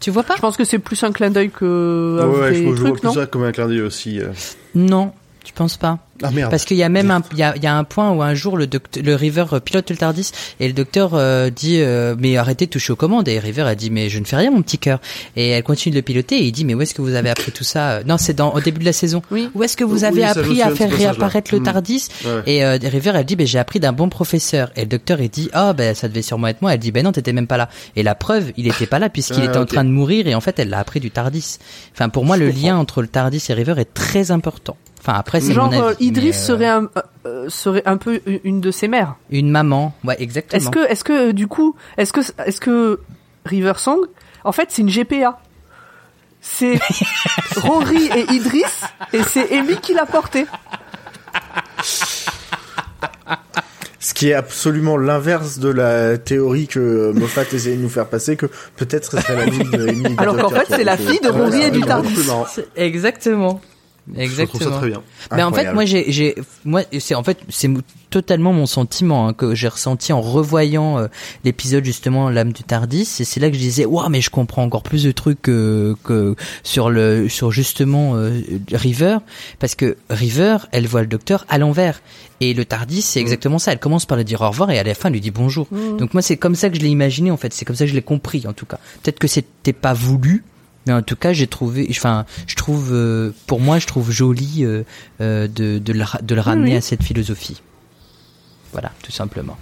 Tu 0.00 0.10
vois 0.10 0.22
pas 0.22 0.36
Je 0.36 0.40
pense 0.40 0.56
que 0.56 0.64
c'est 0.64 0.78
plus 0.78 1.02
un 1.02 1.12
clin 1.12 1.30
d'œil 1.30 1.50
que 1.50 2.18
un 2.20 2.26
ouais, 2.28 2.36
vrai 2.38 2.54
je, 2.54 2.62
vois- 2.62 2.74
je 2.76 2.80
vois 2.80 2.90
truc, 2.90 3.00
plus 3.00 3.06
non 3.08 3.14
ça 3.14 3.26
comme 3.26 3.42
un 3.44 3.52
clin 3.52 3.66
d'œil 3.66 3.80
aussi. 3.80 4.20
euh. 4.20 4.28
Non, 4.74 5.12
je 5.48 5.52
pense 5.54 5.76
pas. 5.78 5.98
Ah 6.20 6.32
merde. 6.32 6.50
Parce 6.50 6.64
qu'il 6.64 6.76
y 6.76 6.82
a 6.82 6.88
même 6.88 7.12
un, 7.12 7.22
il 7.30 7.38
y 7.38 7.44
a, 7.44 7.54
il 7.56 7.62
y 7.62 7.66
a 7.68 7.76
un 7.78 7.84
point 7.84 8.10
où 8.10 8.22
un 8.24 8.34
jour 8.34 8.56
le 8.56 8.66
docteur, 8.66 9.04
le 9.04 9.14
River 9.14 9.44
euh, 9.52 9.60
pilote 9.60 9.88
le 9.88 9.96
Tardis 9.96 10.32
et 10.58 10.66
le 10.66 10.72
docteur 10.74 11.10
euh, 11.14 11.48
dit 11.48 11.76
euh, 11.80 12.16
mais 12.18 12.36
arrêtez 12.36 12.66
de 12.66 12.70
toucher 12.72 12.92
aux 12.92 12.96
commandes 12.96 13.28
et 13.28 13.38
River 13.38 13.62
a 13.62 13.76
dit 13.76 13.88
mais 13.88 14.08
je 14.08 14.18
ne 14.18 14.24
fais 14.24 14.34
rien 14.34 14.50
mon 14.50 14.60
petit 14.62 14.78
cœur 14.78 14.98
et 15.36 15.50
elle 15.50 15.62
continue 15.62 15.92
de 15.92 15.98
le 16.00 16.02
piloter 16.02 16.36
et 16.38 16.46
il 16.46 16.50
dit 16.52 16.64
mais 16.64 16.74
où 16.74 16.82
est-ce 16.82 16.92
que 16.92 17.02
vous 17.02 17.14
avez 17.14 17.30
appris 17.30 17.52
tout 17.52 17.62
ça? 17.62 18.02
Non 18.04 18.18
c'est 18.18 18.34
dans 18.34 18.52
au 18.52 18.60
début 18.60 18.80
de 18.80 18.84
la 18.84 18.92
saison. 18.92 19.22
Oui. 19.30 19.48
Où 19.54 19.62
est-ce 19.62 19.76
que 19.76 19.84
vous 19.84 20.02
avez 20.02 20.24
appris 20.24 20.60
à 20.60 20.70
faire 20.72 20.90
réapparaître 20.90 21.54
le 21.54 21.60
Hmm. 21.60 21.64
Tardis? 21.64 22.08
Ouais. 22.24 22.42
Et 22.46 22.64
euh, 22.64 22.78
River 22.82 23.12
elle 23.14 23.24
dit 23.24 23.36
ben 23.36 23.46
j'ai 23.46 23.60
appris 23.60 23.78
d'un 23.78 23.92
bon 23.92 24.08
professeur 24.08 24.70
et 24.74 24.80
le 24.80 24.86
docteur 24.88 25.20
il 25.20 25.28
dit 25.30 25.48
ah 25.52 25.72
ben 25.72 25.94
ça 25.94 26.08
devait 26.08 26.22
sûrement 26.22 26.48
être 26.48 26.62
moi. 26.62 26.74
Elle 26.74 26.80
dit 26.80 26.90
ben 26.90 27.04
non 27.04 27.12
t'étais 27.12 27.32
même 27.32 27.46
pas 27.46 27.58
là 27.58 27.68
et 27.94 28.02
la 28.02 28.16
preuve 28.16 28.50
il 28.56 28.66
était 28.66 28.86
pas 28.86 28.98
là 28.98 29.08
puisqu'il 29.08 29.42
Ah, 29.42 29.44
était 29.46 29.56
en 29.58 29.66
train 29.66 29.84
de 29.84 29.90
mourir 29.90 30.26
et 30.26 30.34
en 30.34 30.40
fait 30.40 30.58
elle 30.58 30.68
l'a 30.70 30.80
appris 30.80 30.98
du 30.98 31.12
Tardis. 31.12 31.58
Enfin 31.94 32.08
pour 32.08 32.24
moi 32.24 32.36
Je 32.36 32.42
le 32.42 32.50
comprends. 32.50 32.66
lien 32.66 32.76
entre 32.76 33.02
le 33.02 33.08
Tardis 33.08 33.42
et 33.48 33.54
River 33.54 33.74
est 33.78 33.94
très 33.94 34.32
important. 34.32 34.76
Enfin 35.08 35.18
après 35.20 35.40
c'est 35.40 35.54
Genre 35.54 35.70
mon 35.72 35.80
euh, 35.80 35.88
avis, 35.92 36.04
Idris 36.04 36.22
mais, 36.26 36.28
euh, 36.28 36.32
serait 36.32 36.66
un 36.66 36.88
euh, 37.24 37.48
serait 37.48 37.82
un 37.86 37.96
peu 37.96 38.20
une 38.44 38.60
de 38.60 38.70
ses 38.70 38.88
mères. 38.88 39.14
une 39.30 39.50
maman, 39.50 39.94
ouais 40.04 40.16
exactement. 40.18 40.60
Est-ce 40.60 40.68
que, 40.68 40.90
est-ce 40.90 41.02
que, 41.02 41.30
du 41.32 41.46
coup, 41.46 41.74
est-ce 41.96 42.12
que, 42.12 42.20
est-ce 42.44 42.60
que 42.60 43.00
River 43.46 43.72
Song, 43.78 44.00
en 44.44 44.52
fait, 44.52 44.66
c'est 44.68 44.82
une 44.82 44.90
GPA 44.90 45.40
C'est 46.42 46.78
Rory 47.56 48.10
et 48.14 48.30
Idris, 48.34 48.64
et 49.14 49.22
c'est 49.22 49.50
Amy 49.56 49.76
qui 49.76 49.94
l'a 49.94 50.04
porté. 50.04 50.44
Ce 53.98 54.12
qui 54.12 54.28
est 54.28 54.34
absolument 54.34 54.98
l'inverse 54.98 55.58
de 55.58 55.70
la 55.70 56.18
théorie 56.18 56.66
que 56.66 57.12
Moffat 57.12 57.44
essayait 57.52 57.76
de 57.76 57.82
nous 57.82 57.88
faire 57.88 58.08
passer, 58.08 58.36
que 58.36 58.46
peut-être 58.76 59.10
ce 59.10 59.18
serait 59.22 59.46
la 59.46 59.50
fille 59.50 59.70
de 59.70 59.88
Amy 59.88 60.04
et 60.04 60.08
du 60.10 60.14
Alors 60.18 60.36
qu'en 60.36 60.42
Docteur, 60.42 60.64
fait, 60.64 60.76
c'est 60.76 60.84
la 60.84 60.98
fille 60.98 61.20
de 61.20 61.28
Rory 61.30 61.60
et 61.60 61.62
c'est 61.62 61.70
du 61.70 61.80
Tardis. 61.80 62.14
C'est- 62.54 62.68
Exactement. 64.16 64.58
Je 64.58 64.64
trouve 64.64 64.72
ça 64.72 64.78
très 64.78 64.88
bien. 64.88 65.02
Mais 65.32 65.42
en 65.42 65.52
fait, 65.52 65.72
moi, 65.72 65.84
j'ai, 65.84 66.10
j'ai, 66.10 66.34
moi, 66.64 66.82
c'est 66.98 67.14
en 67.14 67.22
fait, 67.22 67.38
c'est 67.48 67.70
totalement 68.10 68.52
mon 68.52 68.66
sentiment 68.66 69.28
hein, 69.28 69.32
que 69.34 69.54
j'ai 69.54 69.68
ressenti 69.68 70.12
en 70.12 70.20
revoyant 70.20 70.98
euh, 70.98 71.08
l'épisode 71.44 71.84
justement 71.84 72.30
l'âme 72.30 72.52
du 72.52 72.62
Tardis. 72.62 73.08
Et 73.20 73.24
c'est 73.24 73.40
là 73.40 73.48
que 73.48 73.54
je 73.54 73.60
disais, 73.60 73.84
waouh, 73.84 74.08
mais 74.08 74.20
je 74.20 74.30
comprends 74.30 74.62
encore 74.62 74.82
plus 74.82 75.04
de 75.04 75.10
trucs 75.10 75.42
que, 75.42 75.94
que 76.04 76.36
sur 76.62 76.90
le, 76.90 77.28
sur 77.28 77.50
justement 77.50 78.16
euh, 78.16 78.40
River, 78.72 79.18
parce 79.58 79.74
que 79.74 79.96
River, 80.10 80.58
elle 80.72 80.86
voit 80.86 81.02
le 81.02 81.06
docteur 81.06 81.44
à 81.48 81.58
l'envers. 81.58 82.00
Et 82.40 82.54
le 82.54 82.64
Tardis, 82.64 83.02
c'est 83.02 83.20
exactement 83.20 83.58
ça. 83.58 83.72
Elle 83.72 83.80
commence 83.80 84.06
par 84.06 84.16
lui 84.16 84.24
dire 84.24 84.40
au 84.42 84.48
revoir 84.48 84.70
et 84.70 84.78
à 84.78 84.84
la 84.84 84.94
fin, 84.94 85.08
elle 85.08 85.14
lui 85.14 85.20
dit 85.20 85.32
bonjour. 85.32 85.66
Donc 85.98 86.14
moi, 86.14 86.22
c'est 86.22 86.36
comme 86.36 86.54
ça 86.54 86.70
que 86.70 86.76
je 86.76 86.80
l'ai 86.80 86.88
imaginé 86.88 87.30
en 87.30 87.36
fait. 87.36 87.52
C'est 87.52 87.64
comme 87.64 87.76
ça 87.76 87.84
que 87.84 87.90
je 87.90 87.96
l'ai 87.96 88.02
compris 88.02 88.46
en 88.46 88.52
tout 88.52 88.66
cas. 88.66 88.78
Peut-être 89.02 89.18
que 89.18 89.26
c'était 89.26 89.72
pas 89.72 89.92
voulu. 89.92 90.44
Mais 90.86 90.92
en 90.94 91.02
tout 91.02 91.16
cas, 91.16 91.32
j'ai 91.34 91.46
trouvé, 91.46 91.86
enfin, 91.90 92.24
je 92.46 92.54
trouve, 92.54 92.90
euh, 92.92 93.32
pour 93.46 93.60
moi, 93.60 93.78
je 93.78 93.86
trouve 93.86 94.10
joli 94.10 94.64
euh, 94.64 94.84
euh, 95.20 95.46
de, 95.46 95.78
de, 95.78 95.92
le, 95.92 96.02
ra- 96.02 96.20
de 96.22 96.34
le 96.34 96.40
ramener 96.40 96.70
oui. 96.72 96.76
à 96.76 96.80
cette 96.80 97.02
philosophie. 97.02 97.60
Voilà, 98.72 98.92
tout 99.02 99.12
simplement. 99.12 99.56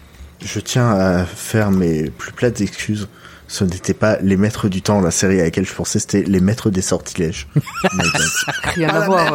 Je 0.44 0.60
tiens 0.60 0.90
à 0.90 1.24
faire 1.24 1.70
mes 1.70 2.10
plus 2.10 2.32
plates 2.32 2.60
excuses. 2.60 3.08
Ce 3.48 3.62
n'était 3.64 3.94
pas 3.94 4.18
les 4.22 4.36
maîtres 4.36 4.68
du 4.68 4.82
temps, 4.82 5.00
la 5.00 5.12
série 5.12 5.40
à 5.40 5.44
laquelle 5.44 5.66
je 5.66 5.72
pensais, 5.72 5.98
c'était 6.00 6.22
les 6.24 6.40
maîtres 6.40 6.68
des 6.70 6.82
sortilèges. 6.82 7.46
Rien 8.74 8.88
à 8.88 9.00
voir. 9.06 9.32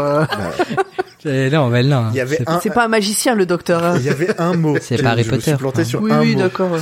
euh. 1.25 1.49
non, 1.49 1.69
mais 1.69 1.83
non. 1.83 2.11
Un, 2.47 2.59
C'est 2.61 2.69
pas 2.73 2.85
un 2.85 2.89
magicien, 2.89 3.35
le 3.35 3.45
docteur. 3.45 3.83
hein. 3.83 3.95
il 3.97 4.03
y 4.03 4.09
avait 4.09 4.39
un 4.39 4.53
mot. 4.53 4.77
C'est 4.81 5.01
pas 5.01 5.11
Harry 5.11 5.23
je 5.23 5.31
me 5.31 5.39
suis 5.39 5.51
Potter, 5.51 5.57
planté 5.61 5.85
sur 5.85 6.01
Oui, 6.01 6.11
un 6.11 6.19
oui, 6.21 6.35
mot. 6.35 6.41
d'accord. 6.41 6.77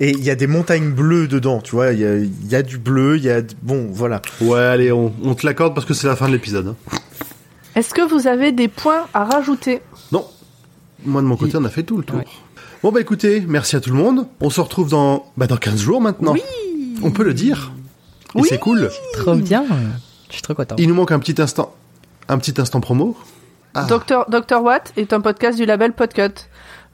Et 0.00 0.10
il 0.10 0.22
y 0.22 0.30
a 0.30 0.36
des 0.36 0.46
montagnes 0.46 0.90
bleues 0.92 1.26
dedans, 1.26 1.60
tu 1.60 1.72
vois. 1.72 1.92
Il 1.92 1.98
y 2.00 2.04
a, 2.06 2.16
il 2.16 2.48
y 2.48 2.54
a 2.54 2.62
du 2.62 2.78
bleu, 2.78 3.16
il 3.16 3.24
y 3.24 3.30
a, 3.30 3.42
bon, 3.62 3.88
voilà. 3.90 4.22
Ouais, 4.40 4.60
allez, 4.60 4.92
on, 4.92 5.12
on 5.24 5.34
te 5.34 5.44
l'accorde 5.44 5.74
parce 5.74 5.86
que 5.86 5.94
c'est 5.94 6.06
la 6.06 6.14
fin 6.16 6.28
de 6.28 6.32
l'épisode. 6.32 6.68
hein. 6.68 6.98
Est-ce 7.74 7.94
que 7.94 8.02
vous 8.08 8.26
avez 8.26 8.52
des 8.52 8.68
points 8.68 9.06
à 9.14 9.24
rajouter? 9.24 9.80
Non. 10.12 10.26
Moi 11.04 11.20
de 11.22 11.26
mon 11.26 11.36
côté, 11.36 11.56
on 11.56 11.64
a 11.64 11.68
fait 11.68 11.82
tout 11.84 11.96
le 11.96 12.02
tour. 12.04 12.16
Ouais. 12.18 12.24
Bon 12.82 12.90
bah 12.92 13.00
écoutez, 13.00 13.44
merci 13.46 13.76
à 13.76 13.80
tout 13.80 13.90
le 13.90 13.96
monde. 13.96 14.26
On 14.40 14.50
se 14.50 14.60
retrouve 14.60 14.88
dans 14.90 15.26
bah 15.36 15.46
dans 15.46 15.56
15 15.56 15.80
jours 15.80 16.00
maintenant. 16.00 16.32
Oui. 16.32 16.42
On 17.02 17.10
peut 17.12 17.22
le 17.24 17.34
dire. 17.34 17.72
Et 18.34 18.40
Oui. 18.40 18.46
c'est 18.48 18.58
cool. 18.58 18.90
Trop 19.14 19.34
bien. 19.36 19.64
Je 20.28 20.32
suis 20.34 20.42
trop 20.42 20.54
content. 20.54 20.74
Il 20.78 20.88
nous 20.88 20.94
manque 20.94 21.12
un 21.12 21.18
petit 21.20 21.40
instant. 21.40 21.72
Un 22.28 22.38
petit 22.38 22.60
instant 22.60 22.80
promo. 22.80 23.16
Ah. 23.74 23.84
Docteur, 23.84 24.28
Docteur 24.28 24.62
Watt 24.62 24.92
est 24.96 25.12
un 25.12 25.20
podcast 25.20 25.56
du 25.58 25.66
label 25.66 25.92
Podcut. 25.92 26.34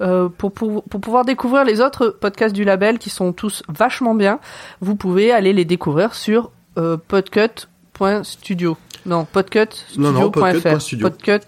Euh, 0.01 0.29
pour, 0.29 0.53
pour, 0.53 0.83
pour 0.85 1.01
pouvoir 1.01 1.25
découvrir 1.25 1.65
les 1.65 1.81
autres 1.81 2.09
podcasts 2.09 2.55
du 2.55 2.65
label 2.65 2.99
qui 2.99 3.11
sont 3.11 3.33
tous 3.33 3.63
vachement 3.69 4.15
bien, 4.15 4.41
vous 4.81 4.97
pouvez 4.97 5.31
aller 5.33 5.53
les 5.53 5.65
découvrir 5.65 6.15
sur 6.15 6.51
euh, 6.79 6.97
podcut.studio. 7.09 8.77
Non, 9.07 9.25
podcut.studio.fr. 9.25 10.99
Podcut. 11.01 11.41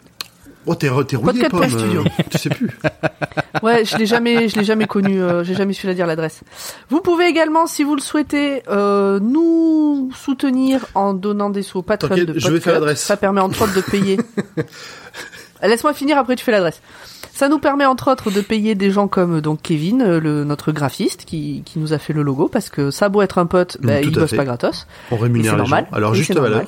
Oh 0.68 0.74
t'es 0.74 0.88
rouillé 0.88 1.48
pomme. 1.48 1.68
Studio. 1.68 2.00
euh, 2.02 2.22
tu 2.30 2.38
sais 2.38 2.48
plus. 2.50 2.70
Ouais, 3.62 3.84
je 3.86 3.96
l'ai 3.96 4.04
jamais, 4.04 4.48
je 4.48 4.56
l'ai 4.56 4.64
jamais 4.64 4.86
connu. 4.86 5.22
euh, 5.22 5.42
J'ai 5.42 5.54
jamais 5.54 5.72
su 5.72 5.86
la 5.86 5.94
dire 5.94 6.06
l'adresse. 6.06 6.42
Vous 6.90 7.00
pouvez 7.00 7.26
également, 7.26 7.66
si 7.66 7.84
vous 7.84 7.94
le 7.94 8.02
souhaitez, 8.02 8.62
euh, 8.68 9.18
nous 9.18 10.10
soutenir 10.14 10.84
en 10.94 11.14
donnant 11.14 11.48
des 11.50 11.62
sous 11.62 11.78
au 11.78 11.82
Patreon 11.82 12.14
de 12.16 12.34
je 12.38 12.50
vais 12.50 12.60
faire 12.60 12.64
Podcut. 12.64 12.70
l'adresse. 12.72 13.00
Ça 13.02 13.16
permet 13.16 13.40
entre 13.40 13.62
autres 13.62 13.74
de 13.74 13.80
payer. 13.80 14.18
Laisse-moi 15.62 15.94
finir, 15.94 16.18
après 16.18 16.36
tu 16.36 16.44
fais 16.44 16.52
l'adresse. 16.52 16.82
Ça 17.36 17.48
nous 17.50 17.58
permet 17.58 17.84
entre 17.84 18.10
autres 18.10 18.30
de 18.30 18.40
payer 18.40 18.74
des 18.74 18.90
gens 18.90 19.08
comme 19.08 19.42
donc 19.42 19.60
Kevin, 19.60 20.00
euh, 20.00 20.20
le, 20.20 20.44
notre 20.44 20.72
graphiste, 20.72 21.26
qui, 21.26 21.62
qui 21.66 21.78
nous 21.78 21.92
a 21.92 21.98
fait 21.98 22.14
le 22.14 22.22
logo, 22.22 22.48
parce 22.48 22.70
que 22.70 22.90
ça 22.90 23.10
beau 23.10 23.20
être 23.20 23.36
un 23.36 23.44
pote, 23.44 23.76
bah, 23.82 24.00
il 24.00 24.08
à 24.16 24.20
bosse 24.20 24.30
fait. 24.30 24.36
pas 24.36 24.46
gratos. 24.46 24.86
On 25.10 25.16
rémunère 25.18 25.50
c'est 25.52 25.56
les 25.56 25.58
normal. 25.58 25.86
gens. 25.90 25.96
Alors 25.96 26.14
Et 26.14 26.16
juste 26.16 26.32
valeur. 26.34 26.50
normal. 26.50 26.66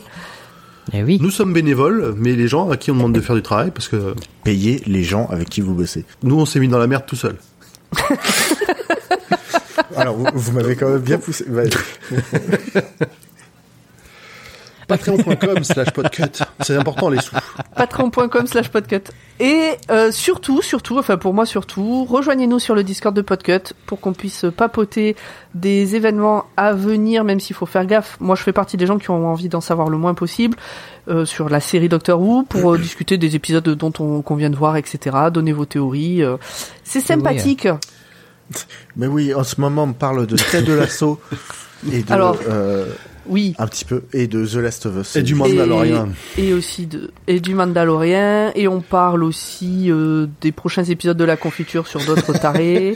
Eh 0.92 1.02
oui. 1.02 1.18
Nous 1.22 1.30
sommes 1.30 1.54
bénévoles, 1.54 2.12
mais 2.18 2.34
les 2.34 2.48
gens 2.48 2.68
à 2.68 2.76
qui 2.76 2.90
on 2.90 2.94
demande 2.96 3.14
de 3.14 3.20
faire 3.22 3.34
du 3.34 3.40
travail, 3.42 3.70
parce 3.70 3.88
que 3.88 4.14
Payez 4.44 4.82
les 4.86 5.02
gens 5.04 5.26
avec 5.30 5.48
qui 5.48 5.62
vous 5.62 5.72
bossez. 5.74 6.04
nous 6.22 6.38
on 6.38 6.44
s'est 6.44 6.60
mis 6.60 6.68
dans 6.68 6.78
la 6.78 6.86
merde 6.86 7.04
tout 7.06 7.16
seul. 7.16 7.36
Alors, 9.96 10.16
vous, 10.16 10.26
vous 10.34 10.52
m'avez 10.52 10.76
quand 10.76 10.88
même 10.90 11.00
bien 11.00 11.16
poussé. 11.18 11.46
Patreon.com 14.88 15.62
slash 15.64 15.90
podcut. 15.90 16.42
C'est 16.62 16.76
important 16.76 17.10
les 17.10 17.20
sous. 17.20 17.36
patreon.com 17.76 18.46
slash 18.46 18.68
podcut. 18.70 19.02
Et 19.38 19.72
euh, 19.90 20.10
surtout, 20.10 20.62
surtout, 20.62 20.98
enfin 20.98 21.16
pour 21.18 21.34
moi 21.34 21.44
surtout, 21.46 22.04
rejoignez-nous 22.06 22.58
sur 22.58 22.74
le 22.74 22.82
Discord 22.82 23.14
de 23.14 23.20
Podcut 23.22 23.74
pour 23.86 24.00
qu'on 24.00 24.14
puisse 24.14 24.46
papoter 24.56 25.14
des 25.54 25.94
événements 25.94 26.46
à 26.56 26.72
venir, 26.72 27.22
même 27.22 27.38
s'il 27.38 27.54
faut 27.54 27.66
faire 27.66 27.84
gaffe. 27.86 28.16
Moi, 28.18 28.34
je 28.34 28.42
fais 28.42 28.52
partie 28.52 28.76
des 28.76 28.86
gens 28.86 28.98
qui 28.98 29.10
ont 29.10 29.28
envie 29.28 29.48
d'en 29.48 29.60
savoir 29.60 29.90
le 29.90 29.98
moins 29.98 30.14
possible 30.14 30.56
euh, 31.08 31.24
sur 31.24 31.48
la 31.48 31.60
série 31.60 31.88
Doctor 31.88 32.20
Who 32.20 32.42
pour 32.44 32.72
euh, 32.74 32.78
discuter 32.78 33.18
des 33.18 33.36
épisodes 33.36 33.68
dont 33.68 33.92
on 34.00 34.22
qu'on 34.22 34.36
vient 34.36 34.50
de 34.50 34.56
voir, 34.56 34.76
etc. 34.76 35.16
Donner 35.32 35.52
vos 35.52 35.66
théories. 35.66 36.22
euh. 36.22 36.36
C'est 36.82 37.00
sympathique. 37.00 37.68
Mais 38.96 39.06
oui, 39.06 39.34
en 39.34 39.44
ce 39.44 39.60
moment, 39.60 39.82
on 39.84 39.88
me 39.88 39.92
parle 39.92 40.26
de 40.26 40.36
Ted 40.36 40.62
de 40.66 40.72
l'assaut 40.72 41.20
et 41.92 42.02
de, 42.02 42.12
Alors. 42.12 42.38
euh, 42.48 42.86
Oui. 43.28 43.54
un 43.58 43.66
petit 43.66 43.84
peu, 43.84 44.02
et 44.12 44.26
de 44.26 44.44
The 44.46 44.54
Last 44.56 44.86
of 44.86 44.96
Us. 45.00 45.16
Et 45.16 45.22
du 45.22 45.34
Mandalorian. 45.34 46.08
Et, 46.36 46.48
et 46.48 46.54
aussi 46.54 46.86
de 46.86 47.10
et 47.26 47.40
du 47.40 47.54
Mandalorian 47.54 48.52
et 48.54 48.68
on 48.68 48.80
parle 48.80 49.22
aussi 49.24 49.90
euh, 49.90 50.26
des 50.40 50.52
prochains 50.52 50.84
épisodes 50.84 51.16
de 51.16 51.24
la 51.24 51.36
confiture 51.36 51.86
sur 51.86 52.04
d'autres 52.04 52.32
tarés. 52.40 52.94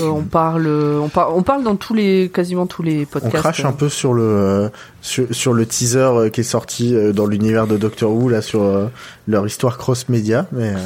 Euh, 0.00 0.06
on 0.06 0.22
parle 0.22 0.66
on 0.66 1.08
parle 1.08 1.32
on 1.36 1.42
parle 1.42 1.62
dans 1.64 1.76
tous 1.76 1.94
les 1.94 2.30
quasiment 2.32 2.66
tous 2.66 2.82
les 2.82 3.02
On 3.02 3.06
podcasts. 3.06 3.34
crache 3.36 3.64
un 3.64 3.72
peu 3.72 3.88
sur 3.88 4.14
le 4.14 4.22
euh, 4.22 4.68
sur, 5.02 5.26
sur 5.32 5.52
le 5.52 5.66
teaser 5.66 5.98
euh, 5.98 6.28
qui 6.30 6.40
est 6.40 6.44
sorti 6.44 6.94
euh, 6.94 7.12
dans 7.12 7.26
l'univers 7.26 7.66
de 7.66 7.76
Doctor 7.76 8.10
Who 8.12 8.28
là 8.28 8.40
sur 8.42 8.62
euh, 8.62 8.86
leur 9.28 9.46
histoire 9.46 9.76
cross 9.78 10.08
média, 10.08 10.46
mais 10.52 10.70
euh, 10.70 10.78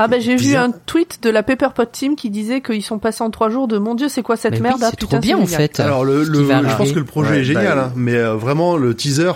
Ah 0.00 0.06
ben 0.06 0.20
j'ai 0.20 0.36
vu 0.36 0.54
un 0.54 0.70
tweet 0.70 1.20
de 1.24 1.28
la 1.30 1.42
Pepperpot 1.42 1.84
Team 1.86 2.14
qui 2.14 2.30
disait 2.30 2.60
qu'ils 2.60 2.84
sont 2.84 3.00
passés 3.00 3.24
en 3.24 3.30
trois 3.30 3.48
jours 3.48 3.66
de 3.66 3.78
mon 3.78 3.96
dieu 3.96 4.08
c'est 4.08 4.22
quoi 4.22 4.36
cette 4.36 4.52
Mais 4.52 4.58
oui, 4.58 4.62
merde 4.62 4.80
ah, 4.84 4.86
c'est 4.90 4.96
putain, 5.00 5.16
trop 5.16 5.20
bien 5.20 5.36
en 5.38 5.44
fait. 5.46 5.80
Alors 5.80 6.04
le, 6.04 6.22
le 6.22 6.44
je 6.44 6.76
pense 6.76 6.92
que 6.92 6.98
le 7.00 7.04
projet 7.04 7.30
Ouais, 7.32 7.38
est 7.40 7.44
génial, 7.44 7.76
bah, 7.76 7.84
hein, 7.88 7.92
mais 7.96 8.14
euh, 8.14 8.34
vraiment 8.36 8.76
le 8.76 8.94
teaser. 8.94 9.32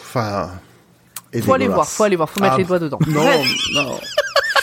Enfin, 0.00 0.50
Faut 1.42 1.54
aller 1.54 1.68
voir, 1.68 1.86
faut 1.88 2.02
aller 2.02 2.16
voir, 2.16 2.28
faut 2.28 2.40
mettre 2.40 2.54
Ah, 2.54 2.58
les 2.58 2.64
doigts 2.64 2.78
dedans. 2.80 2.98
non, 3.06 3.22
Bref, 3.22 3.46
non. 3.74 3.94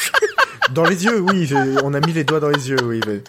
Dans 0.74 0.86
les 0.86 1.06
yeux, 1.06 1.20
oui, 1.22 1.50
on 1.84 1.94
a 1.94 2.00
mis 2.06 2.12
les 2.14 2.24
doigts 2.26 2.40
dans 2.42 2.50
les 2.50 2.70
yeux, 2.70 2.78
oui. 2.84 3.00
mais- 3.08 3.22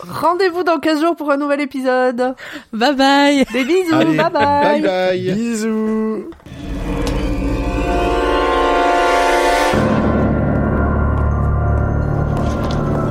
rendez-vous 0.00 0.62
dans 0.64 0.78
15 0.78 1.00
jours 1.00 1.14
pour 1.16 1.30
un 1.30 1.36
nouvel 1.36 1.60
épisode. 1.60 2.34
Bye 2.72 2.94
bye. 2.96 3.44
Des 3.52 3.64
bisous, 3.64 3.94
Allez, 3.94 4.16
bye 4.16 4.30
bye. 4.30 4.80
bye 4.80 4.82
bye. 4.82 5.34
Bisous. 5.34 6.24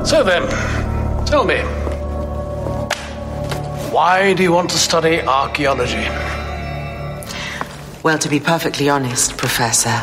So 0.04 0.22
then, 0.24 0.48
tell 1.26 1.44
me, 1.44 1.58
why 3.92 4.34
do 4.34 4.42
you 4.42 4.52
want 4.52 4.70
to 4.70 4.78
study 4.78 5.20
archaeology? 5.20 6.06
Well, 8.02 8.18
to 8.18 8.28
be 8.28 8.40
perfectly 8.40 8.88
honest, 8.88 9.36
Professor, 9.36 10.02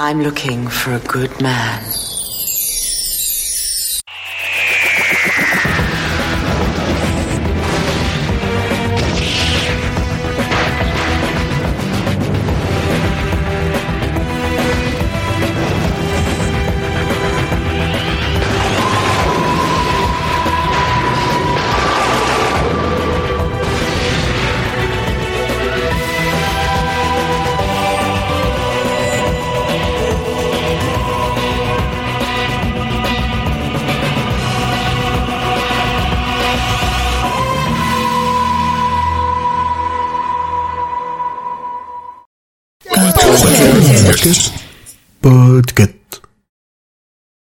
I'm 0.00 0.20
looking 0.22 0.66
for 0.66 0.94
a 0.94 0.98
good 1.00 1.40
man. 1.40 1.84